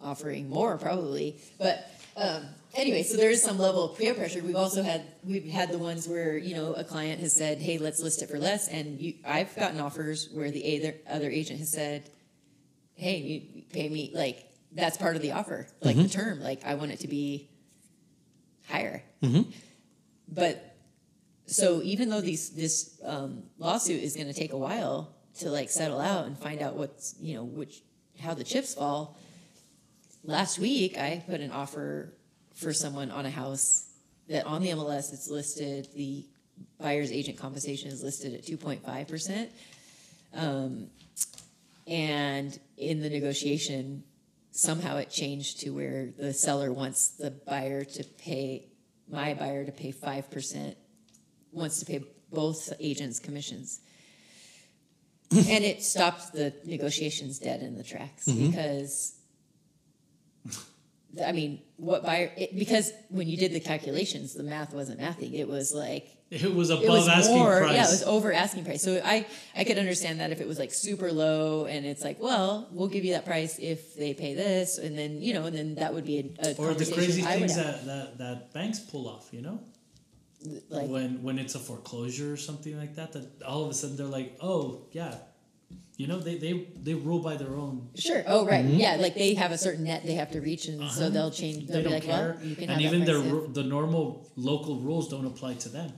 offering 0.00 0.48
more 0.48 0.78
probably, 0.78 1.40
but. 1.58 1.90
Um, 2.16 2.44
anyway, 2.76 3.02
so 3.02 3.16
there 3.16 3.30
is 3.30 3.42
some 3.42 3.58
level 3.58 3.90
of 3.90 3.98
peer 3.98 4.14
pressure. 4.14 4.40
We've 4.40 4.54
also 4.54 4.84
had 4.84 5.02
we've 5.24 5.50
had 5.50 5.72
the 5.72 5.78
ones 5.78 6.06
where 6.06 6.38
you 6.38 6.54
know 6.54 6.72
a 6.74 6.84
client 6.84 7.18
has 7.18 7.34
said, 7.34 7.58
"Hey, 7.58 7.76
let's 7.76 8.00
list 8.00 8.22
it 8.22 8.30
for 8.30 8.38
less," 8.38 8.68
and 8.68 9.00
you, 9.00 9.14
I've 9.26 9.52
gotten 9.56 9.80
offers 9.80 10.28
where 10.32 10.52
the 10.52 10.78
other 10.78 10.94
other 11.10 11.28
agent 11.28 11.58
has 11.58 11.72
said, 11.72 12.08
hey, 12.94 13.18
you 13.18 13.62
pay 13.72 13.88
me 13.88 14.10
like 14.14 14.44
that's 14.72 14.96
part 14.96 15.16
of 15.16 15.22
the 15.22 15.32
offer, 15.32 15.66
like 15.80 15.96
the 15.96 16.02
mm-hmm. 16.02 16.10
term. 16.10 16.40
Like 16.40 16.64
I 16.64 16.74
want 16.74 16.92
it 16.92 17.00
to 17.00 17.08
be 17.08 17.48
higher. 18.68 19.02
Mm-hmm. 19.22 19.50
But 20.28 20.73
so 21.46 21.82
even 21.82 22.08
though 22.08 22.20
these 22.20 22.50
this 22.50 22.98
um, 23.04 23.42
lawsuit 23.58 24.02
is 24.02 24.14
going 24.14 24.28
to 24.28 24.32
take 24.32 24.52
a 24.52 24.58
while 24.58 25.14
to 25.38 25.50
like 25.50 25.70
settle 25.70 26.00
out 26.00 26.26
and 26.26 26.38
find 26.38 26.62
out 26.62 26.74
what's 26.74 27.14
you 27.20 27.34
know 27.34 27.44
which 27.44 27.82
how 28.20 28.34
the 28.34 28.44
chips 28.44 28.74
fall. 28.74 29.18
Last 30.22 30.58
week 30.58 30.96
I 30.96 31.22
put 31.26 31.40
an 31.40 31.50
offer 31.50 32.14
for 32.54 32.72
someone 32.72 33.10
on 33.10 33.26
a 33.26 33.30
house 33.30 33.90
that 34.28 34.46
on 34.46 34.62
the 34.62 34.70
MLS 34.70 35.12
it's 35.12 35.28
listed 35.28 35.88
the 35.94 36.24
buyer's 36.78 37.12
agent 37.12 37.38
compensation 37.38 37.90
is 37.90 38.02
listed 38.02 38.34
at 38.34 38.44
two 38.46 38.56
point 38.56 38.84
five 38.84 39.08
percent. 39.08 39.50
Um, 40.32 40.88
and 41.86 42.58
in 42.78 43.00
the 43.00 43.10
negotiation, 43.10 44.04
somehow 44.50 44.96
it 44.96 45.10
changed 45.10 45.60
to 45.60 45.70
where 45.70 46.08
the 46.16 46.32
seller 46.32 46.72
wants 46.72 47.10
the 47.10 47.30
buyer 47.30 47.84
to 47.84 48.04
pay, 48.04 48.68
my 49.08 49.34
buyer 49.34 49.64
to 49.64 49.72
pay 49.72 49.90
five 49.90 50.30
percent, 50.30 50.76
wants 51.54 51.80
to 51.80 51.86
pay 51.86 52.04
both 52.32 52.72
agents' 52.80 53.18
commissions. 53.18 53.80
and 55.30 55.64
it 55.64 55.82
stopped 55.82 56.32
the 56.32 56.52
negotiations 56.64 57.38
dead 57.38 57.60
in 57.62 57.76
the 57.76 57.82
tracks 57.82 58.26
mm-hmm. 58.26 58.50
because, 58.50 59.14
I 61.24 61.32
mean, 61.32 61.60
what 61.76 62.04
buyer? 62.04 62.30
It, 62.36 62.56
because 62.56 62.92
when 63.08 63.28
you 63.28 63.36
did 63.36 63.52
the 63.52 63.60
calculations, 63.60 64.34
the 64.34 64.42
math 64.42 64.74
wasn't 64.74 65.00
mathing. 65.00 65.34
It 65.34 65.48
was 65.48 65.72
like 65.72 66.08
It 66.30 66.54
was 66.54 66.70
above 66.70 66.84
it 66.84 66.88
was 66.88 67.08
asking 67.08 67.38
more, 67.38 67.58
price. 67.58 67.72
yeah, 67.72 67.84
it 67.84 67.90
was 67.90 68.02
over 68.04 68.32
asking 68.32 68.64
price. 68.64 68.82
So 68.82 69.00
I, 69.04 69.26
I 69.56 69.64
could 69.64 69.78
understand 69.78 70.20
that 70.20 70.30
if 70.30 70.40
it 70.40 70.46
was 70.46 70.58
like 70.58 70.72
super 70.72 71.10
low 71.10 71.66
and 71.66 71.84
it's 71.86 72.02
like, 72.04 72.20
well, 72.20 72.68
we'll 72.70 72.88
give 72.88 73.04
you 73.04 73.12
that 73.14 73.24
price 73.24 73.58
if 73.58 73.96
they 73.96 74.14
pay 74.14 74.34
this, 74.34 74.78
and 74.78 74.96
then 74.96 75.22
you 75.22 75.34
know, 75.34 75.44
and 75.46 75.56
then 75.56 75.74
that 75.76 75.94
would 75.94 76.04
be 76.04 76.34
a, 76.38 76.50
a 76.50 76.54
or 76.56 76.74
the 76.74 76.90
crazy 76.92 77.22
things 77.22 77.56
that, 77.56 77.86
that, 77.86 78.18
that 78.18 78.52
banks 78.52 78.78
pull 78.80 79.08
off, 79.08 79.28
you 79.32 79.42
know? 79.42 79.60
Like 80.68 80.88
when 80.88 81.22
when 81.22 81.38
it's 81.38 81.54
a 81.54 81.58
foreclosure 81.58 82.32
or 82.32 82.36
something 82.36 82.76
like 82.76 82.96
that, 82.96 83.12
that 83.12 83.42
all 83.42 83.64
of 83.64 83.70
a 83.70 83.74
sudden 83.74 83.96
they're 83.96 84.06
like, 84.06 84.36
oh 84.40 84.86
yeah, 84.92 85.14
you 85.96 86.06
know 86.06 86.18
they 86.18 86.36
they, 86.36 86.68
they 86.82 86.94
rule 86.94 87.20
by 87.20 87.36
their 87.36 87.54
own. 87.54 87.88
Sure. 87.94 88.22
Oh, 88.26 88.44
right. 88.46 88.64
Mm-hmm. 88.64 88.76
Yeah, 88.76 88.96
like 88.96 89.14
they 89.14 89.34
have 89.34 89.52
a 89.52 89.58
certain 89.58 89.84
net 89.84 90.04
they 90.04 90.14
have 90.14 90.30
to 90.32 90.40
reach, 90.40 90.66
and 90.66 90.90
so 90.90 91.08
they'll 91.10 91.30
change. 91.30 91.66
They'll 91.68 91.78
Uh-huh. 91.78 91.82
They 91.82 91.82
be 91.82 91.84
don't 91.84 91.92
like, 91.92 92.02
care, 92.02 92.36
well, 92.36 92.46
you 92.46 92.56
can 92.56 92.70
and 92.70 92.80
have 92.80 92.92
even 92.92 93.04
their 93.04 93.20
price 93.20 93.54
the 93.54 93.62
normal 93.62 94.30
local 94.36 94.80
rules 94.80 95.08
don't 95.08 95.26
apply 95.26 95.54
to 95.54 95.68
them. 95.68 95.92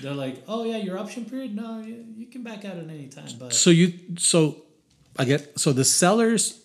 They're 0.00 0.14
like, 0.14 0.42
oh 0.48 0.64
yeah, 0.64 0.76
your 0.78 0.98
option 0.98 1.24
period, 1.24 1.54
no, 1.54 1.80
you, 1.80 2.04
you 2.16 2.26
can 2.26 2.42
back 2.42 2.64
out 2.64 2.76
at 2.76 2.88
any 2.88 3.08
time, 3.08 3.30
but 3.38 3.52
So 3.52 3.70
you 3.70 3.94
so 4.18 4.62
I 5.18 5.24
get 5.24 5.58
so 5.58 5.72
the 5.72 5.84
sellers 5.84 6.60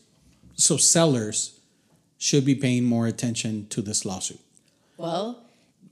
so 0.56 0.78
sellers 0.78 1.60
should 2.18 2.46
be 2.46 2.56
paying 2.56 2.84
more 2.86 3.08
attention 3.08 3.68
to 3.68 3.82
this 3.82 4.06
lawsuit. 4.06 4.40
Well, 4.98 5.44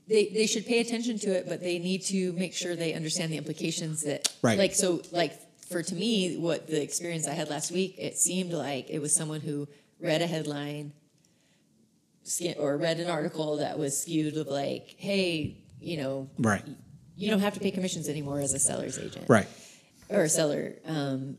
they, 0.08 0.26
they 0.28 0.46
should 0.46 0.66
pay 0.66 0.80
attention 0.80 1.18
to 1.20 1.30
it, 1.30 1.48
but 1.48 1.60
they 1.60 1.78
need 1.78 2.02
to 2.06 2.32
make 2.32 2.54
sure 2.54 2.74
they 2.74 2.92
understand 2.94 3.32
the 3.32 3.36
implications 3.38 4.02
that 4.02 4.28
Right. 4.42 4.58
like 4.58 4.74
so 4.74 5.00
like 5.12 5.32
for 5.68 5.82
to 5.82 5.94
me 5.94 6.36
what 6.36 6.66
the 6.66 6.82
experience 6.82 7.26
I 7.28 7.32
had 7.34 7.48
last 7.48 7.70
week 7.70 7.94
it 7.98 8.18
seemed 8.18 8.52
like 8.52 8.90
it 8.90 8.98
was 9.00 9.14
someone 9.14 9.40
who 9.40 9.68
read 10.00 10.20
a 10.20 10.26
headline 10.26 10.92
or 12.58 12.76
read 12.76 13.00
an 13.00 13.08
article 13.10 13.56
that 13.58 13.78
was 13.78 14.00
skewed 14.02 14.36
of 14.36 14.46
like 14.48 14.94
hey 14.98 15.56
you 15.80 15.96
know 15.96 16.28
Right. 16.38 16.64
you 17.16 17.30
don't 17.30 17.40
have 17.40 17.54
to 17.54 17.60
pay 17.60 17.70
commissions 17.70 18.08
anymore 18.08 18.40
as 18.40 18.52
a 18.54 18.58
seller's 18.58 18.98
agent 18.98 19.26
Right. 19.28 19.48
or 20.08 20.22
a 20.22 20.28
seller 20.28 20.74
um, 20.86 21.38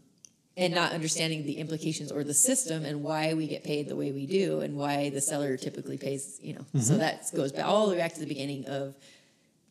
and 0.55 0.73
not 0.73 0.91
understanding 0.91 1.45
the 1.45 1.53
implications 1.57 2.11
or 2.11 2.23
the 2.23 2.33
system 2.33 2.85
and 2.85 3.01
why 3.03 3.33
we 3.33 3.47
get 3.47 3.63
paid 3.63 3.87
the 3.89 3.95
way 3.95 4.11
we 4.11 4.25
do 4.27 4.59
and 4.61 4.75
why 4.75 5.09
the 5.09 5.21
seller 5.21 5.57
typically 5.57 5.97
pays 5.97 6.39
you 6.41 6.53
know 6.53 6.61
Mm-hmm. 6.61 6.79
so 6.79 6.97
that 6.97 7.23
goes 7.35 7.51
back 7.51 7.65
all 7.65 7.87
the 7.87 7.93
way 7.93 7.97
back 7.99 8.13
to 8.13 8.19
the 8.19 8.27
beginning 8.27 8.65
of 8.67 8.95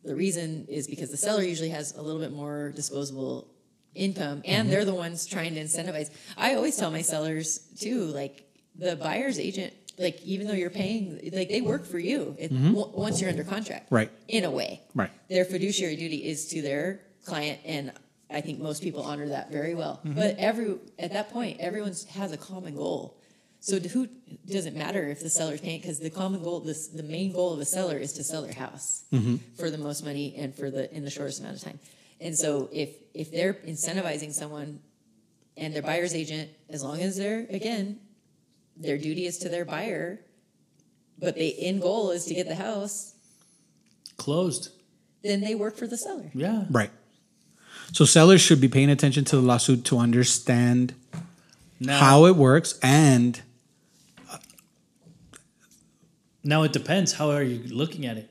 the 0.04 0.14
reason 0.16 0.66
is 0.68 0.88
because 0.88 1.10
the 1.10 1.16
seller 1.16 1.42
usually 1.42 1.68
has 1.68 1.94
a 1.96 2.02
little 2.02 2.20
bit 2.20 2.32
more 2.32 2.72
disposable 2.74 3.48
income 3.94 4.42
and 4.44 4.62
Mm-hmm. 4.64 4.70
they're 4.70 4.84
the 4.84 4.94
ones 4.94 5.26
trying 5.26 5.54
to 5.54 5.60
incentivize 5.60 6.10
i 6.36 6.54
always 6.54 6.76
tell 6.76 6.90
my 6.90 7.02
sellers 7.02 7.58
too 7.78 8.04
like 8.06 8.44
the 8.76 8.96
buyer's 8.96 9.38
agent 9.38 9.72
like 9.98 10.20
even 10.22 10.46
though 10.48 10.54
you're 10.54 10.70
paying 10.70 11.20
like 11.32 11.48
they 11.50 11.60
work 11.60 11.84
for 11.84 11.98
you 11.98 12.34
it, 12.38 12.48
w- 12.48 12.90
once 12.94 13.20
you're 13.20 13.30
under 13.30 13.44
contract 13.44 13.84
Mm-hmm. 13.86 13.94
Right. 13.94 14.10
in 14.28 14.44
a 14.44 14.50
way 14.50 14.80
Right. 14.94 15.10
their 15.28 15.44
fiduciary 15.44 15.94
duty 15.96 16.16
is 16.32 16.48
to 16.48 16.62
their 16.62 17.00
client 17.24 17.60
and 17.64 17.92
i 18.32 18.40
think 18.40 18.60
most 18.60 18.82
people 18.82 19.02
honor 19.02 19.28
that 19.28 19.50
very 19.50 19.74
well. 19.74 20.00
Mm-hmm. 20.04 20.14
But 20.14 20.36
every 20.38 20.76
at 20.98 21.12
that 21.12 21.30
point 21.30 21.60
everyone 21.60 21.94
has 22.14 22.32
a 22.32 22.36
common 22.36 22.76
goal. 22.76 23.18
So 23.60 23.78
who 23.78 24.08
doesn't 24.46 24.76
matter 24.76 25.06
if 25.08 25.20
the 25.20 25.30
seller's 25.30 25.60
paying 25.60 25.80
because 25.80 26.00
the 26.00 26.10
common 26.10 26.42
goal 26.42 26.60
this 26.60 26.88
the 26.88 27.02
main 27.02 27.32
goal 27.32 27.52
of 27.52 27.60
a 27.60 27.64
seller 27.64 27.96
is 27.96 28.12
to 28.14 28.24
sell 28.24 28.42
their 28.42 28.54
house 28.54 29.04
mm-hmm. 29.12 29.36
for 29.56 29.70
the 29.70 29.78
most 29.78 30.04
money 30.04 30.34
and 30.36 30.54
for 30.54 30.70
the 30.70 30.92
in 30.94 31.04
the 31.04 31.10
shortest 31.10 31.40
amount 31.40 31.56
of 31.56 31.62
time. 31.62 31.78
And 32.20 32.36
so 32.36 32.68
if 32.72 32.90
if 33.14 33.30
they're 33.30 33.54
incentivizing 33.54 34.32
someone 34.32 34.80
and 35.56 35.74
their 35.74 35.82
buyer's 35.82 36.14
agent 36.14 36.50
as 36.70 36.82
long 36.82 37.00
as 37.00 37.16
they're 37.16 37.46
again 37.50 38.00
their 38.76 38.98
duty 38.98 39.26
is 39.26 39.38
to 39.38 39.48
their 39.48 39.64
buyer 39.64 40.18
but 41.18 41.36
the 41.36 41.54
end 41.64 41.82
goal 41.82 42.10
is 42.10 42.24
to 42.24 42.34
get 42.34 42.48
the 42.48 42.56
house 42.56 43.14
closed. 44.16 44.70
then 45.22 45.40
they 45.40 45.54
work 45.54 45.76
for 45.76 45.86
the 45.86 45.96
seller. 45.96 46.30
Yeah, 46.34 46.64
Right. 46.70 46.90
So 47.92 48.04
sellers 48.04 48.40
should 48.40 48.60
be 48.60 48.68
paying 48.68 48.90
attention 48.90 49.24
to 49.26 49.36
the 49.36 49.42
lawsuit 49.42 49.84
to 49.86 49.98
understand 49.98 50.94
now 51.78 51.98
how 52.00 52.24
it 52.26 52.36
works 52.36 52.78
and 52.82 53.40
now 56.42 56.62
it 56.62 56.72
depends. 56.72 57.12
How 57.12 57.30
are 57.30 57.42
you 57.42 57.62
looking 57.74 58.06
at 58.06 58.16
it? 58.16 58.30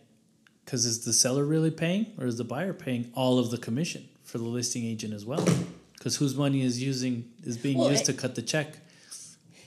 Because 0.65 0.85
is 0.85 1.05
the 1.05 1.13
seller 1.13 1.45
really 1.45 1.71
paying, 1.71 2.07
or 2.17 2.25
is 2.25 2.37
the 2.37 2.43
buyer 2.43 2.73
paying 2.73 3.11
all 3.13 3.39
of 3.39 3.51
the 3.51 3.57
commission 3.57 4.07
for 4.23 4.37
the 4.37 4.45
listing 4.45 4.85
agent 4.85 5.13
as 5.13 5.25
well? 5.25 5.45
Because 5.93 6.15
whose 6.17 6.35
money 6.35 6.61
is 6.61 6.81
using 6.81 7.25
is 7.43 7.57
being 7.57 7.77
Well, 7.77 7.91
used 7.91 8.03
it- 8.03 8.05
to 8.07 8.13
cut 8.13 8.35
the 8.35 8.41
check? 8.41 8.77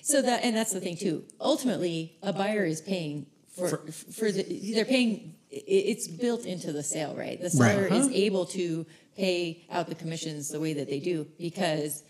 So 0.02 0.20
that 0.20 0.44
and 0.44 0.54
that's 0.54 0.72
the 0.72 0.80
thing 0.80 0.96
too. 0.96 1.24
Ultimately, 1.40 2.16
a 2.22 2.32
buyer 2.32 2.64
is 2.66 2.80
paying 2.82 3.26
for 3.56 3.68
For- 3.68 3.92
for, 3.92 4.32
the 4.32 4.42
they're 4.74 4.84
paying. 4.84 5.34
It's 5.50 6.08
built 6.08 6.44
into 6.44 6.72
the 6.72 6.82
sale, 6.82 7.14
right? 7.16 7.40
The 7.40 7.48
seller 7.48 7.82
Right. 7.88 7.92
is 7.92 8.06
Uh-huh. 8.06 8.14
able 8.14 8.44
to 8.46 8.84
pay 9.16 9.64
out 9.70 9.88
the 9.88 9.94
commissions 9.94 10.48
the 10.48 10.60
way 10.60 10.72
that 10.74 10.88
they 10.88 11.00
do 11.00 11.26
because, 11.38 12.02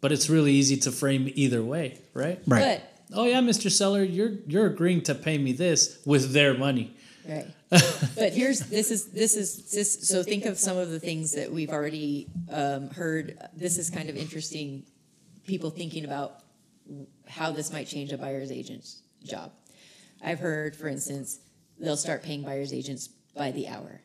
But 0.00 0.12
it's 0.12 0.28
really 0.28 0.52
easy 0.52 0.76
to 0.78 0.92
frame 0.92 1.30
either 1.34 1.62
way, 1.62 1.98
right? 2.14 2.40
right. 2.46 2.82
Oh 3.14 3.24
yeah, 3.24 3.40
Mr. 3.40 3.70
Seller, 3.70 4.02
you're 4.02 4.32
you're 4.46 4.66
agreeing 4.66 5.02
to 5.02 5.14
pay 5.14 5.36
me 5.38 5.52
this 5.52 5.98
with 6.06 6.32
their 6.32 6.54
money. 6.56 6.96
but 7.26 7.32
right. 7.32 7.54
but 8.16 8.32
here's 8.32 8.60
this 8.60 8.90
is 8.90 9.10
this 9.10 9.36
is 9.36 9.70
this. 9.70 10.08
So 10.08 10.22
think 10.22 10.44
of 10.46 10.58
some 10.58 10.78
of 10.78 10.90
the 10.90 11.00
things 11.00 11.32
that 11.32 11.50
we've 11.52 11.70
already 11.70 12.28
um, 12.50 12.88
heard. 12.90 13.38
This 13.54 13.78
is 13.78 13.90
kind 13.90 14.08
of 14.08 14.16
interesting. 14.16 14.84
People 15.46 15.70
thinking 15.70 16.04
about 16.04 16.40
how 17.28 17.50
this 17.50 17.72
might 17.72 17.86
change 17.86 18.12
a 18.12 18.18
buyer's 18.18 18.52
agent's 18.52 19.02
job. 19.24 19.52
I've 20.24 20.38
heard, 20.38 20.76
for 20.76 20.88
instance, 20.88 21.40
they'll 21.78 21.96
start 21.96 22.22
paying 22.22 22.42
buyer's 22.42 22.72
agents 22.72 23.08
by 23.34 23.50
the 23.50 23.68
hour. 23.68 24.00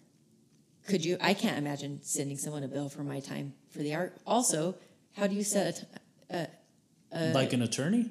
Could 0.87 1.03
you? 1.05 1.17
I 1.21 1.33
can't 1.33 1.57
imagine 1.57 1.99
sending 2.01 2.37
someone 2.37 2.63
a 2.63 2.67
bill 2.67 2.89
for 2.89 3.03
my 3.03 3.19
time 3.19 3.53
for 3.69 3.79
the 3.79 3.93
art. 3.93 4.17
Also, 4.25 4.75
how 5.15 5.27
do 5.27 5.35
you 5.35 5.43
set 5.43 5.85
a 6.29 6.45
t- 6.45 6.51
Uh, 7.11 7.31
like 7.33 7.53
an 7.53 7.61
attorney? 7.61 8.09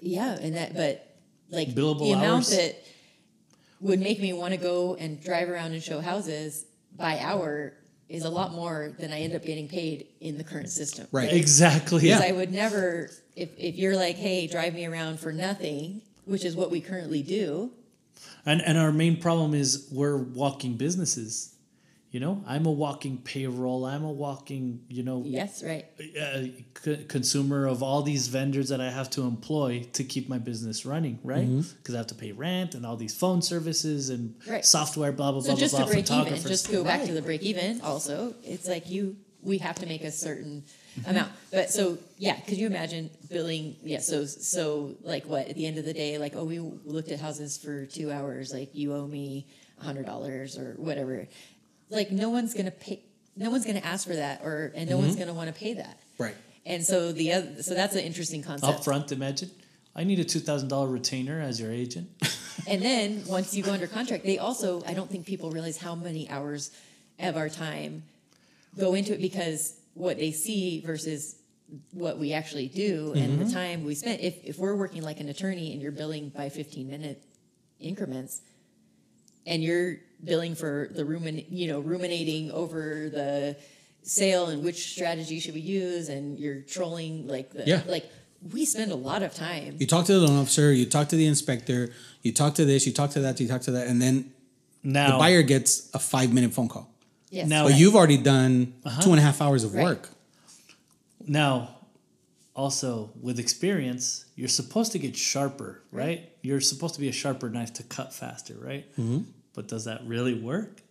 yeah, 0.00 0.38
and 0.40 0.54
that, 0.56 0.74
but 0.74 1.16
like 1.50 1.68
Billable 1.68 2.00
the 2.00 2.12
amount 2.12 2.24
hours? 2.46 2.50
that 2.50 2.76
would 3.80 4.00
make 4.00 4.20
me 4.20 4.32
want 4.32 4.52
to 4.52 4.58
go 4.60 4.94
and 4.96 5.22
drive 5.22 5.48
around 5.48 5.72
and 5.72 5.82
show 5.82 6.00
houses 6.00 6.64
by 6.96 7.18
hour 7.18 7.72
is 8.08 8.24
a 8.24 8.30
lot 8.30 8.52
more 8.52 8.94
than 8.98 9.12
I 9.12 9.20
end 9.20 9.34
up 9.34 9.44
getting 9.44 9.68
paid 9.68 10.06
in 10.20 10.38
the 10.38 10.44
current 10.44 10.70
system. 10.70 11.06
Right. 11.12 11.32
Exactly. 11.32 12.02
Because 12.02 12.22
I 12.22 12.32
would 12.32 12.50
never, 12.52 13.10
if, 13.36 13.50
if 13.58 13.76
you're 13.76 13.96
like, 13.96 14.16
hey, 14.16 14.46
drive 14.46 14.74
me 14.74 14.86
around 14.86 15.20
for 15.20 15.30
nothing, 15.32 16.00
which 16.24 16.44
is 16.44 16.56
what 16.56 16.70
we 16.70 16.80
currently 16.80 17.22
do. 17.22 17.70
And 18.44 18.60
and 18.62 18.76
our 18.78 18.92
main 18.92 19.16
problem 19.20 19.54
is 19.54 19.88
we're 19.92 20.16
walking 20.16 20.74
businesses. 20.76 21.54
You 22.10 22.20
know, 22.20 22.42
I'm 22.46 22.64
a 22.64 22.70
walking 22.72 23.18
payroll. 23.18 23.84
I'm 23.84 24.02
a 24.02 24.10
walking, 24.10 24.80
you 24.88 25.02
know, 25.02 25.22
Yes, 25.26 25.62
right. 25.62 25.84
uh, 26.18 26.44
c- 26.82 27.04
consumer 27.06 27.66
of 27.66 27.82
all 27.82 28.00
these 28.00 28.28
vendors 28.28 28.70
that 28.70 28.80
I 28.80 28.90
have 28.90 29.10
to 29.10 29.22
employ 29.22 29.86
to 29.92 30.04
keep 30.04 30.26
my 30.26 30.38
business 30.38 30.86
running, 30.86 31.18
right? 31.22 31.46
Because 31.46 31.94
I 31.94 31.98
have 31.98 32.06
to 32.06 32.14
pay 32.14 32.32
rent 32.32 32.74
and 32.74 32.86
all 32.86 32.96
these 32.96 33.14
phone 33.14 33.42
services 33.42 34.08
and 34.08 34.34
Right. 34.46 34.64
software, 34.64 35.12
blah 35.12 35.32
blah 35.32 35.42
So 35.42 35.48
blah 35.48 35.56
just 35.56 35.74
blah 35.74 35.80
to 35.80 35.84
blah. 35.86 35.92
break 35.92 36.10
even, 36.10 36.42
just 36.48 36.66
to 36.66 36.72
go 36.72 36.82
back 36.82 37.04
to 37.04 37.12
the 37.12 37.20
break 37.20 37.42
even 37.42 37.82
also, 37.82 38.34
it's 38.42 38.66
like 38.66 38.88
you, 38.88 39.16
we 39.42 39.58
have 39.58 39.76
to 39.80 39.86
make 39.86 40.02
a 40.02 40.10
certain 40.12 40.64
amount. 41.06 41.30
But 41.52 41.68
so, 41.70 41.98
yeah, 42.16 42.36
could 42.40 42.56
you 42.56 42.66
imagine 42.68 43.10
billing, 43.28 43.76
yeah, 43.84 43.98
so, 44.00 44.24
so 44.24 44.96
like 45.02 45.26
what, 45.26 45.48
at 45.48 45.56
the 45.56 45.66
end 45.66 45.76
of 45.76 45.84
the 45.84 45.92
day, 45.92 46.16
like, 46.16 46.34
oh, 46.34 46.44
we 46.44 46.58
looked 46.58 47.10
at 47.10 47.20
houses 47.20 47.58
for 47.58 47.84
two 47.84 48.10
hours, 48.10 48.50
like 48.54 48.74
you 48.74 48.94
owe 48.94 49.06
me 49.06 49.46
a 49.78 49.84
hundred 49.84 50.06
dollars 50.06 50.56
or 50.56 50.72
whatever. 50.78 51.28
Like 51.90 52.10
no 52.10 52.30
one's 52.30 52.54
gonna 52.54 52.70
pay, 52.70 53.02
no 53.36 53.50
one's 53.50 53.66
gonna 53.66 53.80
ask 53.80 54.06
for 54.06 54.16
that 54.16 54.42
or, 54.42 54.72
and 54.74 54.88
no 54.88 54.98
one's 54.98 55.12
mm-hmm. 55.12 55.20
gonna 55.20 55.34
wanna 55.34 55.52
pay 55.52 55.74
that. 55.74 56.00
Right. 56.18 56.34
And 56.66 56.84
so 56.84 57.12
the 57.12 57.32
other, 57.32 57.62
so 57.62 57.74
that's 57.74 57.94
an 57.94 58.02
interesting 58.02 58.42
concept. 58.42 58.80
upfront. 58.80 59.10
Imagine, 59.12 59.50
I 59.96 60.04
need 60.04 60.18
a 60.18 60.24
two 60.24 60.40
thousand 60.40 60.68
dollar 60.68 60.88
retainer 60.88 61.40
as 61.40 61.60
your 61.60 61.72
agent. 61.72 62.08
And 62.66 62.82
then 62.82 63.22
once 63.26 63.54
you 63.54 63.62
go 63.62 63.72
under 63.72 63.86
contract, 63.86 64.24
they 64.24 64.38
also, 64.38 64.82
I 64.86 64.92
don't 64.92 65.10
think 65.10 65.26
people 65.26 65.50
realize 65.50 65.78
how 65.78 65.94
many 65.94 66.28
hours 66.28 66.70
of 67.18 67.36
our 67.36 67.48
time 67.48 68.02
go 68.78 68.94
into 68.94 69.14
it 69.14 69.20
because 69.20 69.78
what 69.94 70.18
they 70.18 70.32
see 70.32 70.80
versus 70.84 71.36
what 71.92 72.18
we 72.18 72.32
actually 72.32 72.68
do 72.68 73.12
and 73.14 73.38
the 73.38 73.44
mm-hmm. 73.44 73.52
time 73.52 73.84
we 73.84 73.94
spent. 73.94 74.20
If, 74.22 74.44
if 74.44 74.58
we're 74.58 74.76
working 74.76 75.02
like 75.02 75.20
an 75.20 75.28
attorney 75.28 75.72
and 75.72 75.82
you're 75.82 75.92
billing 75.92 76.30
by 76.30 76.48
15 76.48 76.88
minute 76.88 77.22
increments 77.80 78.40
and 79.46 79.62
you're 79.62 79.96
billing 80.24 80.54
for 80.54 80.88
the 80.92 81.04
rumin, 81.04 81.44
you 81.50 81.68
know, 81.68 81.80
ruminating 81.80 82.50
over 82.50 83.08
the 83.08 83.56
sale 84.02 84.46
and 84.46 84.64
which 84.64 84.90
strategy 84.92 85.38
should 85.40 85.54
we 85.54 85.60
use 85.60 86.08
and 86.08 86.38
you're 86.38 86.60
trolling 86.60 87.26
like 87.28 87.50
the, 87.52 87.64
Yeah. 87.66 87.82
like 87.86 88.10
we 88.52 88.64
spend 88.64 88.90
a 88.92 88.96
lot 88.96 89.22
of 89.22 89.34
time 89.34 89.76
You 89.78 89.86
talk 89.86 90.06
to 90.06 90.12
the 90.18 90.26
loan 90.26 90.38
officer, 90.38 90.72
you 90.72 90.86
talk 90.86 91.08
to 91.08 91.16
the 91.16 91.26
inspector, 91.26 91.90
you 92.22 92.32
talk 92.32 92.54
to 92.54 92.64
this, 92.64 92.86
you 92.86 92.92
talk 92.92 93.10
to 93.10 93.20
that, 93.20 93.38
you 93.40 93.46
talk 93.48 93.62
to 93.62 93.70
that, 93.72 93.86
and 93.86 94.00
then 94.00 94.32
Now, 94.82 95.12
the 95.12 95.18
buyer 95.18 95.42
gets 95.42 95.90
a 95.94 95.98
five 95.98 96.32
minute 96.32 96.52
phone 96.54 96.68
call. 96.68 96.88
Yes. 97.30 97.48
Now- 97.48 97.64
But 97.68 97.78
you've 97.78 97.94
already 97.96 98.16
done 98.18 98.72
Uh-huh. 98.84 99.02
two 99.02 99.10
and 99.10 99.18
a 99.18 99.22
half 99.22 99.42
hours 99.42 99.62
of 99.64 99.74
Right. 99.74 99.84
work. 99.84 100.10
Now, 101.26 101.76
also 102.54 103.10
with 103.20 103.38
experience, 103.38 104.24
you're 104.36 104.48
supposed 104.48 104.92
to 104.92 104.98
get 104.98 105.16
sharper, 105.16 105.82
right? 105.92 106.30
You're 106.42 106.60
supposed 106.60 106.94
to 106.94 107.00
be 107.00 107.08
a 107.08 107.12
sharper 107.12 107.48
knife 107.50 107.72
to 107.74 107.82
cut 107.82 108.12
faster, 108.14 108.54
right? 108.60 108.84
Mm-hmm. 108.96 109.18
But 109.54 109.68
does 109.68 109.84
that 109.86 110.06
really 110.06 110.34
work? 110.34 110.82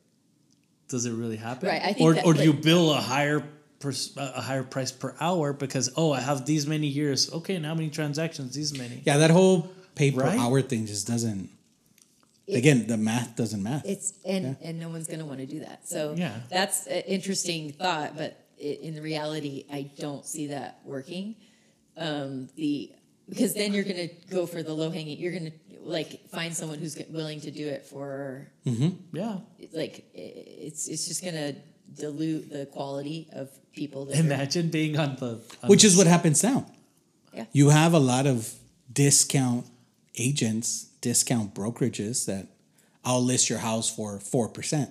does 0.88 1.06
it 1.06 1.12
really 1.12 1.36
happen? 1.36 1.70
Right, 1.70 1.82
I 1.82 1.94
think 1.94 2.02
or 2.02 2.14
that, 2.14 2.26
or 2.26 2.34
do 2.34 2.44
you 2.44 2.54
bill 2.54 2.94
a 2.94 3.02
higher 3.02 3.44
per, 3.80 3.94
a 4.18 4.42
higher 4.42 4.64
price 4.64 4.92
per 4.92 5.16
hour 5.20 5.54
because 5.54 5.92
oh 5.96 6.12
I 6.12 6.22
have 6.22 6.46
these 6.46 6.68
many 6.68 6.88
years. 6.88 7.32
Okay, 7.32 7.56
and 7.56 7.66
how 7.66 7.76
many 7.76 7.90
transactions? 7.90 8.56
These 8.56 8.78
many. 8.78 9.02
Yeah, 9.06 9.18
that 9.18 9.32
whole 9.32 9.70
pay 9.96 10.12
per 10.12 10.22
Right? 10.22 10.40
hour 10.40 10.62
thing 10.62 10.86
just 10.86 11.08
doesn't. 11.08 11.50
Again, 12.50 12.88
the 12.88 12.96
math 12.96 13.36
doesn't 13.36 13.62
math. 13.62 13.86
It's 13.86 14.14
and 14.26 14.56
and 14.62 14.80
no 14.80 14.90
one's 14.90 15.08
going 15.08 15.20
to 15.20 15.26
want 15.26 15.40
to 15.40 15.46
do 15.46 15.60
that. 15.60 15.88
So 15.88 16.16
Yeah. 16.18 16.34
that's 16.50 16.88
an 16.88 17.02
interesting 17.02 17.74
thought, 17.74 18.16
but 18.16 18.46
i 18.60 18.64
in 18.64 19.02
reality, 19.02 19.66
I 19.72 19.92
don't 20.00 20.26
see 20.26 20.48
that 20.48 20.80
working. 20.86 21.36
Um, 21.98 22.48
the 22.56 22.92
because 23.28 23.54
then 23.54 23.74
you're 23.74 23.84
going 23.84 24.08
to 24.08 24.16
go 24.30 24.46
for 24.46 24.64
the 24.64 24.74
low 24.74 24.90
hanging. 24.90 25.18
You're 25.20 25.34
going 25.34 25.52
to 25.52 25.67
like 25.88 26.30
find 26.30 26.56
someone 26.56 26.80
who's 26.80 26.98
willing 27.10 27.42
to 27.42 27.52
do 27.52 27.68
it 27.68 27.86
for 27.86 28.48
mm-hmm. 28.66 28.90
Yeah. 29.16 29.38
like 29.74 30.06
it's 30.14 30.88
it's 30.88 31.08
just 31.08 31.24
going 31.24 31.36
to 31.36 31.56
dilute 31.96 32.50
the 32.52 32.66
quality 32.68 33.28
of 33.34 33.50
people. 33.74 34.06
That 34.06 34.18
are- 34.18 34.20
Imagine 34.20 34.70
being 34.70 34.98
on 35.00 35.16
the 35.16 35.40
on 35.64 35.70
Which 35.70 35.82
the 35.82 35.88
is 35.88 35.98
what 35.98 36.08
happens 36.08 36.44
now. 36.44 36.66
Yeah. 37.34 37.46
You 37.52 37.70
have 37.70 37.94
a 37.94 38.00
lot 38.00 38.26
of 38.28 38.54
discount 38.92 39.66
agents, 40.18 40.86
discount 41.02 41.54
brokerages 41.54 42.26
that 42.26 42.48
I'll 43.06 43.24
list 43.24 43.50
your 43.50 43.60
house 43.60 43.90
for 43.94 44.20
four 44.20 44.50
percent, 44.50 44.90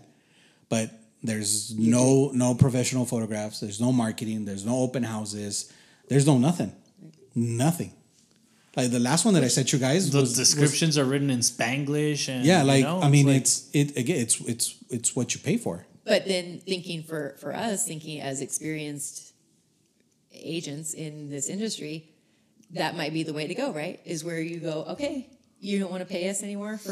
but 0.68 0.90
there's 1.22 1.76
no 1.76 2.30
no 2.32 2.54
professional 2.54 3.04
photographs. 3.04 3.60
There's 3.60 3.80
no 3.80 3.92
marketing. 3.92 4.44
There's 4.44 4.64
no 4.64 4.78
open 4.78 5.02
houses. 5.02 5.72
There's 6.08 6.26
no 6.26 6.38
nothing, 6.38 6.72
nothing. 7.34 7.92
Like 8.76 8.90
the 8.90 8.98
last 9.00 9.24
one 9.24 9.32
that 9.34 9.42
I 9.42 9.48
sent 9.48 9.72
you 9.72 9.78
guys 9.78 10.10
the 10.10 10.20
was 10.20 10.30
was- 10.30 10.36
descriptions 10.36 10.98
are 10.98 11.04
written 11.04 11.30
in 11.30 11.40
Spanglish 11.40 12.28
and 12.28 12.44
yeah, 12.44 12.60
you 12.60 12.68
like 12.68 12.84
know, 12.84 13.00
I 13.00 13.08
mean, 13.08 13.26
like- 13.26 13.36
it's 13.42 13.70
it 13.72 13.96
again. 13.96 14.18
It's 14.20 14.40
it's 14.42 14.74
it's 14.90 15.16
what 15.16 15.34
you 15.34 15.40
pay 15.40 15.56
for. 15.56 15.86
But 16.04 16.26
then 16.26 16.60
thinking 16.60 17.02
for 17.02 17.36
for 17.40 17.54
us, 17.54 17.86
thinking 17.86 18.20
as 18.20 18.40
experienced 18.40 19.32
agents 20.32 20.92
in 20.94 21.30
this 21.30 21.48
industry, 21.48 22.10
that 22.72 22.96
might 22.96 23.12
be 23.12 23.22
the 23.22 23.32
way 23.32 23.46
to 23.46 23.54
go, 23.54 23.72
right? 23.72 24.00
Is 24.04 24.22
where 24.24 24.40
you 24.40 24.58
go, 24.60 24.84
okay, 24.90 25.26
you 25.60 25.78
don't 25.78 25.90
want 25.90 26.02
to 26.02 26.06
pay 26.08 26.28
us 26.28 26.42
anymore 26.42 26.76
for 26.78 26.90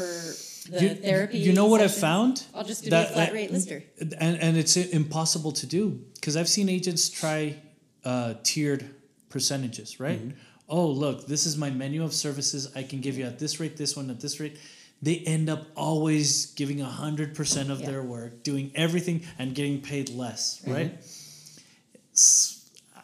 the 0.71 0.79
you, 0.81 0.95
therapy. 0.95 1.37
You 1.37 1.53
know 1.53 1.67
what 1.67 1.81
I 1.81 1.85
sessions? 1.87 2.01
found? 2.01 2.43
I'll 2.55 2.63
just 2.63 2.83
do 2.83 2.89
That- 2.89 3.11
a 3.11 3.13
flat 3.13 3.33
rate 3.33 3.51
lister. 3.51 3.83
and 4.19 4.37
and 4.41 4.57
it's 4.57 4.75
impossible 4.75 5.51
to 5.53 5.65
do 5.67 6.01
because 6.15 6.35
I've 6.35 6.49
seen 6.49 6.67
agents 6.69 7.09
try 7.09 7.57
uh, 8.03 8.33
tiered 8.43 8.83
percentages, 9.29 9.99
right? 9.99 10.19
Mm-hmm. 10.19 10.37
Oh, 10.67 10.87
look, 10.87 11.27
this 11.27 11.45
is 11.45 11.57
my 11.57 11.69
menu 11.69 12.03
of 12.03 12.13
services. 12.13 12.71
I 12.75 12.83
can 12.83 12.99
give 13.01 13.17
you 13.17 13.25
at 13.25 13.37
this 13.39 13.59
rate, 13.59 13.77
this 13.77 13.95
one 13.95 14.09
at 14.09 14.19
this 14.19 14.39
rate. 14.39 14.57
They 15.01 15.17
end 15.19 15.49
up 15.49 15.67
always 15.75 16.47
giving 16.53 16.81
a 16.81 16.85
hundred 16.85 17.35
percent 17.35 17.69
of 17.69 17.81
Yeah. 17.81 17.91
their 17.91 18.01
work, 18.01 18.43
doing 18.43 18.71
everything, 18.75 19.23
and 19.37 19.53
getting 19.53 19.81
paid 19.81 20.09
less, 20.09 20.61
Mm-hmm. 20.61 20.73
right? 20.73 20.97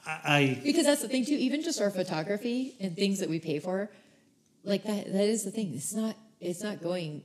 I, 0.05 0.59
Because 0.63 0.85
that's 0.85 1.01
the 1.01 1.07
thing 1.07 1.25
too. 1.25 1.35
Even 1.35 1.61
just 1.61 1.79
our 1.79 1.91
photography 1.91 2.75
and 2.79 2.95
things 2.95 3.19
that 3.19 3.29
we 3.29 3.39
pay 3.39 3.59
for, 3.59 3.91
like 4.63 4.83
that. 4.85 5.11
That 5.11 5.25
is 5.29 5.43
the 5.43 5.51
thing. 5.51 5.73
It's 5.75 5.93
not. 5.93 6.15
It's 6.39 6.63
not 6.63 6.81
going 6.81 7.21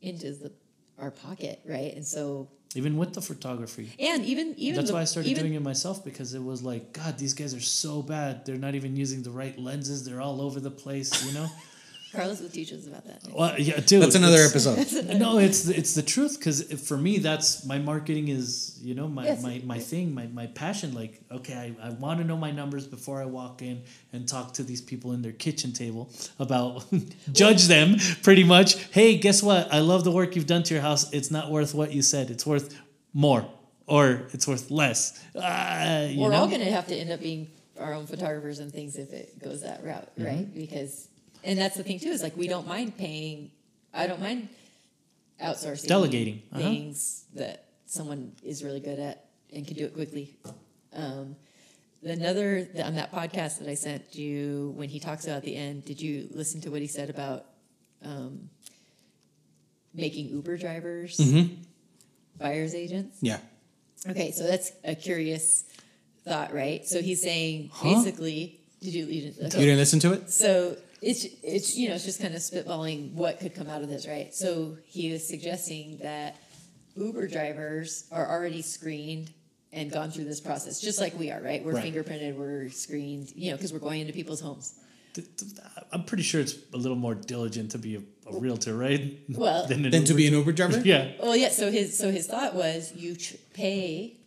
into 0.00 0.32
the 0.32 0.52
our 0.98 1.10
pocket, 1.10 1.60
right? 1.66 1.92
And 1.94 2.06
so, 2.06 2.48
even 2.74 2.96
with 2.96 3.12
the 3.12 3.20
photography, 3.20 3.90
and 3.98 4.24
even 4.24 4.54
even 4.56 4.76
That's 4.76 4.88
the- 4.88 4.94
why 4.94 5.02
I 5.02 5.04
started 5.04 5.28
even, 5.30 5.44
doing 5.44 5.54
it 5.54 5.62
myself 5.62 6.04
because 6.04 6.34
it 6.34 6.42
was 6.42 6.62
like, 6.62 6.92
God, 6.92 7.18
these 7.18 7.34
guys 7.34 7.54
are 7.54 7.60
so 7.60 8.02
bad. 8.02 8.44
They're 8.46 8.56
not 8.56 8.74
even 8.74 8.96
using 8.96 9.22
the 9.22 9.30
right 9.30 9.56
lenses. 9.58 10.04
They're 10.04 10.20
all 10.20 10.40
over 10.40 10.60
the 10.60 10.70
place, 10.70 11.10
you 11.26 11.32
know. 11.34 11.48
Carlos 12.12 12.40
will 12.40 12.50
teach 12.50 12.72
us 12.72 12.86
about 12.86 13.06
that. 13.06 13.22
well, 13.32 13.58
yeah, 13.58 13.80
dude. 13.80 14.02
That's 14.02 14.14
another 14.14 14.36
it's- 14.42 14.66
episode. 14.66 15.16
no, 15.18 15.38
it's 15.38 15.62
the, 15.64 15.76
it's 15.76 15.94
the 15.94 16.02
truth 16.02 16.38
because 16.38 16.62
for 16.86 16.96
me, 16.96 17.18
that's 17.18 17.64
my 17.64 17.78
marketing 17.78 18.28
is 18.28 18.78
you 18.82 18.94
know 18.94 19.08
my 19.08 19.24
Yes. 19.24 19.42
my, 19.42 19.62
my 19.64 19.78
thing, 19.78 20.14
my, 20.14 20.26
my 20.26 20.46
passion. 20.48 20.92
Like, 20.94 21.20
okay, 21.30 21.74
I, 21.80 21.86
I 21.88 21.90
want 21.90 22.20
to 22.20 22.24
know 22.26 22.36
my 22.36 22.50
numbers 22.50 22.86
before 22.86 23.22
I 23.22 23.24
walk 23.24 23.62
in 23.62 23.82
and 24.12 24.28
talk 24.28 24.52
to 24.54 24.62
these 24.62 24.80
people 24.82 25.12
in 25.12 25.22
their 25.22 25.32
kitchen 25.32 25.72
table 25.72 26.10
about 26.38 26.84
judge 27.32 27.66
them 27.66 27.96
pretty 28.22 28.44
much. 28.44 28.74
Hey, 28.92 29.16
guess 29.16 29.42
what? 29.42 29.72
I 29.72 29.78
love 29.80 30.04
the 30.04 30.12
work 30.12 30.36
you've 30.36 30.46
done 30.46 30.62
to 30.64 30.74
your 30.74 30.82
house. 30.82 31.10
It's 31.12 31.30
not 31.30 31.50
worth 31.50 31.74
what 31.74 31.92
you 31.92 32.02
said. 32.02 32.30
It's 32.30 32.44
worth 32.44 32.78
more 33.14 33.46
or 33.86 34.26
it's 34.32 34.46
worth 34.46 34.70
less. 34.70 35.18
You 35.34 35.40
We're 35.40 36.30
know? 36.30 36.32
all 36.36 36.46
going 36.48 36.60
to 36.60 36.70
have 36.70 36.86
to 36.88 36.94
end 36.94 37.10
up 37.10 37.20
being 37.20 37.50
our 37.80 37.94
own 37.94 38.06
photographers 38.06 38.58
and 38.58 38.70
things 38.72 38.96
if 38.96 39.12
it 39.12 39.42
goes 39.42 39.62
that 39.62 39.82
route, 39.82 40.08
Mm-hmm. 40.16 40.24
right? 40.24 40.54
Because, 40.54 41.08
and 41.44 41.58
that's 41.58 41.76
the 41.76 41.82
thing 41.82 41.98
too 41.98 42.08
is 42.10 42.22
like 42.22 42.36
we 42.36 42.48
don't 42.48 42.66
mind 42.66 42.96
paying. 42.96 43.50
I 43.94 44.06
don't 44.06 44.20
mind 44.20 44.48
outsourcing, 45.42 45.86
Delegating, 45.88 46.42
uh-huh. 46.52 46.62
things 46.62 47.24
that 47.34 47.64
someone 47.86 48.32
is 48.42 48.62
really 48.64 48.80
good 48.80 48.98
at 48.98 49.26
and 49.54 49.66
can 49.66 49.76
do 49.76 49.84
it 49.84 49.92
quickly. 49.94 50.34
Um, 50.94 51.36
another 52.02 52.66
on 52.82 52.94
that 52.94 53.12
podcast 53.12 53.58
that 53.58 53.68
I 53.68 53.74
sent 53.74 54.14
you 54.14 54.72
when 54.76 54.88
he 54.88 54.98
talks 55.00 55.26
about 55.26 55.42
the 55.42 55.54
end. 55.56 55.84
Did 55.84 56.00
you 56.00 56.28
listen 56.32 56.60
to 56.62 56.70
what 56.70 56.80
he 56.80 56.86
said 56.86 57.10
about 57.10 57.44
um, 58.04 58.48
making 59.94 60.28
Uber 60.30 60.56
drivers 60.56 61.16
Mm-hmm. 61.18 61.54
buyers 62.38 62.74
agents? 62.74 63.18
Yeah. 63.20 63.38
Okay, 64.08 64.32
so 64.32 64.44
that's 64.46 64.72
a 64.84 64.94
curious 64.94 65.64
thought, 66.24 66.52
right? 66.52 66.84
So 66.86 67.00
he's 67.02 67.22
saying 67.22 67.70
Huh? 67.72 67.94
basically, 67.94 68.58
did 68.80 68.94
you? 68.94 69.06
you 69.06 69.30
didn't, 69.32 69.54
You 69.54 69.60
didn't 69.60 69.76
listen 69.78 70.00
to 70.00 70.12
it? 70.14 70.30
So 70.30 70.76
it's 71.02 71.24
it's 71.42 71.76
you 71.76 71.88
know 71.88 71.94
it's 71.96 72.04
just 72.04 72.20
kind 72.20 72.34
of 72.34 72.40
spitballing 72.40 73.12
what 73.12 73.40
could 73.40 73.54
come 73.54 73.68
out 73.68 73.82
of 73.82 73.88
this, 73.88 74.06
right? 74.08 74.32
So 74.34 74.76
he 74.86 75.10
is 75.12 75.26
suggesting 75.26 75.98
that 76.02 76.36
Uber 76.96 77.26
drivers 77.28 78.06
are 78.12 78.28
already 78.30 78.62
screened 78.62 79.30
and 79.72 79.90
gone 79.90 80.10
through 80.10 80.24
this 80.24 80.40
process, 80.40 80.80
just 80.80 81.00
like 81.00 81.18
we 81.18 81.30
are, 81.30 81.40
right? 81.40 81.64
We're 81.64 81.72
Right. 81.74 81.92
fingerprinted, 81.92 82.36
we're 82.36 82.68
screened, 82.68 83.32
you 83.34 83.50
know, 83.50 83.56
because 83.56 83.72
we're 83.72 83.78
going 83.78 84.00
into 84.02 84.12
people's 84.12 84.40
homes. 84.40 84.74
Th- 85.14 85.26
th- 85.36 85.52
I'm 85.92 86.04
pretty 86.04 86.22
sure 86.22 86.40
it's 86.42 86.56
a 86.74 86.76
little 86.76 86.96
more 86.96 87.14
diligent 87.14 87.70
to 87.72 87.78
be 87.78 87.96
a, 87.96 88.02
a 88.30 88.38
realtor, 88.38 88.76
right? 88.76 89.18
Well- 89.30 89.66
Than 89.70 89.84
an 89.86 89.90
Then 89.90 90.04
to 90.04 90.14
be 90.14 90.26
an 90.26 90.34
Uber 90.34 90.52
driver? 90.52 90.80
Yeah. 90.84 91.12
Well, 91.22 91.34
yeah. 91.36 91.48
So 91.48 91.70
his 91.70 91.96
so 91.98 92.10
his 92.10 92.26
thought 92.26 92.54
was 92.54 92.92
you 92.94 93.16
tr- 93.16 93.36
pay 93.54 94.18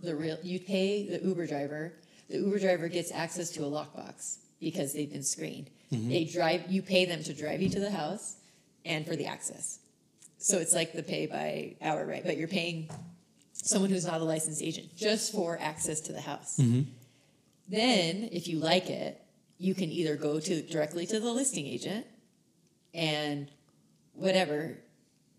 the 0.00 0.14
real 0.14 0.38
you 0.42 0.60
pay 0.60 1.08
the 1.08 1.18
Uber 1.26 1.46
driver. 1.48 1.92
The 2.30 2.38
Uber 2.38 2.58
driver 2.60 2.88
gets 2.88 3.10
access 3.12 3.50
to 3.50 3.64
a 3.64 3.70
lockbox 3.70 4.38
because 4.60 4.92
they've 4.92 5.10
been 5.10 5.22
screened. 5.22 5.70
Mm-hmm. 5.92 6.08
They 6.08 6.24
drive 6.24 6.70
you 6.70 6.82
pay 6.82 7.04
them 7.04 7.22
to 7.24 7.34
drive 7.34 7.62
you 7.62 7.68
to 7.70 7.80
the 7.80 7.90
house 7.90 8.36
and 8.84 9.06
for 9.06 9.16
the 9.16 9.26
access. 9.26 9.78
So 10.38 10.58
it's 10.58 10.74
like 10.74 10.92
the 10.92 11.02
pay 11.02 11.26
by 11.26 11.76
hour, 11.80 12.06
right? 12.06 12.24
But 12.24 12.36
you're 12.36 12.48
paying 12.48 12.88
someone 13.52 13.90
who's 13.90 14.06
not 14.06 14.20
a 14.20 14.24
licensed 14.24 14.62
agent 14.62 14.96
just 14.96 15.32
for 15.32 15.58
access 15.60 16.00
to 16.02 16.12
the 16.12 16.20
house. 16.20 16.58
Mm-hmm. 16.58 16.82
Then, 17.68 18.28
if 18.30 18.46
you 18.46 18.58
like 18.58 18.88
it, 18.90 19.20
you 19.58 19.74
can 19.74 19.90
either 19.90 20.16
go 20.16 20.38
to 20.38 20.62
directly 20.62 21.06
to 21.06 21.18
the 21.18 21.32
listing 21.32 21.66
agent 21.66 22.06
and 22.94 23.50
whatever 24.12 24.78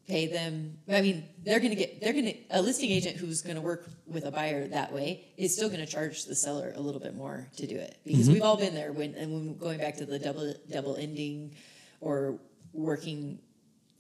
pay 0.08 0.28
them 0.28 0.78
i 0.90 1.02
mean 1.02 1.28
they're 1.44 1.60
going 1.60 1.72
to 1.72 1.76
get 1.76 2.00
they're 2.02 2.14
going 2.14 2.26
to 2.26 2.36
a 2.52 2.62
listing 2.62 2.90
agent 2.90 3.18
who's 3.18 3.42
going 3.42 3.56
to 3.56 3.62
work 3.62 3.90
with 4.08 4.26
a 4.26 4.32
buyer 4.32 4.68
that 4.68 4.94
way 4.94 5.28
is 5.38 5.54
still 5.54 5.70
going 5.70 5.82
to 5.82 5.86
charge 5.86 6.26
the 6.26 6.36
seller 6.36 6.74
a 6.76 6.80
little 6.80 7.02
bit 7.02 7.16
more 7.16 7.48
to 7.58 7.68
do 7.68 7.76
it. 7.76 8.00
Because 8.06 8.24
mm-hmm. 8.24 8.34
we've 8.34 8.42
all 8.42 8.58
been 8.58 8.74
there 8.74 8.92
when 8.92 9.16
and 9.16 9.32
when 9.34 9.58
going 9.58 9.80
back 9.80 9.98
to 9.98 10.06
the 10.06 10.18
double 10.18 10.54
double 10.72 10.96
ending 10.96 11.56
or 12.00 12.40
working 12.74 13.40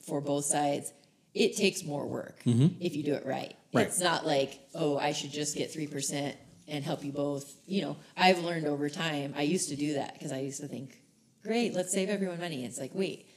for 0.05 0.21
both 0.21 0.45
sides 0.45 0.93
it 1.33 1.55
takes 1.55 1.83
more 1.83 2.07
work 2.07 2.39
mm-hmm. 2.45 2.67
if 2.79 2.95
you 2.95 3.03
do 3.03 3.13
it 3.13 3.25
right. 3.25 3.55
Right. 3.73 3.87
it's 3.87 3.99
not 3.99 4.25
like 4.25 4.59
oh 4.75 4.97
i 4.97 5.11
should 5.11 5.31
just 5.31 5.55
get 5.55 5.73
3% 5.73 6.35
and 6.69 6.83
help 6.83 7.03
you 7.03 7.11
both. 7.11 7.53
You 7.65 7.81
know 7.81 7.97
i've 8.15 8.39
learned 8.39 8.65
over 8.65 8.89
time 8.89 9.33
i 9.37 9.41
used 9.41 9.69
to 9.69 9.75
do 9.75 9.95
that 9.95 10.13
because 10.13 10.31
i 10.31 10.39
used 10.39 10.61
to 10.61 10.67
think 10.67 10.97
great 11.43 11.73
let's 11.73 11.91
save 11.91 12.09
everyone 12.09 12.39
money. 12.39 12.65
It's 12.65 12.79
like 12.79 12.91
wait 12.93 13.27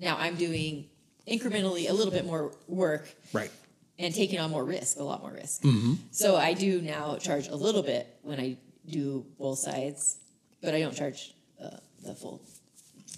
now 0.00 0.16
i'm 0.18 0.36
doing 0.36 0.88
incrementally 1.28 1.88
a 1.88 1.92
little 1.92 2.12
bit 2.12 2.24
more 2.24 2.52
work 2.68 3.08
Right. 3.32 3.50
and 3.98 4.14
taking 4.14 4.38
on 4.38 4.50
more 4.50 4.64
risk, 4.64 4.98
a 4.98 5.02
lot 5.02 5.22
more 5.22 5.32
risk. 5.32 5.62
Mm-hmm. 5.62 5.94
So 6.12 6.36
I 6.36 6.54
do 6.54 6.80
now 6.80 7.16
charge 7.16 7.48
a 7.48 7.56
little 7.56 7.82
bit 7.82 8.06
when 8.22 8.38
I 8.40 8.56
do 8.88 9.24
both 9.38 9.58
sides, 9.58 10.18
but 10.62 10.74
I 10.74 10.80
don't 10.80 10.94
charge 10.94 11.34
uh, 11.62 11.70
the 12.04 12.14
full 12.14 12.40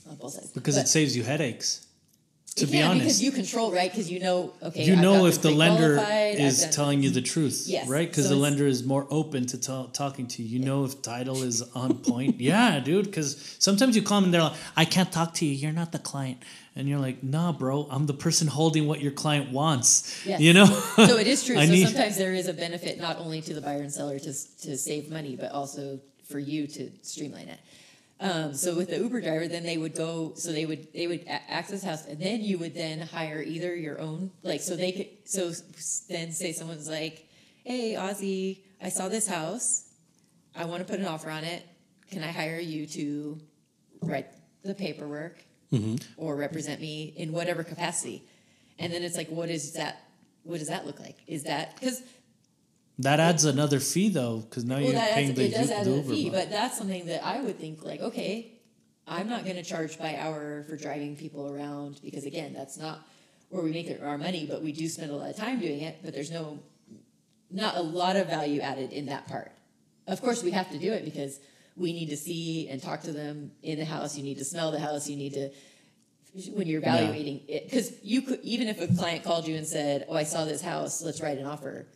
on 0.09 0.17
both 0.17 0.33
sides 0.33 0.51
Because 0.53 0.77
But 0.77 0.85
it 0.85 0.89
saves 0.89 1.17
you 1.17 1.23
headaches. 1.25 1.85
To 2.57 2.67
be 2.67 2.83
honest, 2.83 3.01
because 3.05 3.23
you 3.23 3.31
control 3.31 3.71
right 3.71 3.89
because 3.89 4.11
you 4.11 4.19
know 4.19 4.53
okay 4.61 4.83
you 4.83 4.95
I've 4.95 5.01
know 5.01 5.27
if 5.27 5.41
the 5.43 5.51
lender 5.53 5.97
is 6.01 6.69
telling 6.75 7.05
you 7.05 7.11
the 7.11 7.21
truth, 7.23 7.67
Yes, 7.69 7.87
right? 7.89 8.09
Because 8.09 8.25
so 8.25 8.31
the 8.31 8.41
lender 8.41 8.67
is 8.67 8.83
more 8.85 9.07
open 9.11 9.47
to 9.47 9.59
tell 9.59 9.87
talking 9.89 10.27
to 10.27 10.43
you. 10.43 10.59
You 10.59 10.65
know 10.65 10.85
if 10.85 11.01
title 11.01 11.45
is 11.45 11.63
on 11.77 11.99
point. 11.99 12.41
yeah, 12.51 12.81
dude. 12.81 13.05
Because 13.05 13.57
sometimes 13.61 13.95
you 13.95 14.03
call 14.03 14.17
them 14.19 14.25
and 14.25 14.35
they're 14.35 14.43
like, 14.43 14.57
"I 14.77 14.85
can't 14.87 15.13
talk 15.13 15.35
to 15.35 15.47
you. 15.47 15.53
You're 15.53 15.71
not 15.73 15.93
the 15.93 16.01
client," 16.01 16.43
and 16.79 16.89
you're 16.89 16.99
like, 16.99 17.23
"Nah, 17.23 17.53
bro. 17.53 17.87
I'm 17.91 18.07
the 18.07 18.15
person 18.15 18.47
holding 18.47 18.87
what 18.87 19.01
your 19.01 19.13
client 19.13 19.51
wants." 19.53 20.25
Yes. 20.25 20.41
You 20.41 20.53
know. 20.55 20.67
so 20.67 21.19
it 21.19 21.27
is 21.27 21.45
true. 21.47 21.57
So 21.57 21.67
need- 21.67 21.87
sometimes 21.87 22.17
there 22.17 22.33
is 22.33 22.49
a 22.49 22.55
benefit 22.55 22.99
not 22.99 23.19
only 23.19 23.41
to 23.43 23.53
the 23.53 23.61
buyer 23.61 23.81
and 23.81 23.93
seller 23.93 24.19
to 24.19 24.33
to 24.63 24.77
save 24.79 25.11
money, 25.11 25.37
but 25.37 25.53
also 25.53 26.01
for 26.31 26.39
you 26.39 26.67
to 26.67 26.91
streamline 27.03 27.49
it. 27.49 27.61
Um, 28.21 28.55
so 28.55 28.75
with 28.75 28.91
the 28.91 28.99
Uber 28.99 29.21
driver, 29.21 29.47
then 29.47 29.63
they 29.63 29.77
would 29.77 29.95
go. 29.95 30.33
So 30.37 30.53
they 30.53 30.67
would 30.67 30.93
they 30.93 31.07
would 31.07 31.25
access 31.27 31.83
house, 31.83 32.07
and 32.07 32.21
then 32.21 32.41
you 32.41 32.59
would 32.59 32.75
then 32.75 33.01
hire 33.01 33.43
either 33.43 33.75
your 33.75 34.01
own 34.01 34.31
like 34.43 34.61
so 34.61 34.77
they 34.77 34.93
could 34.93 35.09
so 35.25 35.53
then 36.09 36.33
say 36.33 36.53
someone's 36.53 36.89
like, 36.89 37.29
"Hey, 37.65 37.95
Ozzy, 37.95 38.61
I 38.81 38.89
saw 38.89 39.09
this 39.09 39.29
house. 39.29 39.85
I 40.55 40.65
want 40.65 40.85
to 40.85 40.91
put 40.91 41.01
an 41.01 41.07
offer 41.07 41.31
on 41.31 41.45
it. 41.45 41.65
Can 42.11 42.23
I 42.23 42.33
hire 42.33 42.59
you 42.59 42.87
to 42.87 43.39
write 44.03 44.29
the 44.65 44.75
paperwork 44.75 45.45
Mm-hmm. 45.73 45.97
or 46.17 46.37
represent 46.37 46.81
me 46.81 47.13
in 47.17 47.33
whatever 47.33 47.63
capacity?" 47.63 48.25
And 48.79 48.93
then 48.93 49.03
it's 49.03 49.17
like, 49.17 49.29
what 49.29 49.51
is 49.51 49.73
that? 49.73 50.05
What 50.45 50.59
does 50.59 50.69
that 50.69 50.87
look 50.87 51.01
like? 51.01 51.17
Is 51.27 51.45
that 51.45 51.75
because 51.75 52.03
That 52.99 53.21
adds 53.21 53.45
another 53.45 53.81
fee 53.81 54.09
though, 54.09 54.39
because 54.39 54.65
now 54.65 54.77
well, 54.77 54.85
you're 54.85 55.01
paying 55.01 55.29
adds, 55.31 55.39
the, 55.39 55.45
it 55.47 55.55
does 55.55 55.71
add 55.71 55.87
a 55.87 56.03
fee, 56.03 56.31
but 56.31 56.51
that's 56.51 56.79
something 56.79 57.07
that 57.07 57.25
I 57.25 57.41
would 57.41 57.59
think 57.59 57.85
like, 57.85 58.01
okay, 58.01 58.53
I'm 59.07 59.29
not 59.29 59.45
going 59.45 59.57
to 59.57 59.63
charge 59.63 59.99
by 59.99 60.17
hour 60.17 60.65
for 60.69 60.77
driving 60.77 61.17
people 61.17 61.51
around 61.51 62.01
because 62.03 62.25
again, 62.25 62.53
that's 62.53 62.77
not 62.79 63.07
where 63.51 63.63
we 63.63 63.73
make 63.73 63.99
our 64.03 64.19
money, 64.19 64.47
but 64.49 64.63
we 64.63 64.73
do 64.73 64.89
spend 64.89 65.11
a 65.11 65.17
lot 65.17 65.31
of 65.31 65.37
time 65.37 65.59
doing 65.59 65.81
it. 65.81 66.01
But 66.05 66.13
there's 66.13 66.31
no, 66.31 66.59
not 67.51 67.77
a 67.77 67.81
lot 67.81 68.17
of 68.17 68.27
value 68.27 68.61
added 68.61 68.93
in 68.93 69.07
that 69.07 69.27
part. 69.27 69.53
Of 70.07 70.21
course, 70.21 70.43
we 70.43 70.51
have 70.53 70.71
to 70.71 70.79
do 70.79 70.93
it 70.93 71.05
because 71.05 71.41
we 71.79 71.93
need 71.93 72.11
to 72.11 72.17
see 72.17 72.69
and 72.69 72.83
talk 72.83 73.03
to 73.03 73.13
them 73.13 73.53
in 73.63 73.79
the 73.79 73.85
house. 73.85 74.17
You 74.17 74.23
need 74.23 74.39
to 74.39 74.45
smell 74.45 74.71
the 74.71 74.81
house. 74.81 75.09
You 75.09 75.17
need 75.17 75.35
to 75.35 75.51
when 76.53 76.67
you're 76.67 76.81
evaluating 76.81 77.41
it 77.49 77.65
because 77.65 77.93
you 78.03 78.23
could 78.23 78.41
even 78.43 78.69
if 78.69 78.81
a 78.81 78.87
client 78.95 79.25
called 79.25 79.47
you 79.49 79.57
and 79.57 79.67
said, 79.67 80.05
"Oh, 80.09 80.15
I 80.15 80.25
saw 80.25 80.45
this 80.45 80.61
house. 80.61 81.03
Let's 81.03 81.21
write 81.21 81.39
an 81.39 81.47
offer." 81.47 81.87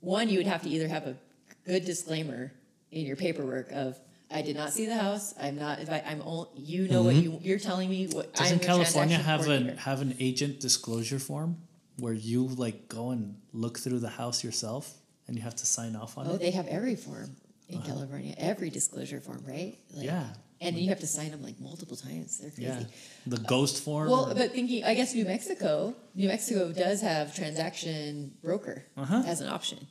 one, 0.00 0.28
you 0.28 0.38
would 0.38 0.46
have 0.46 0.62
to 0.62 0.68
either 0.68 0.88
have 0.88 1.06
a 1.06 1.16
good 1.64 1.84
disclaimer 1.84 2.52
in 2.90 3.04
your 3.04 3.16
paperwork 3.16 3.70
of 3.72 3.98
I 4.30 4.42
did 4.42 4.56
not 4.56 4.72
see 4.72 4.86
the 4.86 4.96
house. 4.96 5.34
I'm 5.40 5.58
not. 5.58 5.80
If 5.80 5.90
I, 5.90 6.02
I'm 6.06 6.20
all. 6.20 6.52
You 6.54 6.86
know 6.86 7.02
what 7.02 7.14
mm-hmm. 7.14 7.32
you 7.32 7.40
you're 7.42 7.58
telling 7.58 7.88
me. 7.88 8.08
What 8.08 8.26
I'm 8.26 8.32
Doesn't 8.32 8.58
California 8.60 9.16
have 9.16 9.48
an 9.48 9.78
have 9.78 10.02
an 10.02 10.16
agent 10.20 10.60
disclosure 10.60 11.18
form 11.18 11.56
where 11.98 12.12
you 12.12 12.46
like 12.46 12.88
go 12.88 13.10
and 13.10 13.36
look 13.54 13.78
through 13.78 14.00
the 14.00 14.10
house 14.10 14.44
yourself 14.44 14.92
and 15.26 15.36
you 15.36 15.42
have 15.42 15.56
to 15.56 15.66
sign 15.66 15.96
off 15.96 16.18
on 16.18 16.26
Oh, 16.26 16.30
it? 16.30 16.34
Oh, 16.34 16.36
they 16.36 16.50
have 16.50 16.66
every 16.66 16.94
form 16.94 17.36
in 17.68 17.82
California. 17.82 18.34
Every 18.38 18.70
disclosure 18.70 19.20
form, 19.20 19.42
right? 19.46 19.76
Like, 19.94 20.06
Yeah. 20.06 20.26
And 20.60 20.76
you 20.76 20.88
have 20.88 20.98
to 21.00 21.06
sign 21.06 21.30
them 21.30 21.40
like 21.42 21.60
multiple 21.60 21.96
times. 21.96 22.38
They're 22.38 22.50
crazy. 22.50 22.64
Yeah, 22.64 22.82
the 23.28 23.36
ghost 23.36 23.80
form. 23.84 24.10
Well, 24.10 24.30
or- 24.32 24.34
but 24.34 24.50
thinking, 24.52 24.82
I 24.82 24.94
guess 24.94 25.14
New 25.14 25.24
Mexico, 25.24 25.94
New 26.16 26.26
Mexico 26.26 26.72
does 26.72 27.00
have 27.00 27.32
transaction 27.32 28.32
broker 28.42 28.84
Uh-huh. 28.96 29.22
as 29.24 29.40
an 29.40 29.48
option. 29.48 29.86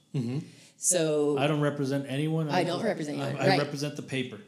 So 0.77 1.37
I 1.37 1.47
don't 1.47 1.61
represent 1.61 2.05
anyone. 2.09 2.49
I 2.49 2.63
don't 2.65 2.83
represent 2.83 3.19
I, 3.21 3.27
anyone, 3.27 3.41
I 3.41 3.47
right. 3.49 3.59
represent 3.59 3.95
the 3.95 4.01
paper. 4.01 4.39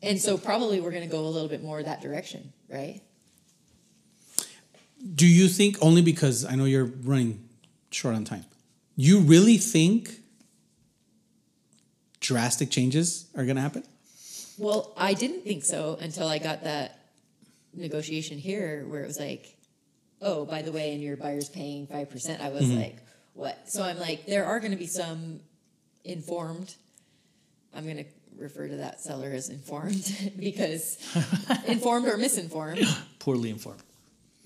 and 0.00 0.20
so 0.20 0.38
probably 0.38 0.80
we're 0.80 0.92
going 0.92 1.02
to 1.02 1.08
go 1.10 1.26
a 1.26 1.28
little 1.28 1.48
bit 1.48 1.62
more 1.62 1.82
that 1.82 2.00
direction, 2.00 2.52
right? 2.68 3.00
Do 5.14 5.26
you 5.26 5.48
think 5.48 5.76
only 5.82 6.02
because 6.02 6.44
I 6.44 6.54
know 6.54 6.64
you're 6.66 6.86
running 6.86 7.48
short 7.90 8.14
on 8.14 8.24
time? 8.24 8.44
You 8.96 9.20
really 9.20 9.58
think 9.58 10.20
drastic 12.24 12.70
changes 12.70 13.26
are 13.36 13.44
going 13.44 13.56
to 13.56 13.62
happen? 13.62 13.84
Well, 14.56 14.94
I 14.96 15.12
didn't 15.14 15.42
think 15.44 15.62
so 15.64 15.98
until 16.00 16.26
I 16.26 16.38
got 16.38 16.64
that 16.64 16.98
negotiation 17.74 18.38
here 18.38 18.84
where 18.88 19.02
it 19.02 19.06
was 19.06 19.18
like, 19.20 19.54
oh, 20.22 20.46
by 20.46 20.62
the 20.62 20.72
way, 20.72 20.94
and 20.94 21.02
your 21.02 21.16
buyer's 21.18 21.50
paying 21.50 21.86
5%. 21.86 22.40
I 22.40 22.48
was 22.48 22.68
like, 22.70 22.96
what? 23.34 23.68
So 23.68 23.82
I'm 23.82 23.98
like, 23.98 24.24
there 24.26 24.46
are 24.46 24.58
going 24.58 24.70
to 24.70 24.78
be 24.78 24.86
some 24.86 25.40
informed, 26.04 26.74
I'm 27.74 27.84
going 27.84 27.98
to 27.98 28.06
refer 28.38 28.68
to 28.68 28.76
that 28.76 29.00
seller 29.00 29.30
as 29.30 29.50
informed 29.50 30.32
because 30.38 30.96
informed 31.66 32.06
or 32.08 32.16
misinformed, 32.16 32.80
Poorly 33.18 33.50
informed. 33.50 33.82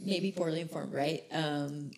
maybe 0.00 0.32
poorly 0.32 0.60
informed, 0.62 0.92
right? 0.94 1.22
Um, 1.32 1.92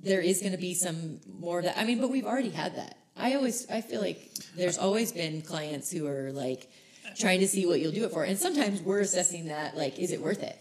there 0.00 0.20
is 0.20 0.40
going 0.40 0.52
to 0.52 0.58
be 0.58 0.74
some 0.74 1.18
more 1.40 1.58
of 1.58 1.64
that. 1.64 1.76
I 1.76 1.84
mean, 1.84 2.00
but 2.00 2.10
we've 2.10 2.26
already 2.26 2.50
had 2.50 2.76
that. 2.76 2.98
I 3.18 3.34
always, 3.34 3.68
I 3.70 3.80
feel 3.80 4.00
like 4.00 4.30
there's 4.56 4.78
always 4.78 5.12
been 5.12 5.42
clients 5.42 5.90
who 5.90 6.06
are 6.06 6.30
like 6.32 6.70
trying 7.18 7.40
to 7.40 7.48
see 7.48 7.66
what 7.66 7.80
you'll 7.80 7.92
do 7.92 8.04
it 8.04 8.12
for, 8.12 8.24
and 8.24 8.38
sometimes 8.38 8.80
we're 8.80 9.00
assessing 9.00 9.48
that 9.48 9.76
like, 9.76 9.98
is 9.98 10.12
it 10.12 10.20
worth 10.20 10.42
it? 10.42 10.56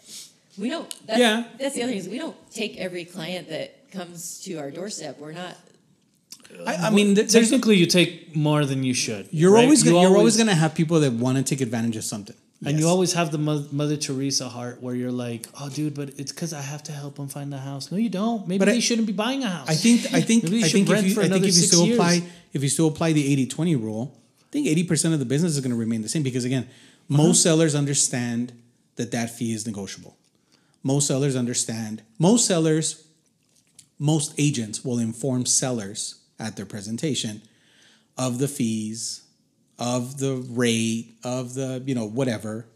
We 0.58 0.70
don't. 0.70 0.90
That's, 1.06 1.20
Yeah. 1.20 1.44
That's 1.60 1.76
the 1.76 1.84
other 1.84 1.92
thing 1.92 2.00
is 2.00 2.10
we 2.10 2.18
don't 2.18 2.36
take 2.52 2.78
every 2.78 3.06
client 3.06 3.50
that 3.50 3.92
comes 3.92 4.42
to 4.46 4.56
our 4.56 4.72
doorstep. 4.72 5.20
We're 5.20 5.34
not. 5.34 5.56
I, 6.66 6.76
I 6.76 6.90
mean, 6.90 7.14
th- 7.16 7.32
Technically, 7.32 7.76
you 7.76 7.86
take 7.86 8.36
more 8.36 8.66
than 8.66 8.84
you 8.84 8.94
should. 8.94 9.28
you're 9.32 9.52
right? 9.52 9.66
always 9.66 9.84
gonna, 9.84 10.02
you're 10.02 10.18
always 10.18 10.38
going 10.38 10.48
to 10.48 10.56
have 10.56 10.74
people 10.74 11.00
that 11.02 11.12
want 11.12 11.38
to 11.38 11.44
take 11.44 11.60
advantage 11.62 11.98
of 11.98 12.06
something. 12.06 12.36
And 12.66 12.72
Yes. 12.72 12.80
you 12.80 12.88
always 12.88 13.14
have 13.14 13.32
the 13.32 13.38
Mo- 13.38 13.68
Mother 13.72 13.98
Teresa 13.98 14.50
heart 14.50 14.82
where 14.82 14.96
you're 14.96 15.12
like, 15.12 15.48
oh, 15.60 15.70
dude, 15.70 15.94
but 15.94 16.10
it's 16.18 16.32
because 16.32 16.54
I 16.54 16.62
have 16.62 16.82
to 16.84 16.92
help 16.92 17.16
them 17.18 17.28
find 17.28 17.54
a 17.54 17.60
house. 17.60 17.92
No, 17.92 17.98
you 18.00 18.10
don't. 18.10 18.48
Maybe 18.48 18.58
But 18.60 18.66
they 18.66 18.78
I- 18.78 18.80
shouldn't 18.80 19.06
be 19.06 19.14
buying 19.14 19.44
a 19.44 19.50
house. 19.50 19.70
I 19.70 19.76
think 19.76 20.06
I 20.12 20.22
think 20.22 20.46
I 20.46 20.68
think 20.68 20.90
if 20.90 21.06
you, 21.16 21.22
I 21.22 21.28
think 21.30 21.46
if 21.46 21.56
you 21.56 21.62
still 21.62 21.86
years. 21.86 21.98
apply 22.00 22.24
if 22.54 22.64
you 22.64 22.70
still 22.70 22.88
apply 22.88 23.14
the 23.14 23.24
80-20 23.48 23.76
rule, 23.76 24.18
I 24.42 24.52
think 24.52 24.66
80% 24.68 25.14
of 25.14 25.20
the 25.20 25.26
business 25.26 25.54
is 25.54 25.60
going 25.60 25.70
to 25.72 25.78
remain 25.78 26.02
the 26.02 26.10
same 26.10 26.24
because 26.24 26.46
again, 26.46 26.64
Uh-huh. 26.64 27.18
most 27.24 27.44
sellers 27.44 27.76
understand 27.76 28.54
that 28.96 29.12
that 29.12 29.30
fee 29.38 29.54
is 29.54 29.68
negotiable. 29.68 30.18
Most 30.82 31.06
sellers 31.08 31.36
understand. 31.36 32.02
Most 32.18 32.46
sellers 32.48 33.04
most 34.00 34.34
agents 34.38 34.84
will 34.86 35.00
inform 35.00 35.46
sellers 35.46 36.16
at 36.40 36.56
their 36.56 36.66
presentation 36.68 37.42
of 38.18 38.38
the 38.40 38.48
fees, 38.48 39.22
of 39.80 40.18
the 40.18 40.36
rate, 40.50 41.16
of 41.24 41.54
the, 41.54 41.84
you 41.86 41.94
know, 41.96 42.06
whatever. 42.08 42.68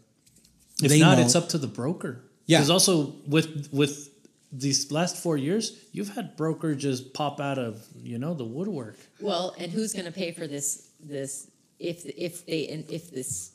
If 0.82 0.90
They 0.90 1.00
not, 1.00 1.18
know- 1.18 1.24
it's 1.24 1.34
up 1.36 1.48
to 1.50 1.58
the 1.58 1.66
broker. 1.66 2.24
Yeah. 2.46 2.58
Because 2.58 2.70
also 2.70 3.14
with 3.26 3.68
with 3.72 4.08
these 4.52 4.90
last 4.92 5.16
four 5.16 5.36
years, 5.36 5.78
you've 5.92 6.10
had 6.10 6.36
broker 6.36 6.74
just 6.74 7.14
pop 7.14 7.40
out 7.40 7.58
of 7.58 7.86
you 8.02 8.18
know 8.18 8.34
the 8.34 8.44
woodwork. 8.44 8.96
Well, 9.20 9.54
and 9.58 9.70
who's 9.72 9.92
going 9.92 10.04
to 10.06 10.12
pay 10.12 10.32
for 10.32 10.46
this? 10.46 10.88
This 11.00 11.50
if 11.78 12.04
if 12.04 12.44
they 12.46 12.68
and 12.68 12.84
if 12.90 13.10
this 13.10 13.52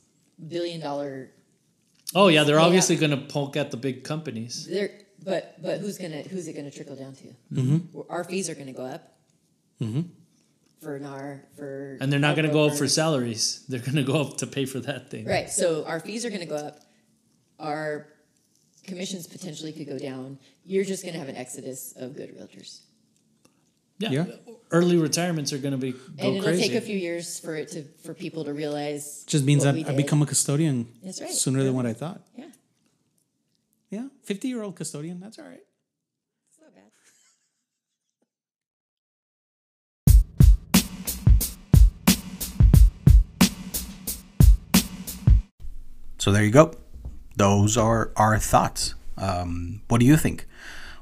billion 0.47 0.79
dollar 0.81 1.31
Oh 2.15 2.29
yeah, 2.29 2.43
they're 2.45 2.55
Yeah. 2.55 2.63
obviously 2.65 2.95
going 2.95 3.11
to 3.11 3.17
poke 3.17 3.57
at 3.57 3.69
the 3.71 3.77
big 3.77 4.03
companies. 4.05 4.65
There, 4.65 4.91
but 5.23 5.61
but 5.61 5.79
who's 5.81 5.97
gonna 5.97 6.21
who's 6.23 6.47
it 6.47 6.53
gonna 6.55 6.71
trickle 6.71 6.95
down 6.95 7.13
to? 7.15 7.27
Mm-hmm. 7.53 7.99
Our 8.09 8.23
fees 8.23 8.49
are 8.49 8.55
gonna 8.55 8.71
go 8.73 8.85
up. 8.85 9.13
For 10.81 10.99
NAR 10.99 11.43
for 11.55 11.97
And 11.99 12.11
they're 12.11 12.19
not 12.19 12.35
going 12.35 12.47
to 12.47 12.53
go 12.53 12.65
up 12.67 12.75
for 12.77 12.87
salaries. 12.87 13.65
They're 13.67 13.79
going 13.79 13.95
to 13.95 14.03
go 14.03 14.21
up 14.21 14.37
to 14.37 14.47
pay 14.47 14.65
for 14.65 14.79
that 14.81 15.09
thing. 15.09 15.25
right. 15.25 15.49
So 15.49 15.85
our 15.85 15.99
fees 15.99 16.23
are 16.25 16.29
gonna 16.29 16.45
go 16.45 16.55
up. 16.55 16.81
Our 17.59 18.07
commissions 18.85 19.25
potentially 19.27 19.71
could 19.73 19.87
go 19.87 19.97
down. 19.97 20.37
You're 20.65 20.85
just 20.85 21.03
gonna 21.03 21.17
have 21.17 21.29
an 21.29 21.35
exodus 21.35 21.93
of 21.97 22.15
good 22.15 22.29
realtors, 22.37 22.81
Yeah. 23.97 24.11
Yeah. 24.11 24.25
Early 24.69 24.97
retirements 24.97 25.51
are 25.53 25.57
going 25.57 25.71
to 25.71 25.77
be 25.77 25.93
go 25.93 25.99
and 26.19 26.35
it'll 26.35 26.43
crazy. 26.43 26.67
take 26.67 26.75
a 26.77 26.81
few 26.81 26.97
years 26.97 27.39
for 27.39 27.55
it 27.55 27.69
to 27.69 27.83
for 28.03 28.13
people 28.13 28.43
to 28.45 28.53
realize. 28.53 29.23
Just 29.25 29.45
means 29.45 29.65
what 29.65 29.73
that 29.75 29.85
we 29.87 29.93
I 29.93 29.95
become 29.95 30.21
a 30.21 30.25
custodian 30.25 30.87
That's 31.03 31.21
right. 31.21 31.31
sooner 31.31 31.63
than 31.63 31.73
what 31.73 31.85
I 31.85 31.93
thought. 31.93 32.21
Yeah, 32.37 32.51
Yeah, 33.89 34.07
50 34.23 34.47
year 34.49 34.61
old 34.61 34.75
custodian, 34.75 35.19
that's 35.19 35.39
all 35.39 35.45
right. 35.45 35.63
So 46.27 46.33
there 46.33 46.43
you 46.43 46.51
go. 46.51 46.73
Those 47.37 47.77
are 47.77 48.11
our 48.17 48.37
thoughts. 48.37 48.95
Um, 49.15 49.81
what 49.87 50.01
do 50.01 50.05
you 50.05 50.17
think? 50.17 50.45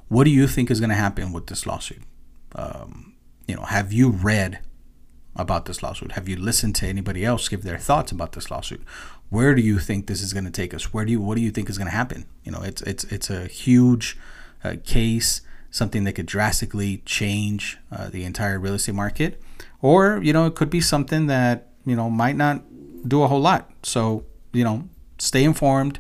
What 0.07 0.25
do 0.25 0.29
you 0.29 0.47
think 0.47 0.69
is 0.69 0.79
going 0.79 0.91
to 0.91 0.95
happen 0.95 1.33
with 1.33 1.47
this 1.47 1.65
lawsuit? 1.65 2.03
Um, 2.53 3.15
you 3.47 3.55
know, 3.55 3.63
have 3.63 3.91
you 3.91 4.11
read 4.11 4.59
about 5.35 5.65
this 5.65 5.81
lawsuit? 5.81 6.11
Have 6.11 6.29
you 6.29 6.35
listened 6.35 6.75
to 6.75 6.85
anybody 6.85 7.25
else 7.25 7.49
give 7.49 7.63
their 7.63 7.79
thoughts 7.79 8.11
about 8.11 8.33
this 8.33 8.51
lawsuit? 8.51 8.83
Where 9.31 9.55
do 9.55 9.63
you 9.63 9.79
think 9.79 10.05
this 10.05 10.21
is 10.21 10.31
going 10.31 10.45
to 10.45 10.51
take 10.51 10.75
us? 10.75 10.93
Where 10.93 11.05
do 11.05 11.11
you 11.11 11.19
what 11.19 11.37
do 11.37 11.41
you 11.41 11.49
think 11.49 11.71
is 11.71 11.79
going 11.79 11.89
to 11.89 11.97
happen? 11.97 12.27
You 12.43 12.51
know, 12.51 12.61
it's 12.61 12.83
it's 12.83 13.03
it's 13.05 13.31
a 13.31 13.47
huge 13.47 14.19
uh, 14.63 14.75
case, 14.83 15.41
something 15.71 16.03
that 16.03 16.13
could 16.13 16.27
drastically 16.27 16.97
change 16.97 17.79
uh, 17.91 18.09
the 18.09 18.25
entire 18.25 18.59
real 18.59 18.75
estate 18.75 18.93
market, 18.93 19.41
or 19.81 20.19
you 20.21 20.33
know, 20.33 20.45
it 20.45 20.53
could 20.53 20.69
be 20.69 20.81
something 20.81 21.25
that 21.25 21.69
you 21.83 21.95
know 21.95 22.11
might 22.11 22.35
not 22.35 22.61
do 23.09 23.23
a 23.23 23.27
whole 23.27 23.41
lot. 23.41 23.71
So 23.81 24.23
you 24.53 24.63
know, 24.63 24.87
stay 25.17 25.43
informed, 25.43 25.99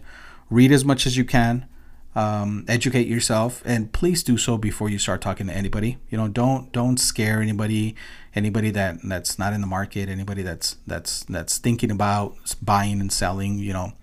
read 0.49 0.71
as 0.71 0.85
much 0.85 1.05
as 1.05 1.17
you 1.17 1.25
can, 1.25 1.67
um, 2.15 2.63
educate 2.67 3.07
yourself, 3.07 3.61
and 3.65 3.91
please 3.91 4.23
do 4.23 4.37
so 4.37 4.57
before 4.57 4.89
you 4.89 4.97
start 4.97 5.21
talking 5.21 5.47
to 5.47 5.53
anybody. 5.53 5.97
You 6.09 6.17
know, 6.17 6.27
don't 6.27 6.71
don't 6.71 6.97
scare 6.97 7.41
anybody, 7.41 7.95
anybody 8.33 8.71
that 8.71 8.97
that's 9.03 9.37
not 9.37 9.51
in 9.53 9.61
the 9.61 9.67
market, 9.67 10.07
anybody 10.07 10.41
that's 10.41 10.77
that's 10.87 11.23
that's 11.25 11.57
thinking 11.57 11.91
about 11.91 12.35
buying 12.61 13.01
and 13.01 13.11
selling. 13.11 13.59
You 13.59 13.73
know, 13.73 13.93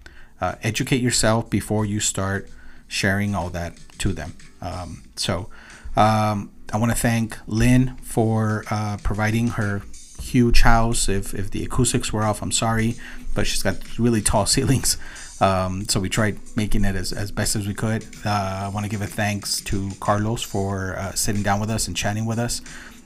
uh, 0.41 0.57
educate 0.63 1.01
yourself 1.01 1.49
before 1.49 1.87
you 1.87 2.01
start 2.01 2.51
sharing 2.87 3.35
all 3.35 3.49
that 3.51 3.79
to 3.99 4.13
them. 4.13 4.35
Um, 4.61 5.05
so, 5.17 5.49
um, 5.97 6.51
I 6.73 6.77
want 6.77 6.93
to 6.93 6.99
thank 6.99 7.39
Lynn 7.47 7.97
for 8.03 8.65
uh, 8.71 8.99
providing 9.03 9.49
her 9.49 9.83
huge 10.23 10.63
house. 10.63 11.09
If 11.09 11.35
if 11.35 11.51
the 11.51 11.65
acoustics 11.65 12.13
were 12.13 12.23
off, 12.23 12.43
I'm 12.43 12.53
sorry, 12.53 12.97
but 13.35 13.47
she's 13.47 13.63
got 13.63 13.77
really 13.99 14.23
tall 14.23 14.47
ceilings. 14.57 14.97
Um, 15.41 15.89
so 15.89 15.99
we 15.99 16.09
tried 16.09 16.39
making 16.57 16.85
it 16.85 16.95
as, 16.95 17.13
as 17.13 17.33
best 17.33 17.57
as 17.57 17.67
we 17.67 17.75
could. 17.75 18.05
Uh, 18.25 18.63
I 18.67 18.69
want 18.69 18.85
to 18.85 18.91
give 18.91 19.03
a 19.03 19.09
thanks 19.09 19.61
to 19.63 19.91
Carlos 19.99 20.41
for 20.41 20.97
uh, 20.97 21.13
sitting 21.15 21.43
down 21.43 21.59
with 21.59 21.69
us 21.69 21.89
and 21.89 21.97
chatting 21.97 22.27
with 22.27 22.39
us. 22.39 22.61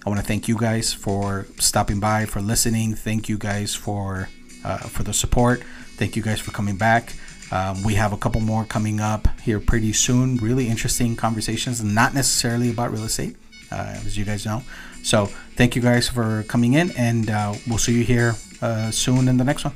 I 0.04 0.10
want 0.10 0.20
to 0.20 0.26
thank 0.26 0.46
you 0.46 0.58
guys 0.58 0.92
for 0.92 1.46
stopping 1.58 1.98
by, 1.98 2.26
for 2.26 2.42
listening. 2.42 2.94
Thank 2.94 3.28
you 3.30 3.38
guys 3.38 3.74
for 3.74 4.28
uh, 4.64 4.78
for 4.78 5.02
the 5.02 5.12
support. 5.12 5.62
Thank 5.96 6.14
you 6.14 6.22
guys 6.22 6.40
for 6.40 6.50
coming 6.50 6.76
back. 6.76 7.14
Um, 7.50 7.82
we 7.82 7.94
have 7.94 8.12
a 8.12 8.16
couple 8.16 8.40
more 8.40 8.64
coming 8.64 9.00
up 9.00 9.28
here 9.40 9.60
pretty 9.60 9.92
soon. 9.92 10.36
Really 10.36 10.68
interesting 10.68 11.16
conversations, 11.16 11.82
not 11.82 12.12
necessarily 12.12 12.70
about 12.70 12.92
real 12.92 13.04
estate, 13.04 13.36
uh, 13.70 14.00
as 14.04 14.18
you 14.18 14.24
guys 14.24 14.44
know. 14.44 14.62
So 15.06 15.26
thank 15.54 15.76
you 15.76 15.82
guys 15.82 16.08
for 16.08 16.42
coming 16.48 16.74
in, 16.74 16.90
and 16.98 17.30
uh, 17.30 17.54
we'll 17.68 17.78
see 17.78 17.94
you 17.96 18.02
here 18.02 18.34
uh, 18.60 18.90
soon 18.90 19.28
in 19.28 19.36
the 19.36 19.44
next 19.44 19.64
one. 19.64 19.72